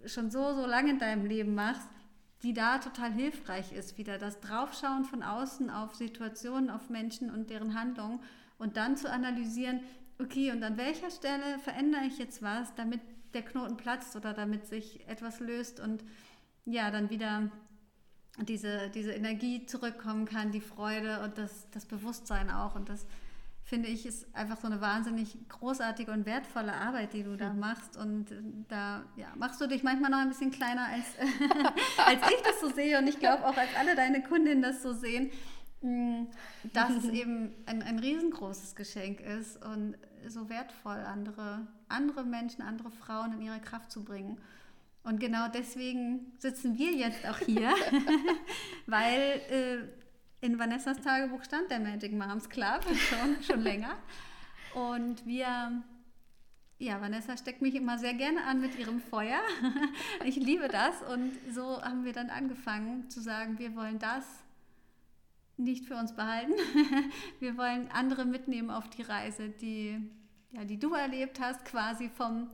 schon 0.07 0.31
so, 0.31 0.55
so 0.55 0.67
lange 0.67 0.91
in 0.91 0.99
deinem 0.99 1.27
Leben 1.27 1.55
machst, 1.55 1.89
die 2.43 2.53
da 2.53 2.79
total 2.79 3.13
hilfreich 3.13 3.73
ist. 3.73 3.99
Wieder 3.99 4.19
das 4.19 4.41
Draufschauen 4.41 5.05
von 5.05 5.23
außen 5.23 5.71
auf 5.71 5.95
Situationen, 5.95 6.71
auf 6.71 6.91
Menschen 6.91 7.31
und 7.31 7.51
deren 7.51 7.79
Handlungen 7.79 8.21
und 8.59 8.77
dann 8.77 8.97
zu 8.97 9.11
analysieren, 9.11 9.81
okay, 10.19 10.51
und 10.51 10.63
an 10.63 10.77
welcher 10.77 11.11
Stelle 11.11 11.59
verändere 11.61 12.05
ich 12.05 12.19
jetzt 12.19 12.43
was, 12.43 12.75
damit 12.75 13.01
der 13.35 13.43
Knoten 13.43 13.77
platzt 13.77 14.17
oder 14.17 14.35
damit 14.35 14.67
sich 14.67 15.07
etwas 15.09 15.41
löst 15.41 15.81
und 15.81 16.05
ja, 16.65 16.91
dann 16.91 17.11
wieder 17.11 17.51
diese, 18.39 18.91
diese 18.91 19.13
Energie 19.13 19.67
zurückkommen 19.67 20.25
kann, 20.27 20.53
die 20.53 20.61
Freude 20.61 21.23
und 21.23 21.39
das, 21.39 21.69
das 21.71 21.87
Bewusstsein 21.87 22.51
auch. 22.51 22.75
Und 22.75 22.89
das 22.89 23.07
finde 23.73 23.89
ich, 23.89 24.05
ist 24.05 24.27
einfach 24.35 24.59
so 24.59 24.67
eine 24.67 24.83
wahnsinnig 24.83 25.35
großartige 25.49 26.13
und 26.13 26.27
wertvolle 26.27 26.75
Arbeit, 26.75 27.15
die 27.15 27.23
du 27.23 27.39
da 27.39 27.55
machst. 27.55 27.97
Und 27.97 28.31
äh, 28.31 28.35
da 28.69 29.03
ja, 29.17 29.29
machst 29.35 29.63
du 29.63 29.67
dich 29.67 29.83
manchmal 29.83 30.11
noch 30.11 30.19
ein 30.19 30.29
bisschen 30.29 30.51
kleiner, 30.51 30.89
als, 30.89 31.07
als 32.07 32.21
ich 32.31 32.43
das 32.43 32.61
so 32.61 32.69
sehe. 32.69 32.99
Und 32.99 33.07
ich 33.07 33.19
glaube 33.19 33.47
auch, 33.47 33.57
als 33.57 33.71
alle 33.79 33.97
deine 33.97 34.23
Kundinnen 34.23 34.61
das 34.61 34.83
so 34.83 34.93
sehen, 34.93 35.31
mm, 35.81 36.25
dass 36.75 36.91
es 36.91 37.05
eben 37.09 37.55
ein, 37.65 37.83
ein 37.83 37.99
riesengroßes 37.99 38.75
Geschenk 38.75 39.21
ist 39.21 39.65
und 39.65 39.97
so 40.29 40.51
wertvoll, 40.51 40.99
andere, 40.99 41.67
andere 41.89 42.25
Menschen, 42.25 42.61
andere 42.61 42.91
Frauen 42.91 43.33
in 43.33 43.41
ihre 43.41 43.61
Kraft 43.61 43.91
zu 43.91 44.05
bringen. 44.05 44.39
Und 45.03 45.19
genau 45.19 45.49
deswegen 45.49 46.31
sitzen 46.37 46.77
wir 46.77 46.93
jetzt 46.93 47.27
auch 47.27 47.39
hier, 47.39 47.71
weil 48.87 49.41
äh, 49.49 50.02
in 50.43 50.59
Vanessas 50.59 51.01
Tagebuch 51.01 51.45
stand 51.45 51.71
der 51.71 51.79
Magic 51.79 52.13
Moms 52.13 52.49
Club 52.51 52.85
schon, 52.95 53.43
schon 53.43 53.63
länger. 53.63 53.97
Und 54.75 55.25
wir, 55.25 55.83
ja, 56.79 57.01
Vanessa 57.01 57.37
steckt 57.37 57.63
mich 57.63 57.77
immer 57.77 57.97
sehr 57.97 58.15
gerne 58.15 58.45
an 58.45 58.61
mit 58.61 58.79
ihrem 58.79 59.01
Feuer. 59.01 59.41
ich 60.25 60.37
liebe 60.37 60.69
das. 60.69 61.01
Und 61.03 61.33
so 61.53 61.81
haben 61.81 62.05
wir 62.05 62.13
dann 62.13 62.29
angefangen 62.29 63.09
zu 63.09 63.21
sagen, 63.21 63.59
wir 63.59 63.77
wollen 63.77 64.01
das 64.01 64.25
nicht 65.57 65.85
für 65.87 65.95
uns 65.95 66.17
behalten. 66.17 66.55
wir 67.39 67.57
wollen 67.57 67.89
andere 67.93 68.25
mitnehmen 68.25 68.71
auf 68.71 68.91
die 68.91 69.03
Reise, 69.03 69.49
die, 69.49 70.01
ja, 70.51 70.65
die 70.65 70.79
du 70.79 70.93
erlebt 70.95 71.39
hast, 71.39 71.65
quasi 71.65 72.09
vom 72.09 72.49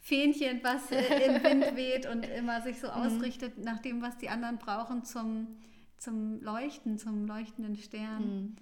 Fähnchen, 0.00 0.60
was 0.62 0.90
im 0.90 1.42
Wind 1.42 1.76
weht 1.76 2.06
und 2.06 2.22
immer 2.22 2.62
sich 2.62 2.80
so 2.80 2.86
mhm. 2.86 2.94
ausrichtet 2.94 3.58
nach 3.58 3.80
dem, 3.80 4.00
was 4.00 4.16
die 4.16 4.30
anderen 4.30 4.56
brauchen 4.56 5.04
zum, 5.04 5.58
zum 5.98 6.40
Leuchten, 6.42 6.98
zum 6.98 7.26
leuchtenden 7.26 7.76
Stern. 7.76 8.22
Mhm. 8.24 8.56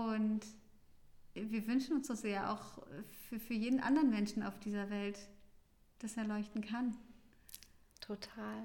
Und 0.00 0.46
wir 1.34 1.66
wünschen 1.66 1.96
uns 1.96 2.06
so 2.06 2.14
sehr 2.14 2.52
auch 2.52 2.82
für, 3.28 3.38
für 3.38 3.54
jeden 3.54 3.80
anderen 3.80 4.10
Menschen 4.10 4.42
auf 4.42 4.58
dieser 4.60 4.90
Welt, 4.90 5.18
dass 5.98 6.16
er 6.16 6.24
leuchten 6.24 6.62
kann. 6.62 6.96
Total. 8.00 8.62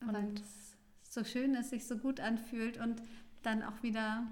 Und 0.00 0.14
Weil 0.14 0.34
es 0.34 0.76
so 1.02 1.24
schön 1.24 1.54
ist, 1.54 1.70
sich 1.70 1.86
so 1.86 1.96
gut 1.96 2.20
anfühlt 2.20 2.78
und 2.78 3.02
dann 3.42 3.62
auch 3.62 3.82
wieder 3.82 4.26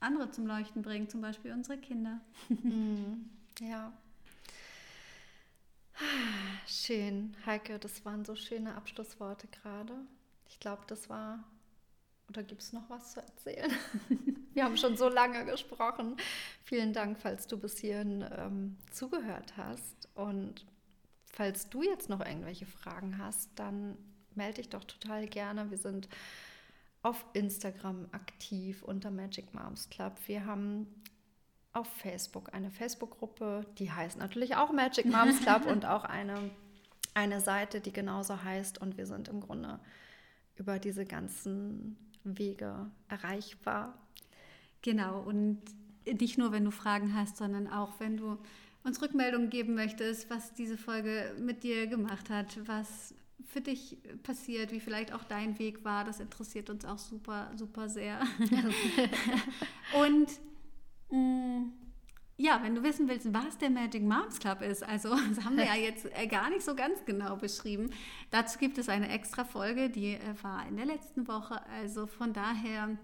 andere 0.00 0.30
zum 0.30 0.46
Leuchten 0.46 0.82
bringt, 0.82 1.10
zum 1.10 1.20
Beispiel 1.20 1.52
unsere 1.52 1.78
Kinder. 1.78 2.20
Mhm. 2.48 3.30
Ja. 3.60 3.92
Schön, 6.66 7.34
Heike, 7.46 7.78
das 7.78 8.04
waren 8.04 8.24
so 8.26 8.36
schöne 8.36 8.74
Abschlussworte 8.74 9.48
gerade. 9.48 9.94
Ich 10.48 10.60
glaube, 10.60 10.82
das 10.86 11.08
war. 11.08 11.42
Oder 12.28 12.42
gibt 12.42 12.62
es 12.62 12.72
noch 12.72 12.88
was 12.88 13.12
zu 13.12 13.20
erzählen? 13.20 13.70
Wir 14.54 14.64
haben 14.64 14.76
schon 14.76 14.96
so 14.96 15.08
lange 15.08 15.44
gesprochen. 15.44 16.16
Vielen 16.64 16.92
Dank, 16.92 17.18
falls 17.18 17.46
du 17.46 17.58
bis 17.58 17.78
hierhin 17.78 18.24
ähm, 18.36 18.76
zugehört 18.90 19.56
hast. 19.56 20.08
Und 20.14 20.64
falls 21.26 21.68
du 21.68 21.82
jetzt 21.82 22.08
noch 22.08 22.20
irgendwelche 22.20 22.66
Fragen 22.66 23.18
hast, 23.18 23.50
dann 23.56 23.96
melde 24.34 24.54
dich 24.54 24.70
doch 24.70 24.84
total 24.84 25.26
gerne. 25.26 25.70
Wir 25.70 25.78
sind 25.78 26.08
auf 27.02 27.24
Instagram 27.34 28.08
aktiv 28.12 28.82
unter 28.82 29.10
Magic 29.10 29.54
Moms 29.54 29.88
Club. 29.90 30.18
Wir 30.26 30.44
haben 30.46 30.86
auf 31.72 31.86
Facebook 31.86 32.52
eine 32.54 32.70
Facebook-Gruppe, 32.70 33.66
die 33.78 33.92
heißt 33.92 34.18
natürlich 34.18 34.56
auch 34.56 34.72
Magic 34.72 35.04
Moms 35.04 35.40
Club 35.42 35.66
und 35.70 35.84
auch 35.84 36.04
eine, 36.04 36.50
eine 37.14 37.40
Seite, 37.40 37.80
die 37.80 37.92
genauso 37.92 38.42
heißt. 38.42 38.78
Und 38.78 38.96
wir 38.96 39.06
sind 39.06 39.28
im 39.28 39.40
Grunde 39.40 39.78
über 40.56 40.78
diese 40.78 41.04
ganzen 41.04 41.98
Wege 42.26 42.90
erreichbar. 43.08 43.98
Genau, 44.82 45.20
und 45.20 45.58
nicht 46.06 46.38
nur, 46.38 46.52
wenn 46.52 46.64
du 46.64 46.70
Fragen 46.70 47.14
hast, 47.14 47.36
sondern 47.36 47.66
auch, 47.68 47.98
wenn 47.98 48.16
du 48.16 48.38
uns 48.84 49.02
Rückmeldungen 49.02 49.50
geben 49.50 49.74
möchtest, 49.74 50.30
was 50.30 50.54
diese 50.54 50.76
Folge 50.76 51.34
mit 51.40 51.64
dir 51.64 51.86
gemacht 51.88 52.30
hat, 52.30 52.58
was 52.66 53.14
für 53.44 53.60
dich 53.60 53.98
passiert, 54.22 54.72
wie 54.72 54.80
vielleicht 54.80 55.12
auch 55.12 55.24
dein 55.24 55.58
Weg 55.58 55.84
war. 55.84 56.04
Das 56.04 56.20
interessiert 56.20 56.70
uns 56.70 56.84
auch 56.84 56.98
super, 56.98 57.50
super 57.56 57.88
sehr. 57.88 58.20
und 60.00 60.28
Mm, 61.10 61.70
ja, 62.38 62.60
wenn 62.62 62.74
du 62.74 62.82
wissen 62.82 63.08
willst, 63.08 63.32
was 63.32 63.56
der 63.58 63.70
Magic 63.70 64.02
Moms 64.02 64.38
Club 64.38 64.60
ist, 64.60 64.82
also 64.82 65.10
das 65.34 65.44
haben 65.44 65.56
wir 65.56 65.64
ja 65.64 65.74
jetzt 65.74 66.06
äh, 66.16 66.26
gar 66.26 66.50
nicht 66.50 66.62
so 66.62 66.74
ganz 66.74 67.04
genau 67.04 67.36
beschrieben. 67.36 67.90
Dazu 68.30 68.58
gibt 68.58 68.78
es 68.78 68.88
eine 68.88 69.08
extra 69.08 69.44
Folge, 69.44 69.88
die 69.88 70.14
äh, 70.14 70.34
war 70.42 70.66
in 70.68 70.76
der 70.76 70.86
letzten 70.86 71.26
Woche. 71.28 71.60
Also 71.70 72.06
von 72.06 72.32
daher 72.32 72.96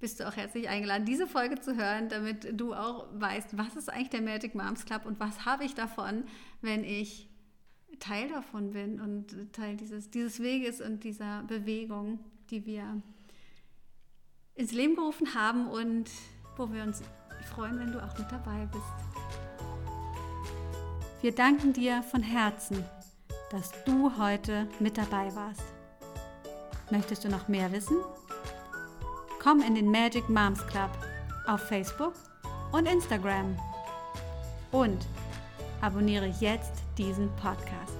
bist 0.00 0.20
du 0.20 0.28
auch 0.28 0.36
herzlich 0.36 0.68
eingeladen, 0.68 1.06
diese 1.06 1.26
Folge 1.26 1.60
zu 1.60 1.76
hören, 1.76 2.08
damit 2.08 2.60
du 2.60 2.74
auch 2.74 3.06
weißt, 3.14 3.56
was 3.56 3.74
ist 3.74 3.88
eigentlich 3.88 4.10
der 4.10 4.22
Magic 4.22 4.54
Moms 4.54 4.84
Club 4.84 5.06
und 5.06 5.18
was 5.18 5.44
habe 5.44 5.64
ich 5.64 5.74
davon, 5.74 6.24
wenn 6.60 6.84
ich 6.84 7.28
Teil 7.98 8.28
davon 8.28 8.72
bin 8.72 9.00
und 9.00 9.52
Teil 9.52 9.76
dieses, 9.76 10.10
dieses 10.10 10.40
Weges 10.40 10.80
und 10.80 11.02
dieser 11.02 11.42
Bewegung, 11.44 12.20
die 12.50 12.64
wir 12.64 13.02
ins 14.54 14.72
Leben 14.72 14.94
gerufen 14.94 15.34
haben 15.34 15.68
und 15.68 16.10
wo 16.56 16.72
wir 16.72 16.82
uns 16.82 17.02
freuen, 17.44 17.78
wenn 17.78 17.92
du 17.92 17.98
auch 17.98 18.16
mit 18.18 18.30
dabei 18.30 18.66
bist. 18.72 18.84
Wir 21.20 21.34
danken 21.34 21.72
dir 21.72 22.02
von 22.02 22.22
Herzen, 22.22 22.84
dass 23.50 23.72
du 23.84 24.16
heute 24.18 24.68
mit 24.78 24.96
dabei 24.96 25.34
warst. 25.34 25.64
Möchtest 26.90 27.24
du 27.24 27.28
noch 27.28 27.48
mehr 27.48 27.72
wissen? 27.72 27.96
Komm 29.42 29.60
in 29.62 29.74
den 29.74 29.90
Magic 29.90 30.28
Moms 30.28 30.66
Club 30.66 30.90
auf 31.46 31.60
Facebook 31.62 32.14
und 32.72 32.86
Instagram. 32.86 33.56
Und 34.70 35.06
abonniere 35.80 36.26
jetzt 36.40 36.82
diesen 36.96 37.34
Podcast. 37.36 37.97